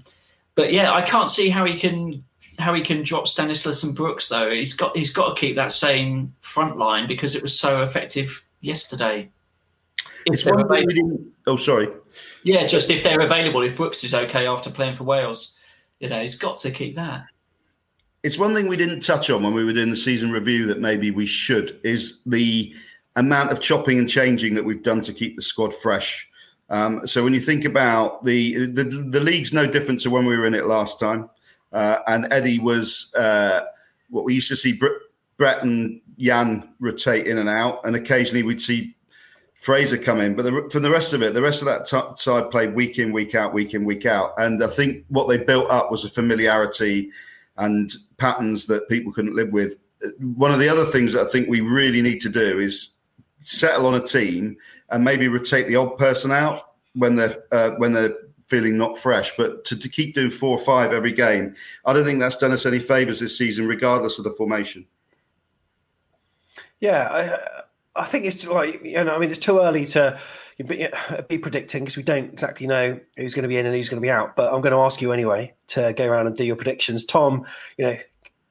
but 0.55 0.71
yeah, 0.71 0.93
I 0.93 1.01
can't 1.01 1.29
see 1.29 1.49
how 1.49 1.65
he 1.65 1.77
can 1.77 2.23
how 2.57 2.73
he 2.73 2.81
can 2.81 3.03
drop 3.03 3.27
Stanislas 3.27 3.83
and 3.83 3.93
Brooks 3.95 4.29
though. 4.29 4.49
He's 4.49 4.73
got 4.73 4.95
he's 4.97 5.11
got 5.11 5.35
to 5.35 5.39
keep 5.39 5.55
that 5.57 5.73
same 5.73 6.33
front 6.39 6.77
line 6.77 7.07
because 7.07 7.35
it 7.35 7.41
was 7.41 7.59
so 7.59 7.81
effective 7.81 8.43
yesterday. 8.61 9.29
If 10.25 10.33
It's 10.33 10.43
they're 10.45 10.55
one 10.55 10.67
thing 10.67 10.85
we 10.87 10.93
available- 10.93 11.17
didn't. 11.17 11.33
Oh, 11.47 11.55
sorry. 11.57 11.87
yeah, 12.43 12.65
just 12.65 12.89
if 12.89 13.03
they're 13.03 13.21
available, 13.21 13.61
if 13.61 13.75
Brooks 13.75 14.03
is 14.03 14.13
okay 14.13 14.47
after 14.47 14.69
playing 14.69 14.95
for 14.95 15.03
Wales, 15.05 15.55
you 15.99 16.09
know, 16.09 16.19
he's 16.21 16.35
got 16.35 16.57
to 16.59 16.71
keep 16.71 16.95
that. 16.95 17.25
It's 18.27 18.37
one 18.37 18.53
thing 18.53 18.67
we 18.67 18.75
didn't 18.75 18.99
touch 18.99 19.29
on 19.29 19.41
when 19.41 19.53
we 19.53 19.63
were 19.63 19.71
doing 19.71 19.89
the 19.89 19.95
season 19.95 20.31
review 20.31 20.65
that 20.65 20.81
maybe 20.81 21.11
we 21.11 21.25
should 21.25 21.79
is 21.85 22.19
the 22.25 22.75
amount 23.15 23.53
of 23.53 23.61
chopping 23.61 23.99
and 23.99 24.09
changing 24.09 24.53
that 24.55 24.65
we've 24.65 24.83
done 24.83 24.99
to 25.03 25.13
keep 25.13 25.37
the 25.37 25.41
squad 25.41 25.73
fresh. 25.73 26.27
Um, 26.69 27.07
so 27.07 27.23
when 27.23 27.33
you 27.33 27.39
think 27.39 27.63
about 27.63 28.25
the, 28.25 28.65
the 28.65 28.83
the 28.83 29.21
league's 29.21 29.53
no 29.53 29.65
different 29.65 30.01
to 30.01 30.09
when 30.09 30.25
we 30.25 30.37
were 30.37 30.45
in 30.45 30.55
it 30.55 30.65
last 30.65 30.99
time, 30.99 31.29
uh, 31.71 31.99
and 32.07 32.27
Eddie 32.29 32.59
was 32.59 33.13
uh, 33.15 33.61
what 34.09 34.25
we 34.25 34.33
used 34.33 34.49
to 34.49 34.57
see 34.57 34.73
Br- 34.73 34.87
Brett 35.37 35.63
and 35.63 36.01
Yann 36.17 36.73
rotate 36.81 37.27
in 37.27 37.37
and 37.37 37.47
out, 37.47 37.79
and 37.85 37.95
occasionally 37.95 38.43
we'd 38.43 38.61
see 38.61 38.93
Fraser 39.53 39.97
come 39.97 40.19
in. 40.19 40.35
But 40.35 40.43
the, 40.43 40.67
for 40.69 40.81
the 40.81 40.91
rest 40.91 41.13
of 41.13 41.23
it, 41.23 41.33
the 41.33 41.41
rest 41.41 41.61
of 41.61 41.67
that 41.67 41.85
t- 41.85 42.21
side 42.21 42.51
played 42.51 42.75
week 42.75 42.99
in, 42.99 43.13
week 43.13 43.35
out, 43.35 43.53
week 43.53 43.73
in, 43.73 43.85
week 43.85 44.05
out. 44.05 44.33
And 44.37 44.61
I 44.61 44.67
think 44.67 45.05
what 45.07 45.29
they 45.29 45.37
built 45.37 45.71
up 45.71 45.91
was 45.91 46.03
a 46.03 46.09
familiarity 46.09 47.09
and 47.57 47.93
patterns 48.17 48.65
that 48.67 48.89
people 48.89 49.11
couldn't 49.11 49.35
live 49.35 49.51
with. 49.51 49.77
One 50.19 50.51
of 50.51 50.59
the 50.59 50.69
other 50.69 50.85
things 50.85 51.13
that 51.13 51.27
I 51.27 51.31
think 51.31 51.47
we 51.47 51.61
really 51.61 52.01
need 52.01 52.21
to 52.21 52.29
do 52.29 52.59
is 52.59 52.89
settle 53.41 53.85
on 53.87 53.95
a 53.95 54.05
team 54.05 54.57
and 54.89 55.03
maybe 55.03 55.27
rotate 55.27 55.67
the 55.67 55.75
odd 55.75 55.97
person 55.97 56.31
out 56.31 56.73
when 56.93 57.15
they're 57.15 57.43
uh, 57.51 57.71
when 57.77 57.93
they're 57.93 58.15
feeling 58.47 58.77
not 58.77 58.97
fresh. 58.97 59.35
But 59.37 59.65
to, 59.65 59.77
to 59.77 59.89
keep 59.89 60.15
doing 60.15 60.29
four 60.29 60.57
or 60.57 60.63
five 60.63 60.93
every 60.93 61.11
game, 61.11 61.55
I 61.85 61.93
don't 61.93 62.05
think 62.05 62.19
that's 62.19 62.37
done 62.37 62.51
us 62.51 62.65
any 62.65 62.79
favors 62.79 63.19
this 63.19 63.37
season, 63.37 63.67
regardless 63.67 64.17
of 64.17 64.23
the 64.23 64.31
formation. 64.31 64.85
Yeah, 66.79 67.07
I, 67.95 68.01
I 68.03 68.05
think 68.05 68.25
it's 68.25 68.45
like 68.45 68.83
you 68.83 69.03
know, 69.03 69.15
I 69.15 69.19
mean, 69.19 69.29
it's 69.29 69.39
too 69.39 69.59
early 69.59 69.85
to 69.87 70.19
be, 70.65 70.87
be 71.27 71.37
predicting 71.37 71.83
because 71.83 71.97
we 71.97 72.03
don't 72.03 72.33
exactly 72.33 72.65
know 72.67 72.99
who's 73.15 73.33
going 73.33 73.43
to 73.43 73.49
be 73.49 73.57
in 73.57 73.65
and 73.65 73.75
who's 73.75 73.89
going 73.89 74.01
to 74.01 74.05
be 74.05 74.09
out. 74.09 74.35
But 74.35 74.53
I'm 74.53 74.61
going 74.61 74.73
to 74.73 74.79
ask 74.79 75.01
you 75.01 75.11
anyway 75.11 75.53
to 75.67 75.93
go 75.93 76.05
around 76.05 76.27
and 76.27 76.35
do 76.35 76.43
your 76.43 76.55
predictions. 76.55 77.05
Tom, 77.05 77.45
you 77.77 77.85
know, 77.85 77.97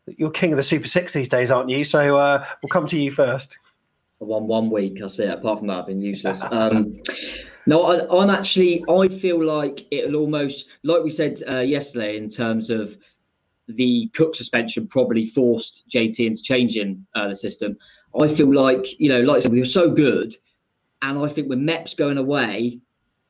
you're 0.07 0.31
king 0.31 0.53
of 0.53 0.57
the 0.57 0.63
Super 0.63 0.87
Six 0.87 1.13
these 1.13 1.29
days, 1.29 1.51
aren't 1.51 1.69
you? 1.69 1.85
So 1.85 2.17
uh, 2.17 2.45
we'll 2.63 2.71
come 2.71 2.87
to 2.87 2.99
you 2.99 3.11
first. 3.11 3.59
I 4.21 4.25
won 4.25 4.47
one 4.47 4.71
week. 4.71 4.99
That's 5.01 5.19
it. 5.19 5.31
Apart 5.31 5.59
from 5.59 5.69
that, 5.69 5.81
I've 5.81 5.87
been 5.87 6.01
useless. 6.01 6.45
Um, 6.53 6.97
no, 7.69 7.83
I, 7.83 8.23
I'm 8.23 8.31
actually. 8.31 8.85
I 8.89 9.09
feel 9.09 9.43
like 9.43 9.87
it'll 9.91 10.17
almost, 10.17 10.69
like 10.85 11.03
we 11.03 11.11
said 11.11 11.43
uh, 11.49 11.59
yesterday, 11.59 12.17
in 12.17 12.29
terms 12.29 12.71
of 12.71 12.97
the 13.67 14.09
Cook 14.15 14.37
suspension, 14.37 14.87
probably 14.87 15.27
forced 15.27 15.89
JT 15.89 16.25
into 16.25 16.43
changing 16.43 17.05
uh, 17.17 17.27
the 17.27 17.35
system. 17.35 17.77
I 18.19 18.29
feel 18.29 18.55
like 18.55 18.99
you 19.01 19.09
know, 19.09 19.21
like 19.23 19.39
I 19.39 19.41
said, 19.41 19.53
we 19.53 19.59
were 19.59 19.65
so 19.65 19.91
good, 19.91 20.37
and 21.03 21.19
I 21.19 21.29
think 21.29 21.49
with 21.49 21.59
Meps 21.59 21.97
going 21.97 22.19
away, 22.19 22.81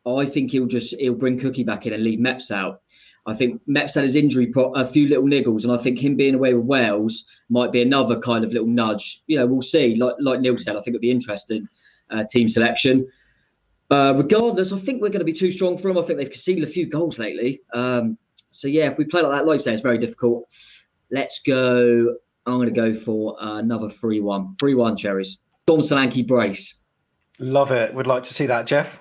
I 0.07 0.25
think 0.25 0.51
he'll 0.51 0.67
just 0.67 0.95
he'll 0.99 1.15
bring 1.15 1.39
Cookie 1.39 1.65
back 1.65 1.87
in 1.87 1.93
and 1.93 2.05
leave 2.05 2.21
Meps 2.21 2.51
out. 2.51 2.83
I 3.27 3.35
think 3.35 3.61
Meps 3.69 3.97
had 3.97 4.05
his 4.05 4.15
injury, 4.15 4.53
a 4.57 4.87
few 4.87 5.09
little 5.09 5.25
niggles, 5.25 5.65
and 5.65 5.73
I 5.73 5.83
think 5.83 5.99
him 5.99 6.15
being 6.17 6.37
away 6.37 6.55
with 6.55 6.65
Wales 6.65 7.27
might 7.49 7.73
be 7.73 7.83
another 7.83 8.21
kind 8.21 8.45
of 8.45 8.53
little 8.53 8.69
nudge. 8.69 9.23
You 9.27 9.37
know, 9.39 9.47
we'll 9.47 9.63
see. 9.63 9.97
Like 9.97 10.15
like 10.21 10.41
Neil 10.41 10.57
said, 10.57 10.77
I 10.77 10.81
think 10.81 10.95
it'd 10.95 11.01
be 11.01 11.11
interesting 11.11 11.69
uh, 12.11 12.25
team 12.29 12.49
selection. 12.49 13.09
Uh, 13.91 14.15
regardless, 14.17 14.73
I 14.73 14.79
think 14.79 15.03
we're 15.03 15.09
going 15.09 15.21
to 15.21 15.25
be 15.25 15.33
too 15.33 15.51
strong 15.51 15.77
for 15.77 15.89
them. 15.89 15.99
I 15.99 16.03
think 16.03 16.19
they've 16.19 16.31
conceded 16.31 16.65
a 16.65 16.69
few 16.69 16.87
goals 16.87 17.19
lately. 17.19 17.63
Um, 17.73 18.19
so 18.35 18.69
yeah, 18.69 18.87
if 18.87 18.99
we 18.99 19.05
play 19.05 19.23
like 19.23 19.33
that, 19.33 19.47
like 19.47 19.57
I 19.57 19.59
say, 19.59 19.73
it's 19.73 19.83
very 19.83 19.99
difficult. 19.99 20.47
Let's 21.11 21.41
go. 21.41 22.17
I'm 22.47 22.57
going 22.57 22.73
to 22.73 22.75
go 22.75 22.95
for 22.95 23.37
another 23.41 23.89
three-one. 23.89 24.57
Three-one 24.59 24.97
cherries. 24.97 25.39
Dom 25.67 25.81
Solanke 25.81 26.27
brace. 26.27 26.83
Love 27.39 27.71
it. 27.71 27.95
Would 27.95 28.07
like 28.07 28.23
to 28.25 28.35
see 28.35 28.47
that, 28.47 28.67
Jeff. 28.67 28.99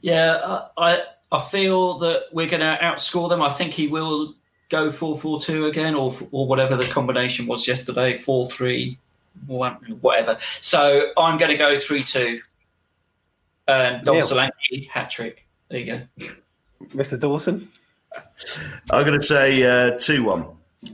Yeah, 0.00 0.36
I 0.76 0.92
I, 0.92 1.02
I 1.32 1.40
feel 1.40 1.98
that 1.98 2.24
we're 2.32 2.48
going 2.48 2.60
to 2.60 2.78
outscore 2.82 3.28
them. 3.28 3.42
I 3.42 3.50
think 3.50 3.72
he 3.72 3.88
will 3.88 4.34
go 4.68 4.90
four 4.90 5.18
four 5.18 5.40
two 5.40 5.66
again, 5.66 5.94
or 5.94 6.14
or 6.30 6.46
whatever 6.46 6.76
the 6.76 6.86
combination 6.86 7.46
was 7.46 7.66
yesterday, 7.66 8.16
four 8.16 8.50
three, 8.50 8.98
one, 9.46 9.74
whatever. 10.00 10.38
So 10.60 11.10
I'm 11.16 11.38
going 11.38 11.50
to 11.50 11.56
go 11.56 11.78
three 11.78 12.04
two. 12.04 12.40
And 13.68 14.04
Dom 14.04 14.16
Neil. 14.16 14.26
Solanke 14.26 14.88
hat 14.90 15.10
trick. 15.10 15.46
There 15.68 15.80
you 15.80 15.86
go. 15.86 16.26
Mr. 16.94 17.18
Dawson. 17.18 17.68
I'm 18.90 19.06
going 19.06 19.18
to 19.18 19.24
say 19.24 19.62
uh, 19.62 19.98
2 19.98 20.24
1. 20.24 20.46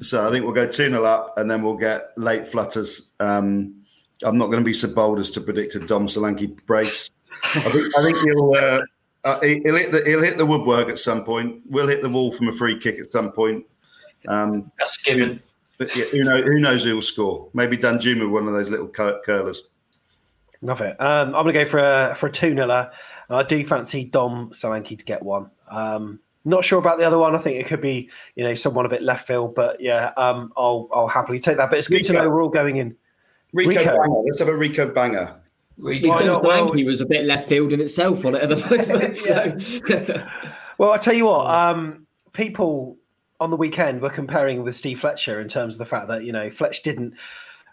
So 0.02 0.26
I 0.26 0.30
think 0.30 0.44
we'll 0.44 0.54
go 0.54 0.66
2 0.66 0.72
0 0.72 1.04
up 1.04 1.36
and 1.38 1.50
then 1.50 1.62
we'll 1.62 1.76
get 1.76 2.10
late 2.16 2.46
flutters. 2.46 3.08
Um, 3.20 3.77
I'm 4.24 4.38
not 4.38 4.46
going 4.46 4.58
to 4.58 4.64
be 4.64 4.72
so 4.72 4.88
bold 4.88 5.18
as 5.18 5.30
to 5.32 5.40
predict 5.40 5.74
a 5.74 5.80
Dom 5.80 6.06
Solanke 6.06 6.64
brace. 6.66 7.10
I 7.44 7.60
think, 7.60 7.96
I 7.96 8.02
think 8.02 8.18
he'll, 8.18 8.52
uh, 8.54 8.80
uh, 9.24 9.40
he'll, 9.40 9.76
hit 9.76 9.92
the, 9.92 10.02
he'll 10.04 10.22
hit 10.22 10.38
the 10.38 10.46
woodwork 10.46 10.88
at 10.88 10.98
some 10.98 11.24
point. 11.24 11.62
We'll 11.68 11.86
hit 11.86 12.02
the 12.02 12.08
wall 12.08 12.32
from 12.32 12.48
a 12.48 12.52
free 12.52 12.78
kick 12.78 12.98
at 12.98 13.12
some 13.12 13.32
point. 13.32 13.64
Um, 14.26 14.70
That's 14.78 14.96
given. 14.98 15.42
But 15.78 15.94
yeah, 15.94 16.06
who, 16.06 16.24
knows, 16.24 16.42
who 16.44 16.58
knows 16.58 16.84
who 16.84 16.94
will 16.94 17.02
score? 17.02 17.48
Maybe 17.54 17.76
Danjuma, 17.76 18.28
one 18.28 18.48
of 18.48 18.54
those 18.54 18.68
little 18.68 18.88
cur- 18.88 19.20
curlers. 19.24 19.62
Love 20.60 20.80
it. 20.80 21.00
Um, 21.00 21.28
I'm 21.28 21.44
going 21.44 21.54
to 21.54 21.64
go 21.64 21.64
for 21.64 21.78
a 21.78 22.14
for 22.16 22.26
a 22.26 22.32
two 22.32 22.52
niler. 22.52 22.90
I 23.30 23.44
do 23.44 23.64
fancy 23.64 24.04
Dom 24.04 24.50
Solanke 24.50 24.98
to 24.98 25.04
get 25.04 25.22
one. 25.22 25.50
Um, 25.70 26.18
not 26.44 26.64
sure 26.64 26.80
about 26.80 26.98
the 26.98 27.04
other 27.04 27.18
one. 27.18 27.36
I 27.36 27.38
think 27.38 27.60
it 27.60 27.66
could 27.66 27.80
be 27.80 28.10
you 28.34 28.42
know 28.42 28.54
someone 28.54 28.86
a 28.86 28.88
bit 28.88 29.02
left 29.02 29.26
field, 29.26 29.54
but 29.54 29.80
yeah, 29.80 30.12
um, 30.16 30.52
I'll 30.56 30.88
I'll 30.92 31.06
happily 31.06 31.38
take 31.38 31.58
that. 31.58 31.70
But 31.70 31.78
it's 31.78 31.86
good 31.86 32.02
to 32.04 32.12
know 32.12 32.28
we're 32.28 32.42
all 32.42 32.48
going 32.48 32.78
in. 32.78 32.96
Rico, 33.52 33.70
Rico. 33.70 33.84
Banger. 33.84 34.22
Let's 34.24 34.38
have 34.38 34.48
a 34.48 34.56
Rico 34.56 34.88
banger. 34.88 35.34
Dom 35.80 35.92
Solanke 35.92 36.84
was 36.84 37.00
a 37.00 37.06
bit 37.06 37.24
left 37.24 37.48
field 37.48 37.72
in 37.72 37.80
itself 37.80 38.24
on 38.24 38.34
it 38.34 38.42
at 38.42 38.48
the 38.48 38.86
moment. 38.86 39.16
so. 39.86 40.26
Well, 40.78 40.92
I 40.92 40.98
tell 40.98 41.12
you 41.12 41.24
what, 41.24 41.50
um, 41.50 42.06
people 42.32 42.96
on 43.40 43.50
the 43.50 43.56
weekend 43.56 44.00
were 44.00 44.10
comparing 44.10 44.62
with 44.62 44.76
Steve 44.76 45.00
Fletcher 45.00 45.40
in 45.40 45.48
terms 45.48 45.74
of 45.74 45.80
the 45.80 45.86
fact 45.86 46.06
that 46.06 46.22
you 46.22 46.32
know 46.32 46.50
Fletch 46.50 46.82
didn't. 46.82 47.14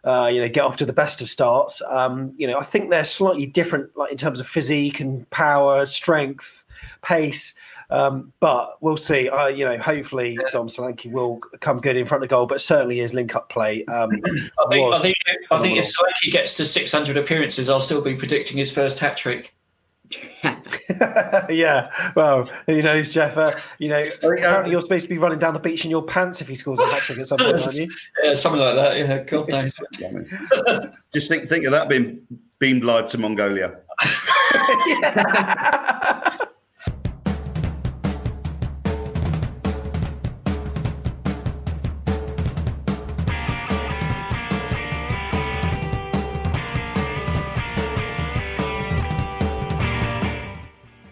Uh, 0.04 0.28
you 0.28 0.40
know, 0.40 0.48
get 0.48 0.64
off 0.64 0.78
to 0.78 0.86
the 0.86 0.94
best 0.94 1.20
of 1.20 1.30
starts. 1.30 1.82
Um, 1.90 2.32
you 2.38 2.46
know, 2.46 2.60
I 2.60 2.64
think 2.64 2.92
they're 2.92 3.04
slightly 3.04 3.48
different, 3.48 3.90
like 3.98 4.12
in 4.12 4.18
terms 4.18 4.40
of 4.40 4.48
physique 4.48 5.00
and 5.00 5.28
power, 5.32 5.88
strength, 5.88 6.64
pace. 7.02 7.56
Um, 7.90 8.34
but 8.40 8.78
we'll 8.82 8.98
see. 8.98 9.30
Uh, 9.30 9.48
you 9.48 9.66
know, 9.66 9.78
hopefully 9.78 10.38
Dom 10.52 10.68
Solanke 10.68 11.12
will 11.12 11.40
come 11.60 11.80
good 11.80 11.98
in 11.98 12.06
front 12.06 12.24
of 12.24 12.30
goal, 12.30 12.46
but 12.46 12.62
certainly 12.62 12.98
his 12.98 13.14
link-up 13.14 13.50
play. 13.50 13.86
Um, 13.86 14.10
I 14.26 14.70
think, 14.70 14.86
was 14.86 15.00
I 15.00 15.04
think, 15.04 15.18
I 15.52 15.62
think 15.62 15.78
if 15.78 15.86
phenomenal. 15.86 15.86
Solanke 15.86 16.32
gets 16.32 16.58
to 16.58 16.66
600 16.66 17.18
appearances, 17.18 17.70
I'll 17.70 17.80
still 17.80 18.02
be 18.02 18.16
predicting 18.16 18.58
his 18.58 18.72
first 18.72 19.00
hat 19.00 19.18
trick. 19.18 19.54
yeah, 21.50 22.12
well, 22.16 22.50
who 22.68 22.82
knows, 22.82 23.10
Jeff? 23.10 23.38
Uh, 23.38 23.52
you 23.80 23.90
know, 23.90 24.04
apparently 24.22 24.72
you're 24.72 24.82
supposed 24.82 25.04
to 25.04 25.10
be 25.10 25.18
running 25.18 25.40
down 25.40 25.54
the 25.54 25.60
beach 25.60 25.84
in 25.84 25.92
your 25.92 26.04
pants 26.04 26.42
if 26.42 26.48
he 26.48 26.56
scores 26.56 26.80
a 26.80 26.86
hat 26.86 27.02
trick 27.02 27.20
at 27.20 27.28
some 27.28 27.40
point, 27.40 27.62
aren't 27.62 27.76
you? 27.76 27.92
Yeah, 28.24 28.36
something 28.36 28.62
like 28.62 28.76
that. 28.76 28.98
Yeah, 28.98 29.24
God 29.24 29.50
knows. 29.50 29.74
Just 31.14 31.28
think, 31.28 31.50
think 31.50 31.66
of 31.66 31.72
that 31.72 31.90
being 31.90 32.26
beamed 32.60 32.84
live 32.84 33.10
to 33.10 33.18
Mongolia. 33.18 33.80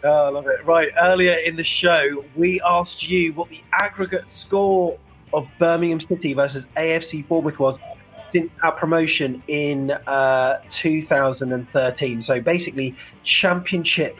Oh, 0.03 0.25
I 0.25 0.29
love 0.29 0.47
it. 0.47 0.63
Right, 0.65 0.89
earlier 1.01 1.33
in 1.33 1.55
the 1.55 1.63
show, 1.63 2.25
we 2.35 2.59
asked 2.61 3.07
you 3.07 3.33
what 3.33 3.49
the 3.49 3.61
aggregate 3.79 4.29
score 4.29 4.97
of 5.33 5.49
Birmingham 5.59 6.01
City 6.01 6.33
versus 6.33 6.67
AFC 6.75 7.25
Bournemouth 7.27 7.57
was 7.57 7.79
since 8.27 8.51
our 8.63 8.73
promotion 8.73 9.41
in 9.47 9.91
uh, 9.91 10.59
2013. 10.69 12.21
So 12.21 12.41
basically, 12.41 12.95
championship 13.23 14.19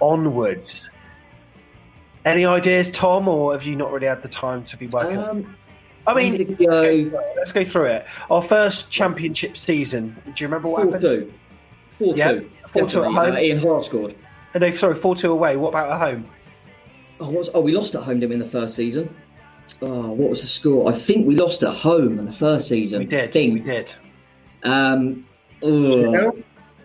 onwards. 0.00 0.90
Any 2.24 2.44
ideas, 2.46 2.90
Tom, 2.90 3.28
or 3.28 3.52
have 3.52 3.64
you 3.64 3.76
not 3.76 3.92
really 3.92 4.06
had 4.06 4.22
the 4.22 4.28
time 4.28 4.64
to 4.64 4.76
be 4.76 4.86
working? 4.88 5.18
Um, 5.18 5.56
I 6.06 6.14
mean, 6.14 6.36
let's 6.36 6.50
go, 6.50 6.56
go? 6.66 6.80
through 6.80 7.18
it. 7.18 7.34
let's 7.36 7.52
go 7.52 7.64
through 7.64 7.84
it. 7.86 8.06
Our 8.30 8.42
first 8.42 8.90
championship 8.90 9.56
season. 9.56 10.16
Do 10.24 10.32
you 10.36 10.48
remember 10.48 10.68
what 10.68 10.82
Four 10.82 10.92
happened? 10.94 11.02
two. 11.02 11.34
Four 11.90 12.16
Yeah, 12.16 12.32
two. 12.32 12.50
4-2 12.66 12.82
at 12.84 12.92
home. 12.92 13.18
Uh, 13.18 13.38
Ian 13.38 13.58
Harte 13.58 13.84
scored. 13.84 14.14
Uh, 14.54 14.58
No, 14.58 14.70
sorry, 14.70 14.94
four 14.94 15.14
two 15.16 15.32
away. 15.32 15.56
What 15.56 15.70
about 15.70 15.90
at 15.92 16.00
home? 16.10 16.28
Oh, 17.20 17.26
what 17.30 17.38
was, 17.38 17.50
oh, 17.54 17.60
we 17.60 17.72
lost 17.72 17.94
at 17.94 18.02
home, 18.02 18.20
didn't 18.20 18.30
we, 18.30 18.34
in 18.34 18.40
the 18.40 18.48
first 18.48 18.74
season? 18.76 19.14
Oh, 19.80 20.12
what 20.12 20.30
was 20.30 20.40
the 20.40 20.46
score? 20.46 20.90
I 20.90 20.92
think 20.94 21.26
we 21.26 21.36
lost 21.36 21.62
at 21.62 21.72
home 21.74 22.18
in 22.18 22.26
the 22.26 22.32
first 22.32 22.68
season. 22.68 22.98
We 23.00 23.06
did. 23.06 23.24
I 23.24 23.26
Think. 23.28 23.54
We 23.54 23.60
did. 23.60 23.94
Um, 24.62 25.26
ugh. 25.62 26.36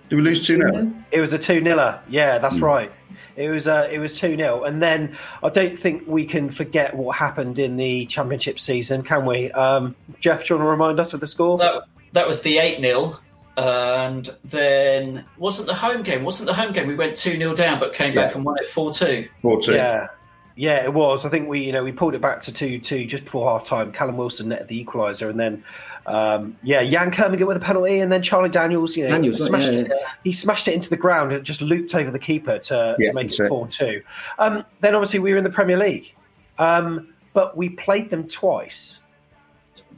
Did 0.09 0.15
we 0.15 0.21
lose 0.21 0.45
2 0.45 0.57
0? 0.57 0.93
It 1.11 1.19
was 1.19 1.33
a 1.33 1.37
two 1.37 1.61
niller. 1.61 1.99
Yeah, 2.09 2.39
that's 2.39 2.57
Hmm. 2.57 2.63
right. 2.65 2.91
It 3.35 3.49
was 3.49 3.67
uh, 3.67 3.87
it 3.91 3.99
was 3.99 4.17
two 4.19 4.35
0 4.35 4.63
and 4.63 4.81
then 4.81 5.15
I 5.43 5.49
don't 5.49 5.77
think 5.77 6.03
we 6.07 6.25
can 6.25 6.49
forget 6.49 6.95
what 6.95 7.15
happened 7.15 7.57
in 7.59 7.77
the 7.77 8.05
championship 8.07 8.59
season, 8.59 9.03
can 9.03 9.25
we? 9.25 9.51
Um, 9.51 9.95
Jeff, 10.19 10.45
do 10.45 10.53
you 10.53 10.57
want 10.59 10.65
to 10.67 10.71
remind 10.71 10.99
us 10.99 11.13
of 11.13 11.19
the 11.19 11.27
score? 11.27 11.57
That, 11.59 11.83
that 12.13 12.27
was 12.27 12.41
the 12.41 12.57
8 12.57 12.81
0. 12.81 13.19
And 13.59 14.33
then 14.45 15.25
wasn't 15.37 15.67
the 15.67 15.73
home 15.73 16.01
game? 16.01 16.23
Wasn't 16.23 16.47
the 16.47 16.53
home 16.53 16.71
game? 16.71 16.87
We 16.87 16.95
went 16.95 17.17
2 17.17 17.37
0 17.37 17.55
down, 17.55 17.79
but 17.79 17.93
came 17.93 18.15
back 18.15 18.35
and 18.35 18.45
won 18.45 18.57
it 18.57 18.69
4 18.69 18.93
2. 18.93 19.27
4 19.41 19.61
2. 19.61 19.73
Yeah, 19.73 20.07
yeah, 20.55 20.83
it 20.83 20.93
was. 20.93 21.25
I 21.25 21.29
think 21.29 21.47
we, 21.47 21.59
you 21.59 21.71
know, 21.71 21.83
we 21.83 21.91
pulled 21.91 22.15
it 22.15 22.21
back 22.21 22.39
to 22.41 22.53
two 22.53 22.79
two 22.79 23.05
just 23.05 23.23
before 23.23 23.49
half 23.49 23.63
time. 23.63 23.91
Callum 23.91 24.17
Wilson 24.17 24.49
netted 24.49 24.67
the 24.67 24.83
equaliser, 24.83 25.29
and 25.29 25.39
then, 25.39 25.63
um, 26.05 26.57
yeah, 26.63 26.81
Yann 26.81 27.11
Kermorgant 27.11 27.47
with 27.47 27.57
a 27.57 27.61
penalty, 27.61 27.99
and 27.99 28.11
then 28.11 28.21
Charlie 28.21 28.49
Daniels, 28.49 28.95
you 28.95 29.05
know, 29.05 29.11
Daniels, 29.11 29.43
smashed 29.43 29.71
yeah, 29.71 29.79
it. 29.79 29.91
He 30.23 30.33
smashed 30.33 30.67
it 30.67 30.73
into 30.73 30.89
the 30.89 30.97
ground 30.97 31.31
and 31.31 31.45
just 31.45 31.61
looped 31.61 31.95
over 31.95 32.11
the 32.11 32.19
keeper 32.19 32.59
to, 32.59 32.95
Yeah, 32.99 33.09
to 33.09 33.13
make 33.13 33.27
it 33.27 33.39
it. 33.39 33.47
four 33.47 33.67
two. 33.67 34.01
Um, 34.37 34.65
then 34.81 34.95
obviously 34.95 35.19
we 35.19 35.31
were 35.31 35.37
in 35.37 35.43
the 35.45 35.49
Premier 35.49 35.77
League, 35.77 36.13
um, 36.57 37.13
but 37.33 37.55
we 37.55 37.69
played 37.69 38.09
them 38.09 38.27
twice. 38.27 38.99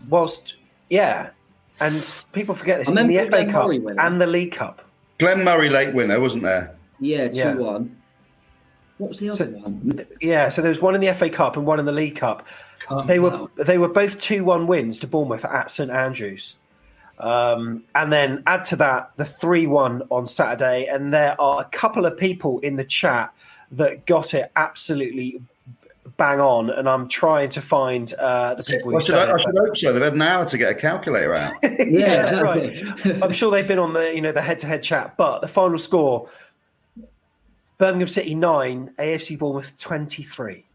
Whilst, 0.10 0.56
yeah, 0.90 1.32
and 1.82 2.14
people 2.32 2.56
forget 2.56 2.80
this 2.80 2.88
I 2.90 3.02
in 3.02 3.08
the 3.08 3.18
FA 3.18 3.30
Glenn 3.30 3.52
Cup 3.52 3.70
and 4.00 4.22
the 4.22 4.28
League 4.28 4.54
Cup. 4.54 4.82
Glenn 5.18 5.44
Murray 5.44 5.70
late 5.70 5.94
winner, 5.94 6.20
wasn't 6.20 6.44
there? 6.44 6.76
Yeah, 7.00 7.28
two 7.30 7.38
Yeah. 7.40 7.54
one. 7.56 7.98
What 8.98 9.10
was 9.10 9.20
the 9.20 9.32
other 9.32 9.46
one? 9.48 10.06
Yeah, 10.22 10.50
so 10.50 10.62
there 10.62 10.70
was 10.70 10.80
one 10.82 10.94
in 10.96 11.02
the 11.02 11.08
FA 11.08 11.30
Cup 11.30 11.58
and 11.58 11.66
one 11.66 11.80
in 11.80 11.86
the 11.86 11.92
League 11.92 12.16
Cup. 12.16 12.46
Can't 12.88 13.08
They 13.08 13.20
were 13.20 13.32
remember. 13.32 13.64
they 13.64 13.78
were 13.80 13.88
both 13.90 14.20
two 14.20 14.44
one 14.44 14.68
wins 14.68 15.00
to 15.00 15.08
Bournemouth 15.08 15.44
at 15.46 15.72
St 15.72 15.90
Andrews, 15.92 16.56
um, 17.20 17.84
and 17.96 18.12
then 18.14 18.44
add 18.46 18.64
to 18.66 18.76
that 18.78 19.12
the 19.18 19.26
three 19.26 19.66
one 19.68 20.04
on 20.12 20.28
Saturday. 20.28 20.86
And 20.86 21.12
there 21.14 21.40
are 21.42 21.62
a 21.62 21.66
couple 21.66 22.06
of 22.06 22.16
people 22.18 22.60
in 22.60 22.76
the 22.76 22.84
chat 22.86 23.34
that 23.72 24.06
got 24.06 24.34
it 24.36 24.52
absolutely 24.56 25.42
bang 26.18 26.40
on, 26.40 26.70
and 26.70 26.90
I'm 26.90 27.08
trying 27.08 27.50
to 27.50 27.62
find 27.62 28.14
uh, 28.16 28.56
the 28.56 28.64
people. 28.64 28.92
Well, 28.92 29.00
who 29.00 29.06
should 29.06 29.16
I, 29.16 29.34
I 29.34 29.40
should 29.40 29.58
hope 29.58 29.78
so. 29.78 29.94
They've 29.94 30.02
had 30.02 30.14
an 30.14 30.22
hour 30.22 30.46
to 30.46 30.58
get 30.58 30.72
a 30.72 30.76
calculator 30.76 31.34
out. 31.34 31.54
yeah, 31.64 32.24
that's 32.24 32.34
exactly. 32.34 33.12
right. 33.12 33.24
I'm 33.24 33.34
sure 33.34 33.52
they've 33.52 33.68
been 33.68 33.80
on 33.80 33.94
the 33.94 34.14
you 34.14 34.22
know 34.22 34.32
the 34.32 34.42
head 34.42 34.60
to 34.60 34.68
head 34.68 34.84
chat, 34.84 35.18
but 35.18 35.42
the 35.42 35.48
final 35.48 35.78
score: 35.78 36.30
Birmingham 37.78 38.08
City 38.08 38.36
nine, 38.36 38.94
AFC 39.00 39.38
Bournemouth 39.38 39.78
twenty 39.78 40.24
three. 40.24 40.66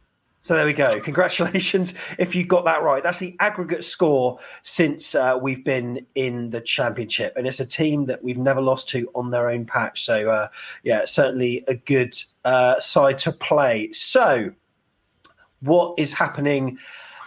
So 0.47 0.55
there 0.55 0.65
we 0.65 0.75
go. 0.75 1.01
Congratulations 1.01 1.95
if 2.21 2.37
you 2.37 2.47
got 2.47 2.65
that 2.67 2.85
right. 2.85 3.03
That's 3.03 3.19
the 3.19 3.35
aggregate 3.41 3.83
score 3.83 4.39
since 4.63 5.17
uh, 5.17 5.37
we've 5.43 5.65
been 5.65 6.07
in 6.15 6.51
the 6.51 6.61
championship, 6.61 7.37
and 7.37 7.49
it's 7.49 7.59
a 7.59 7.67
team 7.67 8.07
that 8.07 8.23
we've 8.23 8.39
never 8.39 8.61
lost 8.61 8.89
to 8.91 9.11
on 9.17 9.33
their 9.33 9.51
own 9.51 9.65
patch. 9.67 10.05
So 10.05 10.31
uh, 10.31 10.49
yeah, 10.85 11.05
certainly 11.05 11.65
a 11.67 11.75
good 11.75 12.17
uh, 12.45 12.79
side 12.79 13.19
to 13.19 13.33
play. 13.33 13.91
So 13.91 14.53
what 15.61 15.95
is 15.99 16.13
happening 16.13 16.79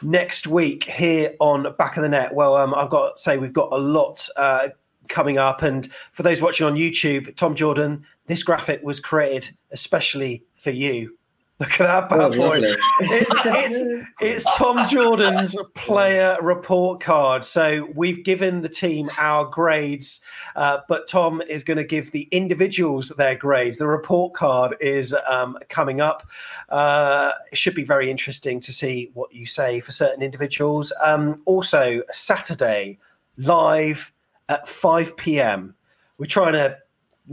next 0.01 0.47
week 0.47 0.83
here 0.85 1.35
on 1.39 1.75
Back 1.77 1.97
of 1.97 2.03
the 2.03 2.09
Net? 2.09 2.33
Well, 2.33 2.55
um, 2.55 2.73
I've 2.73 2.89
got 2.89 3.17
to 3.17 3.21
say 3.21 3.37
we've 3.37 3.53
got 3.53 3.71
a 3.71 3.77
lot 3.77 4.27
uh, 4.35 4.69
coming 5.07 5.37
up, 5.37 5.61
and 5.61 5.89
for 6.11 6.23
those 6.23 6.41
watching 6.41 6.65
on 6.65 6.75
YouTube, 6.75 7.35
Tom 7.35 7.55
Jordan, 7.55 8.05
this 8.27 8.43
graphic 8.43 8.81
was 8.83 8.99
created 8.99 9.55
especially 9.71 10.43
for 10.55 10.71
you. 10.71 11.17
Look 11.59 11.81
at 11.81 11.87
that 11.87 12.09
bad 12.09 12.21
Oh, 12.21 12.31
boy. 12.31 12.61
It's, 13.01 13.33
it's, 13.45 14.05
it's 14.21 14.57
Tom 14.57 14.87
Jordan's 14.87 15.57
player 15.75 16.37
report 16.41 17.01
card. 17.01 17.43
So 17.43 17.89
we've 17.93 18.23
given 18.23 18.61
the 18.61 18.69
team 18.69 19.09
our 19.17 19.43
grades, 19.43 20.21
uh, 20.55 20.77
but 20.87 21.09
Tom 21.09 21.41
is 21.49 21.65
going 21.65 21.77
to 21.77 21.83
give 21.83 22.11
the 22.11 22.29
individuals 22.31 23.09
their 23.17 23.35
grades. 23.35 23.77
The 23.77 23.87
report 23.87 24.33
card 24.33 24.77
is 24.79 25.13
um, 25.29 25.57
coming 25.67 25.99
up. 25.99 26.29
Uh, 26.69 27.33
it 27.51 27.57
should 27.57 27.75
be 27.75 27.83
very 27.83 28.09
interesting 28.09 28.61
to 28.61 28.71
see 28.71 29.11
what 29.13 29.33
you 29.33 29.45
say 29.45 29.81
for 29.81 29.91
certain 29.91 30.23
individuals. 30.23 30.93
Um, 31.03 31.41
also, 31.45 32.01
Saturday, 32.11 32.99
live 33.35 34.13
at 34.47 34.65
5 34.67 35.17
p.m. 35.17 35.75
We're 36.17 36.25
trying 36.25 36.53
to 36.53 36.77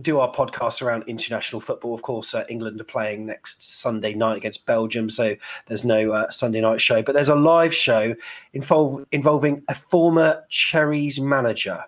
do 0.01 0.19
our 0.19 0.33
podcast 0.33 0.83
around 0.83 1.05
international 1.07 1.61
football. 1.61 1.95
Of 1.95 2.03
course, 2.03 2.35
uh, 2.35 2.45
England 2.49 2.81
are 2.81 2.85
playing 2.85 3.27
next 3.27 3.63
Sunday 3.63 4.15
night 4.15 4.37
against 4.37 4.67
Belgium, 4.67 5.09
so 5.09 5.35
there's 5.67 5.85
no 5.85 6.13
uh, 6.13 6.31
Sunday 6.31 6.61
night 6.61 6.81
show. 6.81 7.03
But 7.03 7.15
there's 7.15 7.29
a 7.29 7.35
live 7.35 7.75
show 7.75 8.15
involve, 8.53 9.07
involving 9.13 9.63
a 9.69 9.75
former 9.75 10.45
Cherries 10.49 11.21
manager. 11.21 11.83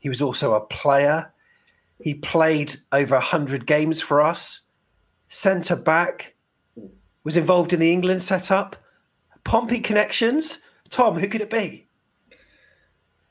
He 0.00 0.08
was 0.08 0.22
also 0.22 0.54
a 0.54 0.60
player. 0.60 1.32
He 2.00 2.14
played 2.14 2.76
over 2.92 3.14
100 3.14 3.66
games 3.66 4.00
for 4.00 4.20
us, 4.20 4.62
centre 5.28 5.76
back, 5.76 6.34
was 7.24 7.36
involved 7.36 7.72
in 7.72 7.80
the 7.80 7.92
England 7.92 8.22
setup. 8.22 8.76
Pompey 9.44 9.80
connections. 9.80 10.58
Tom, 10.90 11.18
who 11.18 11.28
could 11.28 11.40
it 11.40 11.50
be? 11.50 11.88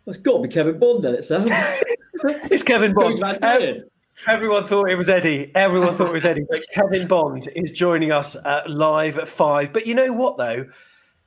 It's 0.08 0.18
got 0.20 0.38
to 0.38 0.44
be 0.44 0.50
Kevin 0.50 0.80
Bond, 0.80 1.04
then, 1.04 1.22
so. 1.22 1.46
It's 2.24 2.62
Kevin 2.62 2.94
Bond. 2.94 3.22
Um? 3.42 3.91
Everyone 4.28 4.68
thought 4.68 4.90
it 4.90 4.96
was 4.96 5.10
Eddie. 5.10 5.52
Everyone 5.56 5.96
thought 5.96 6.10
it 6.10 6.14
was 6.14 6.26
Eddie. 6.26 6.46
But 6.50 6.64
Kevin 6.74 7.08
Bond 7.08 7.50
is 7.56 7.72
joining 7.72 8.12
us 8.12 8.36
uh, 8.36 8.62
live 8.68 9.18
at 9.18 9.28
five. 9.28 9.74
But 9.74 9.88
you 9.88 9.96
know 9.96 10.14
what, 10.14 10.38
though? 10.38 10.66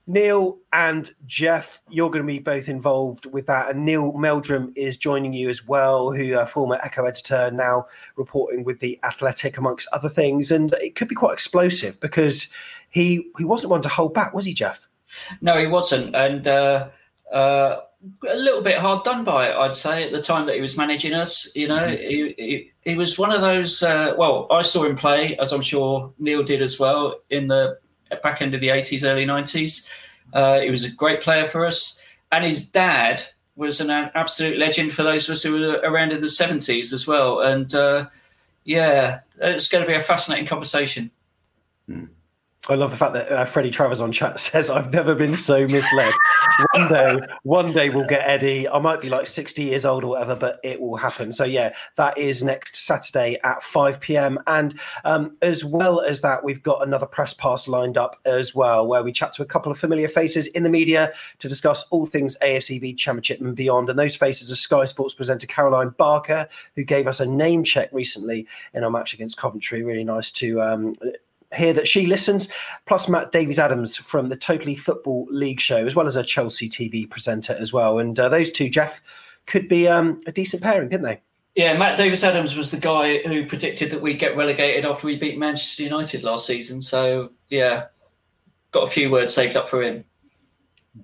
Neil 0.07 0.59
and 0.72 1.11
Jeff, 1.24 1.80
you're 1.88 2.11
going 2.11 2.22
to 2.22 2.26
be 2.26 2.38
both 2.38 2.68
involved 2.68 3.26
with 3.26 3.47
that. 3.47 3.70
And 3.70 3.84
Neil 3.84 4.12
Meldrum 4.12 4.72
is 4.76 4.97
joining 4.97 5.32
you 5.32 5.49
as 5.49 5.66
well, 5.66 6.12
who 6.12 6.34
uh, 6.34 6.45
former 6.45 6.78
Echo 6.82 7.05
editor, 7.05 7.51
now 7.51 7.86
reporting 8.16 8.64
with 8.64 8.80
the 8.80 9.01
Athletic, 9.03 9.57
amongst 9.57 9.88
other 9.92 10.09
things. 10.09 10.51
And 10.51 10.72
it 10.74 10.95
could 10.95 11.09
be 11.09 11.14
quite 11.14 11.32
explosive 11.32 11.99
because 12.01 12.49
he 12.90 13.30
he 13.38 13.45
wasn't 13.45 13.70
one 13.70 13.82
to 13.82 13.88
hold 13.88 14.14
back, 14.14 14.34
was 14.34 14.45
he, 14.45 14.55
Jeff? 14.55 14.86
No, 15.40 15.59
he 15.59 15.66
wasn't, 15.66 16.14
and 16.14 16.47
uh, 16.47 16.88
uh, 17.32 17.80
a 18.28 18.36
little 18.36 18.62
bit 18.62 18.78
hard 18.78 19.05
done 19.05 19.24
by 19.24 19.48
it, 19.48 19.57
I'd 19.57 19.76
say, 19.76 20.05
at 20.05 20.12
the 20.12 20.22
time 20.22 20.46
that 20.46 20.55
he 20.55 20.61
was 20.61 20.76
managing 20.76 21.14
us. 21.14 21.55
You 21.55 21.68
know, 21.68 21.88
he, 21.88 22.34
he 22.36 22.72
he 22.82 22.94
was 22.96 23.18
one 23.18 23.32
of 23.32 23.40
those. 23.40 23.82
Uh, 23.82 24.14
well, 24.16 24.46
I 24.50 24.62
saw 24.62 24.84
him 24.84 24.96
play, 24.96 25.36
as 25.38 25.52
I'm 25.52 25.61
sure 25.61 26.12
Neil 26.18 26.42
did 26.42 26.62
as 26.62 26.78
well, 26.78 27.20
in 27.30 27.48
the 27.48 27.78
back 28.22 28.42
end 28.42 28.55
of 28.55 28.61
the 28.61 28.68
80s, 28.68 29.02
early 29.05 29.26
90s. 29.26 29.86
Uh, 30.32 30.61
he 30.61 30.70
was 30.70 30.84
a 30.84 30.90
great 30.90 31.20
player 31.22 31.46
for 31.46 31.64
us, 31.64 32.00
and 32.32 32.44
his 32.44 32.68
dad 32.68 33.22
was 33.57 33.80
an 33.80 33.90
absolute 33.90 34.59
legend 34.59 34.92
for 34.92 35.02
those 35.02 35.28
of 35.28 35.32
us 35.32 35.42
who 35.42 35.52
were 35.52 35.80
around 35.84 36.12
in 36.12 36.20
the 36.20 36.26
70s 36.26 36.92
as 36.92 37.07
well. 37.07 37.40
And 37.40 37.72
uh, 37.74 38.09
yeah, 38.64 39.20
it's 39.36 39.68
going 39.68 39.82
to 39.82 39.89
be 39.89 39.94
a 39.94 40.01
fascinating 40.01 40.47
conversation. 40.47 41.10
I 42.69 42.77
love 42.77 42.91
the 42.91 42.97
fact 42.97 43.12
that 43.12 43.31
uh, 43.31 43.45
Freddie 43.45 43.70
Travers 43.70 44.01
on 44.01 44.11
chat 44.11 44.41
says, 44.41 44.70
I've 44.70 44.93
never 44.93 45.15
been 45.15 45.36
so 45.36 45.66
misled. 45.66 46.12
one 46.73 46.89
day, 46.89 47.20
one 47.43 47.73
day 47.73 47.91
we'll 47.91 48.07
get 48.07 48.27
Eddie. 48.27 48.69
I 48.69 48.78
might 48.78 49.01
be 49.01 49.09
like 49.09 49.27
60 49.27 49.62
years 49.62 49.85
old 49.85 50.05
or 50.05 50.09
whatever, 50.09 50.35
but 50.35 50.61
it 50.62 50.81
will 50.81 50.97
happen. 50.97 51.32
So, 51.32 51.45
yeah, 51.45 51.74
that 51.97 52.16
is 52.16 52.43
next 52.43 52.77
Saturday 52.77 53.39
at 53.45 53.62
5 53.62 54.01
p.m. 54.01 54.39
And 54.47 54.78
um, 55.05 55.36
as 55.43 55.65
well 55.65 56.01
as 56.01 56.23
that, 56.23 56.43
we've 56.43 56.62
got 56.62 56.86
another 56.86 57.07
press 57.07 57.35
pass 57.35 57.69
lined 57.69 57.99
up 57.99 58.19
as 58.24 58.55
well, 58.55 58.86
where 58.86 59.03
we 59.03 59.12
chat 59.12 59.35
to 59.35 59.43
a 59.43 59.47
couple 59.47 59.70
of 59.70 59.78
familiar 59.78 60.09
faces 60.09 60.47
in 60.49 60.62
the 60.62 60.70
media 60.70 61.12
to 61.41 61.49
discuss 61.49 61.85
all 61.91 62.07
things 62.07 62.36
AFCB 62.43 62.97
Championship 62.97 63.41
and 63.41 63.55
beyond. 63.55 63.91
And 63.91 63.99
those 63.99 64.16
faces 64.16 64.51
are 64.51 64.57
Sky 64.57 64.86
Sports 64.86 65.15
presenter 65.15 65.47
Caroline 65.47 65.91
Barker, 65.99 66.49
who 66.77 66.85
gave 66.85 67.07
us 67.07 67.20
a 67.20 67.27
name 67.27 67.62
check 67.62 67.91
recently 67.93 68.47
in 68.73 68.85
our 68.85 68.91
match 68.91 69.12
against 69.12 69.36
Coventry. 69.36 69.82
Really 69.82 70.05
nice 70.05 70.31
to. 70.32 70.62
Um, 70.62 70.97
hear 71.55 71.72
that 71.72 71.89
she 71.89 72.06
listens, 72.06 72.48
plus 72.86 73.09
Matt 73.09 73.32
Davies 73.32 73.59
Adams 73.59 73.97
from 73.97 74.28
the 74.28 74.36
Totally 74.36 74.74
Football 74.74 75.26
League 75.31 75.60
show, 75.60 75.86
as 75.86 75.94
well 75.94 76.06
as 76.06 76.16
a 76.16 76.22
Chelsea 76.22 76.68
TV 76.68 77.09
presenter 77.09 77.56
as 77.59 77.72
well. 77.72 77.98
And 77.98 78.18
uh, 78.18 78.28
those 78.28 78.51
two, 78.51 78.68
Jeff, 78.68 79.01
could 79.47 79.68
be 79.68 79.89
um, 79.89 80.20
a 80.26 80.32
decent 80.32 80.62
pairing, 80.62 80.89
couldn't 80.89 81.05
they? 81.06 81.20
Yeah, 81.55 81.76
Matt 81.76 81.97
Davis 81.97 82.24
Adams 82.24 82.56
was 82.56 82.70
the 82.70 82.78
guy 82.78 83.18
who 83.18 83.47
predicted 83.47 83.90
that 83.93 84.02
we'd 84.02 84.18
get 84.18 84.36
relegated 84.36 84.85
after 84.85 85.06
we 85.06 85.16
beat 85.16 85.39
Manchester 85.39 85.85
United 85.85 86.24
last 86.24 86.47
season. 86.47 86.82
So, 86.82 87.31
yeah, 87.48 87.86
got 88.72 88.82
a 88.82 88.89
few 88.89 89.10
words 89.10 89.32
saved 89.32 89.56
up 89.56 89.68
for 89.68 89.82
him. 89.82 90.05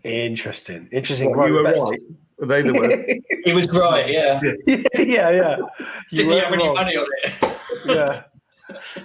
Interesting. 0.03 0.89
Interesting. 0.91 1.37
Well, 1.37 1.49
you 1.49 1.55
were 1.55 1.65
best- 1.65 1.83
right. 1.83 2.01
They 2.43 2.63
the 2.63 2.73
were. 2.73 3.07
He 3.45 3.53
was 3.53 3.71
right, 3.71 4.09
yeah. 4.09 4.41
yeah, 4.67 5.31
yeah. 5.31 5.57
Didn't 6.13 6.31
weren't 6.31 6.45
have 6.45 6.53
any 6.53 6.73
money 6.73 6.97
on 6.97 7.07
it. 7.25 7.59
yeah. 7.87 8.23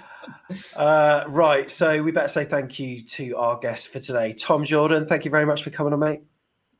Uh, 0.74 1.24
right. 1.28 1.70
So 1.70 2.02
we 2.02 2.12
better 2.12 2.28
say 2.28 2.44
thank 2.44 2.78
you 2.78 3.02
to 3.02 3.36
our 3.36 3.58
guest 3.58 3.88
for 3.88 4.00
today, 4.00 4.32
Tom 4.32 4.64
Jordan. 4.64 5.06
Thank 5.06 5.24
you 5.24 5.30
very 5.30 5.46
much 5.46 5.62
for 5.62 5.70
coming 5.70 5.92
on, 5.92 6.00
mate. 6.00 6.22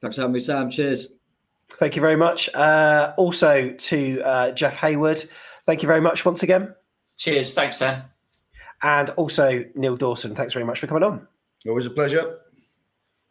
Thanks 0.01 0.17
for 0.17 0.23
having 0.23 0.35
me, 0.35 0.41
Sam. 0.41 0.71
Cheers. 0.71 1.15
Thank 1.71 1.97
you 1.97 2.03
very 2.03 2.17
much. 2.17 2.49
Uh, 2.55 3.13
also 3.17 3.71
to 3.71 4.23
uh, 4.23 4.51
Jeff 4.53 4.77
Hayward, 4.77 5.25
thank 5.67 5.83
you 5.83 5.87
very 5.87 6.01
much 6.01 6.25
once 6.25 6.43
again. 6.43 6.75
Cheers. 7.17 7.55
Thanks, 7.55 7.79
Sam. 7.79 8.05
And 8.83 9.11
also 9.11 9.65
Neil 9.75 9.97
Dawson, 9.97 10.35
thanks 10.35 10.53
very 10.53 10.65
much 10.65 10.81
for 10.81 10.87
coming 10.87 11.03
on. 11.03 11.27
Always 11.67 11.87
a 11.87 11.91
pleasure. 11.91 12.39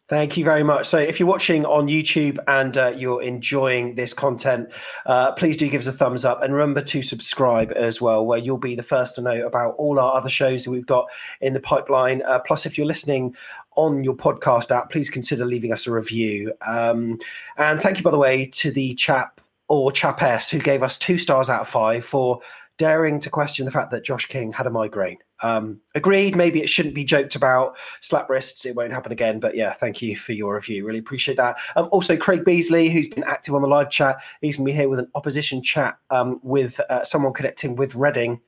Thank 0.08 0.38
you 0.38 0.46
very 0.46 0.62
much. 0.62 0.88
So, 0.88 1.00
if 1.00 1.20
you're 1.20 1.28
watching 1.28 1.66
on 1.66 1.88
YouTube 1.88 2.38
and 2.48 2.78
uh, 2.78 2.94
you're 2.96 3.24
enjoying 3.24 3.96
this 3.96 4.14
content, 4.14 4.70
uh, 5.08 5.32
please 5.32 5.58
do 5.58 5.68
give 5.68 5.82
us 5.82 5.88
a 5.88 5.92
thumbs 5.92 6.24
up 6.24 6.44
and 6.44 6.54
remember 6.54 6.82
to 6.84 7.02
subscribe 7.02 7.72
as 7.72 8.00
well, 8.02 8.24
where 8.24 8.38
you'll 8.38 8.60
be 8.60 8.76
the 8.76 8.84
first 8.84 9.16
to 9.16 9.22
know 9.22 9.48
about 9.48 9.74
all 9.80 10.00
our 10.00 10.14
other 10.14 10.30
shows 10.30 10.64
that 10.64 10.70
we've 10.70 10.86
got 10.86 11.08
in 11.42 11.54
the 11.54 11.60
pipeline. 11.60 12.22
Uh, 12.22 12.38
plus, 12.38 12.68
if 12.68 12.78
you're 12.78 12.86
listening 12.86 13.36
on 13.78 14.04
your 14.04 14.16
podcast 14.16 14.70
app, 14.70 14.92
please 14.92 15.10
consider 15.10 15.44
leaving 15.44 15.74
us 15.74 15.88
a 15.88 15.92
review. 15.92 16.54
Um, 16.62 17.18
and 17.58 17.82
thank 17.82 17.98
you, 17.98 18.04
by 18.04 18.12
the 18.12 18.20
way, 18.20 18.46
to 18.46 18.70
the 18.70 18.94
chap 18.94 19.42
or 19.70 19.92
chapess 19.92 20.52
who 20.52 20.60
gave 20.60 20.84
us 20.84 21.00
two 21.00 21.18
stars 21.18 21.50
out 21.50 21.62
of 21.62 21.68
five 21.68 22.06
for 22.06 22.42
daring 22.78 23.20
to 23.22 23.32
question 23.32 23.66
the 23.66 23.72
fact 23.72 23.90
that 23.90 24.04
Josh 24.04 24.28
King 24.28 24.54
had 24.54 24.68
a 24.68 24.70
migraine. 24.70 25.18
Um, 25.42 25.82
agreed, 25.96 26.36
maybe 26.36 26.62
it 26.62 26.70
shouldn't 26.70 26.96
be 26.96 27.04
joked 27.04 27.36
about. 27.36 27.78
Slap 28.02 28.30
wrists, 28.30 28.66
it 28.66 28.76
won't 28.76 28.94
happen 28.94 29.12
again. 29.12 29.40
But 29.40 29.56
yeah, 29.56 29.74
thank 29.74 30.02
you 30.02 30.16
for 30.16 30.34
your 30.34 30.56
review. 30.56 30.86
Really 30.86 31.00
appreciate 31.00 31.38
that. 31.38 31.58
Um, 31.76 31.90
also, 31.92 32.16
Craig 32.16 32.46
Beasley, 32.46 32.90
who's 32.90 33.08
been 33.08 33.24
active 33.24 33.56
on 33.56 33.62
the 33.62 33.68
live 33.68 33.90
chat, 33.90 34.18
he's 34.42 34.58
going 34.58 34.66
to 34.68 34.72
be 34.72 34.78
here 34.78 34.90
with 34.90 35.00
an 35.00 35.10
opposition 35.16 35.62
chat 35.62 35.98
um, 36.10 36.40
with 36.44 36.80
uh, 36.90 37.04
someone 37.04 37.34
connecting 37.34 37.76
with 37.76 37.96
Reading, 37.96 38.40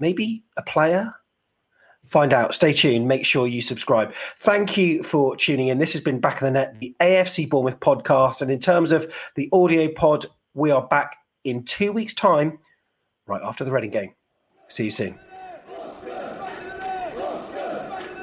maybe 0.00 0.44
a 0.56 0.62
player. 0.62 1.14
Find 2.06 2.34
out. 2.34 2.54
Stay 2.54 2.74
tuned. 2.74 3.08
Make 3.08 3.24
sure 3.24 3.46
you 3.46 3.62
subscribe. 3.62 4.12
Thank 4.38 4.76
you 4.76 5.02
for 5.02 5.36
tuning 5.36 5.68
in. 5.68 5.78
This 5.78 5.94
has 5.94 6.02
been 6.02 6.20
Back 6.20 6.34
of 6.34 6.40
the 6.40 6.50
Net, 6.50 6.78
the 6.78 6.94
AFC 7.00 7.48
Bournemouth 7.48 7.80
podcast. 7.80 8.42
And 8.42 8.50
in 8.50 8.60
terms 8.60 8.92
of 8.92 9.12
the 9.36 9.48
audio 9.52 9.88
pod, 9.90 10.26
we 10.52 10.70
are 10.70 10.86
back 10.86 11.16
in 11.44 11.64
two 11.64 11.92
weeks' 11.92 12.14
time, 12.14 12.58
right 13.26 13.40
after 13.42 13.64
the 13.64 13.70
Reading 13.70 13.90
game. 13.90 14.14
See 14.68 14.84
you 14.84 14.90
soon. 14.90 15.18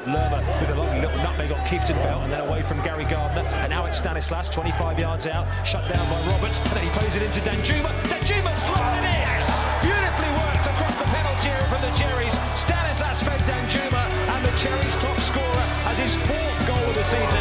Lerma 0.07 0.41
with 0.59 0.69
a 0.71 0.75
lovely 0.75 0.99
little 0.99 1.17
nutmeg 1.17 1.51
on 1.51 1.61
Keefton 1.67 1.95
belt 1.97 2.23
and 2.23 2.33
then 2.33 2.41
away 2.41 2.61
from 2.63 2.81
Gary 2.81 3.05
Gardner. 3.05 3.41
And 3.61 3.69
now 3.69 3.85
it's 3.85 3.97
Stanislas 3.97 4.49
25 4.49 4.99
yards 4.99 5.27
out 5.27 5.45
shut 5.65 5.85
down 5.91 6.05
by 6.09 6.19
Roberts. 6.31 6.59
And 6.59 6.73
then 6.73 6.83
he 6.83 6.89
plays 6.97 7.15
it 7.15 7.23
into 7.23 7.39
Danjuma. 7.41 7.89
Danjuma 8.09 8.53
sliding 8.57 9.05
in. 9.05 9.41
Beautifully 9.85 10.31
worked 10.41 10.65
across 10.65 10.95
the 10.97 11.05
penalty 11.13 11.49
area 11.49 11.67
from 11.69 11.81
the 11.85 11.93
Cherries. 11.93 12.33
Stanislas 12.57 13.21
fed 13.21 13.41
Danjuma 13.45 14.03
and 14.33 14.41
the 14.45 14.53
Cherries 14.57 14.95
top 14.97 15.19
scorer 15.19 15.65
as 15.93 15.99
his 15.99 16.15
fourth 16.25 16.67
goal 16.67 16.85
of 16.89 16.95
the 16.95 17.05
season 17.05 17.40